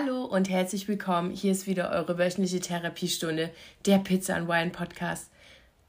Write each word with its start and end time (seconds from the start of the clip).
Hallo 0.00 0.24
und 0.26 0.48
herzlich 0.48 0.86
willkommen. 0.86 1.32
Hier 1.32 1.50
ist 1.50 1.66
wieder 1.66 1.90
eure 1.90 2.18
wöchentliche 2.18 2.60
Therapiestunde, 2.60 3.50
der 3.84 3.98
Pizza 3.98 4.36
and 4.36 4.48
Wine 4.48 4.70
Podcast. 4.70 5.28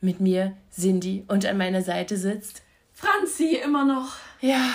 Mit 0.02 0.20
mir, 0.20 0.58
Cindy, 0.74 1.26
und 1.28 1.46
an 1.46 1.60
meiner 1.60 1.84
Seite 1.84 2.18
sitzt 2.18 2.64
Franzi 2.92 3.58
immer 3.64 3.86
noch. 3.86 4.14
Ja, 4.42 4.66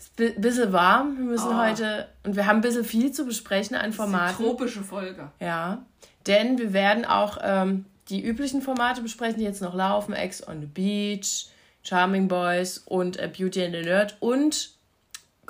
ist 0.00 0.18
ein 0.18 0.40
bisschen 0.40 0.72
warm. 0.72 1.16
Wir 1.16 1.24
müssen 1.26 1.50
Oh. 1.50 1.58
heute, 1.58 2.08
und 2.24 2.34
wir 2.34 2.46
haben 2.46 2.56
ein 2.56 2.62
bisschen 2.62 2.84
viel 2.84 3.12
zu 3.12 3.24
besprechen 3.24 3.76
an 3.76 3.92
Formaten. 3.92 4.34
tropische 4.34 4.82
Folge. 4.82 5.30
Ja, 5.38 5.86
denn 6.26 6.58
wir 6.58 6.72
werden 6.72 7.04
auch 7.04 7.38
ähm, 7.40 7.84
die 8.08 8.20
üblichen 8.24 8.62
Formate 8.62 9.00
besprechen, 9.00 9.38
die 9.38 9.44
jetzt 9.44 9.62
noch 9.62 9.74
laufen. 9.74 10.12
Ex 10.12 10.44
on 10.48 10.60
the 10.60 10.66
Beach, 10.66 11.46
Charming 11.84 12.26
Boys 12.26 12.78
und 12.78 13.16
äh, 13.16 13.28
Beauty 13.28 13.62
and 13.64 13.76
the 13.76 13.82
Nerd. 13.82 14.16
Und 14.18 14.71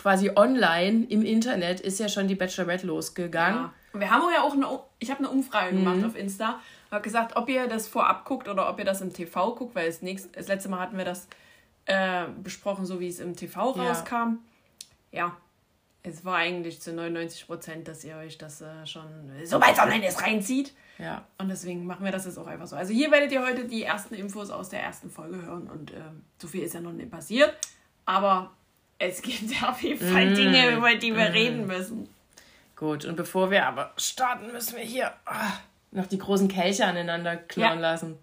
quasi 0.02 0.30
online 0.34 1.06
im 1.08 1.22
Internet 1.24 1.80
ist 1.80 2.00
ja 2.00 2.08
schon 2.08 2.26
die 2.28 2.34
Bachelorette 2.34 2.86
losgegangen. 2.86 3.62
Ja. 3.64 3.72
Und 3.92 4.00
Wir 4.00 4.10
haben 4.10 4.22
ja 4.34 4.42
auch 4.42 4.52
eine, 4.54 4.66
ich 4.98 5.10
habe 5.10 5.20
eine 5.20 5.28
Umfrage 5.30 5.74
Mhm. 5.74 5.84
gemacht 5.84 6.04
auf 6.04 6.16
Insta. 6.16 6.58
Habe 6.90 7.02
gesagt, 7.02 7.36
ob 7.36 7.48
ihr 7.48 7.68
das 7.68 7.86
vorab 7.88 8.24
guckt 8.24 8.48
oder 8.48 8.68
ob 8.68 8.78
ihr 8.78 8.84
das 8.84 9.00
im 9.00 9.12
TV 9.12 9.54
guckt, 9.54 9.74
weil 9.74 9.86
das, 9.86 10.02
nächste, 10.02 10.28
das 10.30 10.48
letzte 10.48 10.68
Mal 10.68 10.80
hatten 10.80 10.98
wir 10.98 11.04
das 11.04 11.28
äh, 11.86 12.24
besprochen, 12.42 12.84
so 12.86 13.00
wie 13.00 13.08
es 13.08 13.18
im 13.20 13.34
TV 13.36 13.76
Ja. 13.76 13.88
rauskam. 13.88 14.38
Ja, 15.10 15.36
es 16.02 16.24
war 16.24 16.36
eigentlich 16.36 16.80
zu 16.80 16.92
99 16.92 17.46
Prozent, 17.46 17.86
dass 17.88 18.02
ihr 18.04 18.16
euch 18.16 18.38
das 18.38 18.60
äh, 18.60 18.86
schon, 18.86 19.02
sobald 19.44 19.72
es 19.74 19.78
online 19.78 20.06
ist, 20.06 20.20
reinzieht. 20.22 20.74
Ja. 20.98 21.24
Und 21.38 21.48
deswegen 21.48 21.86
machen 21.86 22.04
wir 22.04 22.12
das 22.12 22.24
jetzt 22.24 22.38
auch 22.38 22.46
einfach 22.46 22.66
so. 22.66 22.76
Also 22.76 22.92
hier 22.92 23.10
werdet 23.10 23.30
ihr 23.32 23.42
heute 23.44 23.64
die 23.66 23.82
ersten 23.84 24.14
Infos 24.14 24.50
aus 24.50 24.68
der 24.68 24.82
ersten 24.82 25.10
Folge 25.10 25.42
hören 25.42 25.68
und 25.70 25.92
ähm, 25.92 26.24
so 26.40 26.46
viel 26.48 26.62
ist 26.62 26.74
ja 26.74 26.80
noch 26.80 26.92
nicht 26.92 27.10
passiert. 27.10 27.52
Aber 28.04 28.50
es 29.02 29.22
gibt 29.22 29.50
ja 29.60 29.68
auf 29.70 29.82
jeden 29.82 29.98
Fall 30.12 30.30
Mm. 30.30 30.34
Dinge, 30.34 30.76
über 30.76 30.94
die 30.94 31.14
wir 31.16 31.32
reden 31.32 31.66
müssen. 31.66 32.08
Gut, 32.76 33.04
und 33.04 33.16
bevor 33.16 33.50
wir 33.50 33.66
aber 33.66 33.92
starten, 33.96 34.50
müssen 34.52 34.76
wir 34.76 34.84
hier 34.84 35.12
ah, 35.26 35.52
noch 35.92 36.06
die 36.06 36.18
großen 36.18 36.48
Kelche 36.48 36.84
aneinander 36.86 37.36
klauen 37.36 37.74
Ja. 37.80 37.90
lassen. 37.92 38.18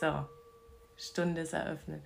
So, 0.00 0.26
Stunde 0.98 1.40
ist 1.42 1.54
eröffnet. 1.54 2.02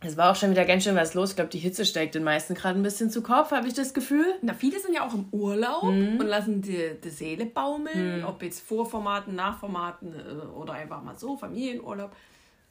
Es 0.00 0.16
war 0.16 0.30
auch 0.30 0.36
schon 0.36 0.50
wieder 0.50 0.64
ganz 0.64 0.84
schön 0.84 0.94
was 0.96 1.14
los. 1.14 1.30
Ich 1.30 1.36
glaube, 1.36 1.50
die 1.50 1.58
Hitze 1.58 1.84
steigt 1.84 2.14
den 2.14 2.22
meisten 2.24 2.54
gerade 2.54 2.78
ein 2.78 2.82
bisschen 2.82 3.10
zu 3.10 3.22
Kopf, 3.22 3.50
habe 3.50 3.66
ich 3.66 3.74
das 3.74 3.94
Gefühl. 3.94 4.26
Na, 4.42 4.54
viele 4.54 4.78
sind 4.80 4.94
ja 4.94 5.04
auch 5.06 5.12
im 5.14 5.26
Urlaub 5.32 5.82
Mhm. 5.84 6.18
und 6.20 6.26
lassen 6.26 6.62
die, 6.62 6.94
die 7.02 7.10
Seele 7.10 7.46
baumeln, 7.46 8.24
ob 8.24 8.42
jetzt 8.42 8.60
Vorformaten, 8.66 9.34
Nachformaten 9.34 10.14
äh, 10.14 10.46
oder 10.56 10.74
einfach 10.74 11.02
mal 11.02 11.16
so, 11.18 11.36
Familienurlaub. 11.36 12.10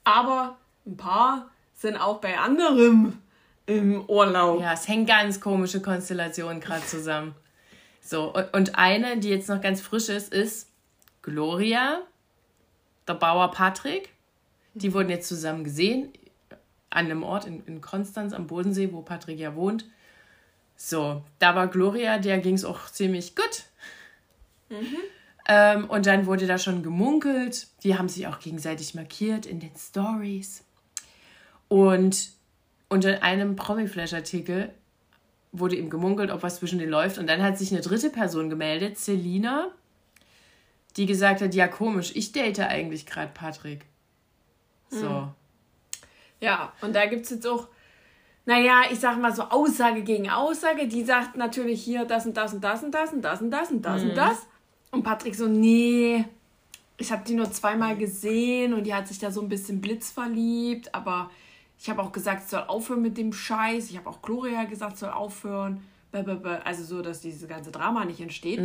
Aber 0.05 0.57
ein 0.87 0.97
paar 0.97 1.51
sind 1.73 1.97
auch 1.97 2.19
bei 2.19 2.39
anderem 2.39 3.19
im 3.65 4.03
Urlaub. 4.09 4.61
Ja, 4.61 4.73
es 4.73 4.87
hängen 4.87 5.05
ganz 5.05 5.39
komische 5.39 5.81
Konstellationen 5.81 6.59
gerade 6.59 6.85
zusammen. 6.85 7.35
So, 8.01 8.33
und, 8.53 8.75
eine, 8.75 9.17
die 9.17 9.29
jetzt 9.29 9.49
noch 9.49 9.61
ganz 9.61 9.81
frisch 9.81 10.07
ist, 10.09 10.33
ist 10.33 10.69
Gloria, 11.21 12.01
der 13.07 13.15
Bauer 13.15 13.51
Patrick. 13.51 14.13
Die 14.73 14.93
wurden 14.93 15.09
jetzt 15.09 15.27
zusammen 15.27 15.65
gesehen 15.65 16.13
an 16.89 17.05
einem 17.05 17.23
Ort 17.23 17.45
in, 17.45 17.65
in 17.65 17.81
Konstanz 17.81 18.33
am 18.33 18.47
Bodensee, 18.47 18.93
wo 18.93 19.01
Patrick 19.01 19.37
ja 19.37 19.55
wohnt. 19.55 19.85
So, 20.77 21.21
da 21.39 21.53
war 21.53 21.67
Gloria, 21.67 22.17
der 22.17 22.37
ging 22.37 22.55
es 22.55 22.63
auch 22.63 22.85
ziemlich 22.89 23.35
gut. 23.35 23.65
Ähm, 25.49 25.89
und 25.89 26.05
dann 26.05 26.25
wurde 26.27 26.47
da 26.47 26.57
schon 26.57 26.83
gemunkelt. 26.83 27.67
Die 27.83 27.97
haben 27.97 28.09
sich 28.09 28.27
auch 28.27 28.39
gegenseitig 28.39 28.95
markiert 28.95 29.45
in 29.45 29.59
den 29.59 29.75
Stories. 29.75 30.63
Und 31.67 32.31
unter 32.89 33.23
einem 33.23 33.55
Promiflash-Artikel 33.55 34.73
wurde 35.51 35.75
ihm 35.75 35.89
gemunkelt, 35.89 36.31
ob 36.31 36.43
was 36.43 36.57
zwischen 36.57 36.79
denen 36.79 36.91
läuft. 36.91 37.17
Und 37.17 37.27
dann 37.27 37.41
hat 37.41 37.57
sich 37.57 37.71
eine 37.71 37.81
dritte 37.81 38.09
Person 38.09 38.49
gemeldet, 38.49 38.97
Selina, 38.97 39.69
die 40.95 41.05
gesagt 41.05 41.41
hat, 41.41 41.53
ja 41.53 41.67
komisch, 41.67 42.11
ich 42.15 42.31
date 42.31 42.59
eigentlich 42.59 43.05
gerade 43.05 43.31
Patrick. 43.33 43.85
So. 44.89 45.27
Ja, 46.39 46.73
und 46.81 46.95
da 46.95 47.05
gibt 47.05 47.25
es 47.25 47.31
jetzt 47.31 47.47
auch, 47.47 47.67
naja, 48.45 48.83
ich 48.89 48.99
sag 48.99 49.19
mal 49.19 49.35
so 49.35 49.43
Aussage 49.43 50.03
gegen 50.03 50.29
Aussage. 50.29 50.87
Die 50.87 51.03
sagt 51.03 51.35
natürlich 51.35 51.83
hier 51.83 52.05
das 52.05 52.25
und 52.25 52.37
das 52.37 52.53
und 52.53 52.63
das 52.63 52.83
und 52.83 52.91
das 52.91 53.11
und 53.11 53.21
das 53.21 53.41
und 53.41 53.51
das 53.51 53.71
und 53.71 53.81
das 53.81 54.03
und 54.03 54.15
das. 54.15 54.47
Und 54.91 55.03
Patrick 55.03 55.35
so, 55.35 55.47
nee, 55.47 56.23
ich 56.97 57.11
habe 57.11 57.23
die 57.25 57.33
nur 57.33 57.51
zweimal 57.51 57.97
gesehen 57.97 58.73
und 58.73 58.85
die 58.85 58.93
hat 58.93 59.07
sich 59.07 59.19
da 59.19 59.31
so 59.31 59.41
ein 59.41 59.49
bisschen 59.49 59.81
blitzverliebt. 59.81 60.95
Aber 60.95 61.29
ich 61.79 61.89
habe 61.89 62.01
auch 62.01 62.11
gesagt, 62.11 62.43
sie 62.43 62.49
soll 62.49 62.63
aufhören 62.67 63.01
mit 63.01 63.17
dem 63.17 63.33
Scheiß. 63.33 63.89
Ich 63.89 63.97
habe 63.97 64.09
auch 64.09 64.21
Gloria 64.21 64.63
gesagt, 64.63 64.97
soll 64.97 65.09
aufhören. 65.09 65.83
Also 66.63 66.83
so, 66.83 67.01
dass 67.01 67.21
dieses 67.21 67.47
ganze 67.47 67.71
Drama 67.71 68.05
nicht 68.05 68.19
entsteht. 68.19 68.59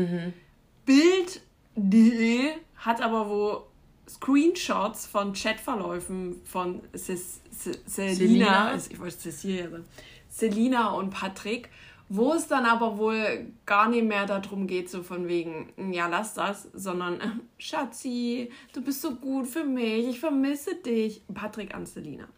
Bild.de 0.86 2.50
hat 2.76 3.02
aber 3.02 3.28
wo 3.28 3.66
Screenshots 4.08 5.06
von 5.06 5.32
Chatverläufen 5.32 6.40
von 6.44 6.80
Selina, 6.92 7.78
Selina. 7.86 8.74
ich 8.74 8.98
wollte 8.98 9.18
Cecilia 9.18 9.70
sagen, 9.70 9.84
Selina 10.28 10.90
und 10.92 11.10
Patrick, 11.10 11.68
wo 12.08 12.32
es 12.32 12.48
dann 12.48 12.66
aber 12.66 12.98
wohl 12.98 13.46
gar 13.64 13.88
nicht 13.88 14.04
mehr 14.04 14.26
darum 14.26 14.66
geht, 14.66 14.90
so 14.90 15.02
von 15.02 15.28
wegen, 15.28 15.72
ja, 15.92 16.08
lass 16.08 16.34
das, 16.34 16.68
sondern 16.74 17.20
äh, 17.20 17.28
Schatzi, 17.58 18.50
du 18.72 18.82
bist 18.82 19.02
so 19.02 19.14
gut 19.14 19.46
für 19.46 19.64
mich, 19.64 20.08
ich 20.08 20.20
vermisse 20.20 20.74
dich. 20.74 21.22
Patrick 21.32 21.74
an 21.74 21.86
Selina. 21.86 22.28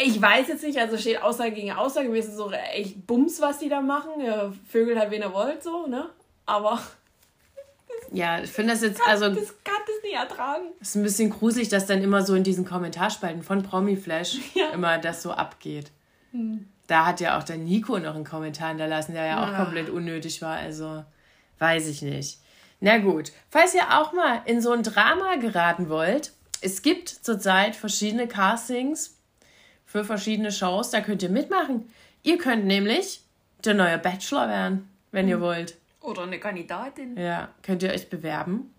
Ich 0.00 0.20
weiß 0.22 0.46
jetzt 0.48 0.62
nicht, 0.62 0.78
also 0.78 0.96
steht 0.96 1.20
Aussage 1.22 1.52
gegen 1.52 1.72
Aussage, 1.72 2.08
mir 2.08 2.18
ist 2.18 2.28
es 2.28 2.36
so 2.36 2.50
echt 2.52 3.06
Bums, 3.06 3.40
was 3.40 3.58
die 3.58 3.68
da 3.68 3.80
machen. 3.80 4.20
Ja, 4.24 4.52
Vögel 4.68 4.98
halt, 4.98 5.10
wen 5.10 5.22
er 5.22 5.32
wollt, 5.34 5.62
so, 5.62 5.86
ne? 5.88 6.08
Aber 6.46 6.80
Ja, 8.12 8.40
ich 8.40 8.50
finde 8.50 8.72
das 8.74 8.82
jetzt, 8.82 9.00
also, 9.06 9.28
das 9.28 9.48
kann 9.64 9.74
das 9.86 10.02
nicht 10.02 10.14
ertragen. 10.14 10.66
ist 10.80 10.94
ein 10.94 11.02
bisschen 11.02 11.30
gruselig, 11.30 11.68
dass 11.68 11.86
dann 11.86 12.02
immer 12.02 12.22
so 12.24 12.34
in 12.34 12.44
diesen 12.44 12.64
Kommentarspalten 12.64 13.42
von 13.42 13.62
Promiflash 13.62 14.38
Ja. 14.54 14.70
immer 14.70 14.98
das 14.98 15.22
so 15.22 15.32
abgeht. 15.32 15.90
Da 16.86 17.04
hat 17.06 17.20
ja 17.20 17.36
auch 17.38 17.42
der 17.42 17.56
Nico 17.58 17.98
noch 17.98 18.14
einen 18.14 18.24
Kommentar 18.24 18.68
hinterlassen, 18.68 19.14
der 19.14 19.26
ja 19.26 19.42
auch 19.42 19.48
Ah. 19.52 19.64
komplett 19.64 19.90
unnötig 19.90 20.40
war. 20.42 20.56
Also, 20.58 21.04
weiß 21.58 21.88
ich 21.88 22.02
nicht. 22.02 22.38
Na 22.80 22.98
gut, 22.98 23.32
falls 23.50 23.74
ihr 23.74 23.98
auch 23.98 24.12
mal 24.12 24.42
in 24.46 24.62
so 24.62 24.70
ein 24.70 24.84
Drama 24.84 25.34
geraten 25.36 25.88
wollt, 25.88 26.32
es 26.60 26.82
gibt 26.82 27.08
zurzeit 27.08 27.74
verschiedene 27.76 28.28
Castings 28.28 29.16
für 29.88 30.04
verschiedene 30.04 30.52
Shows, 30.52 30.90
da 30.90 31.00
könnt 31.00 31.22
ihr 31.22 31.30
mitmachen. 31.30 31.88
Ihr 32.22 32.36
könnt 32.36 32.66
nämlich 32.66 33.22
der 33.64 33.72
neue 33.72 33.96
Bachelor 33.96 34.46
werden, 34.46 34.88
wenn 35.12 35.24
Hm. 35.24 35.30
ihr 35.30 35.40
wollt. 35.40 35.78
Oder 36.02 36.22
eine 36.24 36.38
Kandidatin. 36.38 37.16
Ja, 37.16 37.48
könnt 37.62 37.82
ihr 37.82 37.90
euch 37.90 38.10
bewerben. 38.10 38.72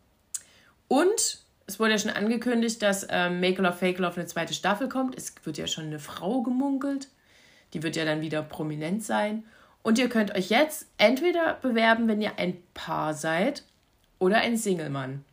Und 0.87 1.39
es 1.65 1.79
wurde 1.79 1.91
ja 1.93 1.97
schon 1.97 2.11
angekündigt, 2.11 2.81
dass 2.83 3.07
ähm, 3.09 3.39
Make 3.39 3.59
Love 3.61 3.75
Fake 3.75 3.97
Love 3.97 4.17
eine 4.17 4.27
zweite 4.27 4.53
Staffel 4.53 4.87
kommt. 4.87 5.17
Es 5.17 5.33
wird 5.43 5.57
ja 5.57 5.65
schon 5.65 5.85
eine 5.85 5.99
Frau 5.99 6.43
gemunkelt. 6.43 7.07
Die 7.73 7.81
wird 7.81 7.95
ja 7.95 8.05
dann 8.05 8.21
wieder 8.21 8.43
prominent 8.43 9.03
sein. 9.03 9.43
Und 9.81 9.97
ihr 9.97 10.09
könnt 10.09 10.35
euch 10.35 10.49
jetzt 10.49 10.87
entweder 10.97 11.55
bewerben, 11.55 12.07
wenn 12.07 12.21
ihr 12.21 12.38
ein 12.38 12.62
Paar 12.75 13.15
seid 13.15 13.63
oder 14.19 14.38
ein 14.38 14.57
Single-Mann. 14.57 15.23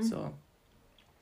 So. 0.00 0.30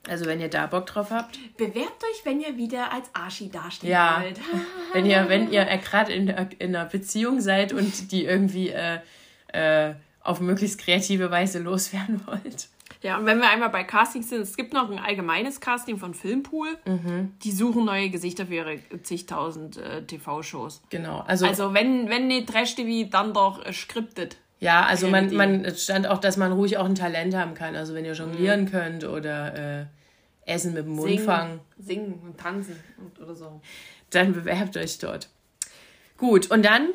Also 0.08 0.26
wenn 0.26 0.40
ihr 0.40 0.48
da 0.48 0.66
Bock 0.66 0.86
drauf 0.86 1.10
habt. 1.10 1.38
Bewerbt 1.56 2.02
euch, 2.04 2.24
wenn 2.24 2.40
ihr 2.40 2.56
wieder 2.56 2.92
als 2.92 3.08
Arschi 3.12 3.50
dastehen 3.50 3.90
Ja. 3.90 4.20
wollt. 4.22 4.38
Wenn 4.92 5.04
ihr, 5.06 5.28
wenn 5.28 5.50
ihr 5.50 5.62
äh, 5.68 5.78
gerade 5.78 6.12
in, 6.12 6.26
der- 6.26 6.48
in 6.58 6.74
einer 6.74 6.84
Beziehung 6.86 7.40
seid 7.40 7.72
und 7.72 8.12
die 8.12 8.24
irgendwie 8.24 8.70
äh, 8.70 8.98
äh, 9.52 9.94
auf 10.22 10.40
möglichst 10.40 10.78
kreative 10.80 11.30
Weise 11.30 11.58
loswerden 11.58 12.20
wollt. 12.26 12.68
Ja, 13.02 13.18
und 13.18 13.26
wenn 13.26 13.38
wir 13.38 13.50
einmal 13.50 13.68
bei 13.68 13.84
Castings 13.84 14.30
sind, 14.30 14.40
es 14.40 14.56
gibt 14.56 14.72
noch 14.72 14.90
ein 14.90 14.98
allgemeines 14.98 15.60
Casting 15.60 15.98
von 15.98 16.14
Filmpool. 16.14 16.68
Die 17.44 17.52
suchen 17.52 17.84
neue 17.84 18.08
Gesichter 18.10 18.46
für 18.46 18.54
ihre 18.54 18.78
zigtausend 19.02 19.76
äh, 19.76 20.02
TV-Shows. 20.02 20.82
Genau. 20.90 21.22
Also, 21.26 21.46
Also 21.46 21.74
wenn, 21.74 22.08
wenn 22.08 22.26
nicht 22.28 22.48
Trash-TV, 22.48 23.08
dann 23.10 23.34
doch 23.34 23.64
äh, 23.64 23.72
scripted. 23.72 24.36
ja, 24.60 24.84
also 24.84 25.08
man, 25.08 25.34
man 25.34 25.74
stand 25.76 26.06
auch, 26.08 26.18
dass 26.18 26.36
man 26.36 26.52
ruhig 26.52 26.78
auch 26.78 26.86
ein 26.86 26.94
Talent 26.94 27.34
haben 27.36 27.54
kann. 27.54 27.76
Also 27.76 27.94
wenn 27.94 28.04
ihr 28.04 28.14
jonglieren 28.14 28.68
könnt 28.70 29.04
oder 29.04 29.80
äh, 29.82 29.86
Essen 30.46 30.72
mit 30.72 30.86
dem 30.86 30.94
Mund 30.94 31.10
Singen, 31.10 31.24
fangen, 31.24 31.60
singen 31.78 32.20
und 32.24 32.38
tanzen 32.38 32.76
und, 32.98 33.20
oder 33.20 33.34
so. 33.34 33.60
dann 34.10 34.32
bewerbt 34.32 34.76
euch 34.76 34.98
dort. 34.98 35.28
Gut, 36.16 36.50
und 36.50 36.64
dann 36.64 36.88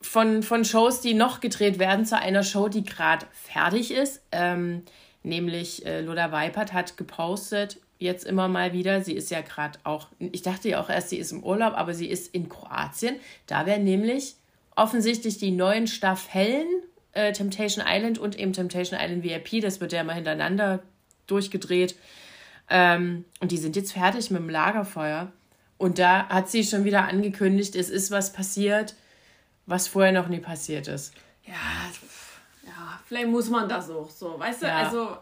von, 0.00 0.42
von 0.42 0.64
Shows, 0.64 1.00
die 1.00 1.14
noch 1.14 1.40
gedreht 1.40 1.78
werden, 1.78 2.06
zu 2.06 2.16
einer 2.16 2.42
Show, 2.42 2.68
die 2.68 2.84
gerade 2.84 3.26
fertig 3.32 3.90
ist. 3.90 4.22
Ähm, 4.32 4.82
nämlich 5.22 5.84
äh, 5.84 6.00
Lola 6.00 6.30
Weipert 6.30 6.72
hat 6.72 6.96
gepostet, 6.96 7.78
jetzt 7.98 8.24
immer 8.24 8.48
mal 8.48 8.72
wieder. 8.72 9.02
Sie 9.02 9.14
ist 9.14 9.30
ja 9.30 9.40
gerade 9.40 9.78
auch, 9.84 10.08
ich 10.18 10.42
dachte 10.42 10.68
ja 10.68 10.80
auch 10.80 10.88
erst, 10.88 11.10
sie 11.10 11.18
ist 11.18 11.32
im 11.32 11.42
Urlaub, 11.42 11.74
aber 11.74 11.94
sie 11.94 12.08
ist 12.08 12.34
in 12.34 12.48
Kroatien. 12.48 13.16
Da 13.46 13.66
werden 13.66 13.84
nämlich 13.84 14.36
offensichtlich 14.76 15.38
die 15.38 15.50
neuen 15.50 15.86
Staffellen 15.86 16.66
äh, 17.12 17.32
Temptation 17.32 17.84
Island 17.86 18.18
und 18.18 18.38
eben 18.38 18.52
Temptation 18.52 18.98
Island 18.98 19.24
VIP, 19.24 19.60
das 19.60 19.80
wird 19.80 19.92
ja 19.92 20.04
mal 20.04 20.14
hintereinander 20.14 20.82
durchgedreht. 21.26 21.94
Ähm, 22.70 23.24
und 23.40 23.50
die 23.50 23.58
sind 23.58 23.76
jetzt 23.76 23.92
fertig 23.92 24.30
mit 24.30 24.40
dem 24.40 24.48
Lagerfeuer. 24.48 25.32
Und 25.76 25.98
da 25.98 26.28
hat 26.28 26.48
sie 26.48 26.62
schon 26.62 26.84
wieder 26.84 27.08
angekündigt, 27.08 27.74
es 27.74 27.90
ist 27.90 28.10
was 28.10 28.32
passiert, 28.32 28.94
was 29.66 29.88
vorher 29.88 30.12
noch 30.12 30.28
nie 30.28 30.38
passiert 30.38 30.88
ist. 30.88 31.14
Ja, 31.44 31.54
ja 32.64 33.00
vielleicht 33.06 33.28
muss 33.28 33.50
man 33.50 33.68
das 33.68 33.90
auch 33.90 34.08
so. 34.08 34.38
Weißt 34.38 34.62
du, 34.62 34.66
ja. 34.66 34.76
also 34.76 35.16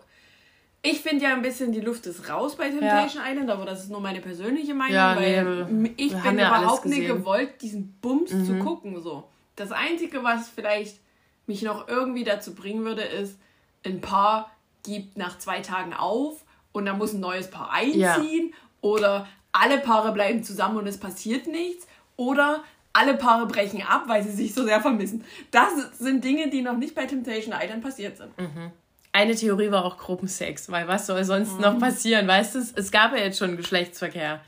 ich 0.82 1.00
finde 1.00 1.24
ja 1.24 1.32
ein 1.32 1.42
bisschen, 1.42 1.72
die 1.72 1.80
Luft 1.80 2.06
ist 2.06 2.28
raus 2.28 2.56
bei 2.56 2.68
Temptation 2.68 3.22
ja. 3.24 3.30
Island, 3.30 3.50
aber 3.50 3.64
das 3.64 3.84
ist 3.84 3.90
nur 3.90 4.00
meine 4.00 4.20
persönliche 4.20 4.74
Meinung, 4.74 4.94
ja, 4.94 5.16
weil 5.16 5.64
nee, 5.66 5.94
ich 5.96 6.14
bin 6.14 6.38
ja 6.38 6.60
überhaupt 6.60 6.86
nicht 6.86 7.06
gewollt, 7.06 7.62
diesen 7.62 7.94
Bums 8.00 8.32
mhm. 8.32 8.44
zu 8.44 8.58
gucken. 8.58 9.00
So. 9.00 9.24
Das 9.56 9.72
Einzige, 9.72 10.22
was 10.22 10.48
vielleicht 10.48 10.98
mich 11.46 11.62
noch 11.62 11.88
irgendwie 11.88 12.24
dazu 12.24 12.54
bringen 12.54 12.84
würde, 12.84 13.02
ist, 13.02 13.38
ein 13.84 14.00
Paar 14.00 14.50
gibt 14.82 15.16
nach 15.16 15.38
zwei 15.38 15.60
Tagen 15.60 15.94
auf 15.94 16.44
und 16.72 16.86
dann 16.86 16.98
muss 16.98 17.12
ein 17.12 17.20
neues 17.20 17.50
Paar 17.50 17.72
einziehen 17.72 18.50
ja. 18.50 18.56
oder 18.80 19.26
alle 19.52 19.78
Paare 19.78 20.12
bleiben 20.12 20.44
zusammen 20.44 20.76
und 20.76 20.86
es 20.86 20.98
passiert 20.98 21.46
nichts 21.46 21.86
oder 22.16 22.62
alle 22.92 23.14
Paare 23.14 23.46
brechen 23.46 23.82
ab, 23.82 24.04
weil 24.06 24.22
sie 24.22 24.32
sich 24.32 24.54
so 24.54 24.64
sehr 24.64 24.80
vermissen. 24.80 25.24
Das 25.50 25.70
sind 25.98 26.24
Dinge, 26.24 26.50
die 26.50 26.62
noch 26.62 26.76
nicht 26.76 26.94
bei 26.94 27.06
Temptation 27.06 27.54
Island 27.58 27.82
passiert 27.82 28.16
sind. 28.16 28.36
Mhm. 28.38 28.72
Eine 29.12 29.34
Theorie 29.34 29.70
war 29.70 29.84
auch 29.84 29.98
Gruppensex, 29.98 30.70
weil 30.70 30.86
was 30.88 31.06
soll 31.06 31.24
sonst 31.24 31.54
mhm. 31.54 31.60
noch 31.60 31.78
passieren? 31.78 32.26
Weißt 32.26 32.54
du, 32.54 32.58
es 32.74 32.90
gab 32.90 33.12
ja 33.12 33.18
jetzt 33.18 33.38
schon 33.38 33.56
Geschlechtsverkehr. 33.56 34.40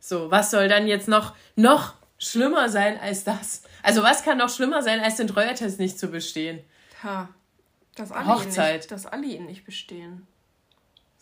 So, 0.00 0.30
was 0.30 0.50
soll 0.50 0.68
dann 0.68 0.86
jetzt 0.86 1.08
noch, 1.08 1.34
noch 1.56 1.94
schlimmer 2.18 2.68
sein 2.68 2.98
als 3.00 3.24
das? 3.24 3.62
Also, 3.82 4.02
was 4.02 4.22
kann 4.24 4.38
noch 4.38 4.48
schlimmer 4.48 4.82
sein, 4.82 5.00
als 5.00 5.16
den 5.16 5.28
Treuertest 5.28 5.78
nicht 5.78 5.98
zu 5.98 6.08
bestehen? 6.08 6.60
Ha, 7.02 7.28
dass 7.96 8.12
alle 8.12 8.26
Hochzeit. 8.26 8.70
Ihn 8.70 8.76
nicht, 8.76 8.90
dass 8.90 9.06
alle 9.06 9.26
ihn 9.26 9.46
nicht 9.46 9.64
bestehen. 9.64 10.26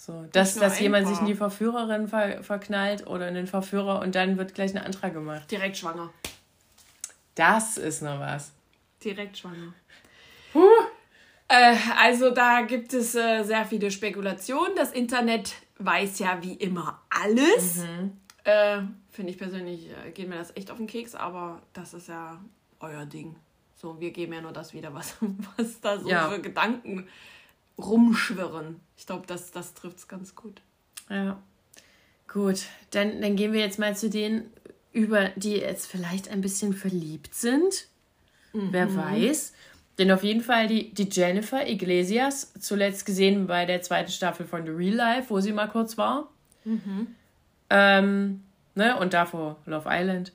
So, 0.07 0.25
dass, 0.31 0.55
dass 0.55 0.79
jemand 0.79 1.09
sich 1.09 1.19
in 1.19 1.27
die 1.27 1.35
Verführerin 1.35 2.07
ver 2.07 2.45
verknallt 2.45 3.09
oder 3.09 3.27
in 3.27 3.35
den 3.35 3.49
Verführer 3.49 4.01
und 4.03 4.15
dann 4.15 4.39
wird 4.39 4.55
gleich 4.55 4.73
ein 4.73 4.81
Antrag 4.81 5.13
gemacht. 5.13 5.51
Direkt 5.51 5.79
schwanger. 5.79 6.11
Das 7.35 7.77
ist 7.77 8.03
noch 8.03 8.21
was. 8.21 8.53
Direkt 9.03 9.37
schwanger. 9.37 9.75
Huh. 10.55 10.63
Äh, 11.49 11.75
also 11.99 12.31
da 12.31 12.61
gibt 12.61 12.95
es 12.95 13.17
äh, 13.17 13.43
sehr 13.43 13.65
viele 13.65 13.91
Spekulationen. 13.91 14.77
Das 14.77 14.93
Internet 14.93 15.55
weiß 15.79 16.21
ja 16.21 16.39
wie 16.41 16.55
immer 16.55 17.03
alles. 17.11 17.79
Mhm. 17.79 18.17
Äh, 18.45 18.83
Finde 19.11 19.33
ich 19.33 19.39
persönlich, 19.39 19.89
äh, 19.91 20.13
geht 20.13 20.29
mir 20.29 20.37
das 20.37 20.57
echt 20.57 20.71
auf 20.71 20.77
den 20.77 20.87
Keks, 20.87 21.17
aber 21.17 21.61
das 21.73 21.95
ist 21.95 22.07
ja 22.07 22.41
euer 22.79 23.07
Ding. 23.07 23.35
So, 23.75 23.99
wir 23.99 24.13
geben 24.13 24.35
ja 24.35 24.41
nur 24.41 24.53
das 24.53 24.73
wieder, 24.73 24.95
was, 24.95 25.17
was 25.57 25.81
da 25.81 25.99
so 25.99 26.09
ja. 26.09 26.31
für 26.31 26.41
Gedanken 26.41 27.09
rumschwirren. 27.79 28.81
Ich 28.97 29.07
glaube, 29.07 29.27
das, 29.27 29.51
das 29.51 29.75
trifft 29.75 29.99
es 29.99 30.09
ganz 30.09 30.35
gut. 30.35 30.61
Ja. 31.09 31.41
Gut, 32.29 32.63
dann, 32.91 33.21
dann 33.21 33.37
gehen 33.37 33.53
wir 33.53 33.61
jetzt 33.61 33.79
mal 33.79 33.97
zu 33.97 34.11
denen 34.11 34.51
über, 34.93 35.31
die 35.37 35.57
jetzt 35.57 35.87
vielleicht 35.87 36.29
ein 36.29 36.41
bisschen 36.41 36.73
verliebt 36.73 37.35
sind. 37.35 37.87
Mhm. 38.53 38.69
Wer 38.73 38.97
weiß. 38.97 39.53
Denn 39.99 40.11
auf 40.11 40.23
jeden 40.23 40.43
Fall 40.43 40.67
die, 40.67 40.93
die 40.93 41.09
Jennifer 41.11 41.67
Iglesias, 41.67 42.53
zuletzt 42.61 43.07
gesehen 43.07 43.47
bei 43.47 43.65
der 43.65 43.83
zweiten 43.83 44.11
Staffel 44.11 44.47
von 44.47 44.65
The 44.65 44.73
Real 44.73 44.95
Life, 44.95 45.31
wo 45.31 45.41
sie 45.41 45.53
mal 45.53 45.69
kurz 45.69 45.97
war. 45.97 46.31
Mhm. 46.65 47.09
Ähm, 47.71 48.43
ne, 48.75 48.99
und 48.99 49.15
davor 49.15 49.57
Love 49.65 49.89
Island, 49.91 50.33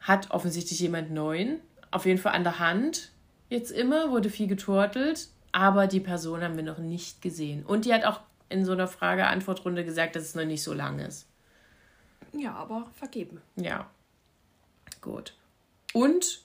hat 0.00 0.30
offensichtlich 0.30 0.80
jemand 0.80 1.10
Neuen. 1.10 1.60
Auf 1.90 2.06
jeden 2.06 2.18
Fall 2.18 2.32
an 2.32 2.44
der 2.44 2.58
Hand. 2.58 3.10
Jetzt 3.50 3.70
immer, 3.70 4.10
wurde 4.10 4.30
viel 4.30 4.46
geturtelt. 4.46 5.28
Aber 5.52 5.86
die 5.86 6.00
Person 6.00 6.42
haben 6.42 6.56
wir 6.56 6.64
noch 6.64 6.78
nicht 6.78 7.22
gesehen. 7.22 7.64
Und 7.64 7.84
die 7.84 7.94
hat 7.94 8.04
auch 8.04 8.20
in 8.48 8.64
so 8.64 8.72
einer 8.72 8.88
Frage-Antwort-Runde 8.88 9.84
gesagt, 9.84 10.16
dass 10.16 10.24
es 10.24 10.34
noch 10.34 10.44
nicht 10.44 10.62
so 10.62 10.72
lang 10.72 10.98
ist. 10.98 11.26
Ja, 12.32 12.54
aber 12.54 12.88
vergeben. 12.94 13.40
Ja. 13.56 13.88
Gut. 15.00 15.34
Und 15.92 16.42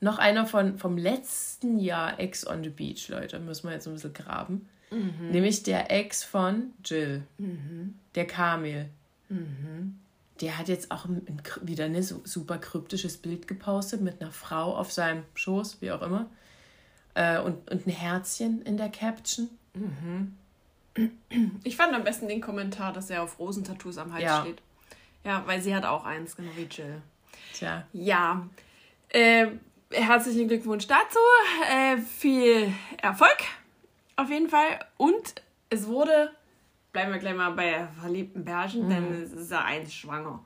noch 0.00 0.18
einer 0.18 0.46
von, 0.46 0.78
vom 0.78 0.96
letzten 0.96 1.78
Jahr 1.78 2.20
Ex 2.20 2.46
on 2.46 2.62
the 2.62 2.70
Beach, 2.70 3.08
Leute. 3.08 3.38
Müssen 3.38 3.68
wir 3.68 3.74
jetzt 3.74 3.86
ein 3.86 3.94
bisschen 3.94 4.12
graben. 4.12 4.68
Mhm. 4.90 5.30
Nämlich 5.30 5.62
der 5.62 5.90
Ex 5.90 6.24
von 6.24 6.72
Jill. 6.84 7.22
Mhm. 7.38 7.98
Der 8.14 8.26
Kamil. 8.26 8.88
Mhm. 9.28 9.98
Der 10.40 10.56
hat 10.56 10.68
jetzt 10.68 10.92
auch 10.92 11.04
ein, 11.04 11.26
wieder 11.62 11.84
ein 11.84 12.00
super 12.02 12.58
kryptisches 12.58 13.16
Bild 13.16 13.48
gepostet 13.48 14.00
mit 14.00 14.20
einer 14.20 14.30
Frau 14.30 14.76
auf 14.76 14.92
seinem 14.92 15.24
Schoß, 15.34 15.78
wie 15.80 15.90
auch 15.90 16.02
immer. 16.02 16.30
Äh, 17.14 17.40
und, 17.40 17.70
und 17.70 17.86
ein 17.86 17.90
Herzchen 17.90 18.62
in 18.62 18.76
der 18.76 18.90
Caption. 18.90 19.48
Mhm. 19.74 20.36
Ich 21.62 21.76
fand 21.76 21.94
am 21.94 22.04
besten 22.04 22.28
den 22.28 22.40
Kommentar, 22.40 22.92
dass 22.92 23.10
er 23.10 23.22
auf 23.22 23.38
Rosentattoos 23.38 23.98
am 23.98 24.12
Hals 24.12 24.24
ja. 24.24 24.40
steht. 24.42 24.60
Ja, 25.24 25.42
weil 25.46 25.60
sie 25.60 25.74
hat 25.74 25.84
auch 25.84 26.04
eins, 26.04 26.36
genau 26.36 26.50
wie 26.56 26.64
Jill. 26.64 27.02
Tja. 27.54 27.86
Ja. 27.92 28.48
Äh, 29.10 29.48
herzlichen 29.90 30.48
Glückwunsch 30.48 30.86
dazu. 30.86 31.18
Äh, 31.70 31.98
viel 31.98 32.72
Erfolg 33.00 33.38
auf 34.16 34.30
jeden 34.30 34.48
Fall. 34.48 34.80
Und 34.96 35.42
es 35.70 35.86
wurde, 35.86 36.32
bleiben 36.92 37.12
wir 37.12 37.18
gleich 37.18 37.34
mal 37.34 37.50
bei 37.50 37.88
verliebten 38.00 38.44
Pärchen, 38.44 38.86
mhm. 38.86 38.90
denn 38.90 39.22
es 39.22 39.32
ist 39.32 39.50
ja 39.50 39.64
eins 39.64 39.94
schwanger. 39.94 40.42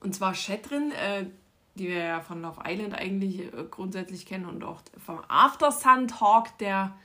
Und 0.00 0.14
zwar 0.14 0.34
Shetrin, 0.34 0.92
äh, 0.92 1.26
die 1.76 1.88
wir 1.88 1.98
ja 1.98 2.20
von 2.20 2.42
Love 2.42 2.60
Island 2.66 2.94
eigentlich 2.94 3.40
äh, 3.40 3.64
grundsätzlich 3.70 4.26
kennen 4.26 4.46
und 4.46 4.64
auch 4.64 4.80
vom 5.04 5.20
After 5.28 5.70
Sun 5.70 6.08
Talk 6.08 6.56
der 6.58 6.96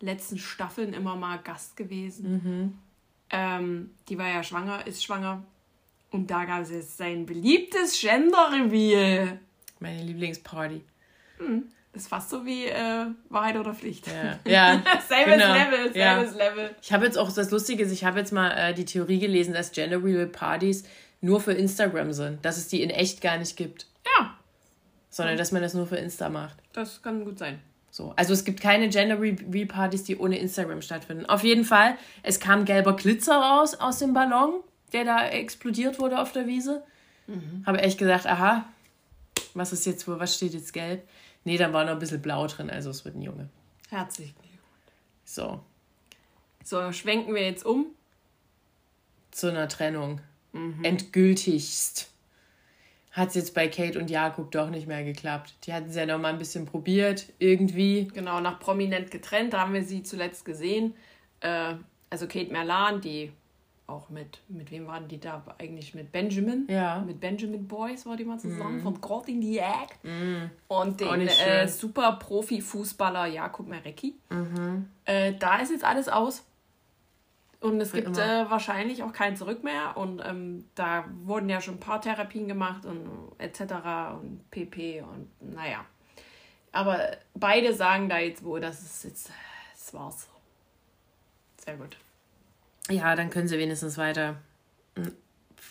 letzten 0.00 0.38
Staffeln 0.38 0.92
immer 0.92 1.16
mal 1.16 1.38
Gast 1.38 1.76
gewesen. 1.76 2.30
Mhm. 2.32 2.78
Ähm, 3.30 3.90
die 4.08 4.18
war 4.18 4.28
ja 4.28 4.42
schwanger, 4.42 4.86
ist 4.86 5.04
schwanger. 5.04 5.42
Und 6.10 6.30
da 6.30 6.44
gab 6.44 6.62
es 6.62 6.70
jetzt 6.70 6.96
sein 6.96 7.26
beliebtes 7.26 8.00
Gender-Reveal. 8.00 9.38
Meine 9.80 10.02
Lieblingsparty. 10.02 10.82
Hm. 11.38 11.64
Das 11.92 12.02
ist 12.02 12.08
fast 12.08 12.30
so 12.30 12.44
wie 12.44 12.66
äh, 12.66 13.06
Wahrheit 13.28 13.56
oder 13.56 13.74
Pflicht. 13.74 14.06
Ja, 14.06 14.38
ja 14.50 14.82
selbes 15.08 15.34
genau. 15.34 15.52
Level, 15.52 15.92
selbes 15.92 16.36
ja. 16.36 16.48
Level. 16.48 16.70
Ich 16.80 16.92
habe 16.92 17.04
jetzt 17.04 17.18
auch, 17.18 17.30
das 17.32 17.50
Lustige 17.50 17.84
ist, 17.84 17.92
ich 17.92 18.04
habe 18.04 18.18
jetzt 18.18 18.32
mal 18.32 18.50
äh, 18.50 18.74
die 18.74 18.84
Theorie 18.84 19.18
gelesen, 19.18 19.52
dass 19.52 19.72
Gender 19.72 20.02
Real 20.02 20.26
Partys 20.26 20.84
nur 21.20 21.40
für 21.40 21.52
Instagram 21.52 22.12
sind. 22.12 22.44
Dass 22.44 22.56
es 22.56 22.68
die 22.68 22.82
in 22.82 22.90
echt 22.90 23.20
gar 23.20 23.38
nicht 23.38 23.56
gibt. 23.56 23.86
Ja. 24.16 24.36
Sondern 25.10 25.36
dass 25.36 25.52
man 25.52 25.62
das 25.62 25.74
nur 25.74 25.86
für 25.86 25.96
Insta 25.96 26.28
macht. 26.28 26.56
Das 26.72 27.02
kann 27.02 27.24
gut 27.24 27.38
sein. 27.38 27.60
So. 27.90 28.12
Also 28.16 28.32
es 28.32 28.44
gibt 28.44 28.60
keine 28.60 28.88
Gender 28.88 29.20
Real 29.20 29.66
Partys, 29.66 30.04
die 30.04 30.16
ohne 30.16 30.38
Instagram 30.38 30.82
stattfinden. 30.82 31.26
Auf 31.26 31.42
jeden 31.42 31.64
Fall, 31.64 31.96
es 32.22 32.38
kam 32.38 32.64
gelber 32.64 32.94
Glitzer 32.94 33.36
raus 33.36 33.74
aus 33.74 33.98
dem 33.98 34.12
Ballon, 34.12 34.60
der 34.92 35.04
da 35.04 35.26
explodiert 35.28 35.98
wurde 35.98 36.20
auf 36.20 36.32
der 36.32 36.46
Wiese. 36.46 36.84
Mhm. 37.26 37.64
Habe 37.66 37.80
echt 37.80 37.98
gesagt, 37.98 38.26
aha, 38.26 38.64
was 39.54 39.72
ist 39.72 39.86
jetzt 39.86 40.06
wohl, 40.06 40.20
was 40.20 40.34
steht 40.34 40.54
jetzt 40.54 40.72
gelb? 40.72 41.06
Nee, 41.44 41.56
da 41.56 41.72
war 41.72 41.84
noch 41.84 41.92
ein 41.92 41.98
bisschen 41.98 42.22
blau 42.22 42.46
drin, 42.46 42.70
also 42.70 42.90
es 42.90 43.04
wird 43.04 43.16
ein 43.16 43.22
Junge. 43.22 43.48
Herzlichen 43.88 44.34
Glückwunsch. 44.34 44.60
So. 45.24 45.60
So, 46.62 46.92
schwenken 46.92 47.34
wir 47.34 47.42
jetzt 47.42 47.64
um. 47.64 47.86
Zu 49.30 49.48
einer 49.48 49.68
Trennung. 49.68 50.20
Mhm. 50.52 50.84
Endgültigst. 50.84 52.10
Hat 53.18 53.28
es 53.28 53.34
jetzt 53.34 53.54
bei 53.54 53.68
Kate 53.68 53.98
und 53.98 54.10
Jakob 54.10 54.50
doch 54.52 54.70
nicht 54.70 54.86
mehr 54.86 55.02
geklappt. 55.02 55.54
Die 55.64 55.74
hatten 55.74 55.90
es 55.90 55.96
ja 55.96 56.06
noch 56.06 56.18
mal 56.18 56.32
ein 56.32 56.38
bisschen 56.38 56.66
probiert, 56.66 57.26
irgendwie. 57.38 58.08
Genau, 58.14 58.40
nach 58.40 58.60
prominent 58.60 59.10
getrennt, 59.10 59.52
da 59.52 59.60
haben 59.60 59.74
wir 59.74 59.82
sie 59.82 60.04
zuletzt 60.04 60.44
gesehen. 60.44 60.94
Äh, 61.40 61.74
also 62.10 62.28
Kate 62.28 62.52
Merlan, 62.52 63.00
die 63.00 63.32
auch 63.88 64.10
mit, 64.10 64.40
mit 64.48 64.70
wem 64.70 64.86
waren 64.86 65.08
die 65.08 65.18
da 65.18 65.42
eigentlich? 65.58 65.94
Mit 65.94 66.12
Benjamin. 66.12 66.66
Ja. 66.68 67.00
Mit 67.00 67.20
Benjamin 67.20 67.66
Boys 67.66 68.04
war 68.04 68.16
die 68.16 68.24
mal 68.24 68.38
zusammen, 68.38 68.78
mm. 68.78 68.82
von 68.82 69.00
God 69.00 69.28
in 69.28 69.40
the 69.40 69.58
Egg. 69.58 69.94
Mm. 70.02 70.50
Und 70.68 71.00
den 71.00 71.26
äh, 71.26 71.66
super 71.66 72.18
Profi-Fußballer 72.20 73.26
Jakub 73.26 73.66
Merecki. 73.66 74.14
Mhm. 74.28 74.88
Äh, 75.06 75.32
da 75.38 75.56
ist 75.56 75.70
jetzt 75.70 75.84
alles 75.84 76.08
aus. 76.08 76.44
Und 77.60 77.80
es 77.80 77.92
gibt 77.92 78.16
äh, 78.16 78.50
wahrscheinlich 78.50 79.02
auch 79.02 79.12
kein 79.12 79.36
Zurück 79.36 79.64
mehr. 79.64 79.96
Und 79.96 80.22
ähm, 80.24 80.64
da 80.74 81.04
wurden 81.24 81.48
ja 81.48 81.60
schon 81.60 81.74
ein 81.74 81.80
paar 81.80 82.00
Therapien 82.00 82.46
gemacht 82.46 82.86
und 82.86 83.08
etc. 83.38 83.60
und 84.20 84.48
PP 84.50 85.02
und 85.02 85.28
naja. 85.54 85.84
Aber 86.70 87.16
beide 87.34 87.74
sagen 87.74 88.08
da 88.08 88.18
jetzt 88.18 88.44
wohl, 88.44 88.60
dass 88.60 88.80
es 88.82 89.02
jetzt, 89.02 89.32
das 89.72 89.92
war's. 89.92 90.28
Sehr 91.56 91.76
gut. 91.76 91.96
Ja, 92.90 93.16
dann 93.16 93.30
können 93.30 93.48
sie 93.48 93.58
wenigstens 93.58 93.98
weiter 93.98 94.36
ein 94.94 95.16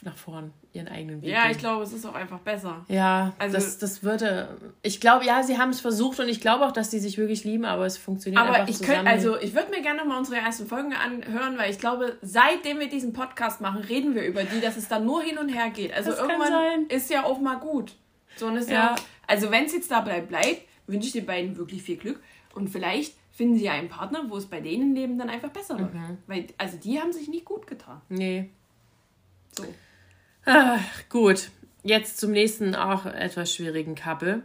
nach 0.04 0.16
vorn 0.18 0.54
ihren 0.74 0.88
eigenen 0.88 1.22
Weg 1.22 1.30
Ja, 1.32 1.44
gehen. 1.44 1.52
ich 1.52 1.58
glaube, 1.58 1.84
es 1.84 1.92
ist 1.94 2.06
auch 2.06 2.14
einfach 2.14 2.40
besser. 2.40 2.86
Ja, 2.88 3.34
Also- 3.40 3.56
das, 3.56 3.78
das 3.78 4.04
würde. 4.04 4.58
Ich 4.84 5.00
glaube, 5.02 5.26
ja, 5.26 5.42
sie 5.44 5.58
haben 5.58 5.70
es 5.72 5.80
versucht 5.82 6.20
und 6.20 6.30
ich 6.30 6.40
glaube 6.42 6.66
auch, 6.66 6.72
dass 6.72 6.90
die 6.90 7.00
sich 7.00 7.18
wirklich 7.18 7.44
lieben, 7.44 7.66
aber 7.66 7.86
es 7.86 7.98
funktioniert 7.98 8.42
Aber 8.42 8.54
einfach 8.54 8.68
ich 8.70 8.78
zusammen. 8.78 8.98
könnte, 8.98 9.12
also 9.12 9.38
ich 9.40 9.54
würde 9.56 9.72
mir 9.72 9.82
gerne 9.82 10.06
mal 10.06 10.18
unsere 10.18 10.38
ersten 10.38 10.68
Folgen 10.68 10.94
anhören, 10.94 11.58
weil 11.58 11.72
ich 11.72 11.80
glaube, 11.80 12.18
seitdem 12.22 12.80
wir 12.80 12.90
diesen 12.90 13.14
Podcast 13.14 13.60
machen, 13.62 13.82
reden 13.84 14.14
wir 14.16 14.26
über 14.26 14.44
die, 14.44 14.62
dass 14.62 14.78
es 14.78 14.88
dann 14.88 15.06
nur 15.06 15.22
hin 15.24 15.38
und 15.38 15.50
her 15.50 15.70
geht. 15.72 15.94
Also 15.94 16.12
Das 16.12 16.20
irgendwann 16.20 16.88
ist 16.90 17.10
ja 17.10 17.24
auch 17.26 17.40
mal 17.40 17.56
gut. 17.56 17.96
So 18.36 18.48
und 18.48 18.58
ist 18.58 18.70
ja. 18.70 18.76
Ja. 18.76 18.96
also 19.26 19.50
wenn 19.52 19.66
es 19.66 19.74
jetzt 19.74 19.90
dabei 19.90 20.22
bleibt, 20.22 20.62
wünsche 20.86 21.08
ich 21.08 21.14
den 21.14 21.26
beiden 21.26 21.58
wirklich 21.58 21.82
viel 21.84 21.98
Glück 21.98 22.22
und 22.54 22.70
vielleicht 22.70 23.16
finden 23.32 23.56
sie 23.58 23.66
ja 23.66 23.74
einen 23.74 23.90
Partner, 23.90 24.24
wo 24.30 24.38
es 24.38 24.46
bei 24.48 24.62
denen 24.62 24.96
Leben 24.96 25.18
dann 25.18 25.30
einfach 25.30 25.50
besser 25.50 25.78
läuft. 25.78 25.94
Mhm. 25.94 26.18
Weil 26.28 26.48
also 26.58 26.78
die 26.78 27.00
haben 27.00 27.12
sich 27.14 27.28
nicht 27.28 27.46
gut 27.46 27.68
getan. 27.68 28.02
Nee. 28.10 28.50
So. 29.56 29.64
Ah, 30.48 30.80
gut. 31.10 31.50
Jetzt 31.84 32.20
zum 32.20 32.32
nächsten 32.32 32.74
auch 32.76 33.06
etwas 33.06 33.54
schwierigen 33.54 33.96
Couple. 33.96 34.42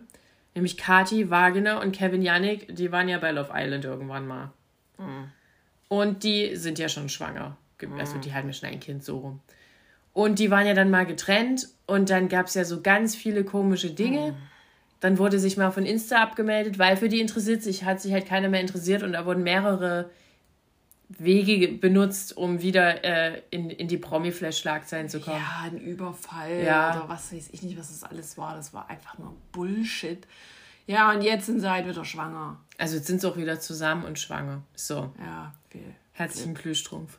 Nämlich 0.54 0.76
Kati 0.76 1.30
Wagner 1.30 1.80
und 1.80 1.92
Kevin 1.92 2.22
Yannick. 2.22 2.74
Die 2.76 2.92
waren 2.92 3.08
ja 3.08 3.18
bei 3.18 3.30
Love 3.32 3.50
Island 3.54 3.84
irgendwann 3.84 4.26
mal. 4.26 4.50
Und 5.88 6.22
die 6.24 6.56
sind 6.56 6.78
ja 6.78 6.88
schon 6.88 7.08
schwanger. 7.08 7.56
Ge- 7.78 7.88
Also 7.98 8.18
die 8.18 8.32
hatten 8.34 8.48
ja 8.48 8.52
schon 8.52 8.68
ein 8.68 8.80
Kind 8.80 9.04
so 9.04 9.18
rum. 9.18 9.40
Und 10.12 10.38
die 10.38 10.50
waren 10.50 10.66
ja 10.66 10.74
dann 10.74 10.90
mal 10.90 11.06
getrennt 11.06 11.68
und 11.86 12.10
dann 12.10 12.28
gab 12.28 12.46
es 12.46 12.54
ja 12.54 12.64
so 12.64 12.82
ganz 12.82 13.14
viele 13.16 13.44
komische 13.44 13.90
Dinge. 13.90 14.34
Dann 15.00 15.18
wurde 15.18 15.38
sich 15.38 15.56
mal 15.56 15.70
von 15.70 15.86
Insta 15.86 16.22
abgemeldet, 16.22 16.78
weil 16.78 16.96
für 16.98 17.08
die 17.08 17.20
interessiert 17.20 17.62
sich, 17.62 17.84
hat 17.84 18.00
sich 18.00 18.12
halt 18.12 18.26
keiner 18.26 18.48
mehr 18.50 18.60
interessiert 18.60 19.02
und 19.02 19.14
da 19.14 19.24
wurden 19.26 19.42
mehrere 19.42 20.10
Wege 21.18 21.68
benutzt, 21.68 22.36
um 22.36 22.60
wieder 22.62 23.04
äh, 23.04 23.42
in, 23.50 23.70
in 23.70 23.88
die 23.88 23.96
Promi-Flash-Schlagzeilen 23.98 25.08
zu 25.08 25.20
kommen. 25.20 25.36
Ja, 25.38 25.62
ein 25.70 25.78
Überfall 25.78 26.62
Ja. 26.64 26.96
oder 26.96 27.08
was 27.08 27.32
weiß 27.32 27.50
ich 27.52 27.62
nicht, 27.62 27.78
was 27.78 27.88
das 27.88 28.04
alles 28.08 28.36
war. 28.38 28.54
Das 28.54 28.72
war 28.74 28.88
einfach 28.90 29.18
nur 29.18 29.34
Bullshit. 29.52 30.26
Ja, 30.86 31.12
und 31.12 31.22
jetzt 31.22 31.46
sind 31.46 31.60
sie 31.60 31.70
halt 31.70 31.86
wieder 31.86 32.04
schwanger. 32.04 32.58
Also 32.78 32.96
jetzt 32.96 33.06
sind 33.06 33.20
sie 33.20 33.28
auch 33.30 33.36
wieder 33.36 33.60
zusammen 33.60 34.04
und 34.04 34.18
schwanger. 34.18 34.62
So, 34.74 35.12
Ja, 35.24 35.54
viel. 35.70 35.94
herzlichen 36.12 36.54
Glühstrumpf. 36.54 37.18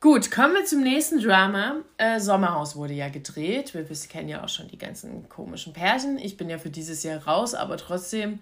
Gut, 0.00 0.30
kommen 0.30 0.52
wir 0.54 0.64
zum 0.66 0.82
nächsten 0.82 1.18
Drama. 1.22 1.76
Äh, 1.96 2.20
Sommerhaus 2.20 2.76
wurde 2.76 2.92
ja 2.92 3.08
gedreht. 3.08 3.72
Wir 3.72 3.84
kennen 4.08 4.28
ja 4.28 4.44
auch 4.44 4.48
schon 4.50 4.68
die 4.68 4.76
ganzen 4.76 5.28
komischen 5.30 5.72
Pärchen. 5.72 6.18
Ich 6.18 6.36
bin 6.36 6.50
ja 6.50 6.58
für 6.58 6.68
dieses 6.68 7.02
Jahr 7.04 7.24
raus, 7.26 7.54
aber 7.54 7.76
trotzdem 7.78 8.40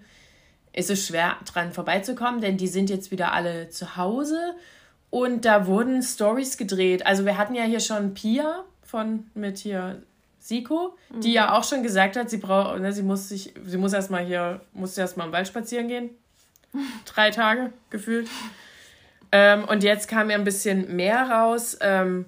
ist 0.73 0.89
es 0.89 1.07
schwer 1.07 1.37
dran 1.45 1.71
vorbeizukommen, 1.71 2.41
denn 2.41 2.57
die 2.57 2.67
sind 2.67 2.89
jetzt 2.89 3.11
wieder 3.11 3.31
alle 3.31 3.69
zu 3.69 3.95
Hause 3.95 4.55
und 5.09 5.45
da 5.45 5.67
wurden 5.67 6.01
Stories 6.01 6.57
gedreht. 6.57 7.05
Also 7.05 7.25
wir 7.25 7.37
hatten 7.37 7.53
ja 7.55 7.63
hier 7.63 7.79
schon 7.79 8.13
Pia 8.13 8.63
von 8.81 9.27
mit 9.35 9.59
hier 9.59 10.01
Siko, 10.39 10.97
die 11.21 11.31
ja 11.31 11.53
auch 11.57 11.63
schon 11.63 11.83
gesagt 11.83 12.17
hat, 12.17 12.29
sie 12.29 12.37
braucht, 12.37 12.79
ne, 12.81 12.91
sie 12.91 13.03
muss 13.03 13.29
sich, 13.29 13.53
sie 13.65 13.77
muss 13.77 13.93
erstmal 13.93 14.25
hier, 14.25 14.59
muss 14.73 14.97
erstmal 14.97 15.27
im 15.27 15.33
Wald 15.33 15.47
spazieren 15.47 15.87
gehen. 15.87 16.09
Drei 17.05 17.29
Tage 17.31 17.71
gefühlt. 17.89 18.27
Ähm, 19.31 19.63
und 19.65 19.83
jetzt 19.83 20.07
kam 20.07 20.29
ja 20.29 20.35
ein 20.35 20.43
bisschen 20.43 20.95
mehr 20.95 21.29
raus. 21.29 21.77
Ähm, 21.79 22.25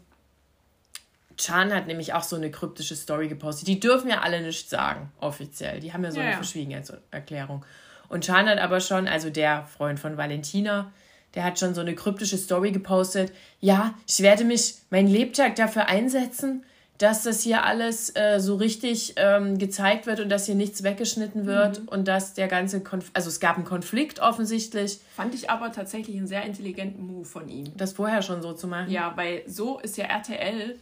Chan 1.38 1.74
hat 1.74 1.88
nämlich 1.88 2.14
auch 2.14 2.24
so 2.24 2.36
eine 2.36 2.50
kryptische 2.50 2.96
Story 2.96 3.28
gepostet. 3.28 3.68
Die 3.68 3.80
dürfen 3.80 4.10
ja 4.10 4.22
alle 4.22 4.42
nichts 4.42 4.70
sagen, 4.70 5.12
offiziell. 5.20 5.80
Die 5.80 5.92
haben 5.92 6.04
ja 6.04 6.12
so 6.12 6.18
Ja, 6.18 6.24
eine 6.24 6.32
ja. 6.32 6.38
Verschwiegenheitserklärung. 6.38 7.66
Und 8.10 8.24
Chan 8.24 8.48
hat 8.48 8.60
aber 8.60 8.80
schon, 8.80 9.08
also 9.08 9.30
der 9.30 9.66
Freund 9.66 10.00
von 10.00 10.18
Valentina, 10.18 10.92
der 11.34 11.44
hat 11.44 11.60
schon 11.60 11.74
so 11.76 11.82
eine 11.82 11.96
kryptische 11.96 12.38
Story 12.38 12.72
gepostet. 12.72 13.32
Ja, 13.60 13.94
ich 14.08 14.22
werde 14.22 14.44
mich 14.46 14.76
mein 14.90 15.08
Lebtag 15.08 15.56
dafür 15.56 15.88
einsetzen, 15.88 16.64
dass 16.98 17.24
das 17.24 17.42
hier 17.42 17.66
alles 17.66 18.16
äh, 18.16 18.40
so 18.40 18.56
richtig 18.56 19.16
ähm, 19.18 19.58
gezeigt 19.58 20.06
wird 20.08 20.22
und 20.22 20.30
dass 20.30 20.46
hier 20.46 20.56
nichts 20.56 20.82
weggeschnitten 20.82 21.46
wird 21.46 21.82
Mhm. 21.82 21.88
und 21.90 22.08
dass 22.08 22.36
der 22.36 22.48
ganze 22.48 22.80
Konf 22.80 23.12
also 23.14 23.28
es 23.28 23.42
gab 23.42 23.58
einen 23.58 23.66
Konflikt 23.66 24.22
offensichtlich, 24.22 25.00
Fand 25.14 25.36
ich 25.36 25.50
aber 25.50 25.74
tatsächlich 25.74 26.16
einen 26.16 26.28
sehr 26.28 26.44
intelligenten 26.46 27.06
Move 27.06 27.26
von 27.26 27.50
ihm. 27.50 27.66
das 27.76 27.92
vorher 27.92 28.22
schon 28.22 28.42
so 28.42 28.54
zu 28.54 28.68
machen. 28.70 28.90
Ja, 28.90 29.12
weil 29.18 29.44
so 29.46 29.78
ist 29.80 29.98
ja 29.98 30.06
RTL 30.06 30.78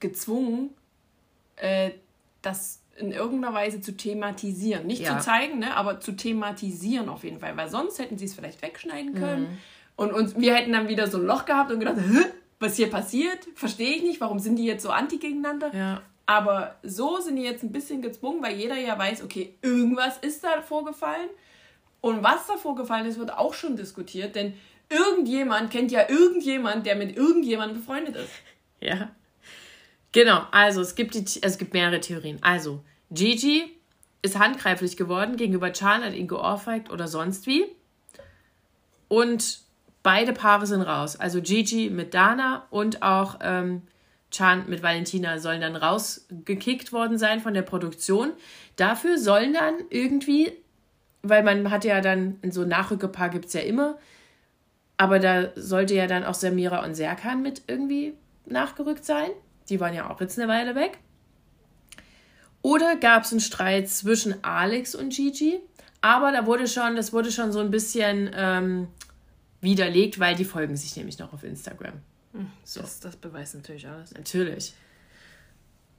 gezwungen, 0.00 0.70
äh, 1.56 1.90
das 2.40 2.79
in 3.00 3.12
irgendeiner 3.12 3.54
Weise 3.54 3.80
zu 3.80 3.96
thematisieren. 3.96 4.86
Nicht 4.86 5.02
Ja. 5.02 5.18
zu 5.18 5.24
zeigen, 5.24 5.58
ne, 5.58 5.76
aber 5.76 6.00
zu 6.00 6.12
thematisieren 6.12 7.08
auf 7.08 7.24
jeden 7.24 7.40
Fall. 7.40 7.56
Weil 7.56 7.68
sonst 7.68 7.98
hätten 7.98 8.18
sie 8.18 8.26
es 8.26 8.34
vielleicht 8.34 8.62
wegschneiden 8.62 9.14
können. 9.14 9.42
Mhm. 9.42 9.58
Und, 9.96 10.12
und 10.12 10.40
wir 10.40 10.54
hätten 10.54 10.72
dann 10.72 10.88
wieder 10.88 11.06
so 11.06 11.18
ein 11.18 11.24
Loch 11.26 11.44
gehabt 11.44 11.70
und 11.72 11.80
gedacht, 11.80 11.96
was 12.58 12.76
hier 12.76 12.88
passiert, 12.90 13.38
verstehe 13.54 13.96
ich 13.96 14.02
nicht. 14.02 14.20
Warum 14.20 14.38
sind 14.38 14.56
die 14.56 14.64
jetzt 14.64 14.82
so 14.82 14.90
anti 14.90 15.18
gegeneinander? 15.18 15.74
Ja. 15.74 16.02
Aber 16.26 16.76
so 16.82 17.18
sind 17.20 17.36
die 17.36 17.42
jetzt 17.42 17.64
ein 17.64 17.72
bisschen 17.72 18.02
gezwungen, 18.02 18.42
weil 18.42 18.56
jeder 18.56 18.76
ja 18.76 18.96
weiß, 18.96 19.24
okay, 19.24 19.54
irgendwas 19.62 20.18
ist 20.18 20.44
da 20.44 20.62
vorgefallen. 20.62 21.28
Und 22.00 22.22
was 22.22 22.46
da 22.46 22.56
vorgefallen 22.56 23.06
ist, 23.06 23.18
wird 23.18 23.32
auch 23.32 23.52
schon 23.52 23.76
diskutiert, 23.76 24.36
denn 24.36 24.54
irgendjemand 24.88 25.70
kennt 25.70 25.90
ja 25.92 26.08
irgendjemand, 26.08 26.86
der 26.86 26.96
mit 26.96 27.16
irgendjemandem 27.16 27.78
befreundet 27.78 28.16
ist. 28.16 28.30
Ja. 28.80 29.10
Genau, 30.12 30.42
also 30.50 30.80
es 30.80 30.94
gibt, 30.94 31.14
die, 31.14 31.24
es 31.42 31.58
gibt 31.58 31.72
mehrere 31.72 32.00
Theorien. 32.00 32.38
Also, 32.42 32.82
Gigi 33.10 33.76
ist 34.22 34.38
handgreiflich 34.38 34.96
geworden 34.96 35.36
gegenüber 35.36 35.72
Chan, 35.72 36.04
hat 36.04 36.14
ihn 36.14 36.28
geohrfeigt 36.28 36.90
oder 36.90 37.08
sonst 37.08 37.46
wie. 37.46 37.64
Und 39.08 39.60
beide 40.02 40.32
Paare 40.32 40.66
sind 40.66 40.82
raus. 40.82 41.16
Also 41.16 41.40
Gigi 41.40 41.90
mit 41.90 42.14
Dana 42.14 42.66
und 42.70 43.02
auch 43.02 43.38
ähm, 43.42 43.82
Chan 44.30 44.68
mit 44.68 44.82
Valentina 44.82 45.38
sollen 45.38 45.60
dann 45.60 45.76
rausgekickt 45.76 46.92
worden 46.92 47.18
sein 47.18 47.40
von 47.40 47.54
der 47.54 47.62
Produktion. 47.62 48.32
Dafür 48.76 49.18
sollen 49.18 49.52
dann 49.52 49.74
irgendwie, 49.90 50.52
weil 51.22 51.42
man 51.42 51.70
hat 51.70 51.84
ja 51.84 52.00
dann, 52.00 52.38
in 52.42 52.52
so 52.52 52.64
Nachrückepaar 52.64 53.30
gibt 53.30 53.46
es 53.46 53.52
ja 53.54 53.60
immer, 53.60 53.98
aber 54.96 55.18
da 55.18 55.48
sollte 55.56 55.94
ja 55.94 56.06
dann 56.06 56.24
auch 56.24 56.34
Samira 56.34 56.84
und 56.84 56.94
Serkan 56.94 57.42
mit 57.42 57.62
irgendwie 57.66 58.14
nachgerückt 58.46 59.04
sein. 59.04 59.30
Die 59.70 59.80
waren 59.80 59.94
ja 59.94 60.10
auch 60.10 60.20
jetzt 60.20 60.38
eine 60.38 60.48
Weile 60.48 60.74
weg. 60.74 60.98
Oder 62.62 62.96
gab 62.96 63.24
es 63.24 63.30
einen 63.30 63.40
Streit 63.40 63.88
zwischen 63.88 64.44
Alex 64.44 64.94
und 64.94 65.14
Gigi? 65.14 65.60
Aber 66.02 66.32
da 66.32 66.46
wurde 66.46 66.66
schon, 66.66 66.96
das 66.96 67.12
wurde 67.12 67.32
schon 67.32 67.52
so 67.52 67.60
ein 67.60 67.70
bisschen 67.70 68.30
ähm, 68.34 68.88
widerlegt, 69.60 70.18
weil 70.18 70.34
die 70.34 70.44
folgen 70.44 70.76
sich 70.76 70.96
nämlich 70.96 71.18
noch 71.18 71.32
auf 71.32 71.44
Instagram. 71.44 71.94
So. 72.64 72.80
Das, 72.80 73.00
das 73.00 73.16
beweist 73.16 73.54
natürlich 73.54 73.86
alles. 73.86 74.12
Natürlich. 74.12 74.74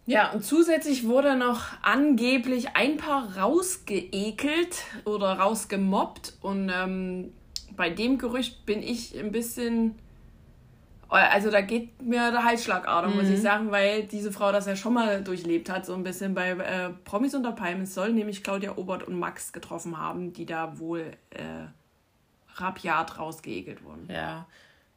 Ja, 0.06 0.32
und 0.32 0.44
zusätzlich 0.44 1.06
wurde 1.06 1.36
noch 1.36 1.64
angeblich 1.82 2.76
ein 2.76 2.98
Paar 2.98 3.38
rausgeekelt 3.38 4.84
oder 5.06 5.34
rausgemobbt. 5.34 6.34
Und 6.42 6.72
ähm, 6.74 7.34
bei 7.76 7.90
dem 7.90 8.18
Gerücht 8.18 8.66
bin 8.66 8.82
ich 8.82 9.18
ein 9.18 9.32
bisschen. 9.32 9.96
Also 11.18 11.52
da 11.52 11.62
geht 11.62 12.02
mir 12.02 12.32
der 12.32 12.44
Halsschlagader, 12.46 13.10
muss 13.10 13.28
ich 13.28 13.42
sagen, 13.42 13.70
weil 13.72 14.04
diese 14.04 14.32
Frau 14.32 14.52
das 14.52 14.66
ja 14.66 14.76
schon 14.78 14.94
mal 14.94 15.22
durchlebt 15.24 15.70
hat, 15.70 15.86
so 15.86 15.94
ein 15.94 16.04
bisschen 16.04 16.34
bei 16.34 16.52
äh, 16.52 16.90
Promis 17.04 17.36
unter 17.36 17.52
Palmen. 17.52 17.84
Es 17.84 17.94
soll 17.94 18.14
nämlich 18.14 18.44
Claudia 18.44 18.78
Obert 18.78 19.04
und 19.04 19.20
Max 19.20 19.52
getroffen 19.52 19.98
haben, 19.98 20.32
die 20.34 20.46
da 20.46 20.80
wohl 20.80 21.12
äh, 21.32 21.68
rabiat 22.56 23.18
rausgeekelt 23.20 23.84
wurden. 23.84 24.08
Ja. 24.12 24.46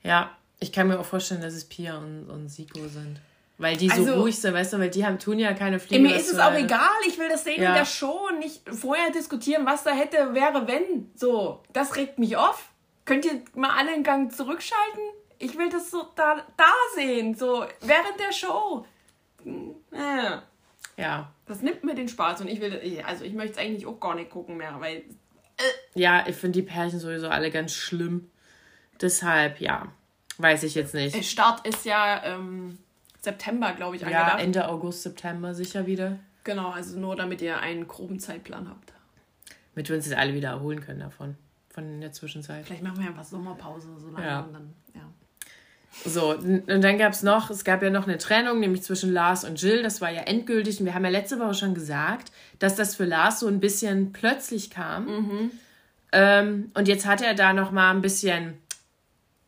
Ja, 0.02 0.30
ich 0.61 0.73
kann 0.73 0.88
mir 0.88 0.99
auch 1.00 1.04
vorstellen, 1.04 1.40
dass 1.40 1.54
es 1.54 1.64
Pia 1.64 1.99
und, 1.99 2.28
und 2.30 2.49
Siko 2.49 2.87
sind. 2.88 3.21
Weil 3.59 3.76
die 3.76 3.88
so 3.88 3.94
Also- 4.02 4.14
ruhig 4.21 4.38
sind, 4.38 4.52
weißt 4.54 4.73
du, 4.73 4.78
weil 4.78 4.90
die 4.90 5.06
haben, 5.06 5.18
tun 5.18 5.38
ja 5.38 5.52
keine 5.54 5.78
Fliegen. 5.78 6.02
Mir 6.02 6.16
ist 6.16 6.30
es 6.33 6.38
auch 6.38 6.54
egal, 6.54 6.90
ich 7.06 7.18
will 7.18 7.28
das 7.28 7.44
sehen 7.44 7.62
Ja. 7.62 7.71
in 7.71 7.75
der 7.76 7.85
Show 7.85 8.28
und 8.28 8.40
nicht 8.40 8.68
vorher 8.68 9.11
diskutieren, 9.12 9.64
was 9.64 9.85
da 9.85 9.92
hätte, 9.92 10.35
wäre, 10.35 10.66
wenn. 10.66 11.11
So, 11.14 11.62
das 11.73 11.94
regt 11.97 12.18
mich 12.18 12.37
auf. 12.37 12.71
Könnt 13.04 13.25
ihr 13.25 13.40
mal 13.54 13.71
alle 13.78 13.92
einen 13.92 14.02
Gang 14.02 14.33
zurückschalten? 14.33 15.02
Ich 15.44 15.58
will 15.58 15.68
das 15.68 15.90
so 15.90 16.06
da, 16.16 16.44
da 16.56 16.72
sehen, 16.94 17.34
so 17.34 17.64
während 17.80 18.18
der 18.18 18.32
Show. 18.32 18.86
Äh, 19.92 20.38
Ja. 20.96 21.30
Das 21.46 21.60
nimmt 21.60 21.84
mir 21.84 21.94
den 21.94 22.08
Spaß 22.08 22.40
und 22.40 22.48
ich 22.48 22.60
will, 22.60 23.02
also 23.06 23.24
ich 23.24 23.34
möchte 23.34 23.52
es 23.52 23.58
eigentlich 23.58 23.86
auch 23.86 24.00
gar 24.00 24.14
nicht 24.14 24.30
gucken 24.30 24.56
mehr, 24.56 24.80
weil 24.80 25.02
Ja, 25.94 26.24
ich 26.26 26.36
finde 26.36 26.60
die 26.60 26.66
Pärchen 26.66 26.98
sowieso 27.00 27.28
alle 27.28 27.50
ganz 27.50 27.72
schlimm. 27.74 28.30
Deshalb, 29.00 29.60
ja, 29.60 29.88
weiß 30.38 30.62
ich 30.62 30.74
jetzt 30.74 30.94
nicht. 30.94 31.14
der 31.14 31.22
Start 31.22 31.66
ist 31.66 31.84
ja 31.84 32.22
ähm, 32.24 32.78
September, 33.20 33.72
glaube 33.72 33.96
ich, 33.96 34.02
Ja, 34.02 34.08
angedacht. 34.08 34.40
Ende 34.40 34.68
August, 34.68 35.02
September 35.02 35.52
sicher 35.54 35.86
wieder. 35.86 36.18
genau, 36.44 36.70
also 36.70 36.98
nur 36.98 37.16
damit 37.16 37.42
ihr 37.42 37.58
einen 37.58 37.86
groben 37.88 38.18
Zeitplan 38.20 38.68
habt. 38.70 38.92
Damit 39.74 39.88
wir 39.88 39.96
uns 39.96 40.06
jetzt 40.06 40.16
alle 40.16 40.32
wieder 40.34 40.50
erholen 40.50 40.80
können 40.80 41.00
davon. 41.00 41.36
Von 41.70 42.00
der 42.00 42.12
Zwischenzeit. 42.12 42.64
Vielleicht 42.64 42.82
machen 42.84 43.00
wir 43.00 43.08
einfach 43.08 43.24
Sommerpause 43.24 43.88
so 43.98 44.10
lange 44.10 44.26
Ja. 44.26 44.40
und 44.40 44.52
dann, 44.54 44.72
ja. 44.94 45.02
So, 46.04 46.34
und 46.34 46.66
dann 46.66 46.98
gab 46.98 47.12
es 47.12 47.22
noch, 47.22 47.50
es 47.50 47.64
gab 47.64 47.82
ja 47.82 47.90
noch 47.90 48.06
eine 48.06 48.18
Trennung, 48.18 48.60
nämlich 48.60 48.82
zwischen 48.82 49.12
Lars 49.12 49.44
und 49.44 49.60
Jill. 49.60 49.82
Das 49.82 50.00
war 50.00 50.10
ja 50.10 50.22
endgültig. 50.22 50.80
Und 50.80 50.86
wir 50.86 50.94
haben 50.94 51.04
ja 51.04 51.10
letzte 51.10 51.38
Woche 51.38 51.54
schon 51.54 51.74
gesagt, 51.74 52.32
dass 52.58 52.74
das 52.74 52.96
für 52.96 53.04
Lars 53.04 53.40
so 53.40 53.46
ein 53.46 53.60
bisschen 53.60 54.12
plötzlich 54.12 54.70
kam. 54.70 55.50
Ähm, 56.12 56.70
und 56.74 56.88
jetzt 56.88 57.06
hat 57.06 57.22
er 57.22 57.34
da 57.34 57.52
noch 57.52 57.70
mal 57.70 57.90
ein 57.90 58.02
bisschen, 58.02 58.54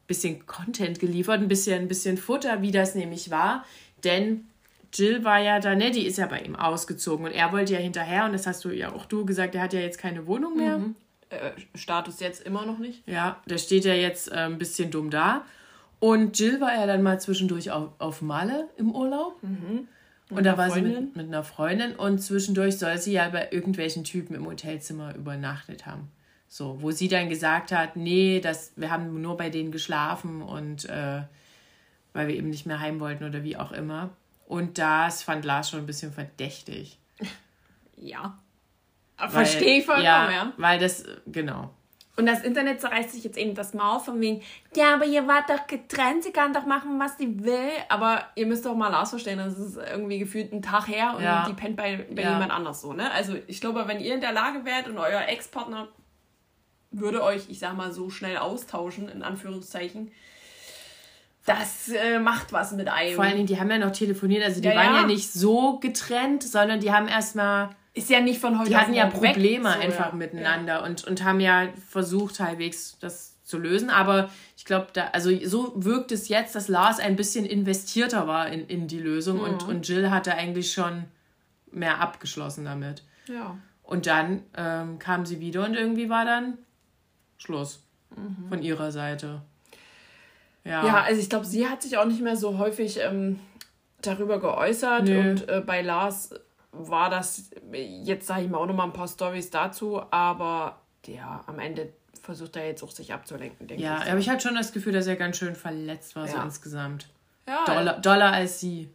bisschen 0.06 0.46
Content 0.46 0.98
geliefert, 0.98 1.40
ein 1.40 1.48
bisschen, 1.48 1.82
ein 1.82 1.88
bisschen 1.88 2.16
Futter, 2.16 2.62
wie 2.62 2.70
das 2.70 2.94
nämlich 2.94 3.30
war. 3.30 3.64
Denn 4.04 4.46
Jill 4.92 5.24
war 5.24 5.38
ja 5.38 5.60
da, 5.60 5.74
ne, 5.74 5.90
die 5.90 6.06
ist 6.06 6.18
ja 6.18 6.26
bei 6.26 6.40
ihm 6.40 6.56
ausgezogen 6.56 7.26
und 7.26 7.32
er 7.32 7.52
wollte 7.52 7.74
ja 7.74 7.78
hinterher 7.78 8.24
und 8.24 8.32
das 8.32 8.46
hast 8.46 8.64
du 8.64 8.70
ja 8.70 8.92
auch 8.92 9.06
du 9.06 9.26
gesagt, 9.26 9.54
er 9.54 9.62
hat 9.62 9.72
ja 9.72 9.80
jetzt 9.80 9.98
keine 9.98 10.26
Wohnung 10.26 10.56
mehr. 10.56 10.78
Mhm. 10.78 10.96
Äh, 11.28 11.50
Status 11.74 12.20
jetzt 12.20 12.42
immer 12.42 12.64
noch 12.64 12.78
nicht. 12.78 13.06
Ja, 13.06 13.42
der 13.46 13.58
steht 13.58 13.84
ja 13.84 13.94
jetzt 13.94 14.30
äh, 14.30 14.36
ein 14.36 14.58
bisschen 14.58 14.90
dumm 14.90 15.10
da. 15.10 15.44
Und 15.98 16.38
Jill 16.38 16.60
war 16.60 16.74
ja 16.74 16.86
dann 16.86 17.02
mal 17.02 17.20
zwischendurch 17.20 17.70
auf, 17.70 17.90
auf 17.98 18.22
Malle 18.22 18.68
im 18.76 18.94
Urlaub. 18.94 19.42
Mhm. 19.42 19.88
Und 20.30 20.44
da 20.44 20.58
war 20.58 20.70
sie 20.70 20.82
mit, 20.82 21.14
mit 21.14 21.26
einer 21.26 21.44
Freundin 21.44 21.94
und 21.94 22.18
zwischendurch 22.18 22.78
soll 22.78 22.98
sie 22.98 23.12
ja 23.12 23.28
bei 23.28 23.48
irgendwelchen 23.52 24.02
Typen 24.02 24.34
im 24.34 24.46
Hotelzimmer 24.46 25.14
übernachtet 25.14 25.86
haben. 25.86 26.10
So, 26.48 26.82
wo 26.82 26.90
sie 26.90 27.08
dann 27.08 27.28
gesagt 27.28 27.70
hat, 27.70 27.96
nee, 27.96 28.40
das, 28.40 28.72
wir 28.76 28.90
haben 28.90 29.20
nur 29.20 29.36
bei 29.36 29.50
denen 29.50 29.70
geschlafen 29.70 30.42
und 30.42 30.84
äh, 30.86 31.22
weil 32.12 32.28
wir 32.28 32.34
eben 32.34 32.50
nicht 32.50 32.66
mehr 32.66 32.80
heim 32.80 32.98
wollten 32.98 33.24
oder 33.24 33.44
wie 33.44 33.56
auch 33.56 33.72
immer. 33.72 34.10
Und 34.46 34.78
das 34.78 35.22
fand 35.22 35.44
Lars 35.44 35.70
schon 35.70 35.80
ein 35.80 35.86
bisschen 35.86 36.12
verdächtig. 36.12 36.98
Ja. 37.98 38.38
Verstehe 39.16 39.78
ich 39.78 39.86
vollkommen, 39.86 40.04
ja, 40.04 40.30
ja. 40.30 40.52
Weil 40.58 40.78
das, 40.78 41.04
genau. 41.24 41.74
Und 42.18 42.24
das 42.24 42.42
Internet 42.42 42.80
zerreißt 42.80 43.12
sich 43.12 43.24
jetzt 43.24 43.36
eben 43.36 43.54
das 43.54 43.74
Maul 43.74 44.00
von 44.00 44.18
wegen, 44.20 44.42
ja, 44.74 44.94
aber 44.94 45.04
ihr 45.04 45.26
wart 45.28 45.50
doch 45.50 45.66
getrennt, 45.66 46.24
sie 46.24 46.32
kann 46.32 46.54
doch 46.54 46.64
machen, 46.64 46.98
was 46.98 47.18
sie 47.18 47.44
will. 47.44 47.68
Aber 47.90 48.24
ihr 48.36 48.46
müsst 48.46 48.64
doch 48.64 48.74
mal 48.74 48.88
Lars 48.88 49.10
verstehen, 49.10 49.36
das 49.38 49.58
ist 49.58 49.76
irgendwie 49.76 50.18
gefühlt 50.18 50.50
ein 50.52 50.62
Tag 50.62 50.88
her 50.88 51.12
und 51.16 51.22
Ja. 51.22 51.44
die 51.46 51.52
pennt 51.52 51.76
bei, 51.76 52.06
bei 52.10 52.22
Ja. 52.22 52.32
jemand 52.32 52.52
anders 52.52 52.80
so, 52.80 52.94
ne? 52.94 53.10
Also 53.10 53.34
ich 53.46 53.60
glaube, 53.60 53.86
wenn 53.86 54.00
ihr 54.00 54.14
in 54.14 54.22
der 54.22 54.32
Lage 54.32 54.64
wärt 54.64 54.88
und 54.88 54.96
euer 54.96 55.22
Ex-Partner 55.28 55.88
würde 56.90 57.22
euch, 57.22 57.50
ich 57.50 57.58
sag 57.58 57.76
mal, 57.76 57.92
so 57.92 58.08
schnell 58.08 58.38
austauschen, 58.38 59.10
in 59.10 59.22
Anführungszeichen, 59.22 60.10
das 61.44 61.88
äh, 61.90 62.18
macht 62.18 62.52
was 62.52 62.72
mit 62.72 62.88
einem. 62.88 63.14
Vor 63.14 63.24
allen 63.24 63.34
Dingen, 63.36 63.46
die 63.46 63.60
haben 63.60 63.70
ja 63.70 63.78
noch 63.78 63.92
telefoniert, 63.92 64.42
also 64.42 64.60
die 64.60 64.68
Ja, 64.68 64.74
waren 64.74 64.94
ja. 64.94 65.00
ja. 65.02 65.06
nicht 65.06 65.32
so 65.32 65.78
getrennt, 65.78 66.42
sondern 66.42 66.80
die 66.80 66.92
haben 66.92 67.06
erstmal, 67.08 67.70
ist 67.96 68.10
ja 68.10 68.20
nicht 68.20 68.40
von 68.40 68.58
heute 68.58 68.68
die 68.70 68.76
hatten 68.76 68.92
ja 68.94 69.06
Probleme 69.06 69.72
so, 69.72 69.78
einfach 69.80 70.10
ja. 70.10 70.14
miteinander 70.14 70.84
und, 70.84 71.04
und 71.04 71.24
haben 71.24 71.40
ja 71.40 71.68
versucht, 71.88 72.38
halbwegs 72.40 72.98
das 73.00 73.42
zu 73.42 73.58
lösen. 73.58 73.88
Aber 73.88 74.28
ich 74.56 74.66
glaube, 74.66 74.88
da, 74.92 75.06
also 75.12 75.30
so 75.44 75.72
wirkt 75.76 76.12
es 76.12 76.28
jetzt, 76.28 76.54
dass 76.54 76.68
Lars 76.68 76.98
ein 77.00 77.16
bisschen 77.16 77.46
investierter 77.46 78.26
war 78.26 78.48
in, 78.48 78.66
in 78.66 78.86
die 78.86 78.98
Lösung 79.00 79.40
und, 79.40 79.62
Mhm. 79.62 79.68
und 79.68 79.88
Jill 79.88 80.10
hatte 80.10 80.34
eigentlich 80.34 80.72
schon 80.72 81.04
mehr 81.72 82.00
abgeschlossen 82.00 82.66
damit. 82.66 83.02
Ja. 83.28 83.34
ja. 83.34 83.58
Und 83.82 84.06
dann 84.06 84.42
ähm, 84.56 84.98
kam 84.98 85.24
sie 85.24 85.40
wieder 85.40 85.64
und 85.64 85.74
irgendwie 85.74 86.10
war 86.10 86.24
dann 86.24 86.58
Schluss 87.38 87.82
Mhm. 88.14 88.48
von 88.48 88.62
ihrer 88.62 88.92
Seite. 88.92 89.40
Ja. 90.64 90.84
Ja, 90.86 91.02
also 91.02 91.20
ich 91.20 91.28
glaube, 91.30 91.46
sie 91.46 91.66
hat 91.68 91.82
sich 91.82 91.96
auch 91.96 92.04
nicht 92.04 92.20
mehr 92.20 92.36
so 92.36 92.58
häufig 92.58 92.98
ähm, 93.00 93.38
darüber 94.02 94.38
geäußert. 94.38 95.04
Nö. 95.04 95.30
Und 95.30 95.48
äh, 95.48 95.62
bei 95.64 95.82
Lars 95.82 96.30
war 96.78 97.10
das, 97.10 97.50
jetzt 97.72 98.26
sage 98.26 98.42
ich 98.44 98.50
mal 98.50 98.58
auch 98.58 98.66
noch 98.66 98.74
mal 98.74 98.84
ein 98.84 98.92
paar 98.92 99.08
Stories 99.08 99.50
dazu, 99.50 100.02
aber 100.10 100.80
ja, 101.06 101.42
am 101.46 101.58
Ende 101.58 101.92
versucht 102.22 102.56
er 102.56 102.66
jetzt 102.66 102.82
auch 102.82 102.90
sich 102.90 103.12
abzulenken, 103.12 103.66
denke 103.68 103.82
ja, 103.82 104.02
ich. 104.02 104.10
aber 104.10 104.18
ich 104.18 104.28
hatte 104.28 104.40
schon 104.48 104.56
das 104.56 104.72
Gefühl, 104.72 104.92
dass 104.92 105.06
er 105.06 105.16
ganz 105.16 105.36
schön 105.36 105.54
verletzt 105.54 106.16
war, 106.16 106.26
so 106.26 106.36
Ja. 106.36 106.42
insgesamt. 106.44 107.08
ja, 107.46 107.64
Doller, 107.64 107.98
doller 108.00 108.32
als 108.32 108.58
sie. 108.60 108.90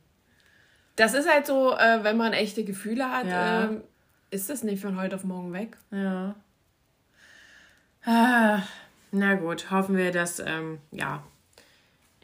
Das 0.98 1.14
ist 1.14 1.30
halt 1.30 1.46
so, 1.48 1.72
äh, 1.74 2.04
wenn 2.04 2.18
man 2.18 2.34
echte 2.34 2.64
Gefühle 2.66 3.10
hat, 3.10 3.26
Ja. 3.28 3.66
ähm, 3.66 3.82
ist 4.30 4.50
das 4.50 4.64
nicht 4.64 4.82
von 4.82 5.00
heute 5.00 5.16
auf 5.16 5.24
morgen 5.24 5.54
weg. 5.54 5.78
Ja. 5.92 6.36
Ah, 8.04 8.62
na 9.12 9.36
gut, 9.36 9.72
hoffen 9.72 9.96
wir, 9.96 10.12
dass 10.12 10.40
ähm, 10.40 10.80
ja, 10.92 11.24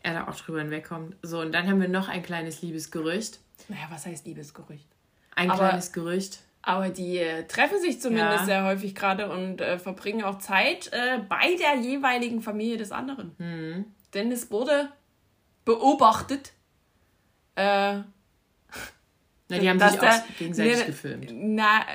er 0.03 0.13
da 0.13 0.27
auch 0.27 0.35
drüber 0.35 0.59
hinwegkommt. 0.59 1.15
So, 1.21 1.39
und 1.41 1.51
dann 1.53 1.67
haben 1.67 1.79
wir 1.81 1.87
noch 1.87 2.07
ein 2.09 2.23
kleines 2.23 2.61
Liebesgerücht. 2.61 3.39
Naja, 3.67 3.87
was 3.89 4.05
heißt 4.05 4.25
Liebesgerücht? 4.25 4.87
Ein 5.37 5.51
Aber- 5.51 5.67
kleines 5.69 5.91
Gerücht. 5.93 6.39
Aber 6.63 6.89
die 6.89 7.17
äh, 7.19 7.47
treffen 7.47 7.79
sich 7.79 8.01
zumindest 8.01 8.39
Ja. 8.41 8.45
sehr 8.45 8.65
häufig 8.65 8.93
gerade 8.93 9.29
und 9.31 9.61
äh, 9.61 9.79
verbringen 9.79 10.23
auch 10.23 10.39
Zeit 10.39 10.91
äh, 10.91 11.19
bei 11.29 11.55
der 11.55 11.75
jeweiligen 11.75 12.41
Familie 12.41 12.75
des 12.77 12.91
anderen. 12.91 13.33
Mhm. 13.37 13.85
Denn 14.13 14.31
es 14.33 14.51
wurde 14.51 14.89
beobachtet, 15.63 16.51
äh, 17.55 17.99
Na, 19.49 19.57
die 19.59 19.69
haben 19.69 19.79
dass 19.79 19.91
sich 19.93 20.01
der- 20.01 20.15
auch 20.15 20.37
gegenseitig 20.37 20.77
nee, 20.79 20.85
gefilmt. 20.85 21.29
Na, 21.31 21.85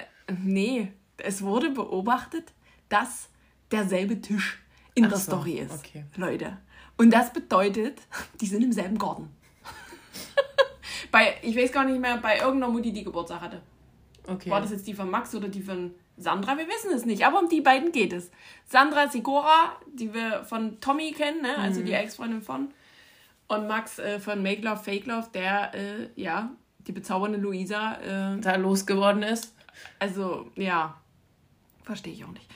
nee, 0.42 0.90
es 1.18 1.42
wurde 1.42 1.70
beobachtet, 1.70 2.52
dass 2.88 3.28
derselbe 3.70 4.20
Tisch 4.22 4.62
in 4.94 5.04
Ach 5.04 5.10
der 5.10 5.18
so, 5.18 5.32
Story 5.32 5.52
ist. 5.58 5.72
okay. 5.74 6.04
Leute. 6.16 6.56
Und 6.96 7.10
das 7.10 7.32
bedeutet, 7.32 8.00
die 8.40 8.46
sind 8.46 8.62
im 8.62 8.72
selben 8.72 8.98
Garten. 8.98 9.28
Bei, 11.12 11.36
ich 11.42 11.56
weiß 11.56 11.70
gar 11.70 11.84
nicht 11.84 12.00
mehr, 12.00 12.16
bei 12.16 12.38
irgendeiner 12.38 12.72
Mutti, 12.72 12.92
die 12.92 13.04
Geburtstag 13.04 13.40
hatte. 13.40 13.62
Okay. 14.26 14.50
War 14.50 14.60
das 14.60 14.70
jetzt 14.72 14.86
die 14.88 14.94
von 14.94 15.08
Max 15.10 15.32
oder 15.34 15.48
die 15.48 15.62
von 15.62 15.94
Sandra? 16.16 16.56
Wir 16.58 16.66
wissen 16.66 16.90
es 16.92 17.04
nicht, 17.04 17.24
aber 17.24 17.38
um 17.40 17.48
die 17.48 17.60
beiden 17.60 17.92
geht 17.92 18.12
es. 18.12 18.30
Sandra 18.66 19.08
Sigora, 19.08 19.76
die 19.92 20.12
wir 20.12 20.42
von 20.44 20.80
Tommy 20.80 21.12
kennen, 21.12 21.42
ne? 21.42 21.56
also 21.58 21.80
Mhm. 21.80 21.84
die 21.86 21.92
Ex-Freundin 21.92 22.42
von. 22.42 22.72
Und 23.48 23.68
Max 23.68 23.98
äh, 23.98 24.18
von 24.18 24.42
Make 24.42 24.62
Love, 24.62 24.82
Fake 24.82 25.06
Love, 25.06 25.28
der, 25.34 25.74
äh, 25.74 26.08
ja, 26.16 26.50
die 26.86 26.92
bezaubernde 26.92 27.38
Luisa. 27.38 27.94
Äh, 28.00 28.40
da 28.40 28.56
losgeworden 28.56 29.22
ist. 29.22 29.54
also, 29.98 30.50
ja, 30.56 30.96
verstehe 31.84 32.12
ich 32.12 32.24
auch 32.24 32.30
nicht. 32.32 32.48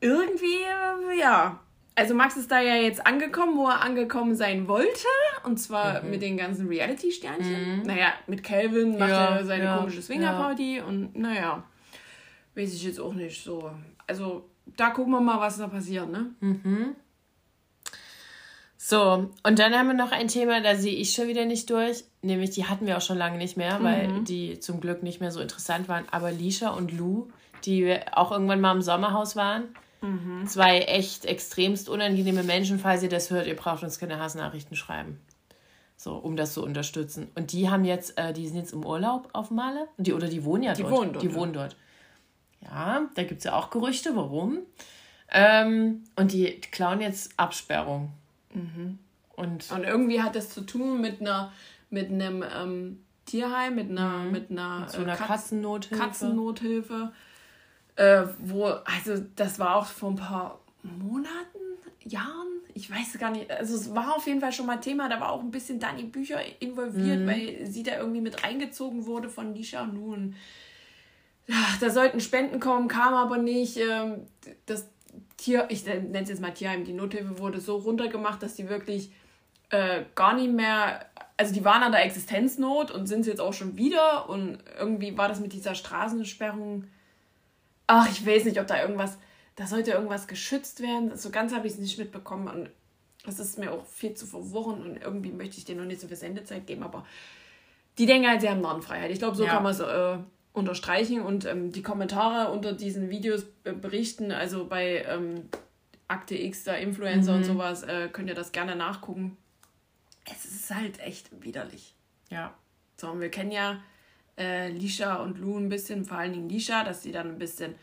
Irgendwie, 0.00 0.62
äh, 0.62 1.18
ja. 1.18 1.58
Also 1.94 2.14
Max 2.14 2.36
ist 2.36 2.50
da 2.50 2.60
ja 2.60 2.76
jetzt 2.76 3.06
angekommen, 3.06 3.56
wo 3.56 3.66
er 3.68 3.82
angekommen 3.82 4.34
sein 4.34 4.66
wollte. 4.66 5.06
Und 5.44 5.58
zwar 5.58 6.02
Mhm. 6.02 6.10
mit 6.10 6.22
den 6.22 6.36
ganzen 6.36 6.66
Reality-Sternchen. 6.68 7.82
Naja, 7.82 8.12
mit 8.26 8.42
Calvin 8.42 8.98
macht 8.98 9.10
Ja, 9.10 9.36
er 9.36 9.44
seine 9.44 9.64
ja, 9.64 9.76
komische 9.78 10.00
Swingerparty. 10.02 10.80
Und 10.80 11.14
naja, 11.16 11.62
weiß 12.54 12.72
ich 12.74 12.84
jetzt 12.84 12.98
auch 13.00 13.12
nicht 13.12 13.42
so. 13.44 13.70
Also 14.06 14.48
da 14.76 14.90
gucken 14.90 15.12
wir 15.12 15.20
mal, 15.20 15.38
was 15.40 15.58
da 15.58 15.68
passiert, 15.68 16.10
ne? 16.10 16.30
So, 18.78 19.30
und 19.44 19.58
dann 19.58 19.74
haben 19.74 19.86
wir 19.88 19.94
noch 19.94 20.10
ein 20.12 20.26
Thema, 20.28 20.60
da 20.60 20.74
sehe 20.74 20.94
ich 20.96 21.12
schon 21.12 21.28
wieder 21.28 21.44
nicht 21.44 21.70
durch. 21.70 22.04
Nämlich, 22.22 22.50
die 22.50 22.66
hatten 22.66 22.86
wir 22.86 22.96
auch 22.96 23.02
schon 23.02 23.18
lange 23.18 23.38
nicht 23.38 23.56
mehr, 23.56 23.82
weil 23.82 24.22
die 24.22 24.58
zum 24.58 24.80
Glück 24.80 25.02
nicht 25.02 25.20
mehr 25.20 25.30
so 25.30 25.40
interessant 25.40 25.88
waren. 25.88 26.04
Aber 26.10 26.32
Lisha 26.32 26.70
und 26.70 26.90
Lou, 26.92 27.28
die 27.64 27.96
auch 28.12 28.32
irgendwann 28.32 28.60
mal 28.60 28.74
im 28.74 28.82
Sommerhaus 28.82 29.36
waren, 29.36 29.64
zwei 30.46 30.80
echt 30.80 31.24
extremst 31.24 31.88
unangenehme 31.88 32.42
Menschen. 32.42 32.78
Falls 32.78 33.02
ihr 33.02 33.08
das 33.08 33.30
hört, 33.30 33.46
ihr 33.46 33.56
braucht 33.56 33.82
uns 33.82 33.98
keine 33.98 34.18
Hassnachrichten 34.18 34.76
schreiben. 34.76 35.20
So, 35.96 36.14
um 36.16 36.36
das 36.36 36.54
zu 36.54 36.64
unterstützen. 36.64 37.28
Und 37.36 37.52
die 37.52 37.70
haben 37.70 37.84
jetzt, 37.84 38.18
äh, 38.18 38.32
die 38.32 38.46
sind 38.48 38.56
jetzt 38.56 38.72
im 38.72 38.84
Urlaub 38.84 39.28
auf 39.34 39.50
Male. 39.52 39.86
Die, 39.98 40.12
oder 40.12 40.26
die 40.26 40.44
wohnen 40.44 40.64
ja 40.64 40.72
Die 40.74 40.82
dort. 40.82 40.92
wohnen 40.94 41.12
dort, 41.12 41.22
Die 41.22 41.28
ja. 41.28 41.34
wohnen 41.34 41.52
dort. 41.52 41.76
Ja, 42.60 43.08
da 43.14 43.22
gibt 43.24 43.38
es 43.38 43.44
ja 43.44 43.54
auch 43.54 43.70
Gerüchte, 43.70 44.16
warum. 44.16 44.58
Ähm, 45.30 46.02
und 46.16 46.32
die 46.32 46.60
klauen 46.60 47.00
jetzt 47.00 47.32
Absperrung. 47.38 48.12
Und 49.36 49.70
Und 49.72 49.84
irgendwie 49.84 50.20
hat 50.20 50.34
das 50.36 50.50
zu 50.50 50.60
tun 50.62 51.00
mit 51.00 51.20
einer 51.20 51.52
mit 51.90 52.10
einem 52.10 52.42
ähm, 52.42 53.00
Tierheim, 53.26 53.74
mit 53.76 53.90
einer, 53.90 54.24
mit 54.24 54.50
einer, 54.50 54.88
so 54.88 54.98
einer 54.98 55.12
äh, 55.12 55.16
Katz- 55.16 55.28
Katzennothilfe. 55.28 56.02
Katzennothilfe. 56.02 57.12
Äh, 57.96 58.24
wo, 58.38 58.64
also 58.64 59.22
das 59.36 59.58
war 59.58 59.76
auch 59.76 59.86
vor 59.86 60.10
ein 60.10 60.16
paar 60.16 60.60
Monaten, 60.82 61.58
Jahren, 62.04 62.48
ich 62.74 62.90
weiß 62.90 63.18
gar 63.18 63.30
nicht. 63.30 63.50
Also 63.50 63.76
es 63.76 63.94
war 63.94 64.16
auf 64.16 64.26
jeden 64.26 64.40
Fall 64.40 64.52
schon 64.52 64.66
mal 64.66 64.78
Thema, 64.78 65.08
da 65.08 65.20
war 65.20 65.30
auch 65.30 65.40
ein 65.40 65.50
bisschen 65.50 65.78
Dani 65.78 66.04
Bücher 66.04 66.40
involviert, 66.60 67.26
weil 67.26 67.66
sie 67.66 67.82
da 67.82 67.98
irgendwie 67.98 68.20
mit 68.20 68.42
reingezogen 68.42 69.06
wurde 69.06 69.28
von 69.28 69.52
Nisha 69.52 69.84
Nun. 69.86 70.34
Ja, 71.46 71.56
da 71.80 71.90
sollten 71.90 72.20
Spenden 72.20 72.60
kommen, 72.60 72.88
kam 72.88 73.14
aber 73.14 73.38
nicht. 73.38 73.76
Ähm, 73.76 74.26
das 74.66 74.88
Tier, 75.36 75.66
ich 75.70 75.84
nenne 75.84 76.22
es 76.22 76.28
jetzt 76.28 76.40
mal 76.40 76.52
Tierheim, 76.52 76.84
die 76.84 76.92
Nothilfe 76.92 77.38
wurde 77.38 77.60
so 77.60 77.76
runtergemacht, 77.76 78.42
dass 78.42 78.54
die 78.54 78.68
wirklich 78.68 79.10
äh, 79.70 80.04
gar 80.14 80.34
nicht 80.34 80.52
mehr, 80.52 81.06
also 81.36 81.52
die 81.52 81.64
waren 81.64 81.82
an 81.82 81.92
der 81.92 82.04
Existenznot 82.04 82.90
und 82.90 83.06
sind 83.06 83.22
es 83.22 83.26
jetzt 83.26 83.40
auch 83.40 83.52
schon 83.52 83.76
wieder 83.76 84.28
und 84.28 84.58
irgendwie 84.78 85.16
war 85.18 85.28
das 85.28 85.40
mit 85.40 85.52
dieser 85.52 85.74
Straßensperrung, 85.74 86.84
ach, 87.86 88.08
ich 88.10 88.26
weiß 88.26 88.44
nicht, 88.44 88.60
ob 88.60 88.66
da 88.66 88.80
irgendwas, 88.80 89.18
da 89.56 89.66
sollte 89.66 89.92
irgendwas 89.92 90.26
geschützt 90.26 90.80
werden, 90.80 91.16
so 91.16 91.30
ganz 91.30 91.52
habe 91.54 91.66
ich 91.66 91.74
es 91.74 91.78
nicht 91.78 91.98
mitbekommen 91.98 92.48
und 92.48 92.70
das 93.24 93.38
ist 93.38 93.58
mir 93.58 93.72
auch 93.72 93.84
viel 93.86 94.14
zu 94.14 94.26
verworren 94.26 94.82
und 94.82 94.96
irgendwie 94.96 95.30
möchte 95.30 95.58
ich 95.58 95.64
denen 95.64 95.80
noch 95.80 95.86
nicht 95.86 96.00
so 96.00 96.08
viel 96.08 96.16
Sendezeit 96.16 96.66
geben, 96.66 96.82
aber 96.82 97.06
die 97.98 98.06
denken 98.06 98.28
halt, 98.28 98.40
sie 98.40 98.48
haben 98.48 98.60
Narrenfreiheit. 98.62 99.10
Ich 99.10 99.18
glaube, 99.18 99.36
so 99.36 99.44
Ja. 99.44 99.50
kann 99.50 99.62
man 99.62 99.72
es 99.72 99.80
äh, 99.80 100.16
unterstreichen 100.54 101.20
und 101.22 101.44
ähm, 101.44 101.72
die 101.72 101.82
Kommentare 101.82 102.50
unter 102.50 102.72
diesen 102.72 103.10
Videos 103.10 103.44
äh, 103.64 103.72
berichten, 103.72 104.32
also 104.32 104.66
bei 104.66 105.04
ähm, 105.08 105.48
Akte 106.08 106.34
X, 106.36 106.64
da 106.64 106.74
Influencer 106.74 107.34
und 107.36 107.44
sowas, 107.44 107.82
äh, 107.84 108.08
könnt 108.12 108.28
ihr 108.28 108.34
das 108.34 108.52
gerne 108.52 108.76
nachgucken. 108.76 109.36
Es 110.24 110.44
ist 110.44 110.74
halt 110.74 111.00
echt 111.00 111.30
widerlich. 111.42 111.94
Ja. 112.30 112.54
So, 112.96 113.08
und 113.10 113.20
wir 113.20 113.30
kennen 113.30 113.50
ja 113.50 113.82
äh, 114.38 114.68
Lisha 114.70 115.16
und 115.16 115.38
Lou 115.38 115.58
ein 115.58 115.68
bisschen, 115.68 116.04
vor 116.04 116.18
allen 116.18 116.32
Dingen 116.32 116.48
Lisha, 116.48 116.84
dass 116.84 117.02
sie 117.02 117.12
dann 117.12 117.28
ein 117.28 117.38
bisschen 117.38 117.74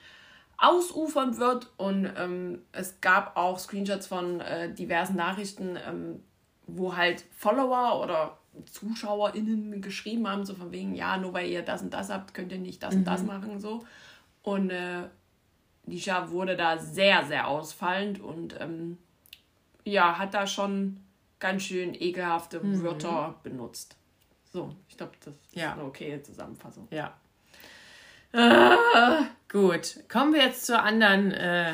ausufernd 0.57 1.37
wird. 1.37 1.71
Und 1.77 2.11
ähm, 2.17 2.61
es 2.71 3.01
gab 3.01 3.37
auch 3.37 3.59
Screenshots 3.59 4.07
von 4.07 4.41
äh, 4.41 4.73
diversen 4.73 5.15
Nachrichten, 5.15 5.77
ähm, 5.87 6.23
wo 6.67 6.95
halt 6.95 7.25
Follower 7.35 8.01
oder 8.03 8.37
ZuschauerInnen 8.65 9.81
geschrieben 9.81 10.27
haben, 10.27 10.45
so 10.45 10.53
von 10.53 10.71
wegen, 10.71 10.95
ja, 10.95 11.17
nur 11.17 11.33
weil 11.33 11.49
ihr 11.49 11.61
das 11.61 11.81
und 11.81 11.93
das 11.93 12.09
habt, 12.09 12.33
könnt 12.33 12.51
ihr 12.51 12.59
nicht 12.59 12.83
das 12.83 12.95
und 12.95 13.05
das 13.05 13.23
machen, 13.23 13.59
so. 13.59 13.85
Und 14.43 14.69
äh, 14.69 15.03
Lisha 15.85 16.29
wurde 16.29 16.55
da 16.55 16.77
sehr, 16.77 17.25
sehr 17.25 17.47
ausfallend 17.47 18.19
und 18.19 18.59
ähm, 18.59 18.97
ja, 19.83 20.17
hat 20.17 20.33
da 20.33 20.45
schon 20.45 20.99
ganz 21.39 21.63
schön 21.63 21.93
ekelhafte 21.93 22.61
Wörter 22.83 23.35
benutzt. 23.43 23.95
So, 24.51 24.75
ich 24.87 24.97
glaube, 24.97 25.13
das 25.23 25.33
Ja. 25.53 25.69
ist 25.69 25.73
eine 25.73 25.83
okay 25.83 26.21
Zusammenfassung. 26.23 26.87
Ja. 26.91 27.13
Ah, 28.33 29.25
gut, 29.51 29.99
kommen 30.07 30.33
wir 30.33 30.41
jetzt 30.43 30.65
zu 30.65 30.79
anderen, 30.79 31.31
äh, 31.31 31.73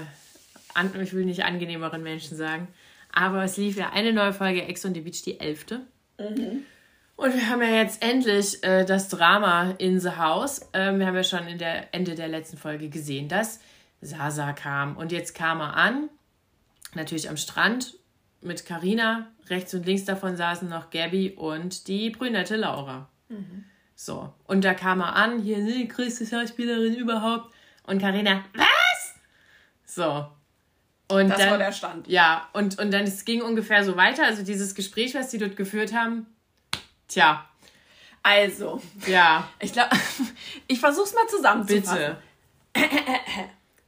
an, 0.73 0.91
ich 1.01 1.13
will 1.13 1.25
nicht 1.25 1.43
angenehmeren 1.43 2.01
Menschen 2.03 2.37
sagen, 2.37 2.67
aber 3.13 3.43
es 3.43 3.57
lief 3.57 3.77
ja 3.77 3.91
eine 3.91 4.13
neue 4.13 4.33
Folge 4.33 4.63
Ex 4.63 4.85
on 4.85 4.93
the 4.93 5.01
Beach, 5.01 5.21
die 5.23 5.39
elfte. 5.39 5.81
Und 6.17 7.33
wir 7.33 7.49
haben 7.49 7.61
ja 7.61 7.69
jetzt 7.69 8.01
endlich 8.01 8.63
äh, 8.63 8.85
das 8.85 9.09
Drama 9.09 9.71
in 9.77 9.99
the 9.99 10.11
House. 10.11 10.61
Ähm, 10.73 10.99
wir 10.99 11.07
haben 11.07 11.15
ja 11.15 11.23
schon 11.23 11.47
in 11.47 11.57
der 11.57 11.93
Ende 11.93 12.15
der 12.15 12.27
letzten 12.29 12.57
Folge 12.57 12.89
gesehen, 12.89 13.27
dass 13.27 13.59
Sasa 14.01 14.53
kam. 14.53 14.95
Und 14.97 15.11
jetzt 15.11 15.33
kam 15.35 15.59
er 15.61 15.75
an, 15.75 16.09
natürlich 16.93 17.29
am 17.29 17.37
Strand 17.37 17.95
mit 18.45 18.65
Karina. 18.65 19.27
Rechts 19.49 19.73
und 19.73 19.85
links 19.85 20.05
davon 20.05 20.35
saßen 20.37 20.67
noch 20.69 20.89
Gabby 20.89 21.31
und 21.31 21.87
die 21.87 22.09
brünette 22.09 22.55
Laura. 22.55 23.09
So, 23.95 24.33
und 24.45 24.63
da 24.63 24.73
kam 24.73 25.01
er 25.01 25.15
an, 25.15 25.39
hier, 25.41 25.57
ne, 25.59 25.71
die 25.73 25.87
größte 25.87 26.25
Schauspielerin 26.25 26.95
überhaupt. 26.95 27.53
Und 27.83 27.99
Karina, 27.99 28.43
was? 28.53 29.13
So. 29.85 30.27
Und 31.07 31.29
Das 31.29 31.37
dann, 31.37 31.51
war 31.51 31.57
der 31.59 31.71
Stand. 31.71 32.07
Ja, 32.07 32.49
und, 32.53 32.79
und 32.79 32.91
dann 32.91 33.03
es 33.03 33.25
ging 33.25 33.41
ungefähr 33.43 33.83
so 33.83 33.95
weiter. 33.95 34.25
Also 34.25 34.43
dieses 34.43 34.73
Gespräch, 34.73 35.13
was 35.13 35.29
die 35.29 35.37
dort 35.37 35.55
geführt 35.55 35.93
haben, 35.93 36.25
tja, 37.07 37.47
Also, 38.23 38.81
ja, 39.05 39.47
ich 39.59 39.71
glaube, 39.73 39.91
ich 40.67 40.79
versuch's 40.79 41.13
mal 41.13 41.27
zusammenzufassen. 41.27 42.15
bitte. 42.73 42.89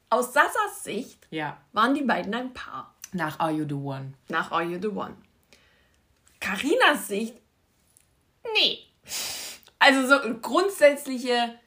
Aus 0.09 0.31
Sassas 0.31 0.83
Sicht 0.83 1.27
Ja, 1.31 1.57
waren 1.73 1.93
die 1.95 2.03
beiden 2.03 2.33
ein 2.35 2.53
Paar. 2.53 2.93
Nach 3.13 3.39
Are 3.39 3.51
You 3.51 3.65
The 3.67 3.75
One. 3.75 4.13
Nach 4.29 4.51
Are 4.51 4.63
You 4.63 4.79
the 4.81 4.87
One? 4.87 5.15
Karinas 6.39 7.07
Sicht, 7.07 7.35
nee. 8.53 8.79
Also 9.79 10.07
so 10.07 10.39
grundsätzliche 10.39 11.59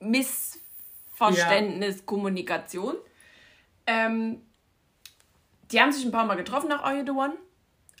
Missverständnis, 0.00 2.06
Kommunikation. 2.06 2.96
Ähm, 3.86 4.42
die 5.70 5.80
haben 5.80 5.92
sich 5.92 6.04
ein 6.04 6.12
paar 6.12 6.26
Mal 6.26 6.36
getroffen 6.36 6.68
nach 6.68 6.82
Are 6.82 6.96
You 6.96 7.04
the 7.04 7.10
One, 7.10 7.34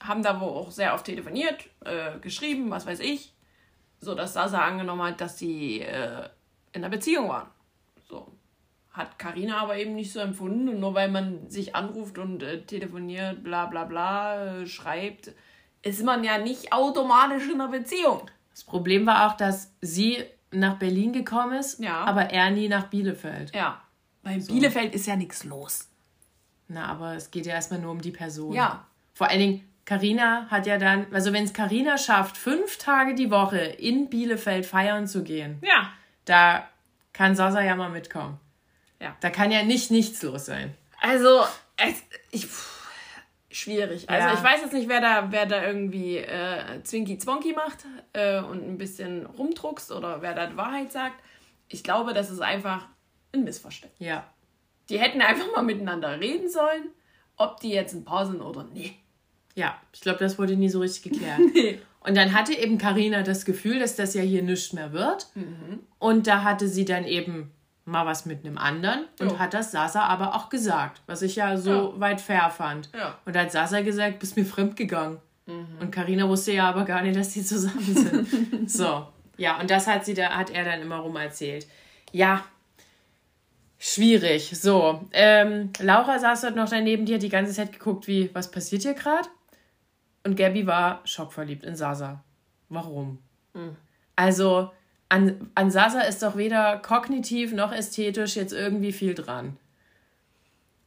haben 0.00 0.22
da 0.22 0.40
wohl 0.40 0.50
auch 0.50 0.70
sehr 0.70 0.94
oft 0.94 1.06
telefoniert, 1.06 1.68
äh, 1.84 2.18
geschrieben, 2.20 2.70
was 2.70 2.86
weiß 2.86 3.00
ich, 3.00 3.34
so 4.00 4.14
dass 4.14 4.34
Sasa 4.34 4.60
angenommen 4.60 5.02
hat, 5.02 5.20
dass 5.20 5.38
sie 5.38 5.80
äh, 5.80 6.28
in 6.72 6.84
einer 6.84 6.90
Beziehung 6.90 7.28
waren. 7.28 7.48
So 8.94 9.00
hat 9.00 9.18
Karina 9.18 9.58
aber 9.60 9.76
eben 9.76 9.94
nicht 9.94 10.12
so 10.12 10.20
empfunden 10.20 10.68
und 10.68 10.80
nur 10.80 10.94
weil 10.94 11.10
man 11.10 11.48
sich 11.50 11.74
anruft 11.74 12.18
und 12.18 12.42
äh, 12.42 12.62
telefoniert, 12.62 13.42
bla 13.42 13.66
bla 13.66 13.84
bla, 13.84 14.60
äh, 14.60 14.66
schreibt, 14.66 15.32
ist 15.82 16.02
man 16.04 16.24
ja 16.24 16.38
nicht 16.38 16.72
automatisch 16.72 17.44
in 17.48 17.60
einer 17.60 17.68
Beziehung. 17.68 18.30
Das 18.52 18.64
Problem 18.64 19.04
war 19.06 19.26
auch, 19.28 19.36
dass 19.36 19.72
sie 19.80 20.24
nach 20.52 20.78
Berlin 20.78 21.12
gekommen 21.12 21.58
ist, 21.58 21.80
Ja. 21.80 22.04
aber 22.04 22.30
er 22.30 22.50
nie 22.50 22.68
nach 22.68 22.84
Bielefeld. 22.86 23.54
Ja, 23.54 23.80
weil 24.22 24.38
in 24.38 24.46
Bielefeld 24.46 24.94
ist 24.94 25.06
ja 25.06 25.16
nichts 25.16 25.42
los. 25.44 25.88
Na, 26.68 26.86
aber 26.86 27.14
es 27.16 27.30
geht 27.30 27.46
ja 27.46 27.54
erstmal 27.54 27.80
nur 27.80 27.90
um 27.90 28.00
die 28.00 28.12
Person. 28.12 28.52
Ja. 28.54 28.86
Vor 29.12 29.28
allen 29.28 29.40
Dingen, 29.40 29.68
Carina 29.84 30.46
hat 30.50 30.66
ja 30.66 30.78
dann, 30.78 31.06
also 31.12 31.32
wenn 31.32 31.44
es 31.44 31.52
Carina 31.52 31.98
schafft, 31.98 32.36
fünf 32.38 32.78
Tage 32.78 33.14
die 33.14 33.30
Woche 33.30 33.58
in 33.58 34.08
Bielefeld 34.08 34.64
feiern 34.64 35.06
zu 35.08 35.24
gehen, 35.24 35.58
Ja. 35.62 35.90
da 36.24 36.66
kann 37.12 37.34
Sasa 37.34 37.60
ja 37.60 37.74
mal 37.76 37.90
mitkommen. 37.90 38.38
Ja. 39.04 39.16
Da 39.20 39.30
kann 39.30 39.50
ja 39.50 39.62
nicht 39.62 39.90
nichts 39.90 40.22
los 40.22 40.46
sein. 40.46 40.74
Also, 41.00 41.42
es, 41.76 42.02
ich, 42.30 42.46
pff, 42.46 42.88
schwierig. 43.50 44.08
Also, 44.08 44.28
Ja. 44.28 44.34
ich 44.34 44.42
weiß 44.42 44.62
jetzt 44.62 44.72
nicht, 44.72 44.88
wer 44.88 45.00
da, 45.02 45.30
wer 45.30 45.44
da 45.46 45.62
irgendwie 45.66 46.16
äh, 46.18 46.82
Zwinky 46.82 47.18
Zwonky 47.18 47.52
macht 47.52 47.84
äh, 48.14 48.40
und 48.40 48.66
ein 48.66 48.78
bisschen 48.78 49.26
rumdruckst 49.26 49.92
oder 49.92 50.22
wer 50.22 50.34
da 50.34 50.46
die 50.46 50.56
Wahrheit 50.56 50.90
sagt. 50.90 51.22
Ich 51.68 51.82
glaube, 51.84 52.14
das 52.14 52.30
ist 52.30 52.40
einfach 52.40 52.86
ein 53.34 53.44
Missverständnis. 53.44 54.00
Ja. 54.08 54.26
Die 54.88 54.98
hätten 54.98 55.20
einfach 55.20 55.46
mal 55.54 55.62
miteinander 55.62 56.18
reden 56.20 56.48
sollen, 56.48 56.88
ob 57.36 57.60
die 57.60 57.70
jetzt 57.70 57.94
ein 57.94 58.04
Paar 58.04 58.26
sind 58.26 58.40
oder 58.40 58.64
nee. 58.72 58.92
Ja, 59.54 59.78
ich 59.92 60.00
glaube, 60.00 60.18
das 60.18 60.38
wurde 60.38 60.56
nie 60.56 60.68
so 60.70 60.80
richtig 60.80 61.12
geklärt. 61.12 61.40
Nee. 61.54 61.80
Und 62.00 62.16
dann 62.18 62.34
hatte 62.34 62.52
eben 62.52 62.76
Karina 62.76 63.22
das 63.22 63.46
Gefühl, 63.46 63.78
dass 63.78 63.96
das 63.96 64.12
ja 64.12 64.20
hier 64.20 64.42
nichts 64.42 64.74
mehr 64.74 64.92
wird. 64.92 65.26
Mhm. 65.34 65.80
Und 65.98 66.26
da 66.26 66.42
hatte 66.42 66.68
sie 66.68 66.84
dann 66.84 67.04
eben 67.06 67.50
mal 67.86 68.06
was 68.06 68.24
mit 68.26 68.44
einem 68.44 68.56
anderen 68.58 69.04
und 69.20 69.32
Ja. 69.32 69.38
hat 69.38 69.52
das 69.54 69.72
Sasa 69.72 70.02
aber 70.04 70.34
auch 70.34 70.48
gesagt, 70.48 71.02
was 71.06 71.22
ich 71.22 71.36
ja 71.36 71.56
so 71.56 71.94
weit 72.00 72.20
fair 72.20 72.50
fand. 72.50 72.88
Ja. 72.94 73.08
Mhm. 73.08 73.14
Und 73.26 73.36
da 73.36 73.40
hat 73.40 73.52
Sasa 73.52 73.80
gesagt, 73.82 74.18
bist 74.20 74.36
mir 74.36 74.44
fremd 74.46 74.76
gegangen. 74.76 75.18
Und 75.46 75.90
Karina 75.90 76.26
wusste 76.26 76.52
ja 76.52 76.70
aber 76.70 76.86
gar 76.86 77.02
nicht, 77.02 77.16
dass 77.16 77.34
die 77.34 77.42
zusammen 77.44 77.82
sind. 77.94 78.70
so, 78.70 79.06
ja, 79.36 79.60
und 79.60 79.70
das 79.70 79.86
hat 79.86 80.06
sie 80.06 80.14
da, 80.14 80.30
hat 80.30 80.48
er 80.48 80.64
dann 80.64 80.80
immer 80.80 80.96
rum 80.96 81.16
erzählt. 81.16 81.66
Ja, 82.12 82.42
schwierig. 83.78 84.50
So, 84.58 85.06
ähm, 85.12 85.70
Laura 85.80 86.18
saß 86.18 86.40
dort 86.42 86.56
noch 86.56 86.70
daneben, 86.70 87.04
die 87.04 87.14
hat 87.14 87.22
die 87.22 87.28
ganze 87.28 87.52
Zeit 87.52 87.72
geguckt, 87.72 88.06
wie, 88.06 88.34
was 88.34 88.50
passiert 88.50 88.82
hier 88.82 88.94
gerade? 88.94 89.28
Und 90.26 90.36
Gabby 90.36 90.66
war 90.66 91.02
schockverliebt 91.04 91.64
in 91.64 91.76
Sasa. 91.76 92.24
Warum? 92.70 93.18
Also, 94.16 94.72
an, 95.08 95.50
an 95.54 95.70
Sasa 95.70 96.00
ist 96.00 96.22
doch 96.22 96.36
weder 96.36 96.78
kognitiv 96.78 97.52
noch 97.52 97.72
ästhetisch 97.72 98.36
jetzt 98.36 98.52
irgendwie 98.52 98.92
viel 98.92 99.14
dran. 99.14 99.56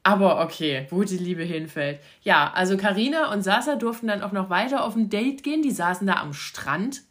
Aber 0.04 0.42
okay, 0.42 0.88
wo 0.90 1.04
die 1.04 1.18
Liebe 1.18 1.44
hinfällt. 1.44 2.00
Ja, 2.24 2.52
also 2.54 2.78
Karina 2.78 3.32
und 3.34 3.42
Sasa 3.42 3.76
durften 3.76 4.08
dann 4.08 4.22
auch 4.22 4.32
noch 4.32 4.50
weiter 4.50 4.86
auf 4.86 4.96
ein 4.96 5.10
Date 5.10 5.44
gehen. 5.44 5.62
Die 5.62 5.72
saßen 5.72 6.08
da 6.08 6.22
am 6.22 6.34
Strand 6.34 7.02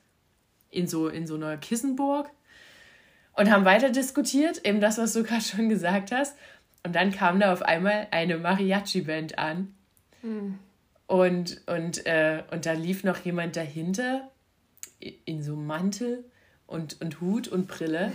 in 0.71 0.89
so, 0.89 1.09
in 1.09 1.27
so 1.27 1.35
einer 1.35 1.59
Kissenburg 1.59 2.31
und 3.35 3.51
haben 3.51 3.67
weiter 3.67 3.91
diskutiert, 3.91 4.65
eben 4.67 4.81
das, 4.81 4.97
was 4.99 5.13
du 5.13 5.23
gerade 5.23 5.43
schon 5.43 5.69
gesagt 5.69 6.11
hast. 6.11 6.37
Und 6.85 6.95
dann 6.95 7.13
kam 7.13 7.39
da 7.39 7.53
auf 7.53 7.63
einmal 7.63 8.09
eine 8.11 8.39
Mariachi-Band 8.39 9.39
an. 9.39 9.75
Und, 11.07 11.61
und, 11.67 12.07
äh, 12.07 12.43
und 12.51 12.65
da 12.65 12.73
lief 12.73 13.05
noch 13.05 13.19
jemand 13.19 13.57
dahinter 13.57 14.31
in 15.25 15.43
so 15.43 15.53
einem 15.53 15.67
Mantel 15.67 16.25
und, 16.67 17.01
und 17.01 17.21
Hut 17.21 17.49
und 17.49 17.69
Brille. 17.69 18.13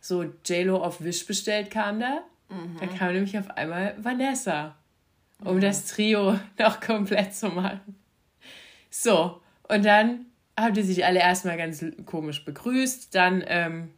So 0.00 0.24
J-Lo 0.44 0.82
auf 0.82 1.02
Wish 1.02 1.26
bestellt 1.26 1.70
kam 1.70 2.00
da. 2.00 2.22
Da 2.80 2.86
kam 2.86 3.12
nämlich 3.12 3.36
auf 3.38 3.50
einmal 3.50 3.94
Vanessa, 3.98 4.76
um 5.42 5.60
das 5.60 5.86
Trio 5.86 6.38
noch 6.58 6.80
komplett 6.80 7.34
zu 7.34 7.48
machen. 7.48 7.96
So, 8.88 9.40
und 9.64 9.84
dann 9.84 10.26
haben 10.58 10.74
die 10.74 10.82
sich 10.82 11.04
alle 11.04 11.18
erstmal 11.20 11.56
ganz 11.56 11.84
komisch 12.06 12.44
begrüßt. 12.44 13.14
Dann, 13.14 13.44
ähm, 13.46 13.90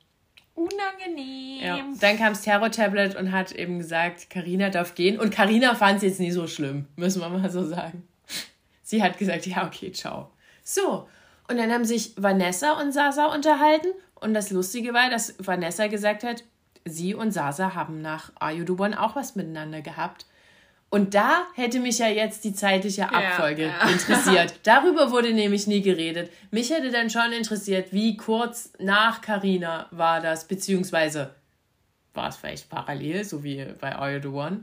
Unangenehm. 0.55 1.63
ja, 1.63 1.79
dann 2.01 2.19
kam 2.19 2.33
das 2.33 2.43
Terror-Tablet 2.43 3.15
und 3.15 3.31
hat 3.31 3.53
eben 3.53 3.79
gesagt, 3.79 4.29
Karina 4.29 4.71
darf 4.71 4.95
gehen. 4.95 5.21
Und 5.21 5.31
Karina 5.31 5.75
fand 5.75 5.99
es 5.99 6.03
jetzt 6.03 6.21
nie 6.21 6.33
so 6.33 6.47
schlimm, 6.49 6.87
müssen 6.97 7.21
wir 7.21 7.29
mal 7.29 7.49
so 7.51 7.65
sagen. 7.65 8.09
Sie 8.83 9.03
hat 9.03 9.19
gesagt, 9.19 9.47
ja, 9.47 9.67
okay, 9.67 9.93
ciao. 9.93 10.31
So, 10.65 11.07
und 11.49 11.57
dann 11.57 11.73
haben 11.73 11.85
sich 11.85 12.13
Vanessa 12.17 12.73
und 12.73 12.93
Sasa 12.93 13.27
unterhalten. 13.27 13.89
Und 14.15 14.35
das 14.35 14.51
Lustige 14.51 14.93
war, 14.93 15.11
dass 15.11 15.35
Vanessa 15.39 15.87
gesagt 15.87 16.23
hat, 16.23 16.45
sie 16.85 17.15
und 17.15 17.33
Sasa 17.33 17.75
haben 17.75 18.03
nach 18.03 18.33
One 18.41 19.01
auch 19.01 19.17
was 19.17 19.35
miteinander 19.35 19.81
gehabt. 19.81 20.27
Und 20.91 21.15
da 21.15 21.43
hätte 21.55 21.81
mich 21.81 21.99
ja 21.99 22.09
jetzt 22.09 22.45
die 22.45 22.55
zeitliche 22.55 23.13
Abfolge 23.13 23.67
ja. 23.67 23.89
interessiert. 23.93 24.55
Darüber 24.63 25.11
wurde 25.11 25.33
nämlich 25.35 25.67
nie 25.67 25.83
geredet. 25.83 26.31
Mich 26.51 26.71
hätte 26.71 26.91
dann 26.91 27.11
schon 27.11 27.33
interessiert, 27.33 27.93
wie 27.93 28.17
kurz 28.17 28.73
nach 28.79 29.21
Carina 29.21 29.87
war 29.91 30.21
das, 30.21 30.49
beziehungsweise 30.49 31.35
war 32.15 32.31
es 32.31 32.37
vielleicht 32.37 32.71
parallel, 32.71 33.25
so 33.25 33.45
wie 33.45 33.65
bei 33.81 33.95
Are 33.95 34.15
You 34.15 34.23
The 34.23 34.29
One. 34.29 34.61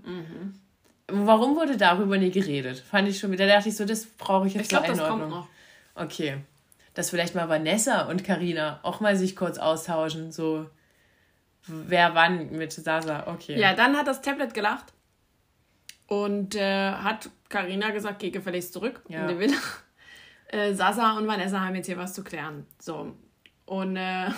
Warum 1.08 1.56
wurde 1.56 1.78
darüber 1.78 2.18
nie 2.18 2.32
geredet? 2.32 2.80
Fand 2.80 3.08
ich 3.08 3.20
schon 3.20 3.32
wieder, 3.32 3.46
da 3.46 3.58
dachte 3.58 3.70
ich 3.70 3.78
so, 3.78 3.86
das 3.86 4.06
brauche 4.06 4.48
ich 4.48 4.56
jetzt 4.56 4.64
Ich 4.64 4.70
glaube, 4.70 4.88
zur 4.88 4.96
das 4.96 5.08
kommt 5.08 5.24
Einordnung. 5.24 5.48
noch. 5.96 6.04
Okay. 6.04 6.38
Dass 6.96 7.10
vielleicht 7.12 7.36
mal 7.36 7.48
Vanessa 7.50 8.04
und 8.08 8.24
Karina 8.24 8.80
auch 8.82 9.00
mal 9.02 9.16
sich 9.16 9.36
kurz 9.36 9.58
austauschen, 9.60 10.32
so 10.32 10.68
wer 11.68 12.16
wann 12.16 12.52
mit 12.52 12.72
Sasa. 12.74 13.28
Okay. 13.28 13.60
Ja, 13.60 13.74
dann 13.74 13.96
hat 13.98 14.08
das 14.08 14.22
Tablet 14.22 14.54
gelacht 14.54 14.94
und 16.08 16.56
äh, 16.56 16.92
hat 16.92 17.30
Karina 17.50 17.92
gesagt, 17.92 18.20
geh 18.20 18.30
gefälligst 18.32 18.74
zurück 18.74 19.02
Ja. 19.08 19.22
in 19.22 19.28
die 19.30 19.40
Villa. 19.40 19.58
Äh, 20.48 20.76
Sasa 20.76 21.18
und 21.18 21.26
Vanessa 21.28 21.60
haben 21.60 21.74
jetzt 21.74 21.88
hier 21.88 21.98
was 21.98 22.14
zu 22.14 22.24
klären. 22.24 22.68
So. 22.80 23.16
Und 23.66 23.98
äh, 23.98 24.30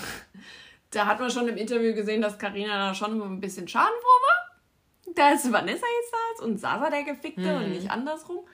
da 0.91 1.05
hat 1.05 1.19
man 1.19 1.29
schon 1.29 1.49
im 1.49 1.57
Interview 1.57 1.93
gesehen, 1.93 2.21
dass 2.21 2.39
Karina 2.39 2.77
da 2.77 2.95
schon 2.95 3.21
ein 3.21 3.41
bisschen 3.41 3.67
schadenfroh 3.67 3.91
war. 4.01 5.13
Dass 5.15 5.51
Vanessa 5.51 5.85
jetzt 5.85 6.13
da 6.13 6.17
ist 6.33 6.41
und 6.43 6.57
Sasa 6.59 6.89
der 6.89 7.03
Gefickte 7.03 7.57
und 7.57 7.71
nicht 7.71 7.91
andersrum. 7.91 8.47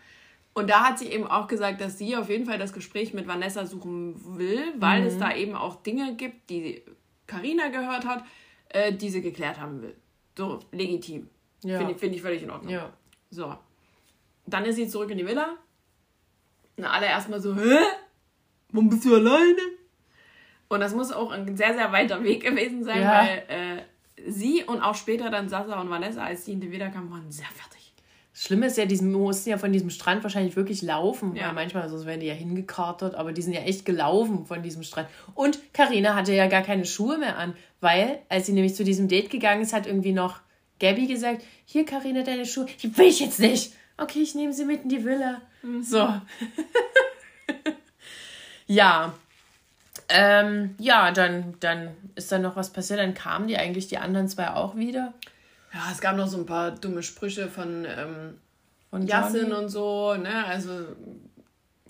Und 0.53 0.69
da 0.69 0.83
hat 0.83 0.99
sie 0.99 1.07
eben 1.07 1.25
auch 1.25 1.47
gesagt, 1.47 1.81
dass 1.81 1.97
sie 1.97 2.15
auf 2.15 2.29
jeden 2.29 2.45
Fall 2.45 2.59
das 2.59 2.73
Gespräch 2.73 3.13
mit 3.13 3.27
Vanessa 3.27 3.65
suchen 3.65 4.37
will, 4.37 4.61
weil 4.77 5.01
mhm. 5.01 5.07
es 5.07 5.17
da 5.17 5.35
eben 5.35 5.55
auch 5.55 5.81
Dinge 5.81 6.15
gibt, 6.15 6.49
die 6.49 6.83
Karina 7.25 7.69
gehört 7.69 8.05
hat, 8.05 8.23
äh, 8.69 8.93
die 8.93 9.09
sie 9.09 9.21
geklärt 9.21 9.59
haben 9.59 9.81
will. 9.81 9.95
So, 10.37 10.59
legitim. 10.71 11.29
Ja. 11.63 11.77
Finde 11.77 11.93
ich, 11.93 11.99
find 11.99 12.15
ich 12.15 12.21
völlig 12.21 12.43
in 12.43 12.51
Ordnung. 12.51 12.71
Ja. 12.71 12.93
So. 13.31 13.55
Dann 14.45 14.65
ist 14.65 14.75
sie 14.75 14.87
zurück 14.87 15.09
in 15.09 15.17
die 15.17 15.25
Villa. 15.25 15.57
Und 16.77 16.85
alle 16.85 17.07
erstmal 17.07 17.39
so, 17.39 17.55
hä? 17.55 17.77
Warum 18.71 18.89
bist 18.89 19.05
du 19.05 19.15
alleine? 19.15 19.61
Und 20.67 20.79
das 20.79 20.93
muss 20.93 21.11
auch 21.11 21.31
ein 21.31 21.55
sehr, 21.55 21.73
sehr 21.73 21.91
weiter 21.91 22.23
Weg 22.23 22.43
gewesen 22.43 22.83
sein, 22.83 23.01
ja. 23.01 23.21
weil 23.21 23.43
äh, 23.47 24.31
sie 24.31 24.63
und 24.63 24.81
auch 24.81 24.95
später 24.95 25.29
dann 25.29 25.49
Sasa 25.49 25.79
und 25.79 25.89
Vanessa, 25.89 26.23
als 26.23 26.45
die 26.45 26.53
in 26.53 26.61
die 26.61 26.71
Villa 26.71 26.89
kamen, 26.89 27.11
waren 27.11 27.31
sehr 27.31 27.45
fertig. 27.47 27.72
Das 28.33 28.45
Schlimme 28.45 28.65
ist 28.65 28.77
ja, 28.77 28.85
die 28.85 28.99
mussten 29.01 29.51
ja 29.51 29.59
von 29.59 29.71
diesem 29.71 29.91
Strand 29.91 30.23
wahrscheinlich 30.23 30.55
wirklich 30.55 30.81
laufen. 30.81 31.35
Ja. 31.35 31.53
manchmal 31.53 31.87
sonst 31.87 32.07
werden 32.07 32.19
die 32.19 32.25
ja 32.27 32.33
hingekartet, 32.33 33.13
aber 33.13 33.31
die 33.31 33.43
sind 33.43 33.53
ja 33.53 33.61
echt 33.61 33.85
gelaufen 33.85 34.47
von 34.47 34.63
diesem 34.63 34.81
Strand. 34.81 35.07
Und 35.35 35.59
Karina 35.71 36.15
hatte 36.15 36.33
ja 36.33 36.47
gar 36.47 36.63
keine 36.63 36.85
Schuhe 36.85 37.19
mehr 37.19 37.37
an, 37.37 37.55
weil, 37.79 38.19
als 38.29 38.47
sie 38.47 38.53
nämlich 38.53 38.73
zu 38.73 38.83
diesem 38.83 39.07
Date 39.07 39.29
gegangen 39.29 39.61
ist, 39.61 39.71
hat 39.71 39.85
irgendwie 39.85 40.13
noch 40.13 40.39
Gabby 40.79 41.05
gesagt: 41.05 41.43
Hier, 41.65 41.85
Karina, 41.85 42.23
deine 42.23 42.47
Schuhe. 42.47 42.65
Die 42.81 42.97
will 42.97 43.05
ich 43.05 43.19
jetzt 43.19 43.39
nicht. 43.39 43.73
Okay, 43.97 44.23
ich 44.23 44.33
nehme 44.33 44.51
sie 44.51 44.65
mit 44.65 44.83
in 44.83 44.89
die 44.89 45.05
Villa. 45.05 45.41
Mhm. 45.61 45.83
So. 45.83 46.09
ja. 48.67 49.13
Ähm, 50.09 50.75
ja, 50.79 51.11
dann, 51.11 51.53
dann 51.59 51.91
ist 52.15 52.31
da 52.31 52.39
noch 52.39 52.55
was 52.55 52.73
passiert. 52.73 52.99
Dann 52.99 53.13
kamen 53.13 53.47
die 53.47 53.57
eigentlich 53.57 53.87
die 53.87 53.99
anderen 53.99 54.27
zwei 54.27 54.49
auch 54.49 54.75
wieder. 54.75 55.13
Ja, 55.73 55.89
es 55.91 56.01
gab 56.01 56.15
noch 56.15 56.27
so 56.27 56.37
ein 56.37 56.45
paar 56.45 56.71
dumme 56.71 57.01
Sprüche 57.01 57.47
von, 57.47 57.85
ähm, 57.85 58.37
von 58.89 59.07
Yassin 59.07 59.51
und 59.51 59.69
so, 59.69 60.13
ne? 60.15 60.45
Also 60.45 60.71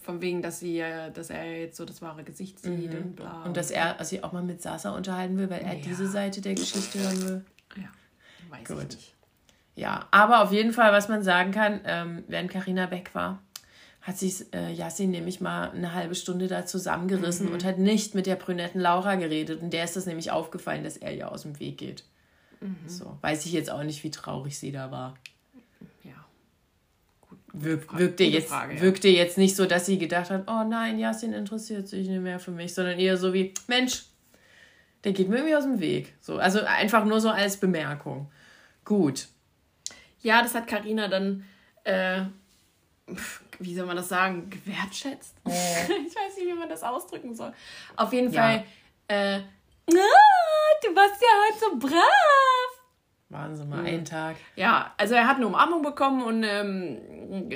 von 0.01 0.21
wegen, 0.21 0.41
dass 0.41 0.59
sie 0.59 0.83
dass 1.13 1.29
er 1.29 1.59
jetzt 1.59 1.77
so 1.77 1.85
das 1.85 2.01
wahre 2.01 2.23
Gesicht 2.23 2.59
sieht 2.59 2.93
mhm. 2.93 2.97
und 2.97 3.15
bla. 3.15 3.43
Und 3.43 3.57
dass 3.57 3.71
er 3.71 4.03
sich 4.03 4.23
auch 4.23 4.31
mal 4.31 4.43
mit 4.43 4.61
Sasa 4.61 4.95
unterhalten 4.95 5.37
will, 5.37 5.49
weil 5.49 5.61
er 5.61 5.75
ja. 5.75 5.81
diese 5.81 6.07
Seite 6.07 6.41
der 6.41 6.55
Geschichte 6.55 6.99
hören 6.99 7.21
will. 7.23 7.45
Ja, 7.77 7.89
weiß 8.49 8.67
Gut. 8.67 8.77
ich 8.77 8.95
nicht. 8.95 9.13
Ja, 9.75 10.07
aber 10.11 10.43
auf 10.43 10.51
jeden 10.51 10.71
Fall, 10.71 10.91
was 10.91 11.09
man 11.09 11.23
sagen 11.23 11.51
kann, 11.51 11.81
ähm, 11.85 12.23
während 12.27 12.51
Karina 12.51 12.91
weg 12.91 13.11
war, 13.13 13.41
hat 14.01 14.17
sich 14.17 14.53
äh, 14.53 14.71
Yassin 14.71 15.11
nämlich 15.11 15.41
mal 15.41 15.71
eine 15.71 15.93
halbe 15.93 16.15
Stunde 16.15 16.47
da 16.47 16.65
zusammengerissen 16.65 17.47
mhm. 17.47 17.53
und 17.53 17.63
hat 17.63 17.79
nicht 17.79 18.15
mit 18.15 18.27
der 18.27 18.35
brünetten 18.35 18.79
Laura 18.79 19.15
geredet. 19.15 19.61
Und 19.61 19.71
der 19.71 19.85
ist 19.85 19.95
das 19.95 20.05
nämlich 20.05 20.31
aufgefallen, 20.31 20.83
dass 20.83 20.97
er 20.97 21.15
ihr 21.15 21.31
aus 21.31 21.43
dem 21.43 21.59
Weg 21.59 21.77
geht. 21.77 22.03
Mhm. 22.63 22.87
So, 22.87 23.17
weiß 23.21 23.45
ich 23.45 23.51
jetzt 23.51 23.69
auch 23.69 23.83
nicht, 23.83 24.03
wie 24.03 24.11
traurig 24.11 24.57
sie 24.57 24.71
da 24.71 24.89
war. 24.89 25.15
Ja. 26.03 26.25
Gut, 27.21 27.39
Wirk, 27.51 27.97
wirkte, 27.97 28.23
jetzt, 28.23 28.49
Frage, 28.49 28.75
ja. 28.75 28.81
wirkte 28.81 29.09
jetzt 29.09 29.37
nicht 29.37 29.55
so, 29.55 29.65
dass 29.65 29.85
sie 29.85 29.97
gedacht 29.97 30.29
hat, 30.29 30.45
oh 30.47 30.63
nein, 30.63 30.97
Jasin 30.97 31.33
interessiert 31.33 31.89
sich 31.89 32.07
nicht 32.07 32.21
mehr 32.21 32.39
für 32.39 32.51
mich, 32.51 32.73
sondern 32.73 32.97
eher 32.97 33.17
so 33.17 33.33
wie, 33.33 33.53
Mensch, 33.67 34.05
der 35.03 35.11
geht 35.11 35.27
mir 35.27 35.37
irgendwie 35.37 35.55
aus 35.55 35.65
dem 35.65 35.81
Weg. 35.81 36.13
So, 36.21 36.37
also 36.37 36.61
einfach 36.61 37.03
nur 37.03 37.19
so 37.19 37.29
als 37.29 37.57
Bemerkung. 37.57 38.31
Gut. 38.85 39.27
Ja, 40.21 40.41
das 40.41 40.55
hat 40.55 40.67
Karina 40.67 41.09
dann, 41.09 41.43
äh, 41.83 42.21
wie 43.59 43.75
soll 43.75 43.85
man 43.85 43.97
das 43.97 44.07
sagen, 44.07 44.49
gewertschätzt. 44.49 45.35
Oh. 45.43 45.49
ich 46.07 46.15
weiß 46.15 46.37
nicht, 46.37 46.47
wie 46.47 46.53
man 46.53 46.69
das 46.69 46.81
ausdrücken 46.81 47.35
soll. 47.35 47.53
Auf 47.97 48.13
jeden 48.13 48.31
ja. 48.31 48.41
Fall, 48.41 48.63
äh, 49.09 49.39
ah, 49.91 50.42
du 50.83 50.95
warst 50.95 51.21
ja 51.21 51.27
heute 51.47 51.59
so 51.59 51.87
brav. 51.87 52.73
Waren 53.29 53.55
sie 53.55 53.65
mal 53.65 53.79
mhm. 53.79 53.87
einen 53.87 54.05
Tag. 54.05 54.35
Ja, 54.55 54.93
also 54.97 55.15
er 55.15 55.27
hat 55.27 55.37
eine 55.37 55.47
Umarmung 55.47 55.81
bekommen 55.81 56.23
und 56.23 56.43
ähm, 56.43 57.49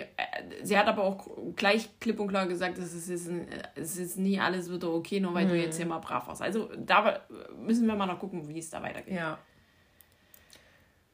sie 0.64 0.78
hat 0.78 0.88
aber 0.88 1.04
auch 1.04 1.28
gleich 1.56 2.00
klipp 2.00 2.20
und 2.20 2.30
klar 2.30 2.48
gesagt, 2.48 2.80
es 2.80 2.94
ist, 2.94 3.30
es 3.76 3.98
ist 3.98 4.18
nie 4.18 4.40
alles 4.40 4.72
wieder 4.72 4.92
okay, 4.92 5.20
nur 5.20 5.36
weil 5.36 5.46
mhm. 5.46 5.50
du 5.50 5.58
jetzt 5.58 5.78
hier 5.78 5.86
mal 5.86 6.00
brav 6.00 6.28
warst. 6.28 6.42
Also 6.42 6.70
da 6.78 7.22
müssen 7.60 7.86
wir 7.86 7.96
mal 7.96 8.08
noch 8.08 8.20
gucken, 8.20 8.48
wie 8.48 8.58
es 8.58 8.72
da 8.72 8.82
weitergeht. 8.82 9.14
Ja. 9.14 9.38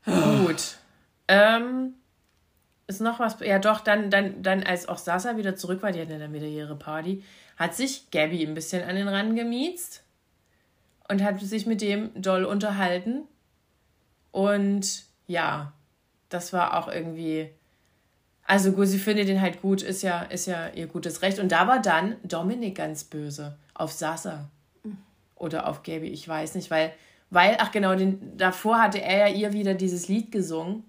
Gut. 0.05 0.77
Ähm, 1.27 1.95
ist 2.87 3.01
noch 3.01 3.19
was? 3.19 3.39
Ja, 3.41 3.59
doch, 3.59 3.81
dann, 3.81 4.09
dann, 4.09 4.43
dann, 4.43 4.63
als 4.63 4.87
auch 4.87 4.97
Sasa 4.97 5.35
wieder 5.35 5.55
zurück 5.55 5.81
war, 5.83 5.91
die 5.91 6.01
hatte 6.01 6.19
dann 6.19 6.33
wieder 6.33 6.47
ihre 6.47 6.75
Party, 6.75 7.23
hat 7.57 7.75
sich 7.75 8.11
Gabby 8.11 8.45
ein 8.45 8.53
bisschen 8.53 8.87
an 8.87 8.95
den 8.95 9.07
Rand 9.07 9.35
gemiezt 9.35 10.02
und 11.07 11.23
hat 11.23 11.39
sich 11.39 11.65
mit 11.65 11.81
dem 11.81 12.09
doll 12.21 12.45
unterhalten. 12.45 13.23
Und 14.31 15.03
ja, 15.27 15.73
das 16.29 16.53
war 16.53 16.77
auch 16.77 16.87
irgendwie. 16.87 17.49
Also 18.45 18.73
gut, 18.73 18.87
sie 18.87 18.99
findet 18.99 19.29
den 19.29 19.39
halt 19.39 19.61
gut, 19.61 19.81
ist 19.81 20.03
ja, 20.03 20.23
ist 20.23 20.47
ja 20.47 20.69
ihr 20.69 20.87
gutes 20.87 21.21
Recht. 21.21 21.39
Und 21.39 21.51
da 21.51 21.67
war 21.67 21.81
dann 21.81 22.17
Dominik 22.23 22.75
ganz 22.75 23.05
böse 23.05 23.57
auf 23.73 23.93
Sasa. 23.93 24.49
Oder 25.35 25.67
auf 25.67 25.83
Gaby, 25.83 26.07
ich 26.07 26.27
weiß 26.27 26.55
nicht, 26.55 26.71
weil, 26.71 26.93
weil, 27.29 27.57
ach 27.59 27.71
genau, 27.71 27.95
den, 27.95 28.37
davor 28.37 28.81
hatte 28.81 29.01
er 29.01 29.27
ja 29.27 29.35
ihr 29.35 29.53
wieder 29.53 29.73
dieses 29.73 30.07
Lied 30.07 30.31
gesungen. 30.31 30.83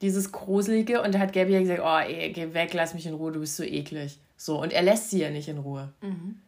Dieses 0.00 0.32
Gruselige. 0.32 1.02
Und 1.02 1.14
da 1.14 1.20
hat 1.20 1.32
Gaby 1.32 1.52
ja 1.52 1.60
gesagt, 1.60 1.80
oh 1.82 1.98
ey, 1.98 2.32
geh 2.32 2.54
weg, 2.54 2.74
lass 2.74 2.94
mich 2.94 3.06
in 3.06 3.14
Ruhe, 3.14 3.32
du 3.32 3.40
bist 3.40 3.56
so 3.56 3.62
eklig. 3.62 4.18
So, 4.36 4.60
und 4.60 4.72
er 4.72 4.82
lässt 4.82 5.10
sie 5.10 5.20
ja 5.20 5.30
nicht 5.30 5.48
in 5.48 5.58
Ruhe. 5.58 5.92
Mhm. 6.00 6.40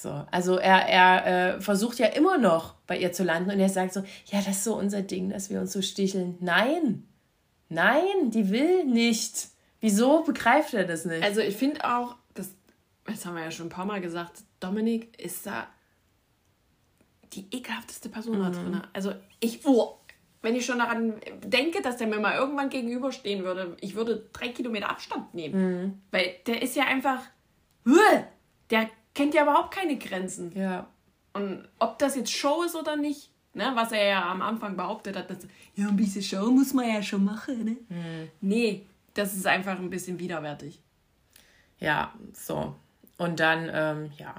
So, 0.00 0.26
also 0.30 0.56
er, 0.56 0.88
er 0.88 1.56
äh, 1.56 1.60
versucht 1.60 1.98
ja 1.98 2.06
immer 2.06 2.38
noch 2.38 2.72
bei 2.86 2.96
ihr 2.96 3.12
zu 3.12 3.22
landen 3.22 3.50
und 3.50 3.60
er 3.60 3.68
sagt 3.68 3.92
so, 3.92 4.00
ja, 4.00 4.38
das 4.38 4.48
ist 4.48 4.64
so 4.64 4.74
unser 4.74 5.02
Ding, 5.02 5.28
dass 5.28 5.50
wir 5.50 5.60
uns 5.60 5.74
so 5.74 5.82
sticheln. 5.82 6.38
Nein, 6.40 7.06
nein, 7.68 8.30
die 8.30 8.50
will 8.50 8.86
nicht. 8.86 9.48
Wieso 9.80 10.22
begreift 10.22 10.72
er 10.72 10.84
das 10.84 11.04
nicht? 11.04 11.22
Also 11.22 11.42
ich 11.42 11.54
finde 11.54 11.84
auch, 11.84 12.16
das, 12.32 12.54
das 13.04 13.26
haben 13.26 13.34
wir 13.36 13.44
ja 13.44 13.50
schon 13.50 13.66
ein 13.66 13.70
paar 13.70 13.84
Mal 13.84 14.00
gesagt, 14.00 14.42
Dominik 14.58 15.20
ist 15.20 15.44
da 15.44 15.66
die 17.34 17.46
ekelhafteste 17.50 18.08
Person 18.08 18.38
mhm. 18.38 18.42
da 18.42 18.50
drin. 18.50 18.82
Also 18.94 19.12
ich, 19.38 19.66
oh, 19.66 19.98
wenn 20.40 20.56
ich 20.56 20.64
schon 20.64 20.78
daran 20.78 21.20
denke, 21.44 21.82
dass 21.82 21.98
der 21.98 22.06
mir 22.06 22.20
mal 22.20 22.36
irgendwann 22.36 22.70
gegenüberstehen 22.70 23.44
würde, 23.44 23.76
ich 23.82 23.94
würde 23.96 24.30
drei 24.32 24.48
Kilometer 24.48 24.88
Abstand 24.88 25.34
nehmen. 25.34 25.82
Mhm. 25.82 26.00
Weil 26.10 26.36
der 26.46 26.62
ist 26.62 26.74
ja 26.74 26.84
einfach, 26.84 27.20
der 28.70 28.88
kennt 29.14 29.34
ja 29.34 29.42
überhaupt 29.42 29.74
keine 29.74 29.98
Grenzen. 29.98 30.52
Ja. 30.54 30.86
Und 31.32 31.68
ob 31.78 31.98
das 31.98 32.16
jetzt 32.16 32.32
Show 32.32 32.62
ist 32.62 32.74
oder 32.74 32.96
nicht, 32.96 33.30
ne, 33.54 33.70
was 33.74 33.92
er 33.92 34.04
ja 34.04 34.30
am 34.30 34.42
Anfang 34.42 34.76
behauptet 34.76 35.16
hat, 35.16 35.30
dass, 35.30 35.38
ja, 35.74 35.88
ein 35.88 35.96
bisschen 35.96 36.22
Show 36.22 36.50
muss 36.50 36.72
man 36.74 36.88
ja 36.88 37.02
schon 37.02 37.24
machen, 37.24 37.64
ne? 37.64 37.76
Mhm. 37.88 38.28
Nee, 38.40 38.86
das 39.14 39.34
ist 39.34 39.46
einfach 39.46 39.78
ein 39.78 39.90
bisschen 39.90 40.18
widerwärtig. 40.18 40.80
Ja, 41.78 42.12
so. 42.32 42.74
Und 43.16 43.40
dann, 43.40 43.70
ähm, 43.72 44.12
ja. 44.18 44.34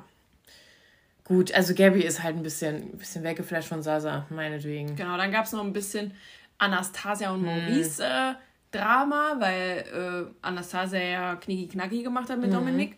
Gut, 1.24 1.54
also 1.54 1.74
Gabby 1.74 2.02
ist 2.02 2.24
halt 2.24 2.36
ein 2.36 2.44
bisschen, 2.44 2.76
ein 2.76 2.98
bisschen 2.98 3.24
weggeflasht 3.24 3.68
von 3.68 3.82
Sasa, 3.82 4.26
meinetwegen. 4.30 4.96
Genau, 4.96 5.18
dann 5.18 5.32
gab 5.32 5.46
es 5.46 5.54
noch 5.54 5.64
ein 5.64 5.74
bisschen 5.74 6.14
Anastasia 6.58 7.32
und 7.32 7.42
mhm. 7.42 7.48
Maurice 7.48 8.04
äh, 8.04 8.34
Drama, 8.72 9.36
weil 9.40 9.86
äh, 9.94 10.46
Anastasia 10.46 11.00
ja 11.00 11.36
Knicki 11.36 11.68
Knacki 11.68 12.04
gemacht 12.04 12.30
hat 12.30 12.40
mit 12.40 12.50
mhm. 12.50 12.56
Dominik. 12.56 12.98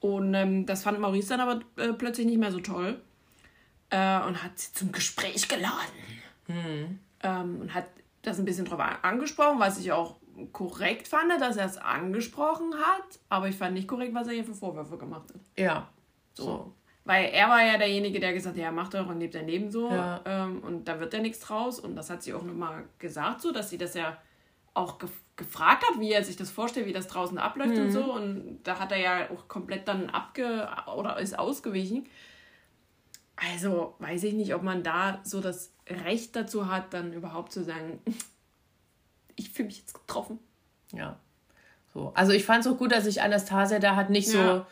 Und 0.00 0.34
ähm, 0.34 0.66
das 0.66 0.82
fand 0.82 1.00
Maurice 1.00 1.28
dann 1.28 1.40
aber 1.40 1.60
äh, 1.76 1.92
plötzlich 1.92 2.26
nicht 2.26 2.38
mehr 2.38 2.52
so 2.52 2.60
toll 2.60 3.00
äh, 3.90 4.20
und 4.20 4.42
hat 4.42 4.58
sie 4.58 4.72
zum 4.72 4.92
Gespräch 4.92 5.48
geladen. 5.48 5.74
Mhm. 6.46 6.98
Ähm, 7.22 7.60
und 7.60 7.74
hat 7.74 7.86
das 8.22 8.38
ein 8.38 8.44
bisschen 8.44 8.64
drauf 8.64 8.80
angesprochen, 9.02 9.58
was 9.58 9.78
ich 9.78 9.92
auch 9.92 10.16
korrekt 10.52 11.08
fand, 11.08 11.30
dass 11.40 11.56
er 11.56 11.66
es 11.66 11.78
angesprochen 11.78 12.74
hat. 12.74 13.18
Aber 13.28 13.48
ich 13.48 13.56
fand 13.56 13.74
nicht 13.74 13.88
korrekt, 13.88 14.14
was 14.14 14.28
er 14.28 14.34
hier 14.34 14.44
für 14.44 14.54
Vorwürfe 14.54 14.96
gemacht 14.98 15.28
hat. 15.34 15.40
Ja. 15.56 15.88
So. 16.34 16.44
so. 16.44 16.74
Weil 17.04 17.30
er 17.30 17.48
war 17.48 17.64
ja 17.64 17.78
derjenige, 17.78 18.20
der 18.20 18.34
gesagt 18.34 18.54
hat, 18.54 18.62
ja, 18.62 18.70
mach 18.70 18.88
doch 18.88 19.08
und 19.08 19.18
lebt 19.18 19.34
dein 19.34 19.48
Leben 19.48 19.70
so. 19.70 19.90
Ja. 19.90 20.20
Ähm, 20.26 20.62
und 20.62 20.84
da 20.84 21.00
wird 21.00 21.14
ja 21.14 21.20
nichts 21.20 21.40
draus. 21.40 21.80
Und 21.80 21.96
das 21.96 22.10
hat 22.10 22.22
sie 22.22 22.34
auch 22.34 22.42
nochmal 22.42 22.84
gesagt, 22.98 23.40
so, 23.40 23.50
dass 23.50 23.70
sie 23.70 23.78
das 23.78 23.94
ja 23.94 24.18
auch 24.74 24.98
gefragt 25.38 25.84
hat, 25.88 26.00
wie 26.00 26.12
er 26.12 26.22
sich 26.22 26.36
das 26.36 26.50
vorstellt, 26.50 26.86
wie 26.86 26.92
das 26.92 27.06
draußen 27.06 27.38
abläuft 27.38 27.76
mhm. 27.76 27.82
und 27.84 27.92
so. 27.92 28.12
Und 28.12 28.60
da 28.64 28.78
hat 28.78 28.92
er 28.92 28.98
ja 28.98 29.30
auch 29.30 29.48
komplett 29.48 29.88
dann 29.88 30.10
abge 30.10 30.68
oder 30.94 31.18
ist 31.18 31.38
ausgewichen. 31.38 32.06
Also 33.36 33.94
weiß 34.00 34.24
ich 34.24 34.34
nicht, 34.34 34.54
ob 34.54 34.62
man 34.62 34.82
da 34.82 35.20
so 35.22 35.40
das 35.40 35.72
Recht 35.88 36.36
dazu 36.36 36.70
hat, 36.70 36.92
dann 36.92 37.14
überhaupt 37.14 37.52
zu 37.52 37.64
sagen, 37.64 38.00
ich 39.36 39.50
fühle 39.50 39.68
mich 39.68 39.78
jetzt 39.78 39.94
getroffen. 39.94 40.40
Ja. 40.92 41.18
So. 41.94 42.12
Also 42.14 42.32
ich 42.32 42.44
fand 42.44 42.66
es 42.66 42.70
auch 42.70 42.76
gut, 42.76 42.92
dass 42.92 43.04
sich 43.04 43.22
Anastasia 43.22 43.78
da 43.78 43.96
hat 43.96 44.10
nicht 44.10 44.28
ja. 44.32 44.56
so 44.56 44.66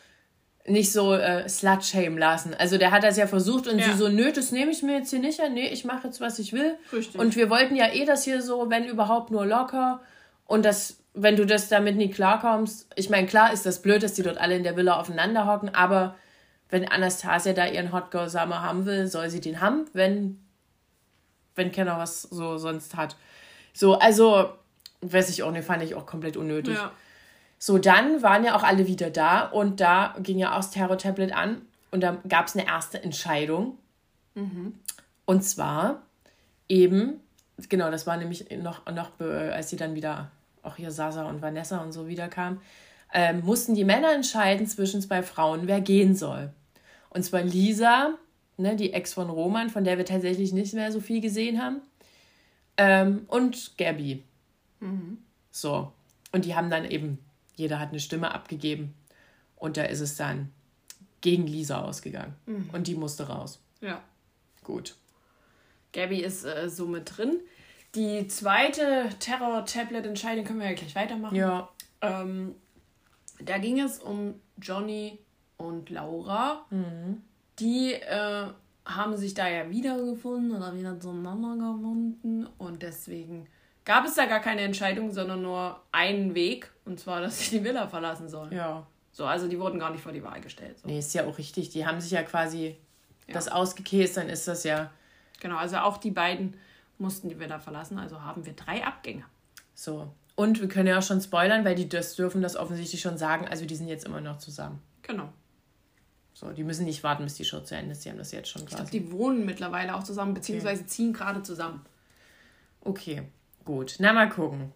nicht 0.69 0.93
so 0.93 1.15
äh, 1.15 1.49
slut-shame 1.49 2.19
lassen. 2.19 2.53
Also 2.53 2.77
der 2.77 2.91
hat 2.91 3.05
das 3.05 3.17
ja 3.17 3.29
versucht 3.29 3.69
und 3.69 3.79
ja. 3.79 3.87
sie 3.87 3.97
so, 3.97 4.09
nö, 4.09 4.33
das 4.33 4.51
nehme 4.51 4.73
ich 4.73 4.83
mir 4.83 4.99
jetzt 4.99 5.11
hier 5.11 5.21
nicht 5.21 5.39
an, 5.39 5.55
nee, 5.55 5.69
ich 5.69 5.85
mache 5.85 6.09
jetzt, 6.09 6.21
was 6.21 6.41
ich 6.41 6.53
will. 6.53 6.75
Richtig. 6.93 7.21
Und 7.21 7.37
wir 7.37 7.51
wollten 7.51 7.77
ja 7.77 7.93
eh 7.93 8.05
das 8.05 8.25
hier 8.25 8.43
so, 8.43 8.69
wenn 8.69 8.85
überhaupt 8.85 9.31
nur 9.31 9.47
locker. 9.47 10.01
Und 10.47 10.65
das, 10.65 10.99
wenn 11.15 11.37
du 11.37 11.47
das 11.47 11.69
damit 11.69 11.97
nie 11.97 12.11
klarkommst, 12.11 12.89
ich 12.97 13.11
meine, 13.11 13.27
klar 13.27 13.53
ist 13.53 13.67
das 13.67 13.83
blöd, 13.83 14.03
dass 14.03 14.15
die 14.15 14.23
dort 14.23 14.39
alle 14.39 14.57
in 14.57 14.63
der 14.63 14.77
Villa 14.77 14.99
aufeinander 14.99 15.47
hocken, 15.47 15.75
aber 15.75 16.17
wenn 16.69 16.89
Anastasia 16.89 17.53
da 17.53 17.67
ihren 17.67 17.93
Hot 17.93 18.11
Girl 18.11 18.29
Summer 18.29 18.63
haben 18.63 18.87
will, 18.87 19.07
soll 19.07 19.31
sie 19.31 19.41
den 19.41 19.61
haben, 19.61 19.87
wenn, 19.93 20.41
wenn 21.55 21.73
keiner 21.73 21.99
was 21.99 22.23
so 22.23 22.59
sonst 22.59 22.97
hat. 22.97 23.17
So, 23.73 23.99
also, 23.99 24.51
weiß 25.01 25.31
ich 25.31 25.43
auch 25.43 25.53
nicht, 25.53 25.65
fand 25.65 25.83
ich 25.83 25.95
auch 25.95 26.07
komplett 26.07 26.37
unnötig. 26.37 26.75
Ja. 26.75 26.93
So, 27.59 27.79
dann 27.79 28.23
waren 28.23 28.45
ja 28.45 28.57
auch 28.57 28.63
alle 28.63 28.87
wieder 28.87 29.11
da 29.11 29.43
und 29.47 29.81
da 29.81 30.15
ging 30.21 30.39
ja 30.39 30.53
auch 30.53 30.57
das 30.57 30.71
Terror-Tablet 30.73 31.33
an 31.33 31.63
und 31.91 32.01
da 32.01 32.19
gab 32.29 32.47
es 32.47 32.57
eine 32.57 32.67
erste 32.67 33.03
Entscheidung. 33.03 33.79
Und 35.25 35.43
zwar 35.43 36.03
eben, 36.69 37.21
genau, 37.69 37.91
das 37.91 38.07
war 38.07 38.17
nämlich 38.17 38.51
noch, 38.59 38.85
noch 38.87 39.19
äh, 39.21 39.51
als 39.51 39.71
sie 39.71 39.77
dann 39.77 39.95
wieder, 39.95 40.31
auch 40.67 40.77
hier 40.77 40.91
Sasa 40.91 41.29
und 41.29 41.43
Vanessa 41.43 41.83
und 41.83 41.93
so 41.93 42.09
wiederkamen, 42.09 42.61
ähm, 43.13 43.41
mussten 43.45 43.75
die 43.75 43.85
Männer 43.85 44.13
entscheiden 44.13 44.67
zwischen 44.67 45.01
zwei 45.01 45.23
Frauen, 45.23 45.67
wer 45.67 45.81
gehen 45.81 46.15
soll. 46.15 46.53
Und 47.11 47.23
zwar 47.23 47.43
Lisa, 47.43 48.15
ne, 48.57 48.77
die 48.77 48.93
Ex 48.93 49.15
von 49.15 49.31
Roman, 49.31 49.71
von 49.71 49.85
der 49.85 49.97
wir 49.97 50.05
tatsächlich 50.05 50.53
nicht 50.53 50.75
mehr 50.75 50.93
so 50.93 51.01
viel 51.01 51.21
gesehen 51.21 51.63
haben, 51.63 51.81
ähm, 52.77 53.25
und 53.29 53.79
Gabby. 53.79 54.23
So. 55.51 55.93
Und 56.33 56.45
die 56.45 56.55
haben 56.55 56.69
dann 56.69 56.85
eben, 56.85 57.19
jeder 57.55 57.79
hat 57.79 57.91
eine 57.91 58.01
Stimme 58.01 58.35
abgegeben. 58.35 58.95
Und 59.57 59.79
da 59.79 59.85
ist 59.85 60.01
es 60.01 60.17
dann 60.17 60.53
gegen 61.23 61.47
Lisa 61.47 61.81
ausgegangen. 61.81 62.35
Und 62.73 62.87
die 62.87 62.95
musste 62.95 63.29
raus. 63.29 63.61
Ja. 63.81 64.03
Gut. 64.63 64.97
Gabby 65.93 66.21
ist 66.21 66.45
äh, 66.45 66.69
so 66.69 66.87
mit 66.87 67.17
drin. 67.17 67.41
Die 67.97 68.29
zweite 68.29 69.09
Terror-Tablet-Entscheidung 69.19 70.45
können 70.45 70.61
wir 70.61 70.69
ja 70.69 70.75
gleich 70.75 70.95
weitermachen. 70.95 71.35
Ja. 71.35 71.69
Ähm, 72.03 72.55
da 73.41 73.59
ging 73.59 73.81
es 73.81 73.99
um 73.99 74.35
Johnny 74.61 75.19
und 75.57 75.91
Laura. 75.91 76.67
Die 77.59 77.95
äh, 77.95 78.47
haben 78.85 79.17
sich 79.17 79.35
da 79.35 79.49
ja 79.49 79.71
wiedergefunden 79.71 80.55
oder 80.55 80.77
wieder 80.77 81.01
zueinander 81.01 81.55
gefunden. 81.55 82.47
Und 82.59 82.83
deswegen 82.83 83.49
gab 83.85 84.05
es 84.05 84.15
da 84.15 84.27
gar 84.27 84.41
keine 84.41 84.61
Entscheidung, 84.61 85.11
sondern 85.11 85.41
nur 85.43 85.81
einen 85.91 86.35
Weg. 86.35 86.71
Und 86.85 87.01
zwar, 87.01 87.23
dass 87.23 87.41
sie 87.41 87.59
die 87.59 87.65
Villa 87.65 87.89
verlassen 87.89 88.29
sollen. 88.29 88.53
Ja. 88.53 88.87
So, 89.11 89.25
also 89.25 89.49
die 89.49 89.59
wurden 89.59 89.79
gar 89.79 89.91
nicht 89.91 90.03
vor 90.03 90.13
die 90.13 90.23
Wahl 90.23 90.43
gestellt. 90.43 90.79
So. 90.79 90.87
Nee, 90.87 90.99
ist 90.99 91.15
ja 91.15 91.25
auch 91.25 91.39
richtig. 91.39 91.71
Die 91.71 91.87
haben 91.87 92.01
sich 92.01 92.11
ja 92.11 92.23
quasi 92.23 92.77
das 93.29 93.49
ausgekäst, 93.49 94.19
dann 94.19 94.29
ist 94.29 94.47
das 94.47 94.63
ja 94.63 94.91
Genau, 95.41 95.57
also 95.57 95.77
auch 95.79 95.99
die 95.99 96.11
beiden 96.11 96.55
mussten 96.99 97.29
die 97.29 97.39
Villa 97.39 97.59
verlassen. 97.59 97.99
Also 97.99 98.23
haben 98.23 98.47
wir 98.47 98.53
drei 98.55 98.85
Abgänge. 98.85 99.25
so. 99.75 100.13
Und 100.39 100.61
wir 100.61 100.69
können 100.69 100.87
ja 100.87 100.99
auch 100.99 101.03
schon 101.03 101.23
spoilern, 101.23 101.65
weil 101.65 101.75
die 101.77 101.89
das 101.89 102.15
dürfen 102.15 102.43
das 102.43 102.57
offensichtlich 102.57 103.01
schon 103.01 103.17
sagen. 103.17 103.49
Also 103.49 103.65
die 103.65 103.75
sind 103.75 103.89
jetzt 103.89 104.05
immer 104.05 104.21
noch 104.21 104.37
zusammen. 104.37 104.83
Genau. 105.01 105.33
So, 106.35 106.51
die 106.53 106.63
müssen 106.63 106.85
nicht 106.85 107.03
warten, 107.03 107.25
bis 107.25 107.37
die 107.37 107.47
Show 107.47 107.61
zu 107.61 107.75
Ende 107.75 107.93
ist. 107.93 108.05
Die 108.05 108.11
haben 108.11 108.19
das 108.19 108.33
jetzt 108.33 108.51
schon 108.51 108.61
Ich 108.61 108.69
glaube, 108.69 108.83
quasi. 108.85 109.01
die 109.01 109.13
wohnen 109.13 109.47
mittlerweile 109.47 109.97
auch 109.97 110.03
zusammen, 110.03 110.35
beziehungsweise 110.35 110.85
ziehen 110.85 111.15
gerade 111.15 111.43
zusammen. 111.43 111.81
Okay, 112.83 113.23
gut. 113.65 113.97
Na, 113.99 114.13
mal 114.13 114.29
gucken, 114.29 114.73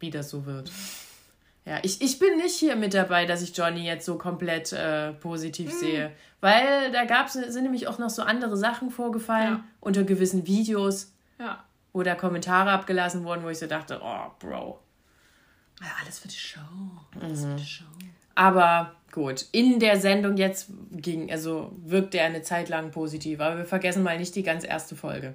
wie 0.00 0.08
das 0.08 0.30
so 0.30 0.46
wird. 0.46 0.72
Ja, 1.66 1.80
ich, 1.82 2.00
ich 2.00 2.18
bin 2.20 2.36
nicht 2.36 2.54
hier 2.54 2.76
mit 2.76 2.94
dabei, 2.94 3.26
dass 3.26 3.42
ich 3.42 3.56
Johnny 3.56 3.84
jetzt 3.84 4.06
so 4.06 4.16
komplett 4.18 4.72
äh, 4.72 5.12
positiv 5.14 5.72
sehe. 5.72 6.12
Weil 6.40 6.92
da 6.92 7.04
gab's, 7.06 7.32
sind 7.32 7.64
nämlich 7.64 7.88
auch 7.88 7.98
noch 7.98 8.08
so 8.10 8.22
andere 8.22 8.56
Sachen 8.56 8.90
vorgefallen 8.90 9.54
Ja. 9.54 9.64
unter 9.80 10.04
gewissen 10.04 10.46
Videos, 10.46 11.12
Ja. 11.40 11.64
wo 11.92 12.04
da 12.04 12.14
Kommentare 12.14 12.70
abgelassen 12.70 13.24
wurden, 13.24 13.42
wo 13.42 13.48
ich 13.48 13.58
so 13.58 13.66
dachte, 13.66 14.00
oh, 14.00 14.30
Bro. 14.38 14.78
ja 15.80 15.88
alles 16.02 16.20
für 16.20 16.28
die 16.28 16.36
Show. 16.36 16.60
Alles 17.20 17.44
für 17.44 17.56
die 17.56 17.64
Show. 17.66 17.84
Aber 18.36 18.94
gut, 19.10 19.46
in 19.50 19.80
der 19.80 19.98
Sendung 19.98 20.36
jetzt 20.36 20.68
ging, 20.92 21.32
also 21.32 21.72
wirkte 21.84 22.18
er 22.18 22.26
eine 22.26 22.42
Zeit 22.42 22.68
lang 22.68 22.92
positiv, 22.92 23.40
aber 23.40 23.56
wir 23.58 23.64
vergessen 23.64 24.04
mal 24.04 24.18
nicht 24.18 24.36
die 24.36 24.42
ganz 24.44 24.62
erste 24.64 24.94
Folge. 24.94 25.34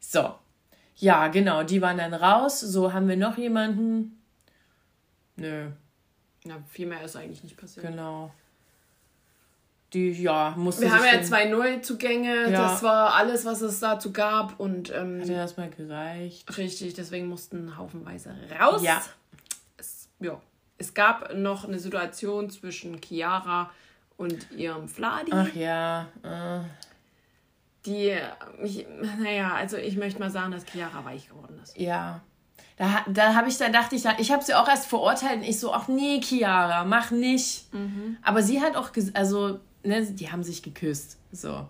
So. 0.00 0.34
Ja, 0.96 1.28
genau, 1.28 1.62
die 1.62 1.82
waren 1.82 1.98
dann 1.98 2.14
raus. 2.14 2.60
So 2.60 2.92
haben 2.94 3.08
wir 3.08 3.16
noch 3.16 3.36
jemanden. 3.36 4.21
Nö, 5.36 5.70
Ja, 6.44 6.56
viel 6.70 6.86
mehr 6.86 7.02
ist 7.02 7.16
eigentlich 7.16 7.42
nicht 7.42 7.56
passiert. 7.56 7.86
genau. 7.86 8.32
Die, 9.92 10.10
ja, 10.22 10.54
musste 10.56 10.82
Wir 10.82 10.92
haben 10.94 11.04
ja 11.04 11.22
zwei 11.22 11.44
Neuzugänge. 11.44 12.50
Ja. 12.50 12.62
Das 12.62 12.82
war 12.82 13.12
alles, 13.14 13.44
was 13.44 13.60
es 13.60 13.78
dazu 13.78 14.10
gab. 14.10 14.58
Und 14.58 14.90
ähm, 14.90 15.20
Hat 15.20 15.28
dir 15.28 15.36
das 15.36 15.58
mal 15.58 15.68
gereicht? 15.68 16.56
richtig, 16.56 16.94
deswegen 16.94 17.26
mussten 17.28 17.76
haufenweise 17.76 18.34
raus. 18.58 18.82
Ja. 18.82 19.02
Es, 19.76 20.08
ja. 20.20 20.40
Es 20.78 20.94
gab 20.94 21.34
noch 21.34 21.66
eine 21.66 21.78
Situation 21.78 22.48
zwischen 22.48 23.00
Chiara 23.02 23.70
und 24.16 24.50
ihrem 24.52 24.88
Fladi, 24.88 25.30
Ach 25.32 25.52
ja, 25.54 26.08
äh, 26.22 26.60
die 27.84 28.16
mich, 28.60 28.86
naja, 29.20 29.54
also 29.54 29.76
ich 29.76 29.96
möchte 29.96 30.18
mal 30.20 30.30
sagen, 30.30 30.52
dass 30.52 30.64
Chiara 30.64 31.04
weich 31.04 31.28
geworden 31.28 31.60
ist. 31.62 31.76
ja. 31.78 32.20
Da, 32.76 33.04
da 33.08 33.34
habe 33.34 33.48
ich, 33.48 33.58
da 33.58 33.68
dachte 33.68 33.94
ich, 33.96 34.04
ich 34.18 34.32
habe 34.32 34.42
sie 34.42 34.54
auch 34.54 34.68
erst 34.68 34.86
verurteilt 34.86 35.38
und 35.38 35.42
ich 35.44 35.60
so, 35.60 35.72
ach 35.72 35.88
nee, 35.88 36.20
Chiara, 36.22 36.84
mach 36.84 37.10
nicht. 37.10 37.66
Aber 38.22 38.42
sie 38.42 38.60
hat 38.60 38.76
auch, 38.76 38.90
also, 39.14 39.60
ne, 39.84 40.02
die 40.06 40.30
haben 40.32 40.42
sich 40.42 40.62
geküsst, 40.62 41.18
so. 41.32 41.66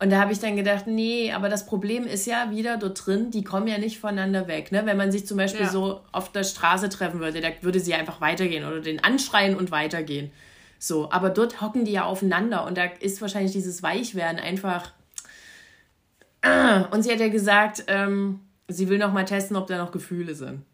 Und 0.00 0.10
da 0.10 0.20
habe 0.20 0.32
ich 0.32 0.38
dann 0.40 0.56
gedacht, 0.56 0.86
nee, 0.86 1.32
aber 1.32 1.48
das 1.48 1.66
Problem 1.66 2.04
ist 2.06 2.26
ja 2.26 2.50
wieder 2.50 2.76
dort 2.76 3.06
drin, 3.06 3.30
die 3.30 3.42
kommen 3.44 3.68
ja 3.68 3.78
nicht 3.78 3.98
voneinander 4.00 4.48
weg. 4.48 4.70
Ne? 4.72 4.84
Wenn 4.86 4.96
man 4.96 5.10
sich 5.12 5.26
zum 5.26 5.36
Beispiel 5.36 5.62
Ja. 5.66 5.70
so 5.70 6.00
auf 6.12 6.30
der 6.32 6.42
Straße 6.44 6.88
treffen 6.90 7.20
würde, 7.20 7.40
da 7.40 7.48
würde 7.62 7.80
sie 7.80 7.94
einfach 7.94 8.20
weitergehen 8.20 8.64
oder 8.66 8.80
den 8.80 9.02
anschreien 9.02 9.56
und 9.56 9.70
weitergehen. 9.70 10.30
So, 10.78 11.10
aber 11.10 11.30
dort 11.30 11.60
hocken 11.62 11.84
die 11.84 11.92
ja 11.92 12.04
aufeinander 12.04 12.66
und 12.66 12.76
da 12.76 12.84
ist 12.84 13.22
wahrscheinlich 13.22 13.52
dieses 13.52 13.82
Weichwerden 13.82 14.38
einfach. 14.40 14.92
Ah, 16.42 16.82
Und 16.90 17.02
sie 17.02 17.12
hat 17.12 17.20
ja 17.20 17.28
gesagt, 17.28 17.84
ähm, 17.86 18.40
sie 18.68 18.88
will 18.88 18.98
noch 18.98 19.12
mal 19.12 19.24
testen, 19.24 19.56
ob 19.56 19.66
da 19.66 19.78
noch 19.78 19.92
Gefühle 19.92 20.34
sind. 20.34 20.64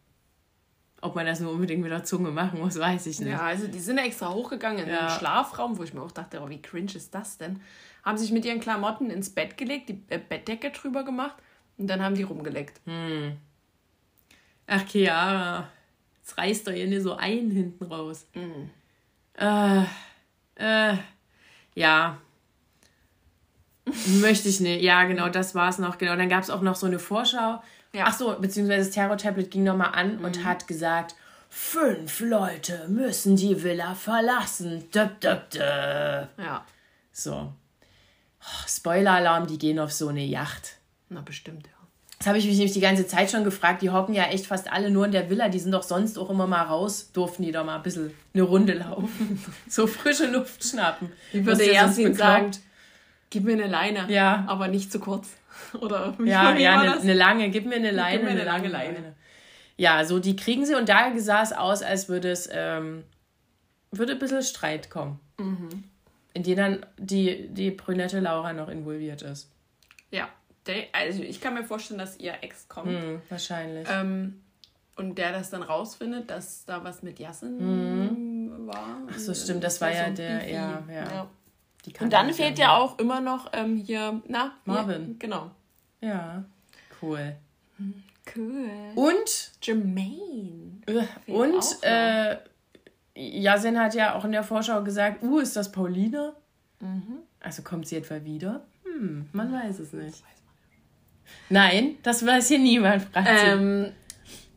Ob 1.02 1.14
man 1.14 1.24
das 1.24 1.40
nur 1.40 1.52
unbedingt 1.52 1.80
mit 1.82 1.90
der 1.90 2.04
Zunge 2.04 2.30
machen 2.30 2.60
muss, 2.60 2.78
weiß 2.78 3.06
ich 3.06 3.20
nicht. 3.20 3.30
Ja, 3.30 3.40
also 3.40 3.66
die 3.66 3.78
sind 3.80 3.96
extra 3.98 4.30
hochgegangen 4.30 4.84
in 4.84 4.88
Ja. 4.90 5.06
den 5.06 5.18
Schlafraum, 5.18 5.78
wo 5.78 5.82
ich 5.82 5.94
mir 5.94 6.02
auch 6.02 6.12
dachte, 6.12 6.40
oh, 6.42 6.48
wie 6.50 6.60
cringe 6.60 6.92
ist 6.94 7.14
das 7.14 7.38
denn? 7.38 7.60
Haben 8.04 8.18
sich 8.18 8.32
mit 8.32 8.44
ihren 8.44 8.60
Klamotten 8.60 9.10
ins 9.10 9.30
Bett 9.30 9.56
gelegt, 9.56 9.88
die 9.88 10.02
äh, 10.08 10.18
Bettdecke 10.18 10.70
drüber 10.70 11.02
gemacht 11.04 11.36
und 11.78 11.86
dann 11.88 12.02
haben 12.02 12.14
die 12.14 12.22
rumgeleckt. 12.22 12.80
Ach, 14.66 14.84
Chiara, 14.86 15.68
jetzt 16.20 16.36
reißt 16.36 16.66
doch 16.66 16.72
ihr 16.72 16.86
nicht 16.86 17.02
so 17.02 17.14
ein 17.16 17.50
hinten 17.50 17.84
raus. 17.84 18.26
Äh, 19.34 19.82
äh, 20.56 20.96
ja. 21.74 22.18
Möchte 24.20 24.48
ich 24.50 24.60
nicht. 24.60 24.82
Ja, 24.82 25.04
genau, 25.04 25.28
das 25.30 25.54
war 25.54 25.68
es 25.70 25.78
noch. 25.78 25.96
Genau, 25.98 26.14
dann 26.16 26.28
gab 26.28 26.42
es 26.42 26.50
auch 26.50 26.60
noch 26.60 26.76
so 26.76 26.86
eine 26.86 26.98
Vorschau. 26.98 27.62
Ja. 27.92 28.04
Ach 28.06 28.16
so, 28.16 28.36
beziehungsweise 28.38 28.86
das 28.86 28.94
Terror-Tablet 28.94 29.50
ging 29.50 29.64
nochmal 29.64 29.92
an 29.94 30.18
und 30.18 30.44
hat 30.44 30.68
gesagt, 30.68 31.14
fünf 31.48 32.20
Leute 32.20 32.86
müssen 32.88 33.36
die 33.36 33.62
Villa 33.62 33.94
verlassen. 33.94 34.88
Döp, 34.92 35.20
döp, 35.20 35.50
döp. 35.50 36.28
Ja, 36.38 36.64
So. 37.12 37.52
Oh, 38.42 38.66
Spoiler-Alarm, 38.68 39.46
die 39.46 39.58
gehen 39.58 39.78
auf 39.78 39.92
so 39.92 40.08
eine 40.08 40.24
Yacht. 40.24 40.76
na 41.08 41.20
bestimmt, 41.20 41.66
ja. 41.66 41.72
Das 42.18 42.26
habe 42.26 42.36
ich 42.36 42.44
mich 42.44 42.56
nämlich 42.56 42.74
die 42.74 42.80
ganze 42.80 43.06
Zeit 43.06 43.30
schon 43.30 43.44
gefragt. 43.44 43.80
Die 43.80 43.88
hocken 43.88 44.14
ja 44.14 44.24
echt 44.24 44.46
fast 44.46 44.70
alle 44.70 44.90
nur 44.90 45.06
in 45.06 45.12
der 45.12 45.30
Villa. 45.30 45.48
Die 45.48 45.58
sind 45.58 45.72
doch 45.72 45.82
sonst 45.82 46.18
auch 46.18 46.28
immer 46.28 46.46
mal 46.46 46.64
raus. 46.64 47.10
Durften 47.14 47.42
die 47.42 47.50
doch 47.50 47.64
mal 47.64 47.76
ein 47.76 47.82
bisschen 47.82 48.12
eine 48.34 48.42
Runde 48.42 48.74
laufen. 48.74 49.42
so 49.68 49.86
frische 49.86 50.26
Luft 50.26 50.62
schnappen. 50.62 51.10
Ich 51.32 51.46
Was 51.46 51.58
würde 51.58 52.02
ihn 52.02 52.14
sagen, 52.14 52.50
gib 53.30 53.44
mir 53.44 53.52
eine 53.54 53.68
Leine. 53.68 54.04
Ja. 54.12 54.44
Aber 54.48 54.68
nicht 54.68 54.92
zu 54.92 55.00
kurz. 55.00 55.28
Oder 55.80 56.14
wie, 56.18 56.28
Ja, 56.28 56.54
ja, 56.56 56.72
war 56.74 56.80
eine, 56.82 56.90
das? 56.92 57.02
eine 57.02 57.14
lange. 57.14 57.50
Gib 57.50 57.66
mir 57.66 57.76
eine 57.76 57.90
Leine. 57.90 58.22
mir 58.22 58.30
eine 58.30 58.44
lange 58.44 58.68
Leine. 58.68 59.14
Ja, 59.76 60.04
so 60.04 60.18
die 60.18 60.36
kriegen 60.36 60.66
sie. 60.66 60.74
Und 60.74 60.88
da 60.88 61.10
sah 61.18 61.42
es 61.42 61.52
aus, 61.52 61.82
als 61.82 62.08
würde 62.08 62.30
es 62.30 62.48
ähm, 62.52 63.04
würde 63.90 64.12
ein 64.12 64.18
bisschen 64.18 64.42
Streit 64.42 64.90
kommen. 64.90 65.20
Mhm. 65.38 65.84
In 66.32 66.42
den 66.42 66.56
dann 66.56 66.86
die, 66.98 67.48
die 67.48 67.70
brünette 67.70 68.20
Laura 68.20 68.52
noch 68.52 68.68
involviert 68.68 69.22
ist. 69.22 69.50
Ja, 70.10 70.28
der, 70.66 70.84
also 70.92 71.22
ich 71.22 71.40
kann 71.40 71.54
mir 71.54 71.64
vorstellen, 71.64 71.98
dass 71.98 72.18
ihr 72.18 72.34
Ex 72.42 72.68
kommt. 72.68 72.88
Hm, 72.88 73.22
wahrscheinlich. 73.28 73.88
Ähm, 73.90 74.42
und 74.96 75.16
der 75.16 75.32
das 75.32 75.50
dann 75.50 75.62
rausfindet, 75.62 76.30
dass 76.30 76.64
da 76.66 76.84
was 76.84 77.02
mit 77.02 77.18
Yasin 77.18 78.66
war. 78.66 78.98
Ach 79.10 79.18
so, 79.18 79.34
stimmt. 79.34 79.64
Das 79.64 79.80
war 79.80 79.90
ja 79.92 80.10
der, 80.10 80.48
ja, 80.48 80.82
ja. 80.92 81.04
Die 81.04 81.39
Und 81.98 82.12
dann 82.12 82.32
fehlt 82.32 82.58
ja. 82.58 82.66
ja 82.66 82.76
auch 82.76 82.98
immer 82.98 83.20
noch 83.20 83.50
ähm, 83.52 83.76
hier, 83.76 84.22
na, 84.26 84.52
Marvin. 84.64 85.06
Hier, 85.06 85.14
genau. 85.18 85.50
Ja, 86.00 86.44
cool. 87.02 87.36
Cool. 88.34 88.70
Und 88.94 89.52
Jermaine. 89.62 90.82
Und 91.26 91.64
äh, 91.82 92.36
Yasin 93.14 93.78
hat 93.78 93.94
ja 93.94 94.14
auch 94.14 94.24
in 94.24 94.32
der 94.32 94.44
Vorschau 94.44 94.82
gesagt, 94.82 95.22
uh, 95.22 95.38
ist 95.38 95.56
das 95.56 95.72
Paulina? 95.72 96.34
Also 97.40 97.62
kommt 97.62 97.86
sie 97.86 97.96
etwa 97.96 98.24
wieder? 98.24 98.66
Hm, 98.84 99.28
man 99.32 99.52
weiß 99.52 99.80
es 99.80 99.92
nicht. 99.92 100.22
Nein, 101.48 101.96
das 102.02 102.24
weiß 102.24 102.48
hier 102.48 102.58
niemand, 102.58 103.02
fragt. 103.02 103.28
Ähm, 103.28 103.92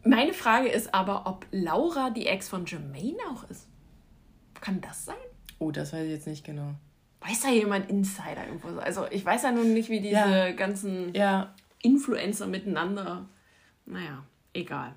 meine 0.03 0.33
Frage 0.33 0.69
ist 0.69 0.93
aber, 0.93 1.27
ob 1.27 1.45
Laura 1.51 2.09
die 2.09 2.27
Ex 2.27 2.49
von 2.49 2.65
Jermaine 2.65 3.17
auch 3.31 3.49
ist. 3.49 3.67
Kann 4.59 4.81
das 4.81 5.05
sein? 5.05 5.15
Oh, 5.59 5.71
das 5.71 5.93
weiß 5.93 6.05
ich 6.05 6.11
jetzt 6.11 6.27
nicht 6.27 6.45
genau. 6.45 6.75
Weiß 7.25 7.41
da 7.41 7.49
jemand 7.49 7.89
Insider 7.89 8.45
irgendwo? 8.47 8.79
Also 8.79 9.05
ich 9.09 9.23
weiß 9.25 9.43
ja 9.43 9.51
nun 9.51 9.73
nicht, 9.73 9.89
wie 9.89 9.99
diese 10.01 10.13
Ja. 10.15 10.51
ganzen 10.51 11.13
Ja, 11.13 11.53
Influencer 11.81 12.47
miteinander. 12.47 13.25
Naja, 13.85 14.23
egal. 14.53 14.93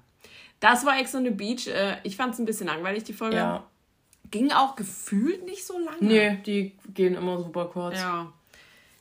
Das 0.61 0.85
war 0.87 0.99
Ex 0.99 1.15
on 1.15 1.25
the 1.25 1.31
Beach. 1.31 1.67
Äh, 1.69 1.97
ich 2.03 2.17
fand 2.17 2.35
es 2.35 2.41
ein 2.41 2.47
bisschen 2.47 2.67
langweilig, 2.67 3.05
die 3.05 3.13
Folge. 3.13 3.37
Ja. 3.37 3.65
Ging 4.31 4.51
auch 4.51 4.75
gefühlt 4.75 5.45
nicht 5.45 5.65
so 5.67 5.79
lange. 5.79 5.99
Nee, 6.01 6.37
die 6.45 6.77
gehen 6.95 7.15
immer 7.15 7.39
super 7.39 7.67
kurz. 7.67 7.97
Ja. 7.99 8.33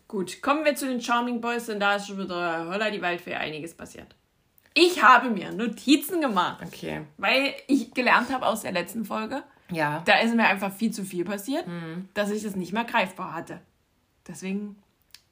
Gut, 0.08 0.42
kommen 0.44 0.64
wir 0.66 0.76
zu 0.76 0.86
den 0.88 1.02
Charming 1.02 1.42
Boys, 1.42 1.66
denn 1.66 1.80
da 1.80 1.96
ist 1.96 2.08
schon 2.08 2.20
wieder 2.20 2.68
Holla 2.70 2.92
die 2.92 3.02
Waldfee 3.02 3.34
einiges 3.34 3.74
passiert. 3.74 4.14
Ich 4.76 5.02
habe 5.02 5.30
mir 5.32 5.52
Notizen 5.52 6.22
gemacht, 6.22 6.62
Okay. 6.68 7.02
weil 7.18 7.56
ich 7.68 7.92
gelernt 7.94 8.32
habe 8.32 8.46
aus 8.46 8.62
der 8.62 8.72
letzten 8.74 9.04
Folge, 9.06 9.42
Ja. 9.72 10.02
da 10.06 10.20
ist 10.20 10.36
mir 10.36 10.46
einfach 10.48 10.72
viel 10.74 10.92
zu 10.92 11.04
viel 11.04 11.26
passiert, 11.26 11.68
Mhm. 11.68 12.08
dass 12.14 12.30
ich 12.32 12.44
das 12.44 12.56
nicht 12.56 12.72
mehr 12.74 12.84
greifbar 12.84 13.34
hatte. 13.34 13.60
Deswegen, 14.28 14.76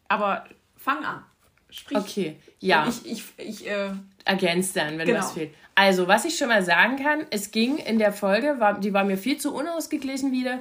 aber 0.08 0.46
fang 0.76 1.04
an. 1.06 1.24
Sprich. 1.70 1.98
Okay. 1.98 2.36
Ja. 2.60 2.88
Ich, 2.88 3.06
ich, 3.12 3.24
ich, 3.38 3.68
äh, 3.68 3.90
ergänzt 4.26 4.76
dann, 4.76 4.98
wenn 4.98 5.08
Genau. 5.08 5.20
was 5.20 5.32
fehlt. 5.32 5.54
Also, 5.76 6.08
was 6.08 6.24
ich 6.26 6.38
schon 6.38 6.48
mal 6.50 6.64
sagen 6.64 6.98
kann, 6.98 7.26
es 7.32 7.50
ging 7.52 7.78
in 7.78 7.98
der 7.98 8.14
Folge, 8.14 8.60
war, 8.60 8.80
die 8.80 8.94
war 8.94 9.04
mir 9.04 9.18
viel 9.18 9.38
zu 9.38 9.54
unausgeglichen 9.56 10.32
wieder. 10.32 10.60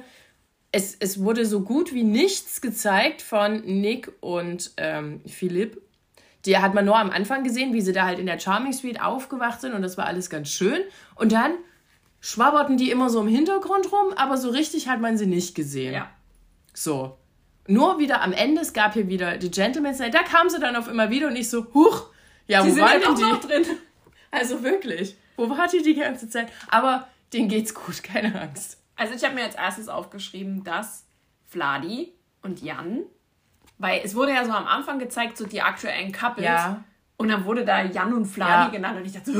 Es, 0.71 0.95
es 0.99 1.21
wurde 1.21 1.45
so 1.45 1.61
gut 1.61 1.93
wie 1.93 2.03
nichts 2.03 2.61
gezeigt 2.61 3.21
von 3.21 3.61
Nick 3.61 4.11
und 4.21 4.71
ähm, 4.77 5.21
Philipp. 5.27 5.79
Die 6.47 6.57
hat 6.57 6.73
man 6.73 6.85
nur 6.85 6.97
am 6.97 7.11
Anfang 7.11 7.43
gesehen, 7.43 7.73
wie 7.73 7.81
sie 7.81 7.93
da 7.93 8.05
halt 8.05 8.17
in 8.17 8.25
der 8.25 8.39
Charming 8.39 8.73
Suite 8.73 8.99
aufgewacht 9.01 9.61
sind 9.61 9.73
und 9.73 9.83
das 9.83 9.97
war 9.99 10.05
alles 10.07 10.31
ganz 10.31 10.49
schön. 10.49 10.81
Und 11.15 11.31
dann 11.31 11.51
schwabberten 12.23 12.77
die 12.77 12.89
immer 12.89 13.09
so 13.09 13.19
im 13.19 13.27
Hintergrund 13.27 13.91
rum, 13.91 14.13
aber 14.15 14.37
so 14.37 14.49
richtig 14.49 14.87
hat 14.87 15.01
man 15.01 15.17
sie 15.17 15.25
nicht 15.27 15.55
gesehen. 15.55 15.93
ja. 15.93 16.09
So. 16.73 17.17
Nur 17.67 17.99
wieder 17.99 18.21
am 18.21 18.31
Ende, 18.33 18.61
es 18.61 18.73
gab 18.73 18.93
hier 18.93 19.07
wieder 19.07 19.37
die 19.37 19.51
Gentleman's 19.51 19.99
Night, 19.99 20.13
da 20.13 20.23
kam 20.23 20.49
sie 20.49 20.59
dann 20.59 20.75
auf 20.75 20.87
immer 20.87 21.09
wieder 21.09 21.27
und 21.27 21.35
ich 21.35 21.49
so, 21.49 21.65
huch, 21.73 22.07
ja, 22.47 22.63
Die 22.63 22.71
wo 22.75 22.79
waren 22.81 22.99
denn 23.01 23.15
die? 23.15 23.21
noch 23.21 23.39
drin. 23.39 23.63
Also 24.31 24.63
wirklich, 24.63 25.15
wo 25.37 25.49
war 25.49 25.67
die 25.67 25.81
die 25.83 25.93
ganze 25.95 26.27
Zeit? 26.29 26.47
Aber 26.69 27.07
denen 27.33 27.47
geht's 27.49 27.73
gut, 27.73 28.01
keine 28.03 28.39
Angst. 28.41 28.77
Also 28.95 29.13
ich 29.13 29.23
habe 29.23 29.35
mir 29.35 29.43
als 29.43 29.55
erstes 29.55 29.87
aufgeschrieben, 29.89 30.63
dass 30.63 31.05
Vladi 31.47 32.13
und 32.41 32.61
Jan, 32.61 33.01
weil 33.77 34.01
es 34.03 34.15
wurde 34.15 34.31
ja 34.33 34.43
so 34.45 34.51
am 34.51 34.65
Anfang 34.67 34.97
gezeigt, 34.99 35.37
so 35.37 35.45
die 35.45 35.61
aktuellen 35.61 36.11
Couples. 36.11 36.45
Ja. 36.45 36.83
Und 37.17 37.29
dann 37.29 37.45
wurde 37.45 37.63
da 37.65 37.83
Jan 37.83 38.13
und 38.13 38.25
Vladi 38.25 38.65
Ja. 38.65 38.69
genannt 38.69 38.97
und 38.97 39.05
ich 39.05 39.13
dachte 39.13 39.31
so, 39.31 39.39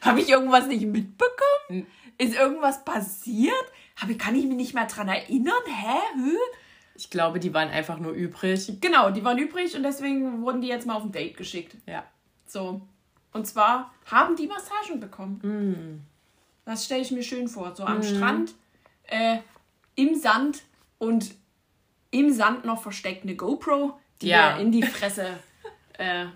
habe 0.00 0.20
ich 0.20 0.28
irgendwas 0.28 0.66
nicht 0.66 0.86
mitbekommen? 0.86 1.86
Ist 2.18 2.34
irgendwas 2.34 2.84
passiert? 2.84 3.54
Hab 4.00 4.08
ich, 4.10 4.18
kann 4.18 4.34
ich 4.34 4.44
mich 4.46 4.56
nicht 4.56 4.74
mehr 4.74 4.86
dran 4.86 5.08
erinnern? 5.08 5.54
Hä? 5.66 5.98
Hä? 6.16 6.36
Ich 6.96 7.10
glaube, 7.10 7.40
die 7.40 7.52
waren 7.52 7.68
einfach 7.70 7.98
nur 7.98 8.12
übrig. 8.12 8.78
Genau, 8.80 9.10
die 9.10 9.24
waren 9.24 9.38
übrig 9.38 9.74
und 9.76 9.82
deswegen 9.82 10.42
wurden 10.42 10.60
die 10.60 10.68
jetzt 10.68 10.86
mal 10.86 10.94
auf 10.94 11.02
ein 11.04 11.12
Date 11.12 11.36
geschickt. 11.36 11.76
Ja. 11.86 12.04
So. 12.46 12.82
Und 13.32 13.46
zwar 13.46 13.92
haben 14.06 14.36
die 14.36 14.46
Massagen 14.46 15.00
bekommen. 15.00 15.40
Mm. 15.42 16.06
Das 16.64 16.84
stelle 16.84 17.02
ich 17.02 17.10
mir 17.10 17.24
schön 17.24 17.48
vor. 17.48 17.74
So 17.74 17.84
am 17.84 18.02
Strand, 18.02 18.54
äh, 19.08 19.38
im 19.96 20.14
Sand 20.14 20.62
und 20.98 21.34
im 22.12 22.32
Sand 22.32 22.64
noch 22.64 22.80
versteckt 22.80 23.24
eine 23.24 23.34
GoPro, 23.34 23.98
die 24.22 24.28
Ja. 24.28 24.56
in 24.56 24.70
die 24.70 24.82
Fresse, 24.84 25.38
äh, 25.98 26.26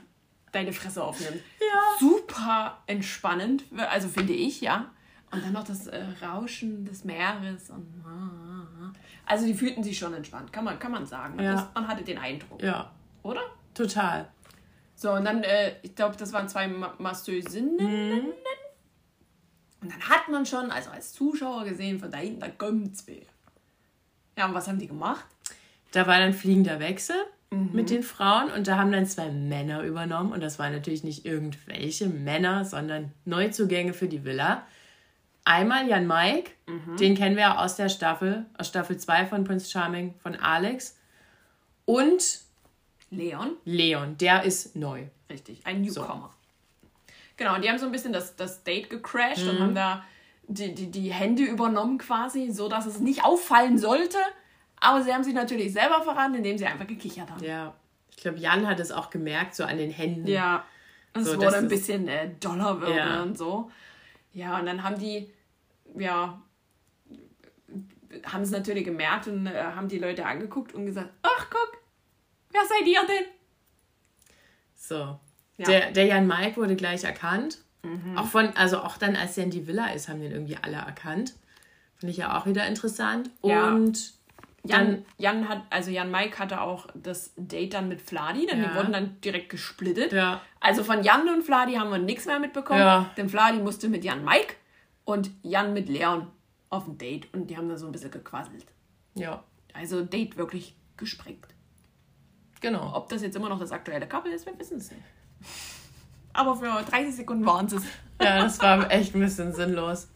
deine 0.59 0.73
Fresse 0.73 1.03
aufnimmt. 1.03 1.41
Ja. 1.61 1.81
Super 1.99 2.83
entspannend, 2.87 3.65
also 3.77 4.09
finde 4.09 4.33
ich, 4.33 4.61
ja. 4.61 4.91
Und 5.31 5.45
dann 5.45 5.53
noch 5.53 5.65
das 5.65 5.87
äh, 5.87 6.03
Rauschen 6.23 6.85
des 6.85 7.05
Meeres. 7.05 7.71
Und, 7.71 7.87
also 9.27 9.47
die 9.47 9.55
fühlten 9.55 9.83
sich 9.85 9.99
schon 9.99 10.15
entspannt, 10.15 10.53
kann 10.53 10.65
man, 10.65 10.79
kann 10.79 10.91
man 10.93 11.07
sagen. 11.07 11.41
Ja. 11.43 11.53
Das, 11.53 11.67
man 11.75 11.87
hatte 11.87 12.03
den 12.03 12.19
Eindruck, 12.19 12.63
Ja, 12.63 12.91
oder? 13.23 13.43
total. 13.75 14.29
So, 14.95 15.13
und 15.13 15.25
dann, 15.25 15.45
äh, 15.45 15.77
ich 15.83 15.95
glaube, 15.95 16.17
das 16.17 16.33
waren 16.33 16.49
zwei 16.49 16.67
Ma 16.67 16.93
Masseusinnen. 16.99 17.77
Mhm. 17.77 18.33
Und 19.81 19.93
dann 19.93 20.09
hat 20.09 20.29
man 20.29 20.45
schon, 20.45 20.73
also 20.73 20.91
als 20.91 21.13
Zuschauer 21.13 21.65
gesehen, 21.65 22.01
von 22.01 22.11
da 22.11 22.19
hinten, 22.19 22.41
da 22.41 22.49
kommt's 22.49 23.07
wer. 23.07 23.23
Ja, 24.37 24.47
und 24.47 24.55
was 24.55 24.67
haben 24.67 24.79
die 24.81 24.89
gemacht? 24.89 25.25
Da 25.93 26.05
war 26.09 26.19
dann 26.19 26.33
fliegender 26.33 26.81
Wechsel 26.81 27.17
mit 27.51 27.91
den 27.91 28.03
Frauen 28.03 28.51
und 28.51 28.67
da 28.67 28.77
haben 28.77 28.93
dann 28.93 29.07
zwei 29.07 29.31
Männer 29.31 29.83
übernommen 29.83 30.33
und 30.33 30.43
das 30.43 30.59
waren 30.59 30.73
natürlich 30.73 31.03
nicht 31.03 31.25
irgendwelche 31.25 32.07
Männer, 32.07 32.65
sondern 32.65 33.13
Neuzugänge 33.25 33.95
für 33.95 34.09
die 34.09 34.25
Villa. 34.25 34.67
Einmal 35.45 35.89
Jan 35.89 36.07
Mike, 36.07 36.51
den 37.01 37.15
kennen 37.15 37.37
wir 37.37 37.43
ja 37.43 37.65
aus 37.65 37.77
der 37.77 37.89
Staffel, 37.89 38.45
aus 38.59 38.69
Staffel 38.69 38.99
2 38.99 39.27
von 39.27 39.45
Prince 39.45 39.71
Charming, 39.71 40.15
von 40.19 40.37
Alex. 40.37 40.99
Und 41.87 42.41
Leon. 43.11 43.53
Leon, 43.65 44.19
der 44.19 44.43
ist 44.43 44.77
neu. 44.77 45.05
Richtig, 45.31 45.67
ein 45.67 45.81
Newcomer. 45.81 46.35
Genau, 47.39 47.55
und 47.55 47.65
die 47.65 47.71
haben 47.71 47.79
so 47.79 47.87
ein 47.87 47.93
bisschen 47.93 48.13
das, 48.13 48.37
das 48.37 48.63
Date 48.63 48.91
gecrashed 48.91 49.49
und 49.49 49.59
haben 49.61 49.75
da 49.75 50.05
die, 50.49 50.75
die, 50.75 50.91
die 50.91 51.13
Hände 51.13 51.45
übernommen 51.45 51.99
quasi, 51.99 52.51
so 52.51 52.69
dass 52.69 52.85
es 52.85 53.01
nicht 53.01 53.25
auffallen 53.25 53.79
sollte. 53.79 54.19
Aber 54.81 55.03
sie 55.03 55.13
haben 55.13 55.25
sich 55.25 55.35
natürlich 55.35 55.73
selber 55.73 56.03
verraten, 56.03 56.35
indem 56.35 56.57
sie 56.59 56.67
einfach 56.67 56.87
gekichert 56.87 57.31
haben. 57.31 57.43
Ja, 57.45 57.75
ich 58.11 58.17
glaube, 58.19 58.39
Jan 58.39 58.67
hat 58.67 58.81
es 58.81 58.91
auch 58.93 59.11
gemerkt, 59.11 59.55
so 59.55 59.65
an 59.65 59.77
den 59.79 59.91
Händen. 59.91 60.27
Ja. 60.27 60.65
Und 61.15 61.23
es 61.23 61.29
So, 61.29 61.35
wurde 61.37 61.47
das 61.47 61.55
ein 61.55 61.69
bisschen 61.69 62.09
äh, 62.09 62.31
Dollarwirbel 62.41 62.97
Ja. 62.97 63.23
und 63.23 63.37
so. 63.37 63.71
Ja, 64.33 64.59
und 64.59 64.67
dann 64.67 64.83
haben 64.83 64.99
die, 64.99 65.33
ja, 65.97 66.41
haben 68.25 68.43
es 68.43 68.51
natürlich 68.51 68.85
gemerkt 68.85 69.27
und 69.27 69.47
äh, 69.47 69.63
haben 69.63 69.89
die 69.89 69.99
Leute 69.99 70.25
angeguckt 70.27 70.75
und 70.75 70.87
gesagt, 70.87 71.11
ach 71.23 71.47
guck, 71.51 71.79
wer 72.51 72.63
seid 72.67 72.87
ihr 72.87 73.01
denn? 73.07 73.25
So. 74.75 75.19
Ja. 75.57 75.67
Der, 75.67 75.91
der 75.91 76.05
Jan 76.07 76.27
Mike 76.27 76.57
wurde 76.57 76.77
gleich 76.77 77.05
erkannt. 77.05 77.59
Auch 78.17 78.27
von, 78.27 78.49
also 78.57 78.81
auch 78.81 78.99
dann, 78.99 79.17
als 79.17 79.39
er 79.39 79.45
in 79.45 79.51
die 79.51 79.67
Villa 79.67 79.93
ist, 79.93 80.09
haben 80.09 80.21
den 80.21 80.31
irgendwie 80.33 80.59
alle 80.61 80.77
erkannt. 80.77 81.35
Finde 81.97 82.11
ich 82.11 82.19
ja 82.19 82.37
auch 82.37 82.45
wieder 82.45 82.67
interessant. 82.67 83.31
Ja. 83.43 83.69
Und 83.69 84.13
Jan, 84.65 84.87
dann, 84.87 85.05
Jan 85.19 85.49
hat, 85.49 85.63
also 85.71 85.91
Jan 85.91 86.11
Mike 86.11 86.39
hatte 86.39 86.61
auch 86.61 86.89
das 86.95 87.33
Date 87.37 87.75
dann 87.75 87.89
mit 87.89 88.01
Fladi, 88.03 88.47
denn 88.47 88.61
Ja. 88.61 88.69
die 88.69 88.75
wurden 88.75 88.93
dann 88.93 89.21
direkt 89.21 89.49
gesplittet. 89.51 90.13
ja, 90.13 90.41
Also 90.61 90.83
von 90.85 91.03
Jan 91.03 91.29
und 91.29 91.43
Fladi 91.43 91.75
haben 91.75 91.91
wir 91.91 91.99
nichts 91.99 92.27
mehr 92.27 92.39
mitbekommen. 92.41 92.81
Ja. 92.81 93.11
Denn 93.17 93.29
Fladi 93.29 93.59
musste 93.59 93.89
mit 93.89 94.05
Jan 94.05 94.25
Mike 94.25 94.55
und 95.05 95.31
Jan 95.43 95.73
mit 95.73 95.89
Leon 95.89 96.27
auf 96.71 96.87
ein 96.87 96.99
Date 96.99 97.33
und 97.33 97.49
die 97.49 97.57
haben 97.57 97.69
da 97.69 97.77
so 97.79 97.87
ein 97.87 97.93
bisschen 97.93 98.11
gequasselt. 98.11 98.67
ja, 99.15 99.43
Also 99.73 100.05
Date 100.05 100.37
wirklich 100.37 100.77
gesprengt. 100.97 101.47
genau. 102.61 102.93
Ob 102.95 103.09
das 103.09 103.23
jetzt 103.23 103.37
immer 103.37 103.49
noch 103.49 103.61
das 103.61 103.71
aktuelle 103.73 104.07
Couple 104.09 104.33
ist, 104.33 104.45
wir 104.45 104.59
wissen 104.59 104.79
es 104.79 104.91
nicht. 104.91 105.03
Aber 106.33 106.57
für 106.57 106.67
30 106.83 107.15
Sekunden 107.15 107.47
waren 107.47 107.67
es. 107.67 107.75
Ja, 108.21 108.41
das 108.43 108.61
war 108.61 108.91
echt 108.91 109.15
ein 109.15 109.21
bisschen 109.21 109.53
sinnlos. 109.55 110.09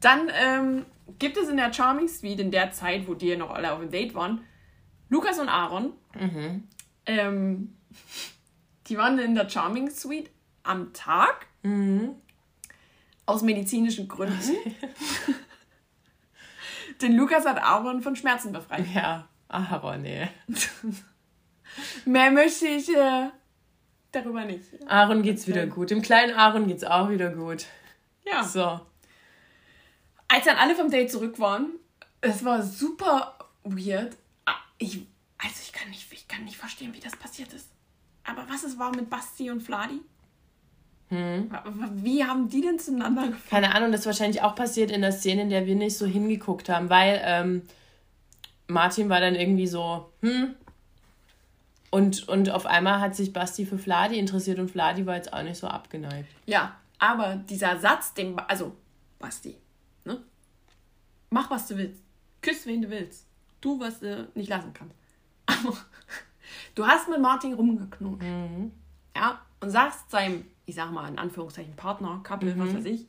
Dann 0.00 0.30
ähm, 0.34 0.86
gibt 1.18 1.36
es 1.36 1.48
in 1.48 1.56
der 1.56 1.72
Charming 1.72 2.08
Suite, 2.08 2.40
in 2.40 2.50
der 2.50 2.72
Zeit, 2.72 3.06
wo 3.06 3.14
die 3.14 3.36
noch 3.36 3.50
alle 3.50 3.72
auf 3.72 3.80
dem 3.80 3.90
Date 3.90 4.14
waren, 4.14 4.44
Lukas 5.08 5.38
und 5.38 5.48
Aaron. 5.48 5.92
Ähm, 7.06 7.76
die 8.86 8.96
waren 8.96 9.18
in 9.18 9.34
der 9.34 9.48
Charming 9.48 9.90
Suite 9.90 10.30
am 10.62 10.92
Tag. 10.92 11.46
Aus 13.24 13.42
medizinischen 13.42 14.08
Gründen. 14.08 14.34
Denn 17.02 17.16
Lukas 17.16 17.44
hat 17.44 17.62
Aaron 17.62 18.02
von 18.02 18.16
Schmerzen 18.16 18.52
befreit. 18.52 18.86
Ja, 18.94 19.28
aber 19.48 19.98
nee. 19.98 20.28
Mehr 22.04 22.30
möchte 22.30 22.66
ich 22.66 22.94
äh, 22.94 23.28
darüber 24.12 24.44
nicht. 24.44 24.64
Aaron 24.86 25.22
geht's 25.22 25.46
wieder 25.46 25.66
gut. 25.66 25.90
Dem 25.90 26.02
kleinen 26.02 26.34
Aaron 26.34 26.66
geht's 26.66 26.84
auch 26.84 27.10
wieder 27.10 27.30
gut. 27.30 27.66
Ja. 28.24 28.44
So. 28.44 28.80
Als 30.36 30.44
dann 30.44 30.58
alle 30.58 30.74
vom 30.74 30.90
Date 30.90 31.10
zurück 31.10 31.40
waren, 31.40 31.70
es 32.20 32.44
war 32.44 32.62
super 32.62 33.38
weird. 33.64 34.14
Ah, 34.44 34.52
Ich, 34.76 34.98
also 35.38 35.54
ich 35.62 35.72
kann, 35.72 35.88
nicht, 35.88 36.12
ich 36.12 36.28
kann 36.28 36.44
nicht 36.44 36.58
verstehen, 36.58 36.92
wie 36.92 37.00
das 37.00 37.16
passiert 37.16 37.54
ist. 37.54 37.70
Aber 38.22 38.44
was 38.46 38.62
es 38.62 38.78
war 38.78 38.94
mit 38.94 39.08
Basti 39.08 39.50
und 39.50 39.62
Fladi? 39.62 39.98
Wie 41.08 42.22
haben 42.22 42.50
die 42.50 42.60
denn 42.60 42.78
zueinander 42.78 43.28
gefunden? 43.28 43.48
Keine 43.48 43.74
Ahnung, 43.74 43.92
das 43.92 44.00
ist 44.00 44.06
wahrscheinlich 44.06 44.42
auch 44.42 44.54
passiert 44.54 44.90
in 44.90 45.00
der 45.00 45.12
Szene, 45.12 45.40
in 45.42 45.48
der 45.48 45.64
wir 45.64 45.74
nicht 45.74 45.96
so 45.96 46.04
hingeguckt 46.04 46.68
haben, 46.68 46.90
weil 46.90 47.18
ähm, 47.24 47.62
Martin 48.66 49.08
war 49.08 49.20
dann 49.20 49.36
irgendwie 49.36 49.66
so, 49.68 50.12
hm. 50.20 50.54
Und, 51.88 52.28
und 52.28 52.50
auf 52.50 52.66
einmal 52.66 53.00
hat 53.00 53.16
sich 53.16 53.32
Basti 53.32 53.64
für 53.64 53.78
Vladi 53.78 54.18
interessiert 54.18 54.58
und 54.58 54.70
Vladi 54.70 55.06
war 55.06 55.16
jetzt 55.16 55.32
auch 55.32 55.42
nicht 55.42 55.56
so 55.56 55.66
abgeneigt. 55.66 56.28
Ja, 56.44 56.76
aber 56.98 57.36
dieser 57.36 57.78
Satz, 57.78 58.12
den, 58.12 58.38
also 58.38 58.76
Basti, 59.18 59.56
ne? 60.06 60.22
Mach, 61.30 61.50
was 61.50 61.68
du 61.68 61.76
willst. 61.76 62.02
Küss, 62.40 62.66
wen 62.66 62.82
du 62.82 62.90
willst. 62.90 63.26
Tu, 63.60 63.78
was 63.80 64.00
du 64.00 64.28
nicht 64.34 64.48
lassen 64.48 64.72
kannst. 64.72 64.94
Aber 65.46 65.76
du 66.74 66.86
hast 66.86 67.08
mit 67.08 67.20
Martin 67.20 67.54
rumgeknutscht. 67.54 68.24
Ja, 69.16 69.40
und 69.60 69.70
sagst 69.70 70.10
seinem, 70.10 70.44
ich 70.66 70.74
sag 70.74 70.92
mal 70.92 71.08
in 71.08 71.18
Anführungszeichen, 71.18 71.74
Partner, 71.76 72.20
Couple, 72.22 72.58
was 72.58 72.74
weiß 72.74 72.84
ich. 72.84 73.06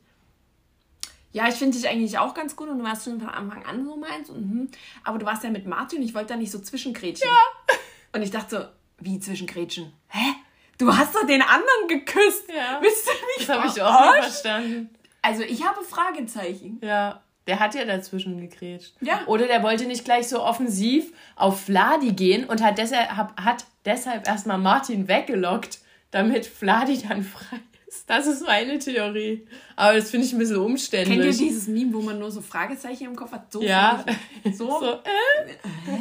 Ja, 1.32 1.46
ich 1.46 1.56
finde 1.56 1.76
dich 1.76 1.88
eigentlich 1.88 2.18
auch 2.18 2.34
ganz 2.34 2.56
gut 2.56 2.68
und 2.68 2.78
du 2.78 2.84
warst 2.84 3.04
schon 3.04 3.20
von 3.20 3.28
Anfang 3.28 3.64
an 3.64 3.84
so 3.84 3.96
meins. 3.96 4.30
Und, 4.30 4.38
hm, 4.38 4.68
aber 5.04 5.18
du 5.18 5.26
warst 5.26 5.44
ja 5.44 5.50
mit 5.50 5.66
Martin 5.66 5.98
und 5.98 6.04
ich 6.04 6.14
wollte 6.14 6.28
da 6.28 6.36
nicht 6.36 6.50
so 6.50 6.58
zwischengrätschen. 6.58 7.28
Ja. 7.28 7.74
Und 8.10 8.22
ich 8.22 8.30
dachte 8.30 8.56
so, 8.56 9.04
wie 9.04 9.20
zwischengrätschen? 9.20 9.92
Hä? 10.08 10.34
Du 10.78 10.96
hast 10.96 11.14
doch 11.14 11.26
den 11.26 11.42
anderen 11.42 11.88
geküsst. 11.88 12.48
Ja. 12.48 12.78
Willst 12.80 13.06
du 13.06 13.12
mich 13.36 13.46
Das 13.46 13.56
habe 13.56 13.68
ich 13.68 13.82
auch 13.82 14.14
nicht 14.14 14.24
verstanden. 14.24 14.90
Also 15.28 15.42
ich 15.42 15.64
habe 15.66 15.82
Fragezeichen. 15.84 16.78
Ja. 16.82 17.20
Der 17.46 17.60
hat 17.60 17.74
ja 17.74 17.84
dazwischen 17.84 18.38
gegrätscht. 18.40 18.94
Ja. 19.00 19.20
Oder 19.26 19.46
der 19.46 19.62
wollte 19.62 19.86
nicht 19.86 20.04
gleich 20.04 20.28
so 20.28 20.42
offensiv 20.42 21.12
auf 21.36 21.62
Vladi 21.62 22.12
gehen 22.12 22.44
und 22.44 22.62
hat 22.62 22.76
deshalb, 22.78 23.08
hat 23.10 23.64
deshalb 23.84 24.26
erstmal 24.28 24.58
Martin 24.58 25.08
weggelockt, 25.08 25.78
damit 26.10 26.46
Vladi 26.46 26.98
dann 27.08 27.22
frei 27.22 27.56
ist. 27.86 28.08
Das 28.08 28.26
ist 28.26 28.46
meine 28.46 28.78
Theorie. 28.78 29.46
Aber 29.76 29.94
das 29.96 30.10
finde 30.10 30.26
ich 30.26 30.32
ein 30.34 30.38
bisschen 30.38 30.56
Kennt 30.56 30.66
ihr 30.66 30.72
umständlich. 30.72 31.36
dieses 31.38 31.68
Meme, 31.68 31.94
wo 31.94 32.02
man 32.02 32.18
nur 32.18 32.30
so 32.30 32.42
Fragezeichen 32.42 33.04
im 33.04 33.16
Kopf 33.16 33.32
hat? 33.32 33.50
So 33.52 33.62
Ja. 33.62 34.04
So, 34.52 34.80
So, 34.80 34.92
äh? 34.92 35.98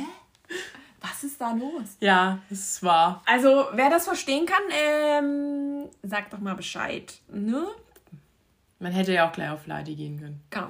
was 0.99 1.23
ist 1.23 1.39
da 1.39 1.51
los? 1.53 1.95
Ja, 2.01 2.39
das 2.49 2.81
war. 2.83 3.21
Also, 3.25 3.67
wer 3.73 3.89
das 3.89 4.05
verstehen 4.05 4.45
kann, 4.45 4.63
ähm, 4.71 5.85
sagt 6.03 6.33
doch 6.33 6.39
mal 6.39 6.55
Bescheid. 6.55 7.13
Ne? 7.31 7.65
Man 8.79 8.91
hätte 8.91 9.13
ja 9.13 9.27
auch 9.27 9.31
gleich 9.31 9.49
auf 9.49 9.63
Vladi 9.63 9.95
gehen 9.95 10.19
können. 10.19 10.41
Genau. 10.49 10.69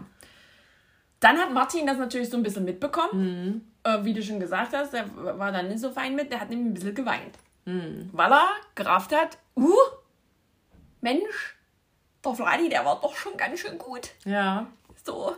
Dann 1.20 1.38
hat 1.38 1.52
Martin 1.52 1.88
das 1.88 1.98
natürlich 1.98 2.30
so 2.30 2.38
ein 2.38 2.44
bisschen 2.44 2.66
mitbekommen. 2.66 3.72
Äh, 3.84 4.04
wie 4.04 4.14
du 4.14 4.22
schon 4.22 4.40
gesagt 4.40 4.74
hast, 4.74 4.94
der 4.94 5.06
war 5.16 5.52
dann 5.52 5.68
nicht 5.68 5.80
so 5.80 5.92
fein 5.92 6.16
mit, 6.16 6.32
der 6.32 6.40
hat 6.40 6.50
nämlich 6.50 6.68
ein 6.68 6.74
bisschen 6.74 6.96
geweint. 6.96 7.38
Weil 8.14 8.32
er 8.32 8.48
gerafft 8.76 9.14
hat, 9.14 9.38
uh, 9.56 9.76
Mensch, 11.02 11.56
der 12.24 12.34
Vladi, 12.34 12.70
der 12.70 12.86
war 12.86 13.00
doch 13.02 13.16
schon 13.16 13.36
ganz 13.36 13.60
schön 13.60 13.78
gut. 13.78 14.12
Ja. 14.26 14.68
So. 15.04 15.36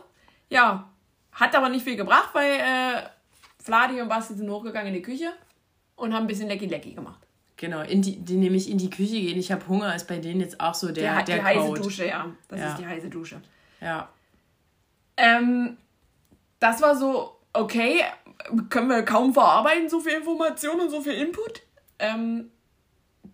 Ja, 0.48 0.88
hat 1.32 1.54
aber 1.54 1.68
nicht 1.68 1.84
viel 1.84 1.96
gebracht, 1.96 2.30
weil 2.32 2.52
äh, 2.52 3.02
Vladi 3.62 4.00
und 4.00 4.08
Basti 4.08 4.34
sind 4.34 4.50
hochgegangen 4.50 4.88
in 4.88 4.94
die 4.94 5.02
Küche 5.02 5.32
und 5.96 6.14
haben 6.14 6.24
ein 6.24 6.26
bisschen 6.26 6.48
Lecky-Lecky 6.48 6.94
gemacht. 6.94 7.26
Genau, 7.60 7.82
in 7.82 8.00
die, 8.00 8.16
die 8.16 8.36
nämlich 8.38 8.70
in 8.70 8.78
die 8.78 8.88
Küche 8.88 9.20
gehen. 9.20 9.38
Ich 9.38 9.52
habe 9.52 9.68
Hunger, 9.68 9.94
ist 9.94 10.08
bei 10.08 10.16
denen 10.16 10.40
jetzt 10.40 10.58
auch 10.62 10.72
so 10.72 10.86
der, 10.92 11.16
Der, 11.16 11.22
der, 11.24 11.36
die 11.36 11.42
heiße 11.44 11.66
Code. 11.66 11.80
Dusche, 11.82 12.06
ja. 12.06 12.26
Das 12.48 12.58
Ja. 12.58 12.68
ist 12.70 12.78
die 12.78 12.86
heiße 12.86 13.10
Dusche. 13.10 13.42
Ja. 13.82 14.08
Ähm, 15.18 15.76
das 16.58 16.80
war 16.80 16.96
so, 16.96 17.36
okay, 17.52 18.02
können 18.70 18.88
wir 18.88 19.02
kaum 19.02 19.34
verarbeiten, 19.34 19.90
so 19.90 20.00
viel 20.00 20.14
Information 20.14 20.80
und 20.80 20.88
so 20.88 21.02
viel 21.02 21.12
Input. 21.12 21.60
Ähm, 21.98 22.50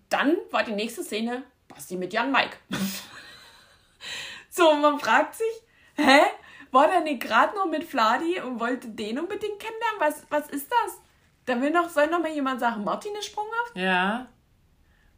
dann 0.09 0.37
war 0.51 0.65
die 0.65 0.73
nächste 0.73 1.05
Szene 1.05 1.45
Basti 1.69 1.97
mit 1.97 2.13
Jan 2.13 2.33
Mike. 2.33 2.57
so, 4.51 4.75
man 4.75 4.99
fragt 4.99 5.37
sich, 5.37 5.63
hä? 5.95 6.19
War 6.73 6.89
der 6.89 7.03
nicht 7.03 7.21
gerade 7.23 7.55
noch 7.55 7.67
mit 7.67 7.85
Fladi 7.85 8.41
und 8.41 8.59
wollte 8.59 8.89
den 8.89 9.21
unbedingt 9.21 9.61
kennenlernen? 9.61 10.01
Was, 10.01 10.27
was 10.31 10.51
ist 10.51 10.69
das? 10.69 11.01
Da 11.47 11.61
will 11.61 11.71
noch, 11.71 11.89
soll 11.89 12.09
noch 12.09 12.21
mal 12.21 12.31
jemand 12.31 12.61
sagen, 12.61 12.85
Martin 12.85 13.13
ist 13.19 13.27
sprunghaft? 13.27 13.77
Ja. 13.77 14.27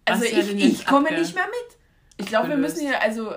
Also 0.04 0.22
Basti 0.24 0.40
ich, 0.40 0.64
ich 0.80 0.86
komme 0.86 1.08
abge- 1.08 1.18
nicht 1.20 1.34
mehr 1.34 1.46
mit. 1.46 1.76
Ich 2.18 2.26
glaube, 2.26 2.48
wir 2.48 2.56
müssen 2.56 2.80
hier, 2.80 3.00
also 3.02 3.32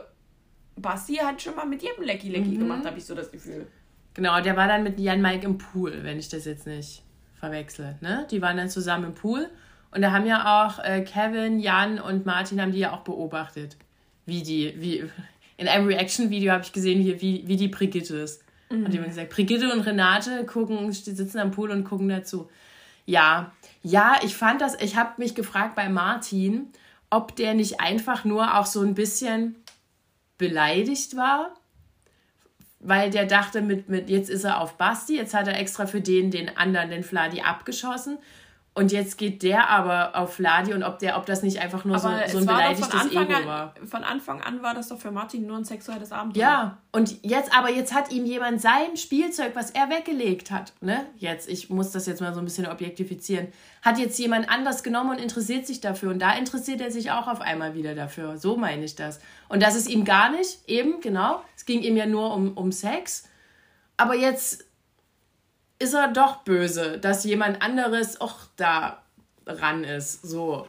Basti 0.76 1.16
hat 1.16 1.42
schon 1.42 1.56
mal 1.56 1.66
mit 1.66 1.82
jedem 1.82 2.04
Lecky 2.04 2.28
Mhm. 2.28 2.34
Lecky 2.34 2.58
gemacht, 2.58 2.86
habe 2.86 2.98
ich 2.98 3.06
so 3.06 3.16
das 3.16 3.32
Gefühl. 3.32 3.68
Genau, 4.14 4.42
der 4.42 4.58
war 4.58 4.68
dann 4.68 4.84
mit 4.84 5.00
Jan 5.00 5.22
Mike 5.22 5.46
im 5.46 5.58
Pool, 5.58 6.04
wenn 6.04 6.20
ich 6.20 6.28
das 6.30 6.46
jetzt 6.46 6.68
nicht 6.68 7.04
verwechsel. 7.40 7.96
Ne? 8.02 8.28
Die 8.30 8.42
waren 8.42 8.58
dann 8.58 8.70
zusammen 8.70 9.06
im 9.06 9.14
Pool. 9.16 9.50
Und 9.92 10.02
da 10.02 10.12
haben 10.12 10.26
ja 10.26 10.66
auch 10.66 10.80
äh, 10.84 11.02
Kevin, 11.02 11.60
Jan 11.60 12.00
und 12.00 12.26
Martin 12.26 12.62
haben 12.62 12.72
die 12.72 12.80
ja 12.80 12.94
auch 12.94 13.02
beobachtet. 13.02 13.78
Wie 14.26 14.42
die, 14.44 14.74
wie. 14.82 15.04
In 15.58 15.68
einem 15.68 15.88
Reaction-Video 15.88 16.52
habe 16.54 16.64
ich 16.64 16.72
gesehen, 16.74 17.00
wie, 17.06 17.22
wie, 17.22 17.48
wie 17.48 17.56
die 17.58 17.68
Brigitte 17.68 18.18
ist. 18.18 18.44
Und 18.70 18.92
die 18.94 18.98
haben 19.00 19.06
gesagt, 19.06 19.30
Brigitte 19.32 19.72
und 19.72 19.82
Renate 19.82 20.46
gucken, 20.46 20.88
die 20.90 20.94
sitzen 21.12 21.40
am 21.40 21.52
Pool 21.52 21.72
und 21.72 21.84
gucken 21.84 22.08
dazu. 22.08 22.50
Ja, 23.06 23.52
ja, 23.84 24.20
ich 24.24 24.36
fand 24.36 24.62
das, 24.62 24.80
ich 24.82 24.96
habe 24.96 25.14
mich 25.18 25.36
gefragt 25.36 25.76
bei 25.76 25.90
Martin, 25.90 26.72
ob 27.10 27.36
der 27.36 27.54
nicht 27.54 27.80
einfach 27.80 28.24
nur 28.26 28.58
auch 28.58 28.66
so 28.66 28.82
ein 28.82 28.96
bisschen 28.96 29.56
beleidigt 30.38 31.16
war 31.16 31.54
weil 32.84 33.12
der 33.12 33.26
dachte, 33.26 33.62
mit, 33.62 33.90
mit 33.90 34.10
jetzt 34.10 34.30
ist 34.30 34.44
er 34.44 34.60
auf 34.60 34.78
Basti, 34.78 35.16
jetzt 35.16 35.34
hat 35.34 35.48
er 35.48 35.60
extra 35.60 35.86
für 35.86 36.02
den, 36.02 36.32
den 36.32 36.58
anderen, 36.58 36.90
den 36.90 37.04
Fladi, 37.04 37.42
abgeschossen. 37.42 38.18
Und 38.74 38.94
jetzt 38.94 39.18
geht 39.18 39.44
der 39.44 39.70
aber 39.70 40.16
auf 40.16 40.36
Fladi 40.36 40.74
und 40.74 40.84
ob, 40.84 40.98
der, 41.00 41.18
ob 41.18 41.26
das 41.26 41.44
nicht 41.44 41.60
einfach 41.60 41.84
nur 41.84 42.00
so, 42.00 42.08
Aber 42.08 42.20
so 42.20 42.24
es 42.24 42.36
ein 42.38 42.46
beleidigtes 42.46 42.88
von 42.88 43.00
Anfang 43.02 43.24
Ego 43.26 43.34
an, 43.34 43.46
war. 43.46 43.74
Von 43.86 44.04
Anfang 44.06 44.42
an 44.42 44.64
war 44.64 44.74
das 44.74 44.88
doch 44.88 44.98
für 44.98 45.12
Martin 45.12 45.46
nur 45.46 45.58
ein 45.58 45.66
sexuelles 45.66 46.14
Abenteuer. 46.14 46.42
Ja, 46.42 46.78
und 46.94 47.22
jetzt, 47.22 47.54
aber 47.54 47.70
jetzt 47.70 47.94
hat 47.94 48.14
ihm 48.14 48.26
jemand 48.26 48.62
sein 48.62 48.96
Spielzeug, 48.96 49.56
was 49.56 49.72
er 49.72 49.90
weggelegt 49.90 50.52
hat, 50.52 50.72
ne? 50.80 51.06
Jetzt, 51.18 51.50
ich 51.50 51.70
muss 51.70 51.92
das 51.92 52.06
jetzt 52.06 52.22
mal 52.22 52.34
so 52.34 52.40
ein 52.40 52.46
bisschen 52.46 52.66
objektifizieren, 52.66 53.50
hat 53.82 54.00
jetzt 54.00 54.18
jemand 54.18 54.50
anders 54.50 54.84
genommen 54.84 55.10
und 55.10 55.20
interessiert 55.20 55.68
sich 55.68 55.82
dafür. 55.82 56.12
Und 56.12 56.20
da 56.20 56.34
interessiert 56.34 56.80
er 56.80 56.92
sich 56.92 57.12
auch 57.12 57.28
auf 57.28 57.42
einmal 57.42 57.76
wieder 57.76 57.94
dafür. 57.94 58.38
So 58.38 58.56
meine 58.56 58.86
ich 58.86 58.96
das. 58.96 59.20
Und 59.50 59.62
das 59.62 59.76
ist 59.76 59.90
ihm 59.90 60.06
gar 60.06 60.32
nicht, 60.32 60.60
eben, 60.70 61.02
genau. 61.02 61.44
Es 61.58 61.66
ging 61.66 61.82
ihm 61.82 61.98
ja 61.98 62.06
nur 62.06 62.34
um, 62.34 62.54
um 62.54 62.72
Sex. 62.72 63.28
Aber 63.98 64.16
jetzt 64.16 64.66
ist 65.82 65.94
er 65.94 66.08
doch 66.10 66.38
böse, 66.44 66.98
dass 67.00 67.24
jemand 67.24 67.62
anderes 67.62 68.22
auch 68.22 68.36
da 68.56 69.02
ran 69.46 69.84
ist. 69.84 70.22
So. 70.22 70.68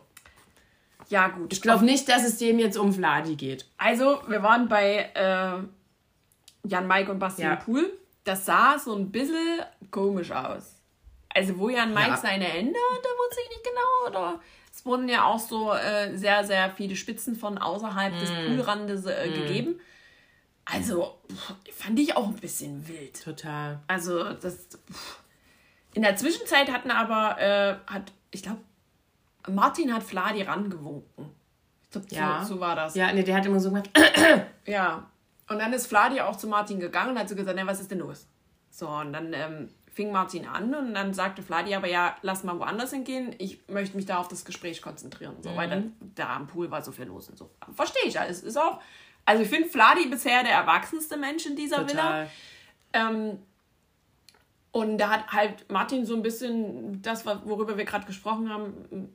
Ja, 1.08 1.28
gut. 1.28 1.52
Ich 1.52 1.60
glaube 1.62 1.84
nicht, 1.84 2.08
dass 2.08 2.24
es 2.24 2.38
dem 2.38 2.58
jetzt 2.58 2.78
um 2.78 2.92
Vladi 2.92 3.36
geht. 3.36 3.66
Also, 3.76 4.20
wir 4.28 4.42
waren 4.42 4.68
bei 4.68 5.10
äh, 5.14 6.68
Jan, 6.68 6.86
Mike 6.88 7.10
und 7.10 7.18
Basti 7.18 7.42
Ja. 7.42 7.56
Pool. 7.56 7.92
Das 8.24 8.46
sah 8.46 8.78
so 8.78 8.94
ein 8.94 9.10
bisschen 9.10 9.60
komisch 9.90 10.30
aus. 10.30 10.76
Also, 11.34 11.58
wo 11.58 11.68
Jan 11.68 11.92
Mike 11.92 12.08
Ja. 12.10 12.16
seine 12.16 12.44
Hände 12.44 12.78
hatte, 12.94 13.08
wusste 13.18 13.40
ich 13.44 13.48
nicht 13.50 13.64
genau. 13.64 14.08
Oder 14.10 14.40
es 14.72 14.86
wurden 14.86 15.08
ja 15.08 15.24
auch 15.24 15.38
so 15.38 15.72
äh, 15.74 16.16
sehr, 16.16 16.44
sehr 16.44 16.70
viele 16.70 16.96
Spitzen 16.96 17.36
von 17.36 17.58
außerhalb 17.58 18.18
des 18.18 18.30
Mm. 18.30 18.46
Poolrandes 18.56 19.04
äh, 19.06 19.28
gegeben. 19.30 19.80
Also, 20.72 21.18
pff, 21.30 21.54
fand 21.74 21.98
ich 22.00 22.16
auch 22.16 22.28
ein 22.28 22.36
bisschen 22.36 22.86
wild. 22.88 23.22
Total. 23.22 23.80
Also, 23.86 24.32
das. 24.34 24.68
pff. 24.90 25.18
In 25.94 26.02
der 26.02 26.16
Zwischenzeit 26.16 26.72
hatten 26.72 26.90
aber, 26.90 27.38
äh, 27.40 27.76
hat, 27.86 28.12
ich 28.30 28.42
glaube, 28.42 28.60
Martin 29.50 29.92
hat 29.92 30.02
Fladi 30.02 30.42
rangewunken. 30.42 31.30
Ich 31.84 31.90
glaube, 31.90 32.06
Ja. 32.10 32.44
so, 32.44 32.54
so 32.54 32.60
war 32.60 32.74
das. 32.76 32.94
Ja, 32.94 33.12
nee, 33.12 33.22
der 33.22 33.36
hat 33.36 33.44
immer 33.46 33.60
so 33.60 33.68
gemacht. 33.70 33.90
Ja. 34.66 35.10
Und 35.48 35.58
dann 35.58 35.72
ist 35.74 35.86
Fladi 35.86 36.20
auch 36.20 36.36
zu 36.36 36.46
Martin 36.46 36.80
gegangen 36.80 37.10
und 37.10 37.18
hat 37.18 37.28
so 37.28 37.34
gesagt, 37.36 37.58
ja, 37.58 37.66
was 37.66 37.80
ist 37.80 37.90
denn 37.90 37.98
los? 37.98 38.26
So, 38.70 38.88
und 38.88 39.12
dann 39.12 39.34
ähm, 39.34 39.68
fing 39.92 40.10
Martin 40.12 40.46
an 40.46 40.74
und 40.74 40.94
dann 40.94 41.12
sagte 41.12 41.42
Fladi 41.42 41.74
aber, 41.74 41.88
ja, 41.88 42.16
lass 42.22 42.42
mal 42.44 42.58
woanders 42.58 42.92
hingehen. 42.92 43.34
Ich 43.36 43.68
möchte 43.68 43.96
mich 43.96 44.06
da 44.06 44.16
auf 44.16 44.28
das 44.28 44.46
Gespräch 44.46 44.80
konzentrieren. 44.80 45.36
So, 45.42 45.54
weil 45.54 45.68
dann, 45.68 45.92
da 46.14 46.34
am 46.36 46.46
Pool 46.46 46.70
war 46.70 46.80
so 46.82 46.92
viel 46.92 47.04
los 47.04 47.28
und 47.28 47.36
so. 47.36 47.50
Verstehe 47.74 48.04
ich 48.06 48.18
alles. 48.18 48.42
Ist 48.42 48.56
auch, 48.56 48.80
also 49.24 49.42
ich 49.42 49.48
finde 49.48 49.68
Fladi 49.68 50.06
bisher 50.06 50.42
der 50.42 50.52
erwachsenste 50.52 51.16
Mensch 51.16 51.46
in 51.46 51.56
dieser 51.56 51.88
Villa. 51.88 52.02
Total. 52.02 52.30
Ähm, 52.92 53.38
und 54.72 54.98
da 54.98 55.10
hat 55.10 55.32
halt 55.32 55.70
Martin 55.70 56.06
so 56.06 56.14
ein 56.16 56.22
bisschen 56.22 57.02
das, 57.02 57.26
worüber 57.26 57.76
wir 57.76 57.84
gerade 57.84 58.06
gesprochen 58.06 58.48
haben, 58.48 59.12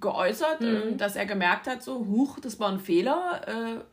geäußert, 0.00 0.62
ähm, 0.62 0.98
dass 0.98 1.16
er 1.16 1.26
gemerkt 1.26 1.66
hat, 1.66 1.82
so, 1.82 2.06
huch, 2.06 2.40
das 2.40 2.58
war 2.58 2.70
ein 2.70 2.80
Fehler. 2.80 3.42
Äh, 3.46 3.84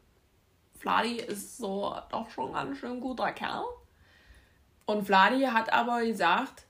Vladi 0.80 1.18
ist 1.18 1.58
so 1.58 1.96
doch 2.10 2.30
schon 2.32 2.54
ganz 2.54 2.80
schön 2.80 3.00
guter 3.00 3.32
Kerl. 3.32 3.64
Und 4.86 5.06
Vladi 5.06 5.44
hat 5.44 5.72
aber 5.72 6.04
gesagt, 6.04 6.66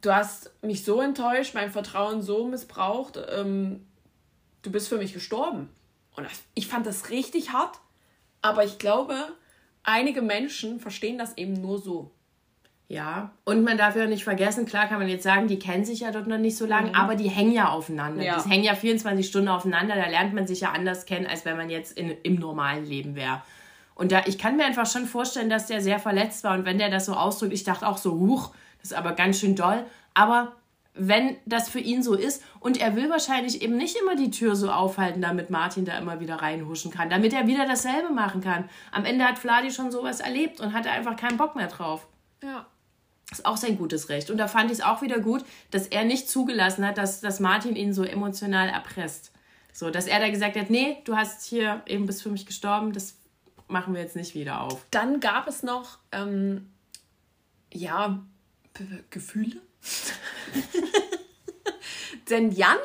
du 0.00 0.14
hast 0.14 0.52
mich 0.62 0.84
so 0.84 1.00
enttäuscht, 1.00 1.54
mein 1.54 1.70
Vertrauen 1.70 2.22
so 2.22 2.46
missbraucht, 2.46 3.18
ähm, 3.30 3.86
du 4.62 4.70
bist 4.70 4.88
für 4.88 4.98
mich 4.98 5.12
gestorben. 5.12 5.68
Und 6.16 6.26
ich 6.54 6.68
fand 6.68 6.86
das 6.86 7.10
richtig 7.10 7.52
hart, 7.52 7.78
aber 8.42 8.64
ich 8.64 8.78
glaube, 8.78 9.16
einige 9.82 10.22
Menschen 10.22 10.80
verstehen 10.80 11.18
das 11.18 11.36
eben 11.36 11.54
nur 11.54 11.78
so. 11.78 12.10
Ja, 12.88 13.30
und 13.44 13.64
man 13.64 13.78
darf 13.78 13.96
ja 13.96 14.04
nicht 14.04 14.22
vergessen, 14.22 14.66
klar 14.66 14.86
kann 14.86 14.98
man 14.98 15.08
jetzt 15.08 15.22
sagen, 15.22 15.48
die 15.48 15.58
kennen 15.58 15.86
sich 15.86 16.00
ja 16.00 16.10
dort 16.10 16.26
noch 16.26 16.36
nicht 16.36 16.58
so 16.58 16.66
lange, 16.66 16.94
aber 16.94 17.14
die 17.14 17.30
hängen 17.30 17.52
ja 17.52 17.70
aufeinander. 17.70 18.22
Ja. 18.22 18.42
Die 18.42 18.50
hängen 18.50 18.64
ja 18.64 18.74
24 18.74 19.26
Stunden 19.26 19.48
aufeinander, 19.48 19.94
da 19.94 20.08
lernt 20.08 20.34
man 20.34 20.46
sich 20.46 20.60
ja 20.60 20.72
anders 20.72 21.06
kennen, 21.06 21.26
als 21.26 21.46
wenn 21.46 21.56
man 21.56 21.70
jetzt 21.70 21.96
in, 21.96 22.10
im 22.22 22.34
normalen 22.34 22.84
Leben 22.84 23.14
wäre. 23.14 23.40
Und 23.94 24.12
da, 24.12 24.22
ich 24.26 24.36
kann 24.36 24.58
mir 24.58 24.66
einfach 24.66 24.84
schon 24.84 25.06
vorstellen, 25.06 25.48
dass 25.48 25.68
der 25.68 25.80
sehr 25.80 25.98
verletzt 25.98 26.44
war 26.44 26.52
und 26.52 26.66
wenn 26.66 26.76
der 26.76 26.90
das 26.90 27.06
so 27.06 27.14
ausdrückt, 27.14 27.54
ich 27.54 27.64
dachte 27.64 27.86
auch 27.86 27.96
so, 27.96 28.12
huch, 28.12 28.50
das 28.82 28.90
ist 28.90 28.96
aber 28.96 29.12
ganz 29.12 29.40
schön 29.40 29.56
doll, 29.56 29.86
aber 30.12 30.52
wenn 30.94 31.36
das 31.46 31.70
für 31.70 31.78
ihn 31.80 32.02
so 32.02 32.14
ist 32.14 32.42
und 32.60 32.78
er 32.78 32.96
will 32.96 33.08
wahrscheinlich 33.08 33.62
eben 33.62 33.76
nicht 33.76 33.96
immer 33.96 34.14
die 34.14 34.30
Tür 34.30 34.56
so 34.56 34.70
aufhalten, 34.70 35.22
damit 35.22 35.48
Martin 35.48 35.84
da 35.84 35.96
immer 35.98 36.20
wieder 36.20 36.36
reinhuschen 36.36 36.90
kann, 36.90 37.08
damit 37.08 37.32
er 37.32 37.46
wieder 37.46 37.66
dasselbe 37.66 38.10
machen 38.10 38.42
kann. 38.42 38.68
Am 38.90 39.04
Ende 39.04 39.24
hat 39.24 39.38
Vladi 39.38 39.70
schon 39.70 39.90
sowas 39.90 40.20
erlebt 40.20 40.60
und 40.60 40.74
hatte 40.74 40.90
einfach 40.90 41.16
keinen 41.16 41.38
Bock 41.38 41.56
mehr 41.56 41.68
drauf. 41.68 42.06
Ja. 42.42 42.66
ist 43.30 43.46
auch 43.46 43.56
sein 43.56 43.78
gutes 43.78 44.10
Recht. 44.10 44.30
Und 44.30 44.36
da 44.36 44.48
fand 44.48 44.70
ich 44.70 44.78
es 44.78 44.84
auch 44.84 45.00
wieder 45.00 45.20
gut, 45.20 45.44
dass 45.70 45.86
er 45.86 46.04
nicht 46.04 46.28
zugelassen 46.28 46.86
hat, 46.86 46.98
dass, 46.98 47.20
dass 47.20 47.40
Martin 47.40 47.74
ihn 47.74 47.94
so 47.94 48.02
emotional 48.04 48.68
erpresst. 48.68 49.32
So, 49.72 49.88
dass 49.88 50.06
er 50.06 50.20
da 50.20 50.28
gesagt 50.28 50.56
hat, 50.56 50.68
nee, 50.68 50.98
du 51.04 51.16
hast 51.16 51.46
hier 51.46 51.82
eben 51.86 52.04
bist 52.04 52.22
für 52.22 52.28
mich 52.28 52.44
gestorben, 52.44 52.92
das 52.92 53.16
machen 53.68 53.94
wir 53.94 54.02
jetzt 54.02 54.16
nicht 54.16 54.34
wieder 54.34 54.60
auf. 54.60 54.84
Dann 54.90 55.20
gab 55.20 55.48
es 55.48 55.62
noch, 55.62 55.98
ähm, 56.10 56.70
ja, 57.72 58.20
Gefühle. 59.08 59.62
Denn 62.30 62.50
Jan 62.52 62.78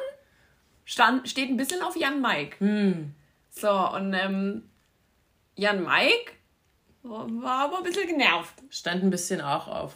stand, 0.85 1.29
steht 1.29 1.49
ein 1.49 1.57
bisschen 1.57 1.81
auf 1.81 1.95
Jan 1.95 2.21
Mike. 2.21 2.57
Hm. 2.59 3.13
So, 3.49 3.71
und 3.71 4.13
ähm, 4.13 4.69
Jan 5.55 5.83
Mike 5.83 6.31
war 7.03 7.65
aber 7.65 7.77
ein 7.77 7.83
bisschen 7.83 8.07
genervt. 8.07 8.53
Stand 8.69 9.03
ein 9.03 9.09
bisschen 9.09 9.41
auch 9.41 9.67
auf 9.67 9.93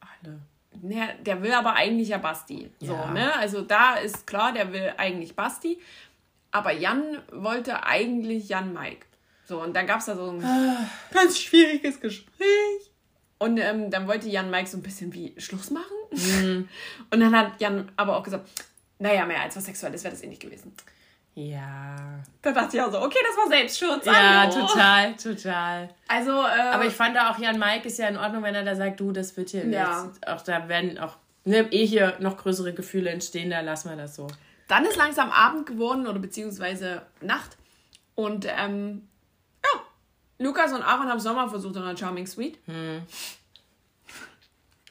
alle. 0.00 0.40
Ja, 0.82 1.08
der 1.20 1.42
will 1.42 1.52
aber 1.52 1.74
eigentlich 1.74 2.08
ja 2.08 2.18
Basti. 2.18 2.70
So, 2.80 2.94
Ja. 2.94 3.10
ne? 3.10 3.34
Also 3.36 3.62
da 3.62 3.94
ist 3.96 4.26
klar, 4.26 4.52
der 4.52 4.72
will 4.72 4.94
eigentlich 4.96 5.36
Basti. 5.36 5.78
Aber 6.50 6.72
Jan 6.72 7.20
wollte 7.32 7.84
eigentlich 7.84 8.48
Jan 8.48 8.72
Mike. 8.72 9.06
So, 9.44 9.62
und 9.62 9.74
dann 9.74 9.86
gab 9.86 10.00
es 10.00 10.06
da 10.06 10.16
so 10.16 10.30
ein 10.30 10.42
ganz 11.12 11.38
schwieriges 11.38 12.00
Gespräch. 12.00 12.90
Und 13.38 13.58
ähm, 13.58 13.90
dann 13.90 14.08
wollte 14.08 14.28
Jan 14.28 14.50
Mike 14.50 14.68
so 14.68 14.78
ein 14.78 14.82
bisschen 14.82 15.12
wie 15.12 15.34
Schluss 15.38 15.70
machen. 15.70 15.94
Und 16.10 17.20
dann 17.20 17.36
hat 17.36 17.60
Jan 17.60 17.90
aber 17.96 18.16
auch 18.16 18.22
gesagt, 18.22 18.48
naja, 18.98 19.24
mehr 19.26 19.42
als 19.42 19.56
was 19.56 19.64
Sexuelles 19.66 20.02
wäre 20.04 20.14
das 20.14 20.22
eh 20.22 20.26
nicht 20.26 20.40
gewesen. 20.42 20.72
Ja. 21.34 21.94
Da 22.42 22.50
dachte 22.52 22.76
ich 22.76 22.82
auch 22.82 22.90
so, 22.90 23.00
okay, 23.00 23.18
das 23.24 23.36
war 23.36 23.48
Selbstschutz. 23.48 24.04
Ja, 24.06 24.40
hallo. 24.42 24.66
total, 24.66 25.14
total. 25.14 25.88
Also, 26.08 26.30
äh, 26.32 26.60
Aber 26.72 26.84
ich 26.84 26.92
fand 26.94 27.14
da 27.14 27.30
auch 27.30 27.38
Jan 27.38 27.58
Mike 27.60 27.86
ist 27.86 27.98
ja 27.98 28.08
in 28.08 28.16
Ordnung, 28.16 28.42
wenn 28.42 28.56
er 28.56 28.64
da 28.64 28.74
sagt, 28.74 28.98
du, 28.98 29.12
das 29.12 29.36
wird 29.36 29.50
hier 29.50 29.64
Ja. 29.66 30.02
nichts. 30.04 30.20
Auch 30.26 30.42
da 30.42 30.68
werden 30.68 30.98
auch, 30.98 31.16
ne, 31.44 31.68
eh 31.70 31.86
hier 31.86 32.16
noch 32.18 32.36
größere 32.38 32.72
Gefühle 32.74 33.10
entstehen, 33.10 33.50
da 33.50 33.60
lassen 33.60 33.88
wir 33.90 33.96
das 33.96 34.16
so. 34.16 34.26
Dann 34.66 34.84
ist 34.84 34.96
langsam 34.96 35.30
Abend 35.30 35.66
geworden 35.66 36.08
oder 36.08 36.18
beziehungsweise 36.18 37.02
Nacht. 37.20 37.56
Und 38.16 38.44
ähm, 38.48 39.06
ja, 39.64 39.80
Lukas 40.44 40.72
und 40.72 40.82
Aaron 40.82 41.08
haben 41.08 41.20
Sommer 41.20 41.48
versucht 41.48 41.76
in 41.76 41.84
der 41.84 41.96
Charming 41.96 42.26
Suite. 42.26 42.58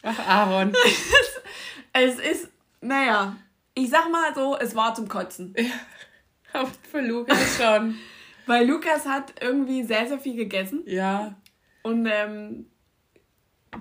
Ach, 0.08 0.28
Aaron. 0.28 0.74
Es 1.94 2.20
ist, 2.20 2.50
naja, 2.80 3.36
ich 3.74 3.90
sag 3.90 4.12
mal 4.12 4.32
so, 4.36 4.56
es 4.60 4.76
war 4.76 4.94
zum 4.94 5.08
Kotzen. 5.08 5.56
Aber 6.54 6.70
für 6.92 7.02
Lukas 7.02 7.58
schon. 7.58 7.98
Weil 8.46 8.68
Lukas 8.68 9.06
hat 9.08 9.34
irgendwie 9.42 9.84
sehr, 9.84 10.08
sehr 10.08 10.20
viel 10.20 10.36
gegessen. 10.36 10.84
Ja. 10.86 11.34
Und 11.82 12.06
ähm, 12.06 12.68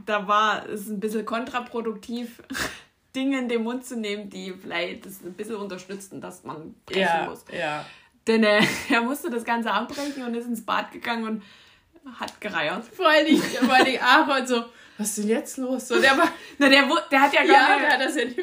da 0.06 0.26
war 0.26 0.66
es 0.66 0.88
ein 0.88 0.98
bisschen 0.98 1.26
kontraproduktiv, 1.26 2.42
Dinge 3.14 3.38
in 3.38 3.48
den 3.50 3.62
Mund 3.62 3.84
zu 3.84 3.96
nehmen, 3.98 4.30
die 4.30 4.52
vielleicht 4.54 5.04
das 5.04 5.22
ein 5.22 5.34
bisschen 5.34 5.56
unterstützten, 5.56 6.20
dass 6.20 6.42
man 6.42 6.74
brechen 6.86 7.00
Ja, 7.02 7.26
muss. 7.28 7.44
ja. 7.52 7.84
Denn 8.26 8.44
äh, 8.44 8.62
er 8.90 9.02
musste 9.02 9.28
das 9.30 9.44
Ganze 9.44 9.70
abbrechen 9.72 10.22
und 10.24 10.34
ist 10.34 10.46
ins 10.46 10.64
Bad 10.64 10.90
gegangen 10.90 11.24
und 12.04 12.18
hat 12.18 12.40
gereiert. 12.40 12.84
Vor 12.84 13.12
Dingen, 13.26 13.42
vor 13.42 13.84
Dingen 13.84 14.02
Aaron 14.02 14.46
so, 14.46 14.64
was 14.98 15.08
ist 15.08 15.18
denn 15.18 15.28
jetzt 15.28 15.56
los? 15.58 15.88
So, 15.88 16.00
der 16.00 16.16
war, 16.16 16.28
Na, 16.58 16.68
der, 16.68 16.88
der 17.10 17.20
hat 17.20 17.32
ja 17.32 17.44
gar 17.44 17.52
ja, 17.52 17.76
nicht... 17.76 17.82
der 17.82 17.92
hat 17.92 18.00
das 18.00 18.16
ja 18.16 18.24
nicht 18.24 18.40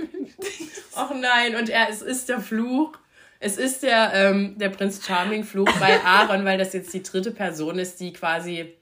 Ach 0.96 1.12
nein, 1.16 1.56
und 1.56 1.70
er, 1.70 1.90
es 1.90 2.02
ist 2.02 2.30
der 2.30 2.40
Fluch. 2.40 2.98
Es 3.40 3.58
ist 3.58 3.84
der, 3.84 4.14
ähm, 4.14 4.58
der 4.58 4.70
Prinz 4.70 5.06
Charming-Fluch 5.06 5.70
bei 5.80 6.02
Aaron, 6.06 6.46
weil 6.46 6.58
das 6.58 6.72
jetzt 6.74 6.94
die 6.94 7.04
dritte 7.04 7.32
Person 7.32 7.78
ist, 7.78 8.00
die 8.00 8.14
quasi 8.14 8.74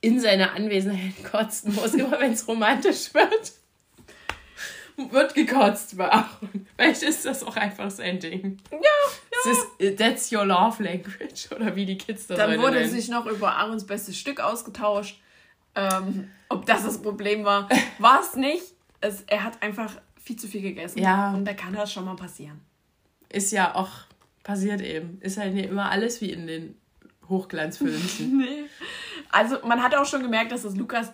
in 0.00 0.20
seiner 0.20 0.52
Anwesenheit 0.52 1.24
kotzen 1.30 1.74
muss, 1.74 1.94
immer 1.94 2.20
wenn 2.20 2.32
es 2.32 2.46
romantisch 2.46 3.14
wird. 3.14 3.52
Wird 5.10 5.34
gekotzt 5.34 5.96
bei 5.96 6.10
Aaron. 6.10 6.66
Vielleicht 6.76 7.02
ist 7.04 7.24
das 7.24 7.44
auch 7.44 7.56
einfach 7.56 7.90
sein 7.90 8.18
Ding. 8.18 8.58
Ja, 8.72 8.78
Das 9.44 9.56
ist, 9.56 9.96
that's 9.98 10.32
your 10.32 10.44
love 10.44 10.82
language, 10.82 11.50
oder 11.54 11.74
wie 11.76 11.86
die 11.86 11.96
Kids 11.96 12.26
das 12.26 12.36
Dann 12.36 12.60
wurde 12.60 12.80
nennen. 12.80 12.90
sich 12.90 13.08
noch 13.08 13.26
über 13.26 13.54
Aarons 13.54 13.86
bestes 13.86 14.18
Stück 14.18 14.40
ausgetauscht. 14.40 15.20
Ähm, 15.78 16.28
ob 16.48 16.66
das 16.66 16.84
das 16.84 17.00
Problem 17.00 17.44
war, 17.44 17.68
war 17.98 18.20
es 18.20 18.34
nicht. 18.34 18.64
Es, 19.00 19.22
er 19.26 19.44
hat 19.44 19.62
einfach 19.62 19.92
viel 20.22 20.36
zu 20.36 20.48
viel 20.48 20.62
gegessen. 20.62 20.98
Ja. 20.98 21.32
Und 21.32 21.44
da 21.44 21.54
kann 21.54 21.72
das 21.72 21.92
schon 21.92 22.04
mal 22.04 22.16
passieren. 22.16 22.60
Ist 23.28 23.52
ja 23.52 23.74
auch 23.74 23.90
passiert 24.42 24.80
eben. 24.80 25.18
Ist 25.20 25.36
halt 25.38 25.54
nicht 25.54 25.68
immer 25.68 25.90
alles 25.90 26.20
wie 26.20 26.32
in 26.32 26.46
den 26.46 26.76
Hochglanzfilmchen. 27.28 28.38
Nee. 28.38 28.64
Also 29.30 29.58
man 29.66 29.82
hat 29.82 29.94
auch 29.94 30.06
schon 30.06 30.22
gemerkt, 30.22 30.52
dass 30.52 30.62
das 30.62 30.74
Lukas 30.74 31.12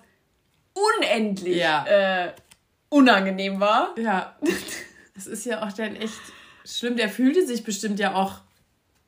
unendlich 0.72 1.56
Ja. 1.56 1.84
äh, 1.86 2.32
unangenehm 2.88 3.58
war. 3.60 3.92
Ja, 3.98 4.36
das 5.14 5.26
ist 5.26 5.44
ja 5.46 5.66
auch 5.66 5.72
dann 5.72 5.96
echt 5.96 6.20
schlimm. 6.64 6.96
Der 6.96 7.08
fühlte 7.08 7.44
sich 7.46 7.64
bestimmt 7.64 7.98
ja 7.98 8.14
auch 8.14 8.40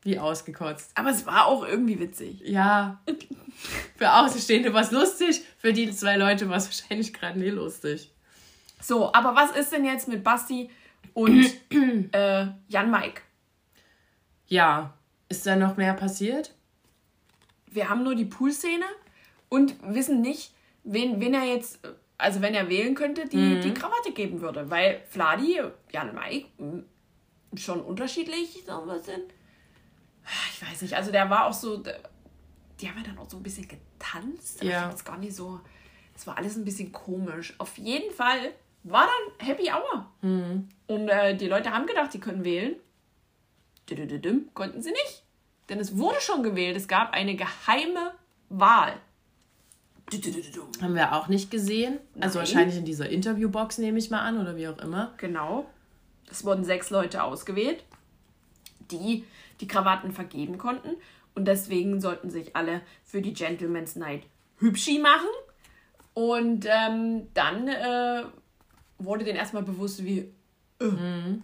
wie 0.07 0.19
ausgekotzt. 0.19 0.93
Aber 0.95 1.11
es 1.11 1.27
war 1.27 1.47
auch 1.47 1.67
irgendwie 1.67 1.99
witzig. 2.01 2.41
Ja, 2.45 3.03
für 3.97 4.13
Außenstehende 4.13 4.73
war 4.73 4.83
es 4.83 4.91
lustig, 4.91 5.43
für 5.59 5.73
die 5.73 5.91
zwei 5.91 6.17
Leute 6.17 6.49
war 6.49 6.57
es 6.57 6.67
wahrscheinlich 6.67 7.13
gerade 7.13 7.39
nie 7.39 7.51
lustig. 7.51 8.11
So, 8.81 9.13
aber 9.13 9.35
was 9.35 9.51
ist 9.57 9.73
denn 9.73 9.85
jetzt 9.85 10.09
mit 10.09 10.23
Basti 10.23 10.71
und 11.13 11.47
äh, 12.13 12.47
Jan 12.69 12.91
Mike? 12.91 13.23
Ja, 14.47 14.95
ist 15.29 15.47
da 15.47 15.57
noch 15.57 15.77
mehr 15.77 15.95
passiert? 15.95 16.55
Wir 17.67 17.89
haben 17.89 18.05
nur 18.05 18.15
die 18.15 18.25
Poolszene 18.25 18.85
und 19.49 19.75
wissen 19.83 20.21
nicht, 20.21 20.53
wen, 20.85 21.21
wen 21.21 21.35
er 21.35 21.45
jetzt, 21.45 21.81
also 22.17 22.41
wenn 22.41 22.55
er 22.55 22.69
wählen 22.69 22.95
könnte, 22.95 23.29
die, 23.29 23.61
die 23.61 23.75
Krawatte 23.75 24.13
geben 24.13 24.41
würde. 24.41 24.71
Weil 24.71 25.03
Vladi, 25.09 25.61
Jan 25.93 26.15
Mike, 26.15 26.47
schon 27.57 27.81
unterschiedlich 27.81 28.63
so 28.67 28.83
ein 28.83 28.89
bisschen. 28.89 29.23
Ich 30.53 30.63
weiß 30.63 30.83
nicht, 30.83 30.95
also 30.95 31.13
der 31.13 31.31
war 31.31 31.47
auch 31.47 31.53
so, 31.53 31.77
die 32.81 32.89
haben 32.89 32.99
ja 32.99 33.05
dann 33.05 33.19
auch 33.19 33.29
so 33.31 33.37
ein 33.37 33.43
bisschen 33.43 33.69
getanzt. 33.69 34.61
Aber 34.61 34.71
Ja. 34.71 34.87
Ich 34.87 34.93
jetzt 34.93 35.05
gar 35.05 35.19
nicht 35.19 35.35
so, 35.35 35.61
es 36.15 36.27
war 36.27 36.37
alles 36.37 36.57
ein 36.57 36.65
bisschen 36.65 36.93
komisch. 36.93 37.55
Auf 37.59 37.79
jeden 37.79 38.13
Fall 38.13 38.53
war 38.83 39.07
dann 39.07 39.47
Happy 39.47 39.71
Hour. 39.71 40.07
Und 40.23 41.09
äh, 41.09 41.37
die 41.37 41.49
Leute 41.49 41.73
haben 41.73 41.87
gedacht, 41.87 42.13
die 42.15 42.21
können 42.21 42.45
wählen. 42.45 42.77
Düdüdüdüm, 43.89 44.49
Konnten 44.55 44.83
sie 44.83 44.91
nicht. 44.91 45.23
Denn 45.69 45.79
es 45.81 45.97
wurde 45.97 46.21
schon 46.21 46.43
gewählt. 46.43 46.77
Es 46.77 46.89
gab 46.89 47.13
eine 47.13 47.35
geheime 47.37 48.13
Wahl. 48.49 48.95
Düdüdüdüm. 50.13 50.65
Haben 50.81 50.95
wir 50.95 51.13
auch 51.13 51.29
nicht 51.29 51.51
gesehen. 51.51 51.99
Also 52.21 52.39
Nein. 52.39 52.47
wahrscheinlich 52.47 52.77
in 52.77 52.85
dieser 52.85 53.09
Interviewbox 53.09 53.79
nehme 53.79 53.99
ich 53.99 54.11
mal 54.11 54.21
an 54.21 54.41
oder 54.41 54.57
wie 54.57 54.69
auch 54.69 54.79
immer. 54.79 55.15
Genau. 55.17 55.67
Es 56.31 56.45
wurden 56.45 56.65
sechs 56.65 56.91
Leute 56.91 57.23
ausgewählt, 57.25 57.85
die 58.91 59.25
die 59.61 59.69
Krawatten 59.69 60.13
vergeben 60.13 60.59
konnten. 60.59 60.97
Und 61.35 61.47
deswegen 61.47 62.01
sollten 62.01 62.31
sich 62.31 62.57
alle 62.57 62.81
für 63.05 63.21
die 63.21 63.35
Gentleman's 63.35 63.97
Night 63.97 64.25
hübschi 64.59 64.99
machen. 64.99 65.29
Und 66.15 66.67
ähm, 66.67 67.29
dann 67.35 67.69
äh, 67.69 68.25
wurde 68.99 69.25
denen 69.25 69.39
erstmal 69.39 69.63
bewusst, 69.63 70.05
wie. 70.05 70.33
Äh. 70.81 71.39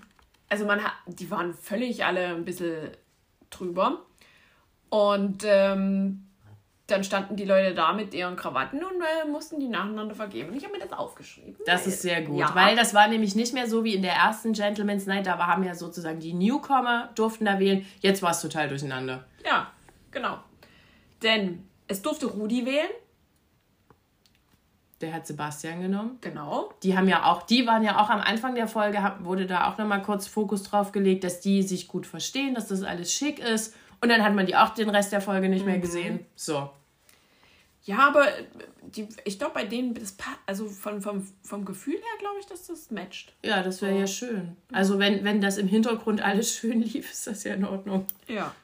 Also 0.49 0.67
man 0.67 0.83
hat, 0.83 0.93
die 1.07 1.31
waren 1.31 1.55
völlig 1.55 2.05
alle 2.05 2.29
ein 2.29 2.45
bisschen 2.45 2.91
drüber. 3.51 4.05
Und 4.89 5.45
ähm, 5.47 6.27
dann 6.89 7.05
standen 7.05 7.37
die 7.37 7.45
Leute 7.45 7.75
da 7.75 7.93
mit 7.93 8.13
ihren 8.13 8.37
Krawatten 8.37 8.83
und 8.83 9.01
äh, 9.01 9.29
mussten 9.31 9.61
die 9.61 9.69
nacheinander 9.69 10.15
vergeben. 10.15 10.51
Und 10.51 10.57
ich 10.57 10.65
habe 10.65 10.77
mir 10.77 10.85
das 10.85 10.93
aufgeschrieben. 10.93 11.57
Das 11.65 11.87
ist 11.87 12.03
sehr 12.03 12.23
gut, 12.23 12.41
Ja. 12.41 12.55
weil 12.55 12.75
das 12.77 12.93
war 12.93 13.07
nämlich 13.09 13.35
nicht 13.37 13.55
mehr 13.55 13.69
so 13.69 13.85
wie 13.85 13.95
in 13.95 14.03
der 14.03 14.13
ersten 14.15 14.53
Gentleman's 14.53 15.07
Night. 15.07 15.27
Da 15.27 15.39
haben 15.39 15.63
ja 15.65 15.75
sozusagen 15.75 16.19
die 16.21 16.35
Newcomer 16.35 17.11
durften 17.15 17.45
da 17.45 17.59
wählen. 17.59 17.87
Jetzt 18.01 18.21
war 18.23 18.33
es 18.33 18.41
total 18.41 18.69
durcheinander. 18.69 19.25
Ja, 19.47 19.71
genau. 20.11 20.39
Denn 21.23 21.67
es 21.87 22.03
durfte 22.03 22.27
Rudi 22.27 22.67
wählen. 22.67 22.89
Der 25.01 25.13
hat 25.13 25.27
Sebastian 25.27 25.81
genommen. 25.83 26.19
Genau. 26.21 26.73
Die 26.85 26.97
haben 26.97 27.09
ja 27.09 27.25
auch, 27.25 27.43
die 27.43 27.67
waren 27.67 27.83
ja 27.83 28.01
auch 28.01 28.09
am 28.09 28.21
Anfang 28.21 28.55
der 28.55 28.69
Folge, 28.69 28.99
wurde 29.21 29.47
da 29.47 29.69
auch 29.69 29.77
nochmal 29.77 30.01
kurz 30.03 30.29
Fokus 30.29 30.63
drauf 30.63 30.93
gelegt, 30.93 31.25
dass 31.25 31.41
die 31.41 31.63
sich 31.65 31.89
gut 31.89 32.07
verstehen, 32.07 32.55
dass 32.55 32.69
das 32.69 32.83
alles 32.85 33.13
schick 33.13 33.41
ist. 33.41 33.75
Und 34.03 34.09
dann 34.09 34.23
hat 34.23 34.35
man 34.35 34.47
die 34.47 34.57
auch 34.57 34.71
den 34.71 34.91
Rest 34.91 35.13
der 35.13 35.21
Folge 35.21 35.49
nicht 35.49 35.65
mehr 35.65 35.79
gesehen. 35.79 36.27
So. 36.35 36.71
Ja, 37.85 38.09
aber 38.09 38.29
äh, 38.29 38.45
die, 38.83 39.09
ich 39.25 39.39
glaube, 39.39 39.55
bei 39.55 39.65
denen, 39.65 39.95
das 39.95 40.17
also 40.47 40.69
von, 40.69 41.01
vom, 41.01 41.27
vom 41.43 41.65
Gefühl 41.65 41.95
her, 41.95 42.19
glaube 42.19 42.37
ich, 42.41 42.47
dass 42.47 42.67
das 42.67 42.91
matcht. 42.91 43.33
Ja, 43.43 43.63
das 43.63 43.81
wäre 43.83 43.99
ja 43.99 44.07
schön. 44.07 44.57
Also 44.71 44.99
wenn, 44.99 45.25
wenn 45.25 45.41
das 45.41 45.57
im 45.57 45.69
Hintergrund 45.69 46.21
alles 46.21 46.55
schön 46.57 46.83
lief, 46.83 47.11
ist 47.11 47.27
das 47.27 47.45
ja 47.45 47.55
in 47.55 47.65
Ordnung. 47.65 48.07
Ja. 48.29 48.55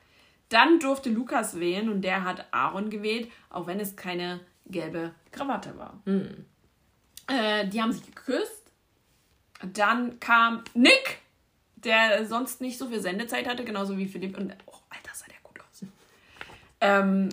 Dann 0.51 0.80
durfte 0.80 1.11
Lukas 1.11 1.59
wählen 1.59 1.89
und 1.89 2.03
der 2.03 2.24
hat 2.24 2.47
Aaron 2.53 2.91
gewählt, 2.91 3.30
auch 3.51 3.66
wenn 3.66 3.80
es 3.80 3.97
keine 3.97 4.41
gelbe 4.66 5.12
Krawatte 5.30 5.76
war. 5.76 6.01
Äh, 7.26 7.68
die 7.68 7.82
haben 7.82 7.93
sich 7.93 8.07
geküsst. 8.07 8.72
Dann 9.72 10.20
kam 10.20 10.62
Nick, 10.74 11.18
der 11.76 12.24
sonst 12.26 12.61
nicht 12.61 12.78
so 12.78 12.89
viel 12.89 13.01
Sendezeit 13.01 13.47
hatte, 13.49 13.64
genauso 13.64 13.99
wie 13.99 14.07
Philipp. 14.07 14.39
Und 14.39 14.55
oh, 14.66 14.78
Alter, 14.89 15.11
sah 15.12 15.26
der 15.26 15.36
gut 15.43 15.61
aus. 15.61 15.84
Ähm, 16.81 17.29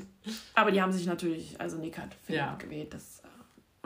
aber 0.55 0.71
die 0.71 0.81
haben 0.81 0.91
sich 0.91 1.05
natürlich, 1.05 1.59
also 1.61 1.77
Nick 1.77 1.97
hat 1.97 2.13
Philipp 2.25 2.41
Ja. 2.41 2.55
gewählt. 2.55 2.93
Das, 2.93 3.19
äh, 3.19 3.27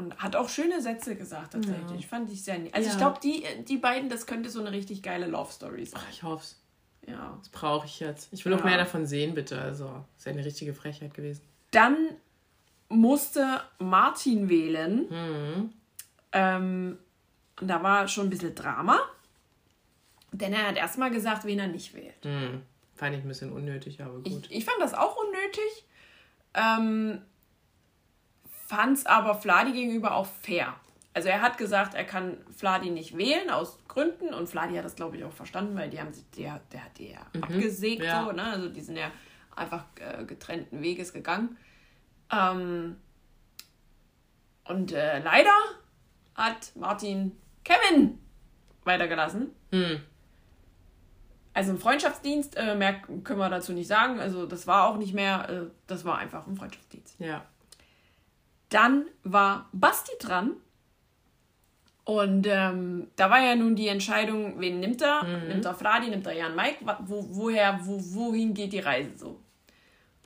und 0.02 0.16
hat 0.18 0.36
auch 0.36 0.48
schöne 0.50 0.82
Sätze 0.82 1.16
gesagt 1.16 1.54
tatsächlich. 1.54 2.08
Fand 2.08 2.32
ich 2.32 2.44
sehr 2.44 2.58
nett. 2.60 2.74
Also 2.74 2.88
Ja. 2.88 2.94
ich 2.94 2.98
glaube, 2.98 3.20
die, 3.22 3.44
die 3.68 3.78
beiden, 3.78 4.10
das 4.10 4.26
könnte 4.26 4.50
so 4.50 4.60
eine 4.62 4.72
richtig 4.72 5.04
geile 5.04 5.28
Love 5.28 5.52
Story 5.52 5.86
sein. 5.86 6.02
Ich 6.12 6.24
hoffe 6.24 6.44
es. 6.44 6.56
Ja. 7.08 7.36
Das 7.40 7.50
brauche 7.50 7.86
ich 7.88 8.00
jetzt. 8.00 8.32
Ich 8.32 8.46
will 8.46 8.54
auch 8.54 8.60
Ja. 8.60 8.66
mehr 8.66 8.78
davon 8.78 9.06
sehen, 9.06 9.34
bitte. 9.36 9.60
Also, 9.62 10.04
ist 10.18 10.26
ja 10.26 10.32
eine 10.32 10.46
richtige 10.46 10.74
Frechheit 10.74 11.14
gewesen. 11.14 11.42
Dann 11.72 11.96
musste 12.88 13.62
Martin 13.80 14.48
wählen. 14.50 15.08
Mhm. 15.10 15.74
Ähm, 16.32 16.98
und 17.60 17.68
da 17.68 17.84
war 17.84 18.08
schon 18.08 18.28
ein 18.28 18.30
bisschen 18.30 18.56
Drama. 18.56 19.00
Denn 20.32 20.54
er 20.54 20.68
hat 20.68 20.78
erstmal 20.78 21.10
gesagt, 21.12 21.44
wen 21.46 21.60
er 21.60 21.68
nicht 21.68 21.94
wählt. 21.96 22.24
Hm. 22.24 22.62
Fand 23.00 23.16
ich 23.16 23.24
ein 23.24 23.28
bisschen 23.30 23.54
unnötig, 23.54 24.02
aber 24.02 24.16
gut. 24.16 24.48
Ich, 24.50 24.52
ich 24.58 24.66
fand 24.66 24.76
das 24.82 24.94
auch 24.94 25.16
unnötig. 25.16 25.86
Ähm, 26.54 27.22
fand 28.68 28.98
es 28.98 29.06
aber 29.06 29.36
Fladi 29.36 29.72
gegenüber 29.72 30.16
auch 30.16 30.26
fair. 30.26 30.76
Also 31.14 31.30
er 31.30 31.42
hat 31.42 31.58
gesagt, 31.58 31.94
er 31.94 32.04
kann 32.04 32.38
Fladi 32.56 32.90
nicht 32.90 33.18
wählen 33.18 33.50
aus 33.50 33.80
Gründen 33.88 34.34
und 34.34 34.50
Fladi 34.50 34.76
hat 34.76 34.84
das 34.84 34.98
glaube 34.98 35.16
ich 35.16 35.24
auch 35.24 35.32
verstanden, 35.32 35.78
weil 35.78 35.90
die 35.90 36.00
haben 36.02 36.12
sich, 36.12 36.30
der, 36.32 36.60
der 36.74 36.84
hat 36.84 36.98
die 36.98 37.12
ja 37.12 37.20
Mhm. 37.34 37.44
abgesägt 37.44 38.04
ja. 38.04 38.26
so, 38.26 38.34
ne? 38.34 38.44
Also 38.44 38.68
die 38.68 38.82
sind 38.82 38.98
ja 38.98 39.12
einfach 39.56 39.86
äh, 39.96 40.26
getrennten 40.26 40.82
Weges 40.82 41.14
gegangen. 41.14 41.58
Ähm, 42.32 42.98
und 44.66 44.92
äh, 44.92 45.20
leider 45.20 45.56
hat 46.36 46.74
Martin 46.76 47.32
Kevin 47.64 48.20
weitergelassen. 48.84 49.56
Hm. 49.72 50.02
Also 51.54 51.72
ein 51.72 51.80
Freundschaftsdienst, 51.80 52.56
äh, 52.58 52.76
mehr 52.76 52.94
können 53.24 53.40
wir 53.40 53.50
dazu 53.50 53.74
nicht 53.74 53.88
sagen. 53.88 54.20
Also 54.20 54.46
das 54.46 54.68
war 54.68 54.88
auch 54.88 54.98
nicht 54.98 55.14
mehr, 55.14 55.50
äh, 55.50 55.62
das 55.88 56.06
war 56.06 56.18
einfach 56.18 56.46
ein 56.48 56.56
Freundschaftsdienst. 56.56 57.16
Ja. 57.20 57.44
Dann 58.70 59.06
war 59.24 59.68
Basti 59.72 60.12
dran. 60.20 60.54
Und 62.06 62.48
ähm, 62.48 63.08
da 63.16 63.30
war 63.30 63.40
ja 63.40 63.56
nun 63.56 63.76
die 63.76 63.88
Entscheidung, 63.88 64.60
wen 64.60 64.80
nimmt 64.80 65.02
er? 65.02 65.24
Nimmt 65.24 65.64
er 65.66 65.76
Fradi, 65.76 66.10
nimmt 66.10 66.26
er 66.26 66.34
Jan 66.34 66.56
Mike? 66.56 66.78
Wo, 67.06 67.24
woher, 67.30 67.80
wo, 67.84 68.00
wohin 68.00 68.54
geht 68.56 68.74
die 68.74 68.80
Reise 68.80 69.12
so? 69.16 69.40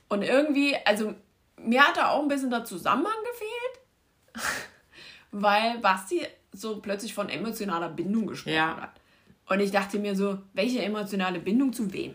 Und 0.08 0.22
irgendwie, 0.22 0.74
also 0.86 1.14
mir 1.58 1.82
hat 1.82 1.96
da 1.98 2.08
auch 2.10 2.22
ein 2.22 2.28
bisschen 2.28 2.50
der 2.50 2.64
Zusammenhang 2.64 3.12
gefehlt, 3.30 4.46
weil 5.32 5.78
Basti 5.78 6.22
so 6.52 6.80
plötzlich 6.80 7.12
von 7.12 7.28
emotionaler 7.28 7.88
Bindung 7.90 8.26
gesprochen 8.28 8.54
Ja. 8.54 8.76
hat. 8.80 9.00
Und 9.48 9.60
ich 9.60 9.70
dachte 9.70 9.98
mir 9.98 10.16
so, 10.16 10.38
welche 10.52 10.82
emotionale 10.82 11.38
Bindung 11.38 11.72
zu 11.72 11.92
wem? 11.92 12.14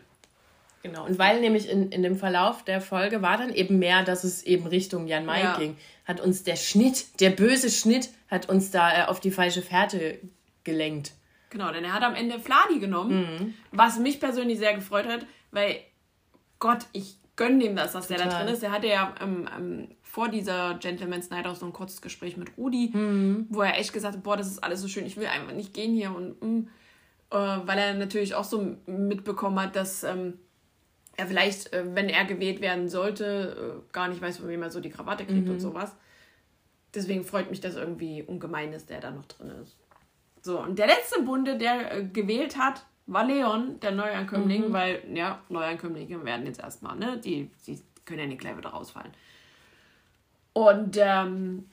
Genau. 0.81 1.05
Und 1.05 1.19
weil 1.19 1.41
nämlich 1.41 1.69
in, 1.69 1.91
in 1.91 2.03
dem 2.03 2.15
Verlauf 2.15 2.63
der 2.63 2.79
Folge 2.81 3.21
war 3.21 3.37
dann 3.37 3.53
eben 3.53 3.79
mehr, 3.79 4.03
dass 4.03 4.23
es 4.23 4.43
eben 4.43 4.65
Richtung 4.65 5.07
Jan 5.07 5.25
Mai 5.25 5.41
Ja. 5.41 5.57
ging, 5.57 5.75
hat 6.05 6.21
uns 6.21 6.43
der 6.43 6.55
Schnitt, 6.55 7.19
der 7.19 7.31
böse 7.31 7.69
Schnitt, 7.69 8.09
hat 8.29 8.47
uns 8.49 8.71
da 8.71 9.03
äh, 9.03 9.05
auf 9.05 9.19
die 9.19 9.31
falsche 9.31 9.61
Fährte 9.61 10.19
gelenkt. 10.63 11.11
Genau, 11.49 11.71
denn 11.71 11.83
er 11.83 11.93
hat 11.93 12.03
am 12.03 12.15
Ende 12.15 12.39
Fladi 12.39 12.79
genommen, 12.79 13.55
was 13.71 13.97
mich 13.99 14.19
persönlich 14.19 14.59
sehr 14.59 14.73
gefreut 14.75 15.07
hat, 15.07 15.25
weil 15.51 15.79
Gott, 16.59 16.85
ich 16.93 17.17
gönne 17.35 17.63
dem 17.63 17.75
das, 17.75 17.93
dass 17.93 18.07
der 18.07 18.17
da 18.17 18.25
Total. 18.25 18.43
drin 18.43 18.53
ist. 18.53 18.61
Der 18.61 18.71
hatte 18.71 18.87
ja 18.87 19.15
ähm, 19.21 19.49
ähm, 19.57 19.87
vor 20.03 20.29
dieser 20.29 20.75
Gentleman's 20.75 21.29
Night 21.29 21.47
auch 21.47 21.55
so 21.55 21.65
ein 21.65 21.73
kurzes 21.73 22.01
Gespräch 22.01 22.37
mit 22.37 22.55
Rudi, 22.57 22.91
wo 23.49 23.61
er 23.61 23.79
echt 23.79 23.93
gesagt 23.93 24.15
hat, 24.15 24.23
boah, 24.23 24.37
das 24.37 24.47
ist 24.47 24.63
alles 24.63 24.81
so 24.81 24.87
schön, 24.87 25.05
ich 25.05 25.17
will 25.17 25.25
einfach 25.25 25.53
nicht 25.53 25.73
gehen 25.73 25.93
hier 25.95 26.13
und 26.13 26.41
mm, 26.41 26.59
äh, 26.67 26.69
weil 27.37 27.77
er 27.77 27.93
natürlich 27.93 28.35
auch 28.35 28.43
so 28.43 28.77
mitbekommen 28.85 29.59
hat, 29.59 29.75
dass 29.75 30.03
ähm, 30.03 30.39
er 31.15 31.27
vielleicht, 31.27 31.73
äh, 31.73 31.83
wenn 31.93 32.09
er 32.09 32.25
gewählt 32.25 32.61
werden 32.61 32.89
sollte, 32.89 33.83
äh, 33.85 33.93
gar 33.93 34.07
nicht 34.07 34.21
weiß, 34.21 34.37
von 34.37 34.47
wem 34.47 34.63
er 34.63 34.69
so 34.69 34.79
die 34.79 34.89
Krawatte 34.89 35.25
kriegt 35.25 35.49
und 35.49 35.59
sowas. 35.59 35.95
Deswegen 36.93 37.23
freut 37.23 37.49
mich 37.49 37.61
das 37.61 37.75
irgendwie 37.75 38.23
ungemein, 38.23 38.71
dass 38.71 38.85
der 38.85 38.99
da 38.99 39.11
noch 39.11 39.25
drin 39.25 39.51
ist. 39.61 39.77
So, 40.41 40.59
und 40.59 40.79
der 40.79 40.87
letzte 40.87 41.21
Bunde, 41.21 41.57
der 41.57 41.97
äh, 41.97 42.03
gewählt 42.05 42.57
hat, 42.57 42.85
war 43.05 43.25
Leon, 43.25 43.79
der 43.79 43.91
Neuankömmling, 43.91 44.71
weil, 44.71 45.03
ja, 45.13 45.41
Neuankömmlinge 45.49 46.23
werden 46.23 46.45
jetzt 46.45 46.59
erstmal, 46.59 46.95
ne? 46.95 47.17
Die, 47.17 47.49
die 47.65 47.81
können 48.05 48.19
ja 48.19 48.25
nicht 48.27 48.39
gleich 48.39 48.57
wieder 48.57 48.69
rausfallen. 48.69 49.11
Und 50.53 50.97
ähm, 50.99 51.69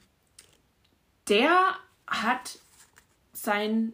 der 1.29 1.75
hat 2.07 2.59
seinen 3.33 3.93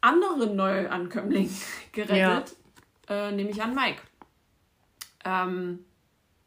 anderen 0.00 0.56
Neuankömmling 0.56 1.50
gerettet, 1.92 2.56
äh, 3.08 3.32
nämlich 3.32 3.62
an 3.62 3.74
Mike. 3.74 4.00
Ähm, 5.24 5.84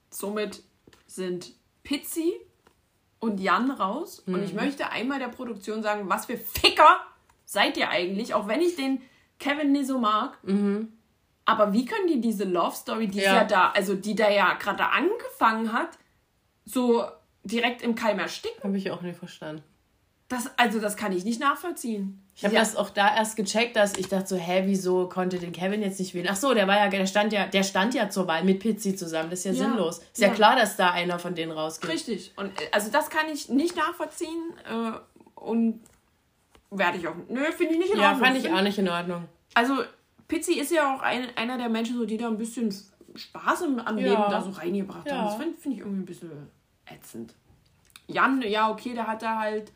somit 0.09 0.63
sind 1.07 1.53
Pizzi 1.83 2.33
und 3.19 3.39
Jan 3.39 3.71
raus. 3.71 4.19
Und 4.19 4.43
ich 4.43 4.53
möchte 4.53 4.89
einmal 4.89 5.19
der 5.19 5.27
Produktion 5.27 5.83
sagen, 5.83 6.09
was 6.09 6.25
für 6.25 6.37
Ficker 6.37 7.01
seid 7.45 7.77
ihr 7.77 7.89
eigentlich, 7.89 8.33
auch 8.33 8.47
wenn 8.47 8.61
ich 8.61 8.75
den 8.75 9.01
Kevin 9.39 9.71
nicht 9.71 9.87
so 9.87 9.99
mag. 9.99 10.37
Aber 11.45 11.73
wie 11.73 11.85
können 11.85 12.07
die 12.07 12.21
diese 12.21 12.45
Love 12.45 12.75
Story, 12.75 13.07
die 13.07 13.19
ja. 13.19 13.23
Ja. 13.23 13.35
ja 13.35 13.43
da, 13.43 13.71
also 13.71 13.95
die 13.95 14.15
da 14.15 14.29
ja 14.29 14.53
gerade 14.53 14.87
angefangen 14.87 15.73
hat, 15.73 15.97
so 16.65 17.05
direkt 17.43 17.81
im 17.81 17.95
Keim 17.95 18.19
ersticken? 18.19 18.63
Habe 18.63 18.77
ich 18.77 18.91
auch 18.91 19.01
nicht 19.01 19.17
verstanden. 19.17 19.63
Das, 20.27 20.49
also 20.57 20.79
das 20.79 20.95
kann 20.95 21.11
ich 21.11 21.25
nicht 21.25 21.41
nachvollziehen. 21.41 22.20
Ich 22.35 22.45
habe 22.45 22.55
Ja. 22.55 22.61
das 22.61 22.75
auch 22.75 22.89
da 22.89 23.15
erst 23.15 23.35
gecheckt, 23.35 23.75
dass 23.75 23.95
ich 23.97 24.07
dachte 24.07 24.27
so, 24.27 24.35
hä, 24.37 24.63
wieso 24.65 25.07
konnte 25.09 25.37
den 25.37 25.51
Kevin 25.51 25.81
jetzt 25.81 25.99
nicht 25.99 26.13
wählen? 26.13 26.27
Ach 26.31 26.35
so, 26.35 26.53
der 26.53 26.67
war 26.67 26.77
ja, 26.77 26.87
der 26.89 27.05
stand 27.05 27.33
ja, 27.33 27.45
der 27.45 27.63
stand 27.63 27.93
ja 27.93 28.09
zur 28.09 28.25
Wahl 28.27 28.43
mit 28.43 28.59
Pizzi 28.59 28.95
zusammen. 28.95 29.29
Das 29.29 29.39
ist 29.39 29.45
ja, 29.45 29.51
Ja. 29.51 29.57
sinnlos. 29.69 29.99
Ist 29.99 30.17
ja. 30.19 30.29
Ja. 30.29 30.33
klar, 30.33 30.55
dass 30.55 30.75
da 30.77 30.91
einer 30.91 31.19
von 31.19 31.35
denen 31.35 31.51
rausgeht. 31.51 31.89
Richtig. 31.91 32.31
Und 32.37 32.47
äh, 32.59 32.65
also 32.71 32.89
das 32.91 33.09
kann 33.09 33.27
ich 33.31 33.49
nicht 33.49 33.75
nachvollziehen 33.75 34.53
äh, 34.65 34.91
und 35.39 35.81
werde 36.71 36.97
ich 36.97 37.07
auch. 37.07 37.15
Nö, 37.27 37.43
finde 37.51 37.73
ich 37.73 37.79
nicht 37.79 37.93
in 37.93 37.99
Ja, 37.99 38.11
Ordnung. 38.11 38.25
fand 38.25 38.37
ich 38.37 38.51
auch 38.51 38.61
nicht 38.61 38.77
in 38.79 38.89
Ordnung. 38.89 39.25
Also 39.53 39.83
Pizzi 40.27 40.53
ist 40.53 40.71
ja 40.71 40.95
auch 40.95 41.01
ein, 41.01 41.27
einer 41.35 41.57
der 41.57 41.67
Menschen, 41.69 41.97
so, 41.97 42.05
die 42.05 42.15
da 42.17 42.27
ein 42.27 42.37
bisschen 42.37 42.73
Spaß 43.13 43.63
im, 43.63 43.79
am 43.79 43.97
Ja. 43.97 44.05
Leben 44.11 44.23
da 44.31 44.41
so 44.41 44.51
reingebracht 44.51 45.05
Ja. 45.05 45.17
haben. 45.17 45.25
Das 45.25 45.35
finde 45.35 45.57
find 45.57 45.73
ich 45.75 45.79
irgendwie 45.81 46.01
ein 46.01 46.05
bisschen 46.05 46.31
ätzend. 46.85 47.33
Jan, 48.07 48.41
ja, 48.41 48.71
okay, 48.71 48.93
der 48.93 49.05
hat 49.07 49.21
da 49.21 49.37
halt, 49.39 49.71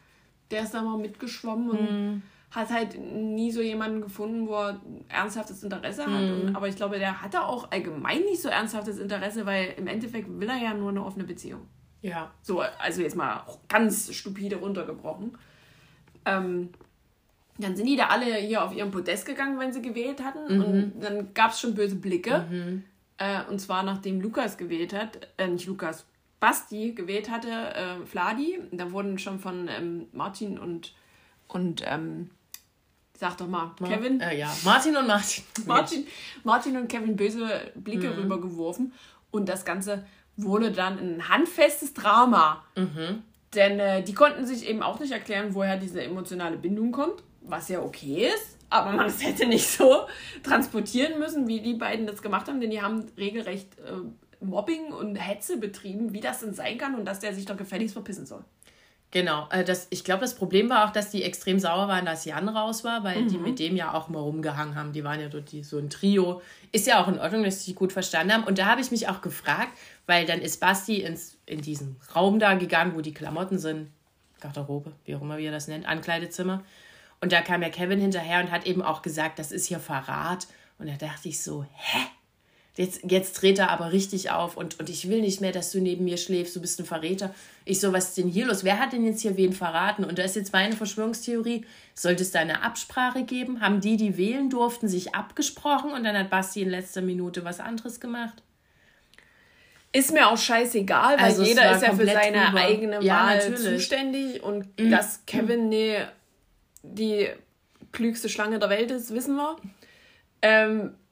der 0.51 0.63
ist 0.63 0.73
da 0.73 0.81
mal 0.81 0.97
mitgeschwommen 0.97 1.69
und 1.69 1.81
Mhm. 1.81 2.21
Hat 2.55 2.71
halt 2.71 2.97
nie 2.99 3.51
so 3.51 3.61
jemanden 3.61 4.01
gefunden, 4.01 4.47
wo 4.47 4.55
er 4.55 4.81
ernsthaftes 5.09 5.63
Interesse 5.63 6.05
hat. 6.05 6.21
Mhm. 6.21 6.41
Und, 6.41 6.55
aber 6.55 6.67
ich 6.67 6.75
glaube, 6.75 6.97
der 6.97 7.21
hatte 7.21 7.43
auch 7.43 7.71
allgemein 7.71 8.21
nicht 8.21 8.41
so 8.41 8.49
ernsthaftes 8.49 8.97
Interesse, 8.99 9.45
weil 9.45 9.73
im 9.77 9.87
Endeffekt 9.87 10.27
will 10.39 10.49
er 10.49 10.57
ja 10.57 10.73
nur 10.73 10.89
eine 10.89 11.03
offene 11.03 11.25
Beziehung. 11.25 11.61
Ja. 12.01 12.31
So, 12.41 12.61
also 12.61 13.01
jetzt 13.01 13.15
mal 13.15 13.43
ganz 13.67 14.13
stupide 14.13 14.57
runtergebrochen. 14.57 15.37
Ähm, 16.25 16.69
dann 17.57 17.75
sind 17.75 17.85
die 17.85 17.95
da 17.95 18.07
alle 18.07 18.35
hier 18.35 18.63
auf 18.63 18.75
ihrem 18.75 18.91
Podest 18.91 19.25
gegangen, 19.25 19.59
wenn 19.59 19.73
sie 19.73 19.81
gewählt 19.81 20.23
hatten. 20.23 20.61
Und 20.61 20.93
dann 21.01 21.33
gab 21.33 21.51
es 21.51 21.59
schon 21.59 21.73
böse 21.73 21.95
Blicke. 21.95 22.45
Äh, 23.17 23.43
und 23.49 23.59
zwar 23.59 23.83
nachdem 23.83 24.21
Lukas 24.21 24.57
gewählt 24.57 24.93
hat, 24.93 25.27
äh, 25.37 25.47
nicht 25.47 25.67
Lukas, 25.67 26.05
Basti 26.39 26.91
gewählt 26.91 27.29
hatte, 27.29 27.49
äh, 27.49 28.05
Fladi. 28.05 28.59
Da 28.71 28.91
wurden 28.91 29.17
schon 29.17 29.39
von 29.39 29.69
ähm, 29.69 30.07
Martin 30.11 30.59
und, 30.59 30.93
und 31.47 31.81
ähm, 31.85 32.29
sag 33.17 33.37
doch 33.37 33.47
mal, 33.47 33.71
Kevin. 33.83 34.19
Äh, 34.19 34.37
ja, 34.39 34.53
Martin 34.63 34.95
und 34.97 35.07
Martin. 35.07 35.43
Martin, 35.65 36.07
Martin 36.43 36.77
und 36.77 36.87
Kevin 36.87 37.15
böse 37.15 37.71
Blicke 37.75 38.09
Mhm. 38.09 38.15
rübergeworfen 38.23 38.93
und 39.31 39.47
das 39.49 39.65
Ganze 39.65 40.05
wurde 40.37 40.71
dann 40.71 40.99
ein 40.99 41.29
handfestes 41.29 41.93
Drama. 41.93 42.63
Mhm. 42.75 43.23
Denn 43.53 43.79
äh, 43.79 44.03
die 44.03 44.13
konnten 44.13 44.45
sich 44.45 44.67
eben 44.67 44.83
auch 44.83 44.99
nicht 44.99 45.11
erklären, 45.13 45.53
woher 45.55 45.77
diese 45.77 46.03
emotionale 46.03 46.57
Bindung 46.57 46.91
kommt, 46.91 47.23
was 47.41 47.69
ja 47.69 47.81
okay 47.81 48.27
ist, 48.35 48.57
aber 48.69 48.91
man 48.91 49.05
es 49.07 49.23
hätte 49.23 49.45
nicht 49.47 49.67
so 49.67 50.07
transportieren 50.43 51.19
müssen, 51.19 51.47
wie 51.47 51.61
die 51.61 51.75
beiden 51.75 52.05
das 52.05 52.21
gemacht 52.21 52.47
haben, 52.47 52.59
denn 52.59 52.69
die 52.71 52.81
haben 52.81 53.05
regelrecht 53.17 53.77
äh, 53.79 54.43
Mobbing 54.43 54.91
und 54.91 55.15
Hetze 55.15 55.57
betrieben, 55.57 56.11
wie 56.11 56.19
das 56.19 56.41
denn 56.41 56.53
sein 56.53 56.77
kann 56.77 56.95
und 56.95 57.05
dass 57.05 57.19
der 57.19 57.33
sich 57.33 57.45
doch 57.45 57.55
gefälligst 57.57 57.93
verpissen 57.93 58.25
soll. 58.25 58.43
Genau, 59.15 59.47
äh, 59.49 59.63
das, 59.63 59.87
ich 59.91 60.03
glaube, 60.03 60.19
das 60.19 60.35
Problem 60.35 60.69
war 60.69 60.83
auch, 60.83 60.91
dass 60.91 61.09
die 61.09 61.23
extrem 61.23 61.57
sauer 61.57 61.87
waren, 61.87 62.05
dass 62.05 62.25
Jan 62.25 62.49
raus 62.49 62.83
war, 62.83 63.05
weil 63.05 63.27
die 63.27 63.37
mit 63.37 63.59
dem 63.59 63.77
ja 63.77 63.93
auch 63.93 64.09
mal 64.09 64.19
rumgehangen 64.19 64.75
haben. 64.75 64.91
Die 64.91 65.05
waren 65.05 65.21
ja 65.21 65.29
dort 65.29 65.53
die, 65.53 65.63
so 65.63 65.77
ein 65.77 65.89
Trio. 65.89 66.41
Ist 66.73 66.85
ja 66.85 67.01
auch 67.01 67.07
in 67.07 67.17
Ordnung, 67.17 67.45
dass 67.45 67.59
sie 67.59 67.67
sich 67.67 67.75
gut 67.75 67.93
verstanden 67.93 68.33
haben. 68.33 68.43
Und 68.43 68.59
da 68.59 68.65
habe 68.65 68.81
ich 68.81 68.91
mich 68.91 69.07
auch 69.07 69.21
gefragt, 69.21 69.69
weil 70.05 70.25
dann 70.25 70.41
ist 70.41 70.59
Basti 70.59 70.97
ins, 71.01 71.37
in 71.45 71.61
diesen 71.61 71.95
Raum 72.13 72.39
da 72.39 72.55
gegangen, 72.55 72.93
wo 72.93 72.99
die 72.99 73.13
Klamotten 73.13 73.57
sind. 73.57 73.89
Garderobe, 74.41 74.91
wie 75.05 75.15
auch 75.15 75.21
immer 75.21 75.37
wir 75.37 75.49
das 75.49 75.69
nennt, 75.69 75.87
Ankleidezimmer. 75.87 76.65
Und 77.21 77.31
da 77.31 77.39
kam 77.39 77.61
ja 77.61 77.69
Kevin 77.69 78.01
hinterher 78.01 78.41
und 78.41 78.51
hat 78.51 78.65
eben 78.65 78.81
auch 78.81 79.01
gesagt, 79.01 79.39
das 79.39 79.53
ist 79.53 79.67
hier 79.67 79.79
Verrat. 79.79 80.47
Und 80.77 80.89
da 80.89 80.95
dachte 80.97 81.29
ich 81.29 81.41
so, 81.41 81.65
hä? 81.71 81.99
Jetzt, 82.77 83.09
jetzt 83.09 83.41
dreht 83.41 83.57
er 83.57 83.69
aber 83.69 83.93
richtig 83.93 84.31
auf 84.31 84.57
und, 84.57 84.79
und 84.79 84.89
ich 84.89 85.07
will 85.07 85.21
nicht 85.21 85.39
mehr, 85.39 85.53
dass 85.53 85.71
du 85.71 85.79
neben 85.79 86.03
mir 86.03 86.17
schläfst, 86.17 86.55
du 86.57 86.61
bist 86.61 86.77
ein 86.79 86.85
Verräter. 86.85 87.33
Ich 87.63 87.79
so, 87.79 87.93
was 87.93 88.09
ist 88.09 88.17
denn 88.17 88.27
hier 88.27 88.45
los? 88.47 88.65
Wer 88.65 88.79
hat 88.79 88.91
denn 88.91 89.05
jetzt 89.05 89.21
hier 89.21 89.37
wen 89.37 89.53
verraten? 89.53 90.03
Und 90.03 90.19
da 90.19 90.23
ist 90.23 90.35
jetzt 90.35 90.51
meine 90.51 90.75
Verschwörungstheorie, 90.75 91.65
sollte 91.93 92.23
es 92.23 92.31
da 92.31 92.39
eine 92.39 92.63
Absprache 92.63 93.23
geben? 93.23 93.61
Haben 93.61 93.79
die, 93.79 93.95
die 93.95 94.17
wählen 94.17 94.49
durften, 94.49 94.89
sich 94.89 95.15
abgesprochen 95.15 95.91
und 95.91 96.03
dann 96.03 96.17
hat 96.17 96.29
Basti 96.29 96.63
in 96.63 96.69
letzter 96.69 97.01
Minute 97.01 97.45
was 97.45 97.61
anderes 97.61 98.01
gemacht? 98.01 98.43
Ist 99.93 100.11
mir 100.11 100.27
auch 100.27 100.37
scheißegal, 100.37 101.15
weil 101.17 101.23
Also 101.23 101.43
jeder 101.43 101.73
ist 101.73 101.81
ja 101.81 101.93
für 101.95 102.05
seine 102.05 102.47
drüber. 102.47 102.59
eigene 102.59 103.01
Ja, 103.01 103.27
Wahl 103.27 103.37
natürlich. 103.37 103.59
Mhm. 103.61 103.75
zuständig 103.77 104.43
und 104.43 104.67
dass 104.77 105.25
Kevin 105.25 105.69
nee, 105.69 105.99
die 106.83 107.29
klügste 107.93 108.27
Schlange 108.27 108.59
der 108.59 108.69
Welt 108.69 108.91
ist, 108.91 109.13
wissen 109.13 109.37
wir. 109.37 109.55
Ähm, 110.41 110.87
äh, 110.89 111.04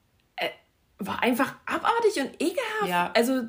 war 1.08 1.22
einfach 1.22 1.56
abartig 1.66 2.22
und 2.22 2.42
ekelhaft. 2.42 2.88
Ja. 2.88 3.12
Also 3.16 3.44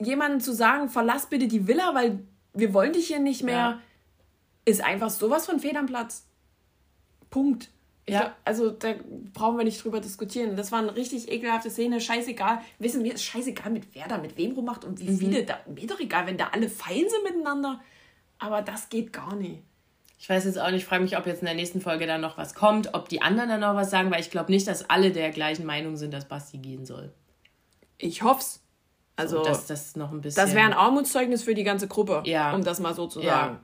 jemanden 0.00 0.40
zu 0.40 0.52
sagen, 0.52 0.88
verlass 0.88 1.26
bitte 1.26 1.48
die 1.48 1.66
Villa, 1.66 1.94
weil 1.94 2.20
wir 2.52 2.74
wollen 2.74 2.92
dich 2.92 3.06
hier 3.08 3.20
nicht 3.20 3.42
mehr, 3.42 3.54
Ja. 3.54 3.80
ist 4.64 4.82
einfach 4.82 5.10
sowas 5.10 5.46
von 5.46 5.60
fehl 5.60 5.76
am 5.76 5.86
Platz. 5.86 6.26
Punkt. 7.30 7.70
Ja. 8.08 8.20
Glaub, 8.20 8.32
also 8.44 8.70
da 8.70 8.94
brauchen 9.32 9.56
wir 9.56 9.64
nicht 9.64 9.82
drüber 9.82 10.00
diskutieren. 10.00 10.56
Das 10.56 10.70
war 10.72 10.80
eine 10.80 10.94
richtig 10.94 11.30
ekelhafte 11.30 11.70
Szene. 11.70 12.00
Scheißegal. 12.00 12.60
Wissen 12.78 13.02
wir, 13.02 13.14
ist 13.14 13.24
scheißegal, 13.24 13.70
mit 13.70 13.94
wer 13.94 14.06
da 14.06 14.18
mit 14.18 14.36
wem 14.36 14.52
rummacht 14.52 14.84
und 14.84 15.00
wie 15.00 15.10
mhm. 15.10 15.18
viele. 15.18 15.44
Da, 15.44 15.58
mir 15.66 15.86
doch 15.86 16.00
egal, 16.00 16.26
wenn 16.26 16.36
da 16.36 16.48
alle 16.52 16.68
fein 16.68 17.04
sind 17.08 17.24
miteinander. 17.24 17.80
Aber 18.38 18.62
das 18.62 18.88
geht 18.88 19.12
gar 19.12 19.34
nicht. 19.34 19.62
Ich 20.24 20.30
weiß 20.30 20.46
jetzt 20.46 20.58
auch 20.58 20.70
nicht, 20.70 20.80
ich 20.80 20.84
frage 20.86 21.02
mich, 21.02 21.18
ob 21.18 21.26
jetzt 21.26 21.40
in 21.40 21.44
der 21.44 21.54
nächsten 21.54 21.82
Folge 21.82 22.06
dann 22.06 22.22
noch 22.22 22.38
was 22.38 22.54
kommt, 22.54 22.94
ob 22.94 23.10
die 23.10 23.20
anderen 23.20 23.50
dann 23.50 23.60
noch 23.60 23.74
was 23.74 23.90
sagen, 23.90 24.10
weil 24.10 24.22
ich 24.22 24.30
glaube 24.30 24.50
nicht, 24.50 24.66
dass 24.66 24.88
alle 24.88 25.12
der 25.12 25.28
gleichen 25.28 25.66
Meinung 25.66 25.98
sind, 25.98 26.14
dass 26.14 26.24
Basti 26.24 26.56
gehen 26.56 26.86
soll. 26.86 27.12
Ich 27.98 28.22
hoff's. 28.22 28.62
Also, 29.16 29.36
so, 29.36 29.44
dass 29.44 29.66
das 29.66 29.96
noch 29.96 30.12
ein 30.12 30.22
bisschen. 30.22 30.42
Das 30.42 30.54
wäre 30.54 30.64
ein 30.64 30.72
Armutszeugnis 30.72 31.42
für 31.42 31.54
die 31.54 31.62
ganze 31.62 31.88
Gruppe, 31.88 32.22
ja. 32.24 32.54
um 32.54 32.64
das 32.64 32.80
mal 32.80 32.94
so 32.94 33.06
zu 33.06 33.20
sagen. 33.20 33.58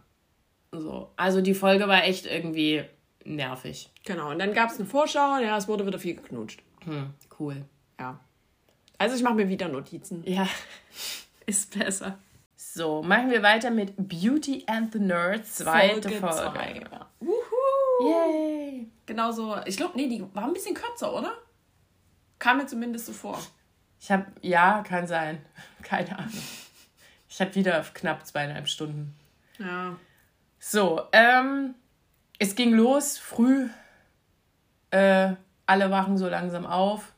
Ja. 0.75 0.81
So. 0.81 1.11
Also 1.17 1.41
die 1.41 1.55
Folge 1.55 1.89
war 1.89 2.05
echt 2.05 2.27
irgendwie 2.27 2.85
nervig. 3.25 3.89
Genau, 4.05 4.31
und 4.31 4.39
dann 4.39 4.53
gab 4.53 4.69
es 4.69 4.79
eine 4.79 4.87
Vorschau, 4.87 5.39
ja, 5.39 5.57
es 5.57 5.67
wurde 5.67 5.87
wieder 5.87 5.99
viel 5.99 6.17
geknutscht. 6.17 6.63
Hm, 6.85 7.15
cool. 7.39 7.65
Ja. 7.99 8.21
Also 8.99 9.17
ich 9.17 9.23
mache 9.23 9.37
mir 9.37 9.49
wieder 9.49 9.69
Notizen. 9.69 10.23
Ja, 10.27 10.47
ist 11.47 11.79
besser. 11.79 12.19
So, 12.73 13.03
machen 13.03 13.31
wir 13.31 13.43
weiter 13.43 13.71
mit 13.71 13.95
Beauty 13.97 14.65
and 14.69 14.93
the 14.93 15.01
Nerds, 15.01 15.57
zweite 15.57 16.09
Folge. 16.09 16.21
Folge. 16.21 16.87
Wuhu! 17.19 18.09
Yay! 18.09 18.87
Genau 19.07 19.33
so. 19.33 19.57
Ich 19.67 19.77
glaube, 19.77 19.95
nee, 19.97 20.07
die 20.07 20.25
war 20.35 20.45
ein 20.45 20.53
bisschen 20.53 20.77
kürzer, 20.77 21.13
oder? 21.13 21.33
Kam 22.39 22.59
mir 22.59 22.67
zumindest 22.67 23.07
so 23.07 23.13
vor. 23.13 23.41
Ich 24.01 24.13
habe, 24.13 24.27
ja, 24.41 24.85
kann 24.87 25.09
sein. 25.09 25.45
Keine 25.83 26.17
Ahnung. 26.17 26.43
Ich 27.29 27.41
hatte 27.41 27.57
wieder 27.57 27.85
knapp 27.93 28.25
zweieinhalb 28.25 28.69
Stunden. 28.69 29.17
Ja. 29.59 29.97
So, 30.61 31.03
ähm, 31.11 31.75
es 32.39 32.55
ging 32.55 32.73
los, 32.73 33.19
früh. 33.19 33.69
Äh, 34.93 35.35
alle 35.67 35.91
wachen 35.91 36.19
so 36.19 36.29
langsam 36.29 36.67
auf. 36.67 37.15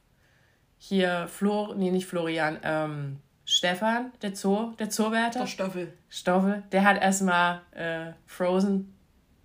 Hier 0.79 1.29
Flor, 1.29 1.75
nee, 1.75 1.91
nicht 1.91 2.07
Florian, 2.07 2.59
ähm, 2.63 3.22
Stefan, 3.45 4.13
der 4.23 4.35
Zoo, 4.35 4.73
der 4.79 4.91
Zoowärter. 4.91 5.41
Der 5.41 5.47
Stoffel. 5.47 5.93
Stoffel, 6.09 6.63
der 6.73 6.85
hat 6.85 7.03
erstmal 7.03 7.63
äh, 7.73 8.13
Frozen 8.27 8.95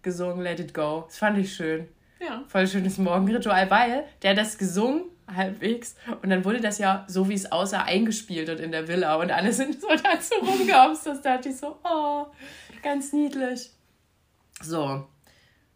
gesungen, 0.02 0.42
Let 0.42 0.60
It 0.60 0.74
Go. 0.74 1.04
Das 1.08 1.18
fand 1.18 1.38
ich 1.38 1.54
schön. 1.54 1.88
Ja. 2.20 2.44
Voll 2.48 2.68
schönes 2.68 2.98
Morgenritual, 2.98 3.70
weil 3.70 4.06
der 4.22 4.32
hat 4.32 4.38
das 4.38 4.58
gesungen, 4.58 5.04
halbwegs, 5.34 5.96
und 6.22 6.30
dann 6.30 6.46
wurde 6.46 6.62
das 6.62 6.78
ja 6.78 7.06
so, 7.08 7.30
wie 7.30 7.34
es 7.34 7.52
aussah, 7.52 7.84
eingespielt 7.84 8.50
und 8.50 8.60
in 8.60 8.72
der 8.72 8.88
Villa 8.88 9.16
und 9.16 9.32
alle 9.32 9.52
sind 9.54 9.80
so 9.80 9.88
dazu 10.04 10.36
rumgehopst. 10.42 11.06
Das 11.06 11.22
dachte 11.22 11.50
ich 11.50 11.58
so, 11.58 11.78
oh, 11.84 12.28
ganz 12.82 13.14
niedlich. 13.14 13.72
So, 14.62 15.06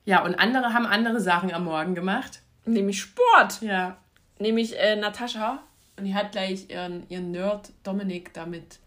ja, 0.05 0.23
und 0.23 0.35
andere 0.35 0.73
haben 0.73 0.85
andere 0.85 1.19
Sachen 1.19 1.53
am 1.53 1.65
Morgen 1.65 1.95
gemacht. 1.95 2.41
Nämlich 2.65 2.99
Sport. 3.01 3.61
Ja. 3.61 3.97
Nämlich 4.39 4.77
äh, 4.79 4.95
Natascha. 4.95 5.63
Und 6.01 6.05
die 6.05 6.15
hat 6.15 6.31
gleich 6.31 6.67
ihren, 6.67 7.07
ihren 7.09 7.29
Nerd 7.29 7.71
Dominik 7.83 8.33
damit 8.33 8.79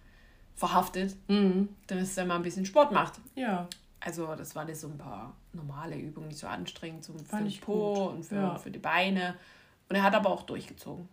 verhaftet, 0.56 1.14
mhm. 1.28 1.68
dass 1.86 2.16
er 2.16 2.24
mal 2.24 2.34
ein 2.34 2.42
bisschen 2.42 2.66
Sport 2.66 2.90
macht. 2.90 3.20
Ja. 3.36 3.68
Also 4.00 4.34
das 4.34 4.56
waren 4.56 4.66
jetzt 4.66 4.80
so 4.80 4.88
ein 4.88 4.98
paar 4.98 5.32
normale 5.52 5.96
Übungen, 5.96 6.26
nicht 6.26 6.40
so 6.40 6.48
anstrengend 6.48 7.04
zum, 7.04 7.24
für 7.24 7.36
den 7.36 7.60
Po 7.60 7.94
gut. 7.94 8.14
und 8.14 8.24
für, 8.24 8.34
ja. 8.34 8.58
für 8.58 8.72
die 8.72 8.80
Beine. 8.80 9.36
Und 9.88 9.94
er 9.94 10.02
hat 10.02 10.12
aber 10.16 10.28
auch 10.28 10.42
durchgezogen. 10.42 11.08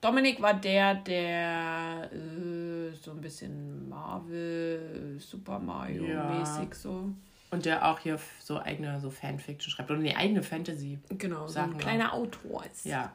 Dominik 0.00 0.42
war 0.42 0.54
der, 0.54 0.96
der 0.96 2.10
äh, 2.12 2.92
so 3.00 3.12
ein 3.12 3.20
bisschen 3.20 3.88
Marvel, 3.88 5.20
Super 5.20 5.60
Mario-mäßig 5.60 6.68
ja. 6.70 6.74
so. 6.74 7.10
Und 7.52 7.64
der 7.64 7.88
auch 7.88 8.00
hier 8.00 8.18
so 8.40 8.58
eigene 8.58 8.98
so 8.98 9.08
Fanfiction 9.08 9.70
schreibt. 9.70 9.88
Oder 9.88 10.00
eine 10.00 10.16
eigene 10.16 10.42
Fantasy. 10.42 10.98
Genau, 11.10 11.46
so 11.46 11.60
ein 11.60 11.78
kleiner 11.78 12.12
Autor 12.12 12.64
ist. 12.66 12.86
Ja. 12.86 13.12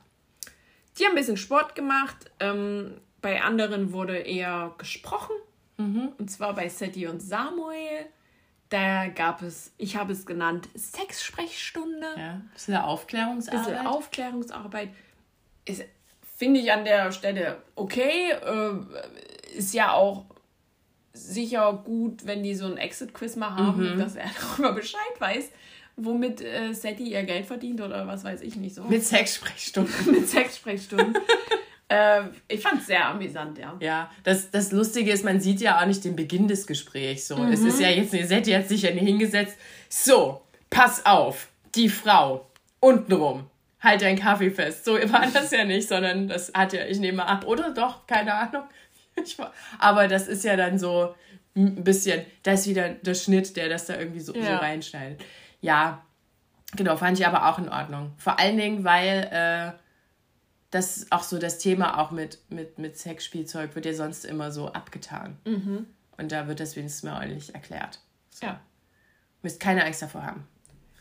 Die 0.97 1.05
haben 1.05 1.13
ein 1.13 1.17
bisschen 1.17 1.37
Sport 1.37 1.75
gemacht. 1.75 2.31
Ähm, 2.39 3.01
bei 3.21 3.41
anderen 3.41 3.93
wurde 3.93 4.17
eher 4.17 4.73
gesprochen. 4.77 5.35
Mhm. 5.77 6.11
Und 6.17 6.29
zwar 6.29 6.53
bei 6.53 6.69
Seti 6.69 7.07
und 7.07 7.21
Samuel. 7.21 8.05
Da 8.69 9.07
gab 9.07 9.41
es, 9.43 9.71
ich 9.77 9.95
habe 9.95 10.13
es 10.13 10.25
genannt, 10.25 10.67
Sexsprechstunde. 10.75 12.07
Ja, 12.17 12.41
bisschen 12.53 12.75
Aufklärungsarbeit. 12.75 13.65
Bisschen 13.65 13.87
Aufklärungsarbeit. 13.87 14.89
Finde 16.37 16.59
ich 16.59 16.71
an 16.71 16.83
der 16.83 17.11
Stelle 17.11 17.61
okay. 17.75 18.31
Äh, 18.31 19.57
ist 19.57 19.73
ja 19.73 19.93
auch 19.93 20.25
sicher 21.13 21.81
gut, 21.85 22.25
wenn 22.25 22.43
die 22.43 22.55
so 22.55 22.65
ein 22.65 22.77
Exit-Quiz 22.77 23.35
mal 23.35 23.55
haben, 23.55 23.93
mhm. 23.93 23.99
dass 23.99 24.15
er 24.15 24.29
darüber 24.57 24.73
Bescheid 24.73 25.19
weiß, 25.19 25.51
womit 25.95 26.41
äh, 26.41 26.73
Seti 26.73 27.11
ihr 27.11 27.23
Geld 27.23 27.45
verdient 27.45 27.81
oder 27.81 28.07
was 28.07 28.23
weiß 28.23 28.41
ich 28.41 28.55
nicht 28.55 28.75
so. 28.75 28.83
Mit 28.83 29.03
Sexsprechstunden. 29.03 29.93
Mit 30.11 30.27
Sexsprechstunden. 30.27 31.15
äh, 31.89 32.21
ich 32.47 32.61
fand 32.61 32.81
es 32.81 32.87
sehr 32.87 33.07
amüsant, 33.07 33.57
ja. 33.57 33.77
Ja, 33.79 34.11
das, 34.23 34.49
das 34.51 34.71
Lustige 34.71 35.11
ist, 35.11 35.23
man 35.23 35.39
sieht 35.39 35.61
ja 35.61 35.79
auch 35.79 35.85
nicht 35.85 36.03
den 36.03 36.15
Beginn 36.15 36.47
des 36.47 36.67
Gesprächs. 36.67 37.27
So. 37.27 37.37
Mhm. 37.37 37.51
Es 37.51 37.61
ist 37.61 37.79
ja 37.79 37.89
jetzt, 37.89 38.11
Seti 38.11 38.51
hat 38.51 38.67
sich 38.67 38.81
ja 38.81 38.89
hingesetzt. 38.89 39.57
So, 39.89 40.41
pass 40.69 41.05
auf, 41.05 41.49
die 41.75 41.89
Frau, 41.89 42.47
untenrum, 42.79 43.49
halt 43.79 44.01
dein 44.01 44.17
Kaffee 44.17 44.51
fest. 44.51 44.85
So 44.85 44.93
war 44.93 45.27
das 45.31 45.51
ja 45.51 45.65
nicht, 45.65 45.87
sondern 45.87 46.27
das 46.27 46.51
hat 46.53 46.73
ja, 46.73 46.85
ich 46.85 46.99
nehme 46.99 47.25
ab, 47.25 47.45
oder 47.45 47.71
doch, 47.71 48.07
keine 48.07 48.33
Ahnung. 48.33 48.63
aber 49.79 50.07
das 50.07 50.27
ist 50.27 50.43
ja 50.43 50.55
dann 50.55 50.79
so 50.79 51.13
ein 51.55 51.83
bisschen, 51.83 52.25
da 52.41 52.53
ist 52.53 52.67
wieder 52.67 52.89
der 52.89 53.13
Schnitt, 53.13 53.55
der 53.55 53.69
das 53.69 53.85
da 53.85 53.97
irgendwie 53.97 54.19
so, 54.19 54.33
ja. 54.33 54.43
so 54.43 54.53
reinschneidet. 54.55 55.21
Ja, 55.63 56.03
genau, 56.75 56.97
fand 56.97 57.17
ich 57.17 57.25
aber 57.25 57.49
auch 57.49 57.57
in 57.57 57.69
Ordnung. 57.69 58.11
Vor 58.17 58.37
allen 58.37 58.57
Dingen, 58.57 58.83
weil 58.83 59.29
äh, 59.31 59.79
das 60.69 61.07
auch 61.09 61.23
so 61.23 61.39
das 61.39 61.57
Thema 61.57 61.99
auch 61.99 62.11
mit, 62.11 62.39
mit, 62.49 62.77
mit 62.77 62.97
Sexspielzeug 62.97 63.73
wird 63.73 63.85
ja 63.85 63.93
sonst 63.93 64.25
immer 64.25 64.51
so 64.51 64.73
abgetan. 64.73 65.37
Mhm. 65.45 65.87
Und 66.17 66.31
da 66.31 66.47
wird 66.47 66.59
das 66.59 66.75
wenigstens 66.75 67.03
mal 67.03 67.19
ordentlich 67.19 67.55
erklärt. 67.55 67.99
So. 68.29 68.45
Ja. 68.45 68.59
Müsst 69.41 69.61
keine 69.61 69.85
Angst 69.85 70.01
davor 70.01 70.23
haben. 70.25 70.47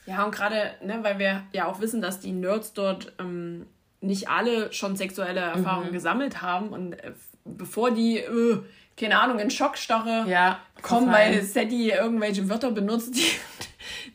Ja, 0.07 0.25
und 0.25 0.33
gerade, 0.33 0.75
ne, 0.83 0.99
weil 1.03 1.19
wir 1.19 1.43
ja 1.53 1.67
auch 1.67 1.81
wissen, 1.81 2.01
dass 2.01 2.21
die 2.21 2.33
Nerds 2.33 2.73
dort 2.73 3.13
ähm, 3.19 3.67
nicht 4.01 4.29
alle 4.29 4.73
schon 4.73 4.95
sexuelle 4.97 5.41
Erfahrungen 5.41 5.89
mhm. 5.89 5.95
gesammelt 5.95 6.41
haben 6.41 6.69
und 6.69 6.93
äh, 6.95 7.13
bevor 7.45 7.91
die, 7.91 8.19
äh, 8.19 8.63
keine 8.97 9.21
Ahnung, 9.21 9.39
in 9.41 9.51
Schockstarre 9.51 10.29
ja, 10.29 10.61
kommen, 10.83 11.11
weil 11.11 11.43
Sadie 11.43 11.91
irgendwelche 11.91 12.49
Wörter 12.49 12.71
benutzt, 12.71 13.17
die, 13.17 13.27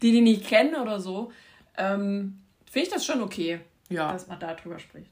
die 0.02 0.12
die 0.12 0.22
nicht 0.22 0.46
kennen 0.46 0.76
oder 0.76 1.00
so, 1.00 1.32
ähm, 1.78 2.40
finde 2.70 2.88
ich 2.88 2.94
das 2.94 3.06
schon 3.06 3.22
okay, 3.22 3.60
ja. 3.90 4.12
dass 4.12 4.28
man 4.28 4.40
da 4.40 4.54
drüber 4.54 4.80
spricht. 4.80 5.12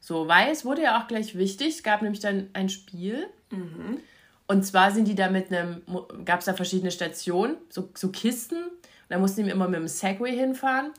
So, 0.00 0.28
weil 0.28 0.50
es 0.50 0.64
wurde 0.64 0.82
ja 0.82 1.00
auch 1.00 1.08
gleich 1.08 1.36
wichtig, 1.36 1.76
es 1.76 1.82
gab 1.82 2.02
nämlich 2.02 2.20
dann 2.20 2.48
ein 2.52 2.68
Spiel. 2.68 3.26
Mhm. 3.50 4.00
Und 4.46 4.64
zwar 4.64 4.90
sind 4.90 5.06
die 5.06 5.14
da 5.14 5.30
mit 5.30 5.52
einem, 5.52 5.82
gab 6.24 6.40
es 6.40 6.46
da 6.46 6.54
verschiedene 6.54 6.90
Stationen, 6.90 7.56
so, 7.68 7.90
so 7.94 8.10
Kisten. 8.10 8.56
Und 8.56 9.10
da 9.10 9.18
mussten 9.18 9.44
die 9.44 9.50
immer 9.50 9.68
mit 9.68 9.78
dem 9.78 9.88
Segway 9.88 10.34
hinfahren 10.34 10.92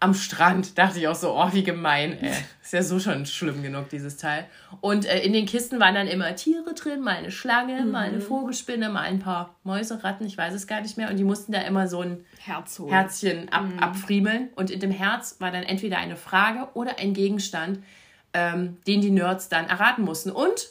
am 0.00 0.14
Strand. 0.14 0.78
Dachte 0.78 0.98
ich 0.98 1.06
auch 1.08 1.14
so, 1.14 1.36
oh, 1.36 1.52
wie 1.52 1.62
gemein, 1.62 2.18
ey. 2.20 2.32
Ist 2.62 2.72
ja 2.72 2.82
so 2.82 2.98
schon 2.98 3.26
schlimm 3.26 3.62
genug, 3.62 3.90
dieses 3.90 4.16
Teil. 4.16 4.46
Und 4.80 5.04
äh, 5.04 5.20
in 5.20 5.32
den 5.32 5.44
Kisten 5.44 5.78
waren 5.78 5.94
dann 5.94 6.06
immer 6.08 6.34
Tiere 6.34 6.74
drin, 6.74 7.02
mal 7.02 7.16
eine 7.16 7.30
Schlange, 7.30 7.82
mhm. 7.82 7.90
mal 7.90 8.08
eine 8.08 8.20
Vogelspinne, 8.20 8.88
mal 8.88 9.02
ein 9.02 9.18
paar 9.18 9.56
Mäuseratten, 9.62 10.26
ich 10.26 10.38
weiß 10.38 10.54
es 10.54 10.66
gar 10.66 10.80
nicht 10.80 10.96
mehr. 10.96 11.10
Und 11.10 11.18
die 11.18 11.24
mussten 11.24 11.52
da 11.52 11.60
immer 11.60 11.86
so 11.86 12.00
ein 12.00 12.24
Herz 12.38 12.80
Herzchen 12.88 13.50
ab, 13.50 13.64
mhm. 13.64 13.78
abfriemeln. 13.78 14.48
Und 14.56 14.70
in 14.70 14.80
dem 14.80 14.90
Herz 14.90 15.36
war 15.38 15.52
dann 15.52 15.62
entweder 15.62 15.98
eine 15.98 16.16
Frage 16.16 16.68
oder 16.74 16.98
ein 16.98 17.12
Gegenstand, 17.12 17.84
ähm, 18.32 18.78
den 18.86 19.02
die 19.02 19.10
Nerds 19.10 19.48
dann 19.48 19.66
erraten 19.68 20.02
mussten. 20.04 20.30
Und 20.30 20.68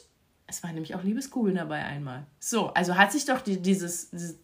es 0.48 0.64
waren 0.64 0.74
nämlich 0.74 0.96
auch 0.96 1.04
Liebeskugeln 1.04 1.54
dabei 1.54 1.84
einmal. 1.84 2.26
So, 2.40 2.74
also 2.74 2.96
hat 2.96 3.12
sich 3.12 3.26
doch 3.26 3.40
die, 3.40 3.62
dieses, 3.62 4.10
dieses 4.10 4.38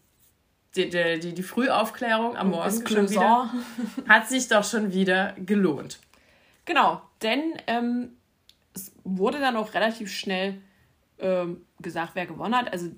die, 0.77 1.19
die, 1.19 1.33
die 1.33 1.43
Frühaufklärung 1.43 2.35
am 2.35 2.51
Morgen 2.51 2.87
schon 2.87 3.09
wieder, 3.09 3.53
hat 4.07 4.27
sich 4.27 4.47
doch 4.47 4.63
schon 4.63 4.93
wieder 4.93 5.33
gelohnt. 5.45 5.99
Genau, 6.65 7.01
denn 7.21 7.41
ähm, 7.67 8.09
es 8.73 8.91
wurde 9.03 9.39
dann 9.39 9.55
auch 9.55 9.73
relativ 9.73 10.11
schnell 10.11 10.61
ähm, 11.19 11.65
gesagt, 11.81 12.11
wer 12.13 12.25
gewonnen 12.25 12.55
hat. 12.55 12.71
Also 12.71 12.89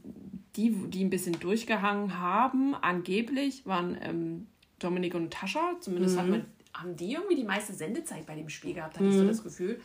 die, 0.55 0.71
die 0.89 1.03
ein 1.03 1.09
bisschen 1.09 1.39
durchgehangen 1.39 2.19
haben, 2.19 2.75
angeblich 2.75 3.65
waren 3.65 3.97
ähm, 4.01 4.47
Dominik 4.80 5.15
und 5.15 5.32
Tascha. 5.32 5.75
Zumindest 5.80 6.21
mhm. 6.21 6.30
man, 6.30 6.45
haben 6.73 6.95
die 6.95 7.13
irgendwie 7.13 7.36
die 7.36 7.43
meiste 7.43 7.73
Sendezeit 7.73 8.25
bei 8.25 8.36
dem 8.36 8.49
Spiel 8.49 8.73
gehabt, 8.73 8.95
hatte 8.95 9.05
mhm. 9.05 9.11
ich 9.11 9.17
so 9.17 9.27
das 9.27 9.43
Gefühl. 9.43 9.82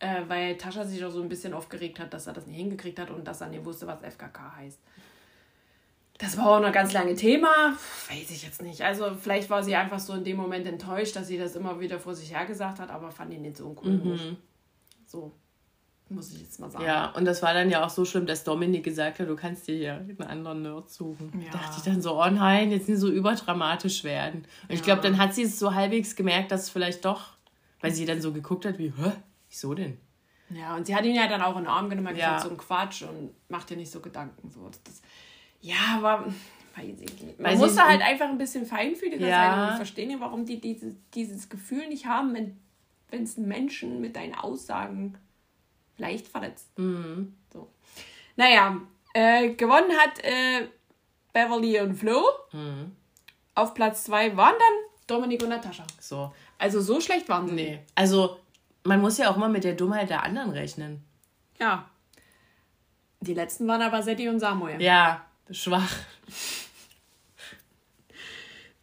Äh, 0.00 0.22
weil 0.26 0.56
Tascha 0.56 0.84
sich 0.84 1.04
auch 1.04 1.10
so 1.10 1.22
ein 1.22 1.28
bisschen 1.28 1.54
aufgeregt 1.54 2.00
hat, 2.00 2.12
dass 2.12 2.26
er 2.26 2.32
das 2.32 2.46
nicht 2.46 2.56
hingekriegt 2.56 2.98
hat 2.98 3.10
und 3.10 3.26
dass 3.26 3.40
er 3.40 3.48
nicht 3.48 3.64
wusste, 3.64 3.86
was 3.86 4.00
FKK 4.00 4.56
heißt. 4.56 4.80
Das 6.22 6.36
war 6.38 6.46
auch 6.46 6.60
noch 6.60 6.70
ganz 6.72 6.92
lange 6.92 7.16
Thema. 7.16 7.76
Weiß 8.08 8.30
ich 8.30 8.44
jetzt 8.44 8.62
nicht. 8.62 8.82
Also 8.82 9.12
vielleicht 9.20 9.50
war 9.50 9.62
sie 9.64 9.74
einfach 9.74 9.98
so 9.98 10.12
in 10.14 10.22
dem 10.22 10.36
Moment 10.36 10.66
enttäuscht, 10.68 11.16
dass 11.16 11.26
sie 11.26 11.36
das 11.36 11.56
immer 11.56 11.80
wieder 11.80 11.98
vor 11.98 12.14
sich 12.14 12.32
her 12.32 12.46
gesagt 12.46 12.78
hat, 12.78 12.90
aber 12.90 13.10
fand 13.10 13.32
ihn 13.34 13.42
nicht 13.42 13.56
so 13.56 13.66
uncool. 13.66 13.90
Mhm. 13.90 14.36
So. 15.06 15.32
Muss 16.08 16.32
ich 16.32 16.42
jetzt 16.42 16.60
mal 16.60 16.70
sagen. 16.70 16.84
Ja, 16.84 17.10
und 17.12 17.24
das 17.24 17.42
war 17.42 17.54
dann 17.54 17.70
ja 17.70 17.84
auch 17.84 17.90
so 17.90 18.04
schlimm, 18.04 18.26
dass 18.26 18.44
Dominik 18.44 18.84
gesagt 18.84 19.18
hat, 19.18 19.28
du 19.28 19.34
kannst 19.34 19.66
dir 19.66 19.74
hier 19.76 19.94
einen 19.94 20.22
anderen 20.22 20.62
Nerd 20.62 20.90
suchen. 20.90 21.32
Ja. 21.42 21.50
Da 21.50 21.58
dachte 21.58 21.74
ich 21.78 21.82
dann 21.84 22.02
so, 22.02 22.22
oh 22.22 22.30
nein, 22.30 22.70
jetzt 22.70 22.88
nicht 22.88 22.98
so 23.00 23.08
überdramatisch 23.10 24.04
werden. 24.04 24.44
Und 24.68 24.74
ich 24.74 24.82
glaube, 24.82 25.00
dann 25.00 25.18
hat 25.18 25.34
sie 25.34 25.42
es 25.44 25.58
so 25.58 25.74
halbwegs 25.74 26.14
gemerkt, 26.14 26.52
dass 26.52 26.64
es 26.64 26.70
vielleicht 26.70 27.04
doch, 27.04 27.30
weil 27.80 27.92
sie 27.92 28.04
dann 28.04 28.20
so 28.20 28.32
geguckt 28.32 28.64
hat, 28.66 28.78
wie, 28.78 28.92
hä, 28.96 29.12
wieso 29.48 29.74
denn? 29.74 29.98
Ja, 30.50 30.76
und 30.76 30.86
sie 30.86 30.94
hat 30.94 31.04
ihn 31.04 31.14
ja 31.14 31.26
dann 31.28 31.40
auch 31.40 31.56
in 31.56 31.62
den 31.64 31.68
Arm 31.68 31.88
genommen 31.88 32.08
und 32.08 32.16
Ja. 32.16 32.34
gesagt, 32.34 32.42
so 32.42 32.50
ein 32.50 32.58
Quatsch 32.58 33.02
und 33.02 33.30
macht 33.48 33.70
dir 33.70 33.76
nicht 33.78 33.90
so 33.90 34.00
Gedanken. 34.00 34.50
So. 34.50 34.68
Das, 34.84 35.00
ja, 35.62 35.96
aber 35.96 36.26
weiß 36.76 37.00
ich 37.00 37.22
nicht. 37.22 37.40
Man 37.40 37.56
muss 37.58 37.74
da 37.74 37.88
halt 37.88 38.02
einfach 38.02 38.28
ein 38.28 38.38
bisschen 38.38 38.66
feinfühliger 38.66 39.26
Ja. 39.26 39.36
sein 39.54 39.62
und 39.62 39.68
ich 39.70 39.76
verstehe 39.76 40.06
nicht, 40.06 40.20
warum 40.20 40.44
die 40.44 40.60
dieses, 40.60 40.94
dieses 41.14 41.48
Gefühl 41.48 41.88
nicht 41.88 42.06
haben, 42.06 42.34
wenn 43.10 43.22
es 43.22 43.36
Menschen 43.36 44.00
mit 44.00 44.16
deinen 44.16 44.34
Aussagen 44.34 45.16
leicht 45.96 46.28
verletzt. 46.28 46.78
Mhm. 46.78 47.34
So. 47.52 47.68
Naja, 48.36 48.80
äh, 49.14 49.50
gewonnen 49.54 49.92
hat 49.98 50.18
äh, 50.24 50.68
Beverly 51.32 51.80
und 51.80 51.94
Flo. 51.94 52.22
Mhm. 52.52 52.92
Auf 53.54 53.74
Platz 53.74 54.04
zwei 54.04 54.36
waren 54.36 54.54
dann 54.58 54.90
Dominik 55.06 55.42
und 55.42 55.50
Natascha. 55.50 55.84
So. 56.00 56.32
Also 56.58 56.80
so 56.80 57.00
schlecht 57.00 57.28
waren 57.28 57.48
sie. 57.48 57.54
Nee. 57.54 57.78
Also, 57.94 58.38
man 58.84 59.00
muss 59.00 59.18
ja 59.18 59.30
auch 59.30 59.36
mal 59.36 59.48
mit 59.50 59.64
der 59.64 59.74
Dummheit 59.74 60.08
der 60.10 60.22
anderen 60.22 60.50
rechnen. 60.50 61.04
Ja. 61.60 61.88
Die 63.20 63.34
letzten 63.34 63.68
waren 63.68 63.82
aber 63.82 64.02
Setti 64.02 64.28
und 64.28 64.40
Samuel. 64.40 64.80
Ja, 64.80 65.24
schwach. 65.52 65.92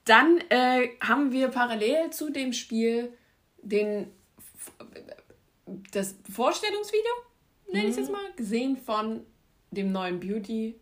Dann 0.06 0.40
äh, 0.50 0.90
haben 1.02 1.32
wir 1.32 1.50
parallel 1.50 2.10
zu 2.12 2.32
dem 2.32 2.54
Spiel 2.54 3.14
den 3.62 4.08
das 5.92 6.16
Vorstellungsvideo, 6.34 7.12
nenne 7.72 7.86
ich 7.86 7.92
es 7.92 7.98
jetzt 7.98 8.12
mal, 8.12 8.32
gesehen 8.36 8.76
von 8.78 9.24
dem 9.72 9.92
neuen 9.92 10.20
Beauty 10.20 10.80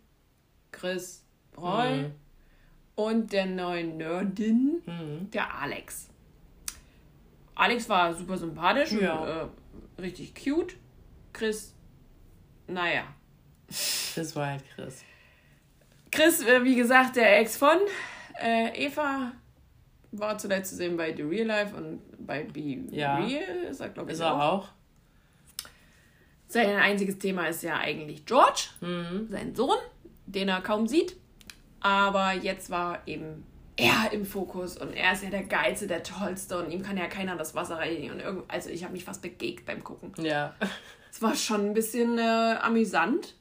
Chris 0.71 1.25
Roy 1.57 2.03
Mhm. 2.03 2.11
und 2.95 3.33
der 3.33 3.47
neuen 3.47 3.97
Nerdin, 3.97 4.81
Mhm. 4.85 5.29
der 5.31 5.53
Alex. 5.53 6.07
Alex 7.55 7.89
war 7.89 8.13
super 8.13 8.37
sympathisch 8.37 8.91
Ja. 8.93 9.15
und 9.15 9.27
äh, 9.97 10.01
richtig 10.01 10.33
cute. 10.35 10.75
Chris, 11.33 11.73
naja. 12.67 13.03
Das 13.67 14.35
war 14.35 14.47
halt 14.51 14.63
Chris. 14.73 15.03
Chris, 16.11 16.41
äh, 16.43 16.63
wie 16.63 16.75
gesagt, 16.75 17.15
der 17.15 17.39
Ex 17.39 17.57
von 17.57 17.77
äh, 18.41 18.85
Eva 18.85 19.31
war 20.11 20.37
zuletzt 20.37 20.71
zu 20.71 20.75
sehen 20.77 20.95
bei 20.97 21.15
The 21.15 21.23
Real 21.23 21.47
Life 21.47 21.75
und 21.75 22.01
bei 22.25 22.43
Be 22.43 22.77
Ja. 22.91 23.17
Real 23.17 23.57
ist 23.69 23.79
er, 23.81 23.89
glaube 23.89 24.09
ich, 24.11 24.13
Ist 24.15 24.21
er 24.21 24.41
auch? 24.41 24.69
Sein 26.47 26.75
einziges 26.77 27.17
Thema 27.19 27.47
ist 27.47 27.61
ja 27.63 27.77
eigentlich 27.77 28.25
George, 28.25 28.69
Mhm. 28.81 29.27
sein 29.29 29.53
Sohn, 29.53 29.77
den 30.25 30.47
er 30.49 30.61
kaum 30.61 30.87
sieht. 30.87 31.17
Aber 31.81 32.33
jetzt 32.33 32.69
war 32.69 33.01
eben 33.05 33.45
er 33.75 34.11
im 34.11 34.25
Fokus 34.25 34.77
und 34.77 34.93
er 34.93 35.11
ist 35.13 35.23
ja 35.23 35.29
der 35.29 35.43
Geilste, 35.43 35.87
der 35.87 36.03
Tollste 36.03 36.57
und 36.57 36.71
ihm 36.71 36.81
kann 36.81 36.97
ja 36.97 37.07
keiner 37.07 37.35
das 37.35 37.53
Wasser 37.53 37.75
reichen. 37.77 38.11
Und 38.11 38.19
irgend, 38.21 38.43
also 38.47 38.69
ich 38.69 38.83
habe 38.83 38.93
mich 38.93 39.03
fast 39.03 39.21
begegt 39.21 39.65
beim 39.65 39.83
Gucken. 39.83 40.13
Ja. 40.23 40.55
Es 41.11 41.21
war 41.21 41.35
schon 41.35 41.65
ein 41.67 41.73
bisschen 41.73 42.17
äh, 42.17 42.55
amüsant. 42.61 43.35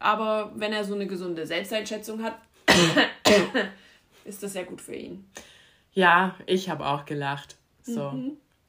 Aber 0.00 0.50
wenn 0.56 0.72
er 0.72 0.84
so 0.84 0.94
eine 0.94 1.06
gesunde 1.06 1.46
Selbsteinschätzung 1.46 2.22
hat, 2.22 2.36
ist 4.24 4.42
das 4.42 4.54
ja 4.54 4.64
gut 4.64 4.80
für 4.80 4.94
ihn. 4.94 5.30
Ja, 5.92 6.34
ich 6.46 6.68
habe 6.68 6.86
auch 6.86 7.04
gelacht. 7.04 7.56
So. 7.82 8.12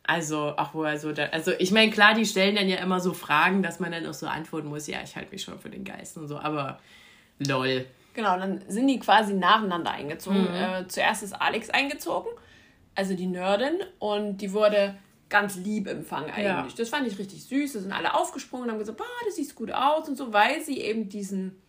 Also, 0.04 0.54
auch 0.58 0.74
wo 0.74 0.84
er 0.84 0.98
so 0.98 1.12
da, 1.12 1.26
also 1.28 1.52
ich 1.58 1.72
meine, 1.72 1.92
klar, 1.92 2.14
die 2.14 2.26
stellen 2.26 2.56
dann 2.56 2.68
ja 2.68 2.78
immer 2.78 3.00
so 3.00 3.14
Fragen, 3.14 3.64
dass 3.64 3.80
man 3.80 3.92
dann 3.92 4.06
auch 4.08 4.14
so 4.14 4.28
antworten 4.28 4.68
muss, 4.68 4.88
ja, 4.88 5.00
ich 5.04 5.16
halte 5.16 5.32
mich 5.32 5.44
schon 5.44 5.60
für 5.60 5.70
den 5.70 5.84
Geist 5.84 6.18
und 6.18 6.28
so, 6.28 6.38
aber 6.38 6.80
lol. 7.40 7.86
Genau, 8.14 8.38
dann 8.38 8.62
sind 8.68 8.88
die 8.88 9.00
quasi 9.00 9.34
nacheinander 9.34 9.92
eingezogen. 9.92 10.48
Äh, 10.54 10.86
zuerst 10.88 11.24
ist 11.24 11.34
Alex 11.34 11.70
eingezogen, 11.70 12.30
also 12.96 13.14
die 13.14 13.28
Nerdin, 13.28 13.80
und 14.00 14.40
die 14.40 14.52
wurde 14.52 14.96
ganz 15.32 15.56
lieb 15.56 15.88
empfangen 15.88 16.30
eigentlich. 16.30 16.44
Ja. 16.46 16.68
Das 16.78 16.90
fand 16.90 17.08
ich 17.08 17.18
richtig 17.18 17.44
süß. 17.46 17.74
Da 17.74 17.80
sind 17.80 17.92
alle 17.92 18.14
aufgesprungen 18.14 18.66
und 18.66 18.72
haben 18.72 18.80
gesagt, 18.80 19.02
ah, 19.02 19.26
das 19.26 19.36
sieht 19.38 19.56
gut 19.56 19.72
aus 19.72 20.08
und 20.08 20.16
so, 20.18 20.32
weil 20.32 20.62
sie 20.62 20.80
eben 20.80 21.10
diesen, 21.10 21.60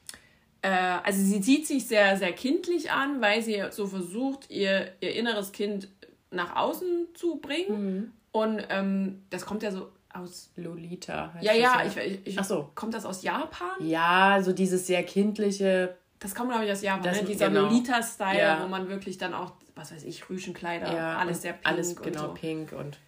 äh, 0.60 0.68
also 0.68 1.18
sie 1.22 1.42
sieht 1.42 1.66
sich 1.66 1.86
sehr, 1.88 2.18
sehr 2.18 2.32
kindlich 2.32 2.90
an, 2.90 3.20
weil 3.22 3.40
sie 3.40 3.62
so 3.70 3.86
versucht, 3.86 4.50
ihr, 4.50 4.92
ihr 5.00 5.14
inneres 5.14 5.52
Kind 5.52 5.88
nach 6.30 6.54
außen 6.56 7.08
zu 7.14 7.36
bringen. 7.36 8.12
Und 8.32 8.62
ähm, 8.70 9.22
das 9.30 9.46
kommt 9.46 9.62
ja 9.62 9.70
so 9.70 9.90
aus. 10.12 10.50
Lolita. 10.56 11.32
heißt 11.34 11.44
Ja, 11.44 11.52
ja, 11.54 11.82
ich, 11.86 11.96
ich, 11.96 12.26
ich, 12.26 12.38
Ach 12.38 12.44
so. 12.44 12.70
kommt 12.74 12.94
das 12.94 13.04
aus 13.06 13.22
Japan? 13.22 13.70
Ja, 13.80 14.40
so 14.42 14.52
dieses 14.52 14.86
sehr 14.86 15.02
kindliche, 15.04 15.96
Das 16.18 16.34
kommt, 16.34 16.50
glaube 16.50 16.64
ich, 16.64 16.72
aus 16.72 16.82
Japan. 16.82 17.02
Das- 17.04 17.20
ne? 17.22 17.28
Dieser 17.28 17.48
genau. 17.48 17.62
Lolita-Style, 17.62 18.38
Ja. 18.38 18.62
wo 18.62 18.68
man 18.68 18.88
wirklich 18.88 19.18
dann 19.18 19.34
auch, 19.34 19.52
was 19.74 19.92
weiß 19.92 20.04
ich, 20.04 20.28
Rüschenkleider, 20.28 20.92
ja, 20.94 21.16
alles 21.18 21.36
und 21.38 21.42
sehr 21.42 21.52
pink 21.54 21.66
alles 21.66 21.92
und 21.94 22.02
genau 22.02 22.20
so. 22.28 22.34
pink 22.34 22.72
und 22.72 22.98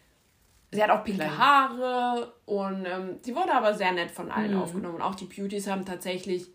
Sie 0.74 0.82
hat 0.82 0.90
auch 0.90 1.04
pinke. 1.04 1.38
Haare 1.38 2.32
und 2.46 2.84
ähm, 2.86 3.18
sie 3.22 3.34
wurde 3.34 3.52
aber 3.54 3.72
sehr 3.74 3.92
nett 3.92 4.10
von 4.10 4.26
Mhm. 4.26 4.32
allen 4.32 4.54
aufgenommen. 4.56 4.96
Und 4.96 5.02
auch 5.02 5.14
die 5.14 5.26
Beauties 5.26 5.68
haben 5.68 5.84
tatsächlich 5.84 6.48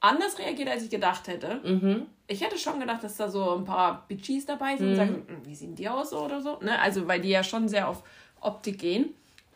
anders 0.00 0.38
reagiert, 0.38 0.68
als 0.68 0.82
ich 0.84 0.90
gedacht 0.90 1.28
hätte. 1.28 1.60
mhm. 1.64 2.06
Ich 2.28 2.40
hätte 2.42 2.56
schon 2.56 2.80
gedacht, 2.80 3.04
dass 3.04 3.16
da 3.18 3.28
so 3.28 3.56
ein 3.56 3.64
paar 3.64 4.06
Bitchies 4.08 4.46
dabei 4.46 4.76
sind 4.76 4.88
und 4.90 4.96
sagen, 4.96 5.24
"Hm, 5.26 5.44
wie 5.44 5.54
sehen 5.54 5.74
die 5.74 5.86
aus 5.88 6.12
oder 6.14 6.40
so. 6.40 6.58
Ne? 6.60 6.78
Also, 6.80 7.06
weil 7.06 7.20
die 7.20 7.28
ja 7.28 7.42
schon 7.44 7.68
sehr 7.68 7.88
auf 7.88 8.02
Optik 8.40 8.78
gehen. 8.78 9.10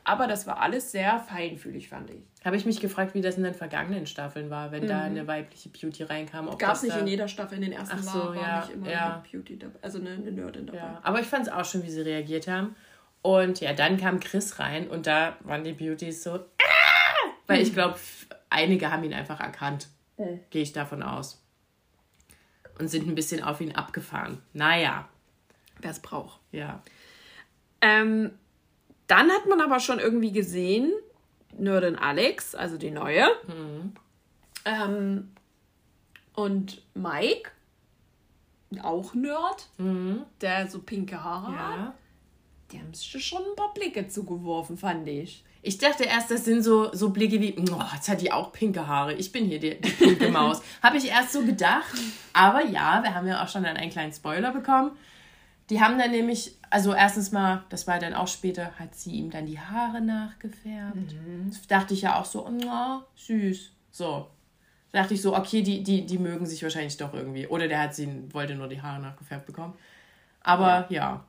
Aber 0.04 0.26
das 0.28 0.46
war 0.46 0.60
alles 0.60 0.92
sehr 0.92 1.18
feinfühlig, 1.18 1.88
fand 1.88 2.10
ich. 2.10 2.22
habe 2.44 2.54
ich 2.56 2.64
mich 2.64 2.78
gefragt, 2.78 3.14
wie 3.14 3.20
das 3.22 3.36
in 3.38 3.42
den 3.42 3.54
vergangenen 3.54 4.06
Staffeln 4.06 4.50
war, 4.50 4.70
wenn 4.70 4.86
da 4.86 5.00
eine 5.02 5.26
weibliche 5.26 5.68
Beauty 5.68 6.04
reinkam. 6.04 6.46
Gab 6.58 6.74
es 6.76 6.82
nicht 6.84 6.94
da, 6.94 7.00
in 7.00 7.08
jeder 7.08 7.26
Staffel, 7.26 7.56
in 7.56 7.62
den 7.62 7.72
ersten 7.72 7.96
Ach 7.98 8.02
so, 8.04 8.18
war, 8.20 8.28
war 8.28 8.42
ja, 8.42 8.60
nicht 8.60 8.70
immer 8.70 8.88
ja. 8.88 9.14
eine 9.14 9.22
Beauty 9.28 9.58
dabei, 9.58 9.78
also 9.82 9.98
eine, 9.98 10.10
eine 10.10 10.30
Nerdin 10.30 10.66
dabei. 10.66 10.78
Ja, 10.78 11.00
aber 11.02 11.18
ich 11.20 11.26
fand 11.26 11.48
es 11.48 11.52
auch 11.52 11.64
schön, 11.64 11.82
wie 11.82 11.90
sie 11.90 12.02
reagiert 12.02 12.46
haben. 12.46 12.76
Und 13.26 13.58
ja, 13.58 13.72
dann 13.72 13.96
kam 13.96 14.20
Chris 14.20 14.60
rein 14.60 14.86
und 14.86 15.08
da 15.08 15.36
waren 15.40 15.64
die 15.64 15.72
Beauties 15.72 16.22
so, 16.22 16.34
ah! 16.34 17.30
weil 17.48 17.60
ich 17.60 17.72
glaube, 17.72 17.98
einige 18.50 18.92
haben 18.92 19.02
ihn 19.02 19.14
einfach 19.14 19.40
erkannt. 19.40 19.88
Mhm. 20.16 20.38
Gehe 20.50 20.62
ich 20.62 20.72
davon 20.72 21.02
aus. 21.02 21.42
Und 22.78 22.86
sind 22.86 23.08
ein 23.08 23.16
bisschen 23.16 23.42
auf 23.42 23.60
ihn 23.60 23.74
abgefahren. 23.74 24.42
Naja, 24.52 25.08
Wer 25.80 25.90
es 25.90 25.98
braucht. 25.98 26.38
ja. 26.52 26.80
Ähm, 27.80 28.30
dann 29.08 29.28
hat 29.32 29.46
man 29.48 29.60
aber 29.60 29.80
schon 29.80 29.98
irgendwie 29.98 30.30
gesehen, 30.30 30.92
Nerdin 31.58 31.96
Alex, 31.96 32.54
also 32.54 32.78
die 32.78 32.92
neue, 32.92 33.26
ähm, 34.64 35.32
und 36.32 36.80
Mike, 36.94 37.50
auch 38.84 39.14
Nerd, 39.14 39.68
der 40.40 40.68
so 40.68 40.80
pinke 40.80 41.24
Haare 41.24 41.58
hat, 41.58 41.76
ja. 41.76 41.94
Die 42.72 42.80
haben 42.80 42.92
sich 42.92 43.24
schon 43.24 43.42
ein 43.42 43.56
paar 43.56 43.72
Blicke 43.74 44.08
zugeworfen, 44.08 44.76
fand 44.76 45.06
ich. 45.08 45.44
Ich 45.62 45.78
dachte 45.78 46.04
erst, 46.04 46.30
das 46.30 46.44
sind 46.44 46.62
so, 46.62 46.92
so 46.92 47.10
Blicke 47.10 47.40
wie, 47.40 47.56
oh, 47.58 47.82
jetzt 47.92 48.08
hat 48.08 48.20
die 48.20 48.30
auch 48.30 48.52
pinke 48.52 48.86
Haare. 48.86 49.14
Ich 49.14 49.32
bin 49.32 49.46
hier 49.46 49.58
die, 49.58 49.80
die 49.80 49.90
pinke 49.90 50.28
Maus. 50.28 50.62
Habe 50.82 50.96
ich 50.96 51.08
erst 51.08 51.32
so 51.32 51.44
gedacht. 51.44 51.96
Aber 52.32 52.64
ja, 52.64 53.02
wir 53.02 53.14
haben 53.14 53.26
ja 53.26 53.42
auch 53.42 53.48
schon 53.48 53.64
dann 53.64 53.76
einen 53.76 53.90
kleinen 53.90 54.12
Spoiler 54.12 54.52
bekommen. 54.52 54.92
Die 55.70 55.80
haben 55.80 55.98
dann 55.98 56.12
nämlich, 56.12 56.54
also 56.70 56.94
erstens 56.94 57.32
mal, 57.32 57.64
das 57.70 57.88
war 57.88 57.98
dann 57.98 58.14
auch 58.14 58.28
später, 58.28 58.78
hat 58.78 58.94
sie 58.94 59.12
ihm 59.12 59.30
dann 59.30 59.46
die 59.46 59.58
Haare 59.58 60.00
nachgefärbt. 60.00 61.16
Das 61.48 61.66
dachte 61.66 61.94
ich 61.94 62.02
ja 62.02 62.20
auch 62.20 62.24
so, 62.24 62.46
oh, 62.46 63.00
süß. 63.16 63.72
So. 63.90 64.28
Da 64.92 65.02
dachte 65.02 65.14
ich 65.14 65.22
so, 65.22 65.36
okay, 65.36 65.62
die, 65.62 65.82
die, 65.82 66.06
die 66.06 66.18
mögen 66.18 66.46
sich 66.46 66.62
wahrscheinlich 66.62 66.96
doch 66.96 67.12
irgendwie. 67.12 67.48
Oder 67.48 67.66
der 67.66 67.80
hat 67.80 67.94
sie, 67.94 68.32
wollte 68.32 68.54
nur 68.54 68.68
die 68.68 68.80
Haare 68.80 69.00
nachgefärbt 69.00 69.46
bekommen. 69.46 69.74
Aber 70.42 70.86
ja. 70.90 71.24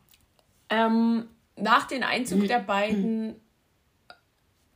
Ähm, 0.69 1.27
nach 1.55 1.87
dem 1.87 2.03
Einzug 2.03 2.47
der 2.47 2.59
beiden, 2.59 3.35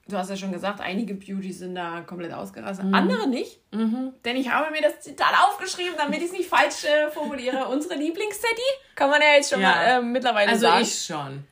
du 0.07 0.17
hast 0.17 0.29
ja 0.29 0.35
schon 0.37 0.51
gesagt, 0.51 0.81
einige 0.81 1.13
Beauties 1.13 1.59
sind 1.59 1.75
da 1.75 2.01
komplett 2.01 2.33
ausgerastet, 2.33 2.85
andere 2.93 3.27
nicht. 3.27 3.59
Denn 3.71 4.35
ich 4.35 4.49
habe 4.49 4.71
mir 4.71 4.81
das 4.81 5.01
Zitat 5.01 5.33
aufgeschrieben, 5.47 5.93
damit 5.97 6.19
ich 6.19 6.25
es 6.25 6.31
nicht 6.31 6.49
falsch 6.49 6.85
äh, 6.85 7.09
formuliere. 7.11 7.67
Unsere 7.69 7.95
Lieblingsteddy, 7.95 8.61
kann 8.95 9.09
man 9.09 9.21
ja 9.21 9.33
jetzt 9.35 9.51
schon 9.51 9.61
Ja. 9.61 9.69
mal 9.69 9.83
äh, 9.85 10.01
mittlerweile 10.01 10.49
Also 10.51 10.61
sagen, 10.67 10.81
ich 10.81 11.03
schon. 11.05 11.43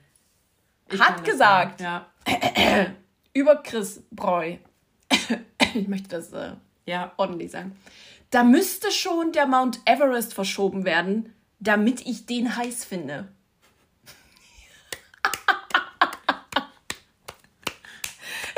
Ich 0.91 0.99
Hat 0.99 1.23
gesagt. 1.23 1.81
Ja. 1.81 2.07
über 3.33 3.57
Chris 3.57 4.01
Breu. 4.11 4.55
ich 5.75 5.87
möchte 5.87 6.09
das 6.09 6.31
äh, 6.33 6.53
Ja. 6.85 7.11
ordentlich 7.17 7.51
sagen. 7.51 7.77
Da 8.31 8.43
müsste 8.43 8.91
schon 8.91 9.31
der 9.31 9.45
Mount 9.47 9.79
Everest 9.85 10.33
verschoben 10.33 10.85
werden, 10.85 11.33
damit 11.59 12.01
ich 12.05 12.25
den 12.25 12.55
heiß 12.55 12.85
finde. 12.85 13.27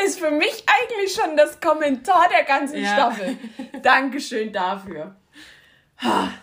Ist 0.05 0.10
für 0.21 0.31
mich 0.31 0.63
eigentlich 0.67 1.13
schon 1.13 1.35
das 1.35 1.59
Kommentar 1.59 2.27
der 2.29 2.43
ganzen 2.43 2.81
Ja. 2.81 2.93
Staffel. 2.93 3.37
Dankeschön 3.81 4.53
dafür. 4.53 5.15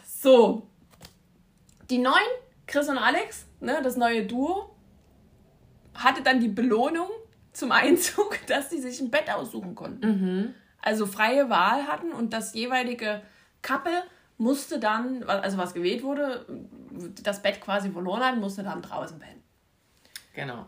So. 0.05 0.68
Die 1.89 1.99
neuen, 1.99 2.14
Chris 2.66 2.89
und 2.89 2.99
Alex, 2.99 3.47
ne, 3.61 3.81
das 3.83 3.97
neue 3.97 4.26
Duo, 4.26 4.74
hatte 5.95 6.22
dann 6.22 6.41
die 6.41 6.49
Belohnung, 6.49 7.09
zum 7.53 7.72
Einzug, 7.72 8.39
dass 8.47 8.68
die 8.68 8.79
sich 8.79 9.01
ein 9.01 9.11
Bett 9.11 9.31
aussuchen 9.31 9.74
konnten. 9.74 10.55
Also 10.81 11.07
freie 11.07 11.51
Wahl 11.51 11.87
hatten 11.87 12.12
und 12.12 12.33
das 12.33 12.55
jeweilige 12.55 13.22
Couple 13.62 14.05
musste 14.37 14.79
dann, 14.79 15.24
also 15.24 15.59
was 15.59 15.74
gewählt 15.74 16.03
wurde, 16.05 16.47
das 17.22 17.43
Bett 17.43 17.61
quasi 17.61 17.91
verloren 17.91 18.22
hat, 18.22 18.37
musste 18.37 18.62
dann 18.62 18.81
draußen 18.83 19.18
pennen. 19.18 19.43
Genau. 20.35 20.66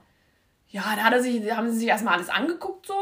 Ja, 0.70 0.94
da 0.96 1.04
hat 1.04 1.12
er 1.12 1.22
sich, 1.22 1.50
haben 1.52 1.70
sie 1.70 1.78
sich 1.78 1.88
erstmal 1.88 2.14
alles 2.14 2.28
angeguckt 2.28 2.86
so 2.86 2.94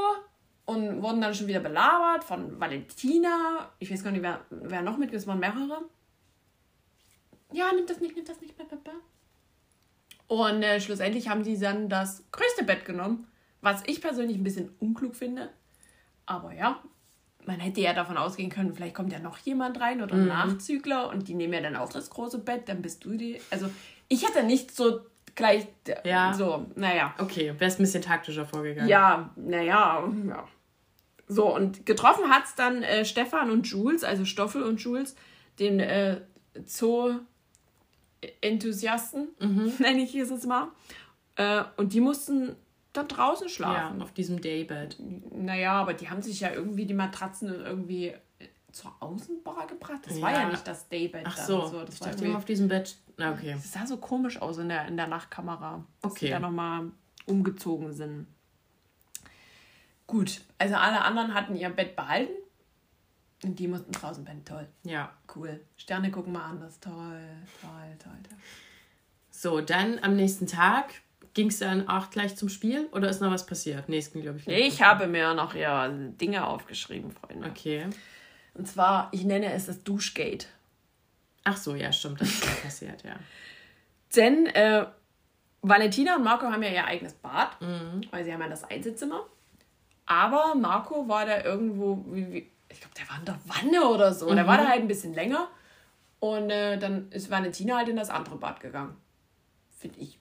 und 0.65 1.03
wurden 1.03 1.21
dann 1.21 1.35
schon 1.35 1.47
wieder 1.47 1.61
belabert 1.61 2.25
von 2.25 2.59
Valentina. 2.61 3.71
Ich 3.79 3.91
weiß 3.91 4.03
gar 4.03 4.11
nicht, 4.11 4.23
wer, 4.23 4.41
wer 4.51 4.83
noch 4.83 4.97
mit, 4.97 5.13
es 5.13 5.27
waren 5.27 5.39
mehrere. 5.39 5.83
Ja, 7.53 7.71
nimm 7.75 7.87
das 7.87 8.01
nicht, 8.01 8.17
nimm 8.17 8.25
das 8.25 8.41
nicht. 8.41 8.55
Und 10.29 10.63
äh, 10.63 10.81
schlussendlich 10.81 11.29
haben 11.29 11.43
sie 11.43 11.59
dann 11.59 11.89
das 11.89 12.23
größte 12.33 12.65
Bett 12.65 12.85
genommen, 12.85 13.27
was 13.63 13.83
ich 13.87 14.01
persönlich 14.03 14.37
ein 14.37 14.45
bisschen 14.45 14.71
unklug 14.79 15.17
finde. 15.17 15.49
Aber 16.27 16.53
ja, 16.53 16.83
man 17.47 17.61
hätte 17.61 17.81
ja 17.81 17.95
davon 17.95 18.19
ausgehen 18.19 18.51
können, 18.51 18.75
vielleicht 18.75 18.95
kommt 18.95 19.11
ja 19.11 19.19
noch 19.19 19.39
jemand 19.39 19.81
rein 19.81 20.03
oder 20.03 20.15
ein 20.15 20.27
Nachzügler 20.27 21.09
und 21.09 21.29
die 21.29 21.35
nehmen 21.35 21.55
ja 21.55 21.63
dann 21.63 21.77
auch 21.77 21.89
das 21.89 22.11
große 22.11 22.41
Bett, 22.41 22.69
dann 22.69 22.83
bist 22.83 23.07
du 23.07 23.17
die. 23.17 23.41
Also 23.51 23.71
ich 24.09 24.27
hätte 24.27 24.45
nicht 24.45 24.77
so 24.77 25.01
gleich 25.39 25.67
Ja. 26.05 26.35
so, 26.35 26.67
naja. 26.75 27.15
Okay, 27.19 27.55
wärst 27.59 27.81
ein 27.81 27.85
bisschen 27.85 28.03
taktischer 28.03 28.45
vorgegangen. 28.45 28.91
Ja, 28.91 29.31
naja, 29.37 30.07
ja. 30.29 30.47
So, 31.27 31.55
und 31.55 31.87
getroffen 31.87 32.29
hat 32.31 32.45
es 32.45 32.55
dann 32.55 32.83
äh, 32.83 33.07
Stefan 33.07 33.51
und 33.51 33.67
Jules, 33.67 34.05
also 34.05 34.27
Stoffel 34.27 34.63
und 34.63 34.83
Jules, 34.83 35.17
den 35.59 35.81
äh, 35.81 36.21
Zoo-Enthusiasten, 36.65 39.29
nenne 39.79 40.03
ich 40.03 40.15
es 40.15 40.31
jetzt 40.31 40.47
mal. 40.47 40.69
Äh, 41.37 41.63
und 41.77 41.93
die 41.93 42.01
mussten 42.01 42.57
dann 42.93 43.09
draußen 43.09 43.47
Ja, 43.49 43.53
schlafen. 43.53 44.03
auf 44.03 44.13
diesem 44.13 44.41
Daybed. 44.41 44.97
Naja, 45.33 45.73
aber 45.73 45.95
die 45.95 46.09
haben 46.11 46.23
sich 46.23 46.41
ja 46.41 46.51
irgendwie 46.53 46.87
die 46.87 46.95
Matratzen 46.95 47.49
irgendwie 47.65 48.09
äh, 48.09 48.15
zur 48.73 48.93
Außenbar 49.01 49.67
gebracht. 49.67 50.01
Das 50.07 50.21
war 50.21 50.33
Ja. 50.33 50.43
ja 50.43 50.49
nicht 50.49 50.67
das 50.67 50.89
Daybed. 50.89 51.23
Ach 51.25 51.37
so, 51.37 51.65
und 51.65 51.89
Das, 51.89 51.95
ich 51.97 52.01
war 52.01 52.09
dachte 52.11 52.25
immer 52.25 52.39
auf 52.39 52.45
diesem 52.45 52.69
Bett. 52.69 52.97
Okay. 53.19 53.53
das 53.53 53.73
sah 53.73 53.87
so 53.87 53.97
komisch 53.97 54.41
aus 54.41 54.59
in 54.59 54.69
der, 54.69 54.87
in 54.87 54.97
der 54.97 55.07
Nachtkamera. 55.09 55.85
Dass 56.03 56.13
Okay. 56.13 56.27
Die 56.27 56.31
da 56.33 56.39
nochmal 56.41 56.91
umgezogen 57.27 57.93
sind. 57.93 58.27
Gut, 60.07 60.41
also 60.57 60.75
alle 60.77 61.03
anderen 61.03 61.35
hatten 61.35 61.55
ihr 61.57 61.69
Bett 61.71 61.95
behalten. 61.97 62.33
Und 63.45 63.59
die 63.61 63.69
mussten 63.69 63.93
draußen 63.93 64.25
pennen. 64.25 64.45
Toll, 64.45 64.67
Ja. 64.83 65.13
cool. 65.37 65.61
Sterne 65.77 66.11
gucken 66.11 66.33
mal 66.33 66.45
anders. 66.45 66.81
Toll, 66.81 67.21
toll, 67.61 67.97
toll, 68.03 68.13
toll. 68.29 68.39
So, 69.31 69.61
dann 69.61 70.01
am 70.01 70.17
nächsten 70.17 70.47
Tag 70.49 70.87
ging 71.35 71.47
es 71.49 71.61
dann 71.61 71.87
auch 71.89 72.11
gleich 72.11 72.35
zum 72.35 72.49
Spiel 72.49 72.89
oder 72.91 73.09
ist 73.09 73.21
noch 73.21 73.31
was 73.31 73.47
passiert? 73.47 73.89
Es 73.89 74.13
ging, 74.13 74.23
glaube 74.23 74.39
ich, 74.39 74.47
nicht. 74.49 74.59
Ich 74.59 74.83
habe 74.83 75.07
mir 75.07 75.35
noch 75.35 75.55
ja 75.55 75.89
Dinge 75.89 76.47
aufgeschrieben, 76.49 77.13
Freunde. 77.13 77.49
Okay. 77.49 77.87
Und 78.55 78.67
zwar, 78.67 79.09
ich 79.13 79.23
nenne 79.23 79.53
es 79.53 79.67
das 79.67 79.85
Duschgate. 79.85 80.47
Ach 81.45 81.57
so, 81.57 81.75
ja, 81.75 81.93
stimmt, 81.93 82.21
das 82.21 82.29
ist 82.29 82.45
ja 82.45 82.53
passiert, 82.63 83.03
ja. 83.05 83.17
Denn 84.15 84.47
äh, 84.47 84.87
Valentina 85.63 86.17
und 86.17 86.25
Marco 86.25 86.47
haben 86.47 86.63
ja 86.63 86.71
ihr 86.71 86.85
eigenes 86.85 87.15
Bad, 87.15 87.57
weil 88.11 88.25
sie 88.25 88.33
haben 88.33 88.41
ja 88.41 88.49
das 88.49 88.65
Einzelzimmer. 88.65 89.27
Aber 90.07 90.55
Marco 90.55 91.09
war 91.09 91.27
da 91.27 91.45
irgendwo, 91.45 92.05
wie, 92.11 92.33
wie, 92.33 92.51
ich 92.69 92.81
glaube, 92.81 92.95
der 92.99 93.09
war 93.09 93.19
in 93.19 93.25
der 93.27 93.39
Wanne 93.45 93.89
oder 93.89 94.15
so. 94.15 94.35
Der 94.35 94.47
war 94.47 94.57
da 94.57 94.69
halt 94.69 94.81
ein 94.81 94.89
bisschen 94.89 95.15
länger. 95.15 95.49
Und 96.21 96.51
äh, 96.51 96.79
dann 96.79 97.11
ist 97.13 97.31
Valentina 97.31 97.77
halt 97.77 97.89
in 97.89 97.97
das 97.97 98.11
andere 98.11 98.37
Bad 98.37 98.61
gegangen. 98.61 98.97
Finde 99.71 100.01
ich. 100.01 100.19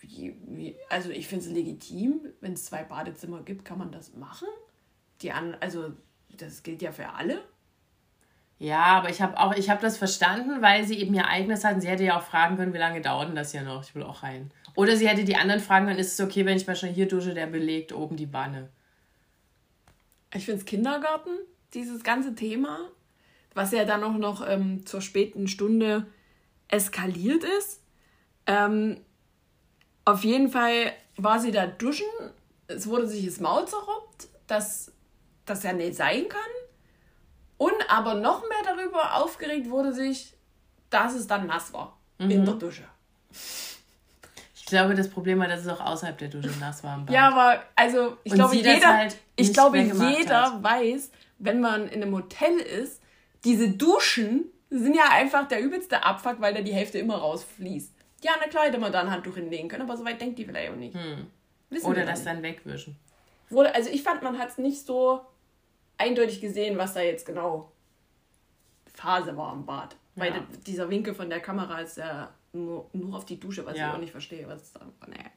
Wie, 0.00 0.36
wie, 0.46 0.76
also 0.90 1.10
ich 1.10 1.28
finde 1.28 1.44
es 1.44 1.50
legitim, 1.52 2.20
wenn 2.40 2.54
es 2.54 2.64
zwei 2.64 2.82
Badezimmer 2.82 3.42
gibt, 3.42 3.64
kann 3.64 3.78
man 3.78 3.92
das 3.92 4.14
machen. 4.14 4.48
Die 5.20 5.30
an, 5.30 5.56
also 5.60 5.92
das 6.36 6.64
gilt 6.64 6.82
ja 6.82 6.90
für 6.90 7.08
alle. 7.10 7.42
Ja, 8.58 8.84
aber 8.84 9.10
ich 9.10 9.20
habe 9.20 9.38
auch, 9.38 9.54
ich 9.54 9.70
habe 9.70 9.82
das 9.82 9.98
verstanden, 9.98 10.62
weil 10.62 10.84
sie 10.84 10.98
eben 11.00 11.14
ihr 11.14 11.26
eigenes 11.26 11.64
hatten. 11.64 11.80
Sie 11.80 11.88
hätte 11.88 12.04
ja 12.04 12.18
auch 12.18 12.22
fragen 12.22 12.56
können, 12.56 12.72
wie 12.72 12.78
lange 12.78 13.00
dauert 13.00 13.28
denn 13.28 13.34
das 13.34 13.50
hier 13.50 13.62
noch? 13.62 13.82
Ich 13.82 13.94
will 13.94 14.04
auch 14.04 14.22
rein. 14.22 14.52
Oder 14.74 14.96
sie 14.96 15.08
hätte 15.08 15.24
die 15.24 15.36
anderen 15.36 15.60
fragen 15.60 15.86
können, 15.86 15.98
ist 15.98 16.18
es 16.18 16.24
okay, 16.24 16.46
wenn 16.46 16.56
ich 16.56 16.66
mal 16.66 16.76
schon 16.76 16.90
hier 16.90 17.08
dusche, 17.08 17.34
der 17.34 17.46
belegt 17.46 17.92
oben 17.92 18.16
die 18.16 18.32
Wanne. 18.32 18.68
Ich 20.34 20.44
finde 20.44 20.60
es 20.60 20.64
Kindergarten, 20.64 21.30
dieses 21.74 22.04
ganze 22.04 22.34
Thema, 22.34 22.78
was 23.54 23.72
ja 23.72 23.84
dann 23.84 24.04
auch 24.04 24.16
noch 24.16 24.46
ähm, 24.48 24.86
zur 24.86 25.02
späten 25.02 25.48
Stunde 25.48 26.06
eskaliert 26.68 27.44
ist. 27.58 27.82
Ähm, 28.46 29.00
auf 30.04 30.24
jeden 30.24 30.48
Fall 30.48 30.92
war 31.16 31.38
sie 31.38 31.52
da 31.52 31.66
duschen. 31.66 32.06
Es 32.66 32.86
wurde 32.86 33.06
sich 33.06 33.26
das 33.26 33.40
Maul 33.40 33.66
zerruppt, 33.66 34.28
dass 34.46 34.92
das 35.44 35.62
ja 35.62 35.72
nicht 35.72 35.96
sein 35.96 36.28
kann. 36.28 36.40
Und 37.62 37.90
aber 37.90 38.14
noch 38.14 38.40
mehr 38.48 38.62
darüber 38.74 39.16
aufgeregt 39.22 39.70
wurde 39.70 39.92
sich, 39.92 40.34
dass 40.90 41.14
es 41.14 41.26
dann 41.26 41.46
nass 41.46 41.72
war 41.72 41.96
in 42.18 42.44
der 42.44 42.54
Dusche. 42.54 42.84
Ich 44.54 44.66
glaube, 44.66 44.94
das 44.94 45.08
Problem 45.08 45.38
war, 45.38 45.48
dass 45.48 45.60
es 45.60 45.68
auch 45.68 45.80
außerhalb 45.80 46.16
der 46.18 46.28
Dusche 46.28 46.50
nass 46.60 46.82
war. 46.82 46.96
im 46.96 47.06
Bad. 47.06 47.14
Ja, 47.14 47.28
aber 47.28 47.62
also 47.76 48.16
ich 48.24 48.32
Und 48.32 48.38
glaube, 48.38 48.56
jeder, 48.56 48.96
halt 48.96 49.16
ich 49.36 49.52
glaube, 49.52 49.78
jeder 49.78 50.52
hat. 50.54 50.62
weiß, 50.62 51.10
wenn 51.38 51.60
man 51.60 51.88
in 51.88 52.02
einem 52.02 52.14
Hotel 52.14 52.56
ist, 52.58 53.00
diese 53.44 53.68
Duschen 53.70 54.44
sind 54.70 54.94
ja 54.94 55.04
einfach 55.12 55.46
der 55.48 55.60
übelste 55.60 56.02
Abfuck, 56.04 56.40
weil 56.40 56.54
da 56.54 56.62
die 56.62 56.72
Hälfte 56.72 56.98
immer 56.98 57.16
rausfließt. 57.16 57.92
Ja, 58.24 58.32
na 58.40 58.48
klar 58.48 58.64
hätte 58.64 58.78
man 58.78 58.92
da 58.92 59.00
ein 59.00 59.10
Handtuch 59.10 59.34
hinlegen 59.34 59.68
können, 59.68 59.82
aber 59.82 59.96
so 59.96 60.04
weit 60.04 60.20
denkt 60.20 60.38
die 60.38 60.44
vielleicht 60.46 60.72
auch 60.72 60.76
nicht. 60.76 60.96
Wissen 61.70 61.86
Oder 61.86 62.04
das 62.06 62.20
nicht. 62.20 62.26
dann 62.28 62.42
wegwischen. 62.42 62.96
Wurde, 63.50 63.74
also 63.74 63.90
ich 63.90 64.02
fand, 64.02 64.22
man 64.22 64.38
hat 64.38 64.48
es 64.50 64.58
nicht 64.58 64.86
so 64.86 65.20
eindeutig 66.02 66.40
gesehen, 66.40 66.76
was 66.78 66.94
da 66.94 67.00
jetzt 67.00 67.24
genau 67.26 67.70
Phase 68.94 69.36
war 69.36 69.52
im 69.54 69.64
Bad. 69.64 69.96
Weil 70.14 70.32
Ja. 70.34 70.42
dieser 70.66 70.90
Winkel 70.90 71.14
von 71.14 71.30
der 71.30 71.40
Kamera 71.40 71.78
ist 71.80 71.96
ja 71.96 72.28
nur, 72.52 72.88
nur 72.92 73.16
auf 73.16 73.24
die 73.24 73.40
Dusche, 73.40 73.64
was 73.64 73.76
Ja. 73.78 73.88
ich 73.88 73.94
auch 73.94 73.98
nicht 73.98 74.12
verstehe. 74.12 74.46
Was 74.46 74.72
da, 74.72 74.80
naja. 75.06 75.30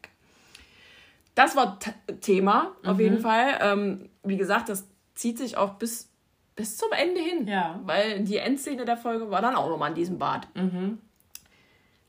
Das 1.35 1.55
war 1.55 1.79
T 1.79 1.91
Thema, 2.21 2.75
auf 2.83 2.95
Mhm. 2.97 3.03
jeden 3.03 3.19
Fall. 3.19 3.57
Ähm, 3.61 4.09
wie 4.23 4.37
gesagt, 4.37 4.69
das 4.69 4.85
zieht 5.15 5.37
sich 5.37 5.55
auch 5.57 5.75
bis, 5.75 6.09
bis 6.55 6.77
zum 6.77 6.91
Ende 6.91 7.21
hin. 7.21 7.47
Ja. 7.47 7.79
Weil 7.83 8.23
die 8.23 8.37
Endszene 8.37 8.85
der 8.85 8.97
Folge 8.97 9.29
war 9.31 9.41
dann 9.41 9.55
auch 9.55 9.69
nochmal 9.69 9.89
in 9.89 9.95
diesem 9.95 10.17
Bad. 10.17 10.47
Mhm. 10.55 10.99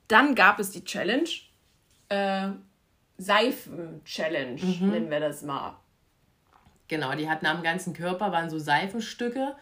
Dann 0.08 0.34
gab 0.34 0.58
es 0.60 0.70
die 0.70 0.84
Challenge. 0.84 1.28
Äh, 2.08 2.50
Seifen-Challenge, 3.18 4.60
Mhm. 4.62 4.90
nennen 4.90 5.10
wir 5.10 5.20
das 5.20 5.42
mal. 5.42 5.76
Genau, 6.88 7.14
die 7.14 7.28
hatten 7.28 7.46
am 7.46 7.62
ganzen 7.62 7.92
Körper, 7.94 8.32
waren 8.32 8.48
so 8.50 8.58
Seifenstücke 8.58 9.54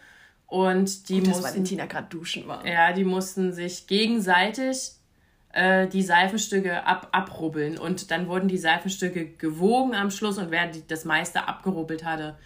und 0.46 1.08
die 1.08 1.20
Dass 1.20 1.28
mussten, 1.28 1.44
Valentina 1.44 1.86
gerade 1.86 2.08
duschen 2.08 2.46
war. 2.46 2.66
ja, 2.66 2.92
die 2.92 3.04
mussten 3.04 3.52
sich 3.52 3.86
gegenseitig 3.86 4.92
äh, 5.52 5.86
die 5.88 6.02
Seifenstücke 6.02 6.84
ab, 6.86 7.08
abrubbeln 7.12 7.78
und 7.78 8.10
dann 8.10 8.28
wurden 8.28 8.48
die 8.48 8.58
Seifenstücke 8.58 9.26
gewogen 9.26 9.94
am 9.94 10.10
Schluss 10.10 10.36
und 10.38 10.50
wer 10.50 10.66
die, 10.66 10.86
das 10.86 11.04
meiste 11.04 11.48
abgerubbelt 11.48 12.04
hatte, 12.04 12.36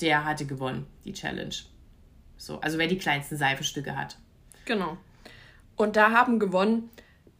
der 0.00 0.24
hatte 0.24 0.46
gewonnen, 0.46 0.86
die 1.04 1.12
Challenge. 1.12 1.54
So, 2.38 2.60
also 2.60 2.78
wer 2.78 2.86
die 2.86 2.98
kleinsten 2.98 3.36
Seifenstücke 3.36 3.96
hat. 3.96 4.16
Genau. 4.64 4.96
Und 5.76 5.96
da 5.96 6.10
haben 6.12 6.38
gewonnen 6.38 6.90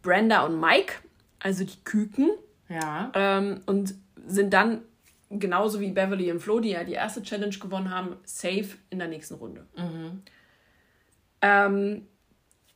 Brenda 0.03 0.41
und 0.45 0.59
Mike, 0.59 0.93
also 1.39 1.63
die 1.63 1.83
Küken, 1.83 2.29
Ja. 2.69 3.11
ähm, 3.15 3.61
und 3.65 3.95
sind 4.27 4.53
dann 4.53 4.81
genauso 5.29 5.79
wie 5.79 5.91
Beverly 5.91 6.31
und 6.31 6.39
Flo, 6.39 6.59
die 6.59 6.69
ja 6.69 6.83
die 6.83 6.93
erste 6.93 7.21
Challenge 7.21 7.57
gewonnen 7.57 7.91
haben, 7.91 8.17
safe 8.23 8.69
in 8.89 8.99
der 8.99 9.07
nächsten 9.07 9.35
Runde. 9.35 9.67
Ähm, 11.41 12.07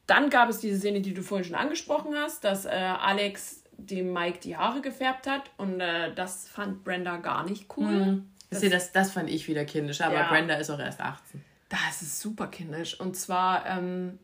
dann 0.08 0.30
gab 0.30 0.50
es 0.50 0.60
diese 0.60 0.78
Szene, 0.78 1.02
die 1.02 1.14
du 1.14 1.22
vorhin 1.24 1.46
schon 1.46 1.56
angesprochen 1.56 2.14
hast, 2.16 2.44
dass 2.44 2.66
äh, 2.66 2.70
Alex 2.70 3.64
dem 3.78 4.14
Mike 4.14 4.40
die 4.44 4.56
Haare 4.58 4.82
gefärbt 4.82 5.28
hat 5.28 5.50
und 5.58 5.80
äh, 5.80 6.14
das 6.14 6.48
fand 6.48 6.84
Brenda 6.84 7.18
gar 7.18 7.44
nicht 7.46 7.66
cool. 7.78 8.24
Das, 8.50 8.62
das, 8.62 8.92
das 8.92 9.12
fand 9.12 9.30
ich 9.30 9.48
wieder 9.48 9.66
kindisch, 9.66 10.02
aber 10.02 10.16
Ja. 10.16 10.28
Brenda 10.30 10.56
ist 10.56 10.70
auch 10.70 10.80
erst 10.80 11.00
18. 11.00 11.42
Das 11.70 12.02
ist 12.02 12.20
super 12.20 12.48
kindisch. 12.48 13.00
Und 13.00 13.16
zwar, 13.16 13.66
ähm, 13.66 14.20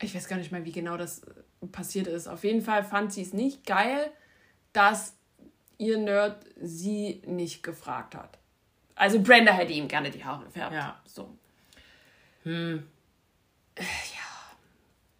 ich 0.00 0.14
weiß 0.14 0.26
gar 0.26 0.36
nicht 0.36 0.50
mehr, 0.50 0.64
wie 0.64 0.72
genau 0.72 0.96
das 0.96 1.22
passiert 1.70 2.08
ist. 2.08 2.26
Auf 2.26 2.42
jeden 2.42 2.62
Fall 2.62 2.82
fand 2.82 3.12
sie 3.12 3.22
es 3.22 3.32
nicht 3.32 3.64
geil, 3.64 4.10
dass 4.72 5.16
ihr 5.82 5.98
Nerd 5.98 6.44
sie 6.60 7.22
nicht 7.26 7.62
gefragt 7.62 8.14
hat. 8.14 8.38
Also 8.94 9.20
Brenda 9.20 9.52
hätte 9.52 9.72
ihm 9.72 9.88
gerne 9.88 10.10
die 10.10 10.24
Haare 10.24 10.44
gefärbt. 10.44 10.74
Ja. 10.74 11.00
So. 11.04 11.28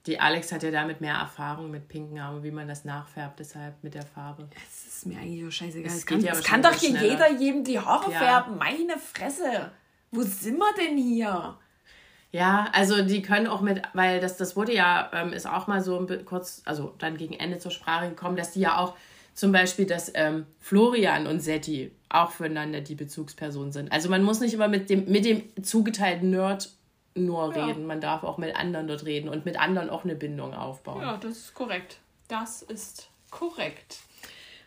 Die 0.06 0.18
Alex 0.18 0.50
hat 0.50 0.62
ja 0.64 0.70
damit 0.72 1.00
mehr 1.00 1.14
Erfahrung 1.14 1.70
mit 1.70 1.88
pinken 1.88 2.20
Haaren, 2.22 2.42
wie 2.42 2.50
man 2.50 2.66
das 2.66 2.84
nachfärbt, 2.84 3.38
deshalb 3.38 3.82
mit 3.84 3.94
der 3.94 4.04
Farbe. 4.04 4.48
Das 4.52 4.86
ist 4.86 5.06
mir 5.06 5.18
eigentlich 5.18 5.42
so 5.44 5.50
scheißegal. 5.50 5.86
Es 5.86 5.98
Es 5.98 6.06
kann, 6.06 6.20
ja 6.20 6.32
es 6.32 6.42
kann 6.42 6.60
doch 6.62 6.72
hier 6.74 6.90
schneller. 6.90 7.08
jeder 7.28 7.30
jedem 7.30 7.62
die 7.64 7.78
Haare 7.78 8.10
Ja. 8.10 8.18
färben. 8.18 8.58
Meine 8.58 8.98
Fresse. 8.98 9.70
Wo 10.10 10.22
sind 10.22 10.58
wir 10.58 10.74
denn 10.76 10.98
hier? 10.98 11.56
Ja, 12.32 12.68
also 12.72 13.02
die 13.04 13.22
können 13.22 13.46
auch 13.46 13.60
mit, 13.60 13.80
weil 13.92 14.18
das, 14.20 14.36
das 14.38 14.56
wurde 14.56 14.74
ja, 14.74 15.08
ähm, 15.12 15.32
ist 15.32 15.46
auch 15.46 15.66
mal 15.68 15.80
so 15.82 16.04
kurz, 16.24 16.62
also 16.64 16.94
dann 16.98 17.16
gegen 17.16 17.34
Ende 17.34 17.58
zur 17.58 17.70
Sprache 17.70 18.08
gekommen, 18.08 18.36
dass 18.36 18.52
die 18.52 18.60
ja 18.60 18.78
auch 18.78 18.96
zum 19.34 19.52
Beispiel, 19.52 19.86
dass 19.86 20.10
ähm, 20.14 20.46
Florian 20.60 21.26
und 21.26 21.40
Setti 21.40 21.90
auch 22.08 22.30
füreinander 22.32 22.80
die 22.82 22.94
Bezugsperson 22.94 23.72
sind. 23.72 23.90
Also 23.92 24.08
man 24.10 24.22
muss 24.22 24.40
nicht 24.40 24.52
immer 24.54 24.68
mit 24.68 24.90
dem, 24.90 25.10
mit 25.10 25.24
dem 25.24 25.42
zugeteilten 25.62 26.30
Nerd 26.30 26.70
nur 27.14 27.54
Ja. 27.54 27.66
reden. 27.66 27.86
Man 27.86 28.00
darf 28.00 28.24
auch 28.24 28.38
mit 28.38 28.54
anderen 28.56 28.86
dort 28.88 29.04
reden 29.06 29.28
und 29.28 29.44
mit 29.44 29.58
anderen 29.58 29.90
auch 29.90 30.04
eine 30.04 30.14
Bindung 30.14 30.54
aufbauen. 30.54 31.02
Ja, 31.02 31.16
das 31.16 31.32
ist 31.38 31.54
korrekt. 31.54 31.98
Das 32.28 32.62
ist 32.62 33.08
korrekt. 33.30 33.98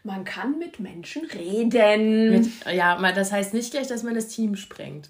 Man 0.04 0.24
kann 0.24 0.60
mit 0.60 0.80
Menschen 0.80 1.26
reden. 1.26 2.30
Mit, 2.32 2.48
ja, 2.72 2.98
mal- 3.00 3.14
das 3.14 3.32
heißt 3.32 3.54
nicht 3.54 3.72
gleich, 3.72 3.88
dass 3.88 4.04
man 4.04 4.14
das 4.16 4.28
Team 4.28 4.56
sprengt. 4.56 5.10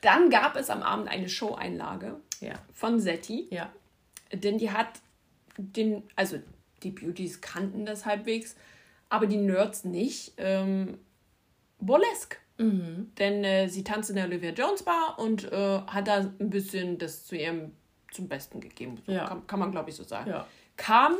Dann 0.00 0.30
gab 0.30 0.56
es 0.56 0.68
am 0.70 0.82
Abend 0.82 1.08
eine 1.08 1.28
Show-Einlage 1.28 2.16
Ja. 2.40 2.54
von 2.74 2.98
Setti, 2.98 3.46
Ja. 3.50 3.70
denn 4.32 4.58
die 4.58 4.70
hat 4.72 4.88
den, 5.56 6.02
also 6.16 6.38
die 6.82 6.90
Beauties 6.90 7.40
kannten 7.40 7.86
das 7.86 8.04
halbwegs, 8.06 8.56
aber 9.12 9.26
die 9.26 9.36
Nerds 9.36 9.84
nicht. 9.84 10.32
Ähm, 10.38 10.98
Burlesque. 11.78 12.36
Denn 12.58 13.42
äh, 13.44 13.66
sie 13.68 13.82
tanzt 13.82 14.10
in 14.10 14.16
der 14.16 14.26
Olivia 14.26 14.50
Jones 14.50 14.84
Bar 14.84 15.18
und 15.18 15.50
äh, 15.50 15.80
hat 15.86 16.06
da 16.06 16.18
ein 16.18 16.50
bisschen 16.50 16.96
das 16.98 17.24
zu 17.26 17.34
ihrem 17.36 17.72
zum 18.12 18.28
Besten 18.28 18.60
gegeben. 18.60 19.02
So 19.04 19.10
Ja. 19.12 19.24
kann, 19.26 19.46
kann 19.48 19.58
man, 19.58 19.72
glaube 19.72 19.90
ich, 19.90 19.96
so 19.96 20.04
sagen. 20.04 20.30
Ja. 20.30 20.46
Kam 20.76 21.16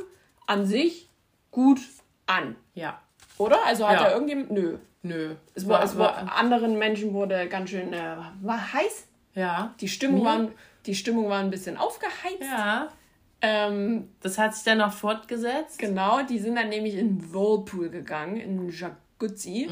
an 0.47 0.64
sich 0.66 1.09
gut 1.51 1.81
an. 2.27 2.55
Ja. 2.74 3.01
Oder? 3.39 3.64
Also 3.66 3.89
hat 3.89 4.01
Ja. 4.01 4.06
er 4.09 4.12
irgendjemand. 4.14 4.52
Nö. 4.52 4.78
Nö. 5.02 5.35
Es 5.55 5.66
war, 5.69 5.82
es 5.82 5.98
war, 5.98 6.32
anderen 6.36 6.78
Menschen 6.78 7.12
wurde 7.12 7.48
ganz 7.48 7.70
schön 7.70 7.93
äh, 7.93 8.16
war 8.43 8.73
heiß. 8.73 9.09
ja. 9.35 9.74
Die 9.81 9.89
Stimmung, 9.89 10.20
Mir? 10.20 10.24
war, 10.27 10.48
die 10.86 10.94
Stimmung 10.94 11.28
war 11.28 11.40
ein 11.40 11.51
bisschen 11.51 11.77
aufgeheizt. 11.77 12.40
Ja. 12.43 12.89
Ähm, 13.44 14.09
Das 14.20 14.39
hat 14.39 14.55
sich 14.55 14.64
dann 14.64 14.78
noch 14.78 14.93
fortgesetzt. 14.93 15.78
genau, 15.78 16.23
die 16.23 16.39
sind 16.39 16.55
dann 16.55 16.69
nämlich 16.69 16.94
in 16.94 17.19
den 17.19 17.32
Whirlpool 17.35 17.90
gegangen, 17.90 18.36
in 18.36 18.56
den 18.59 18.70
Jacuzzi. 18.70 19.69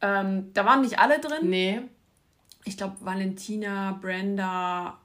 Ähm, 0.00 0.50
da 0.54 0.64
waren 0.64 0.80
nicht 0.82 0.98
alle 0.98 1.18
drin. 1.18 1.50
Nee. 1.50 1.82
Ich 2.64 2.76
glaube, 2.76 2.96
Valentina, 3.00 3.98
Brenda, 4.00 4.98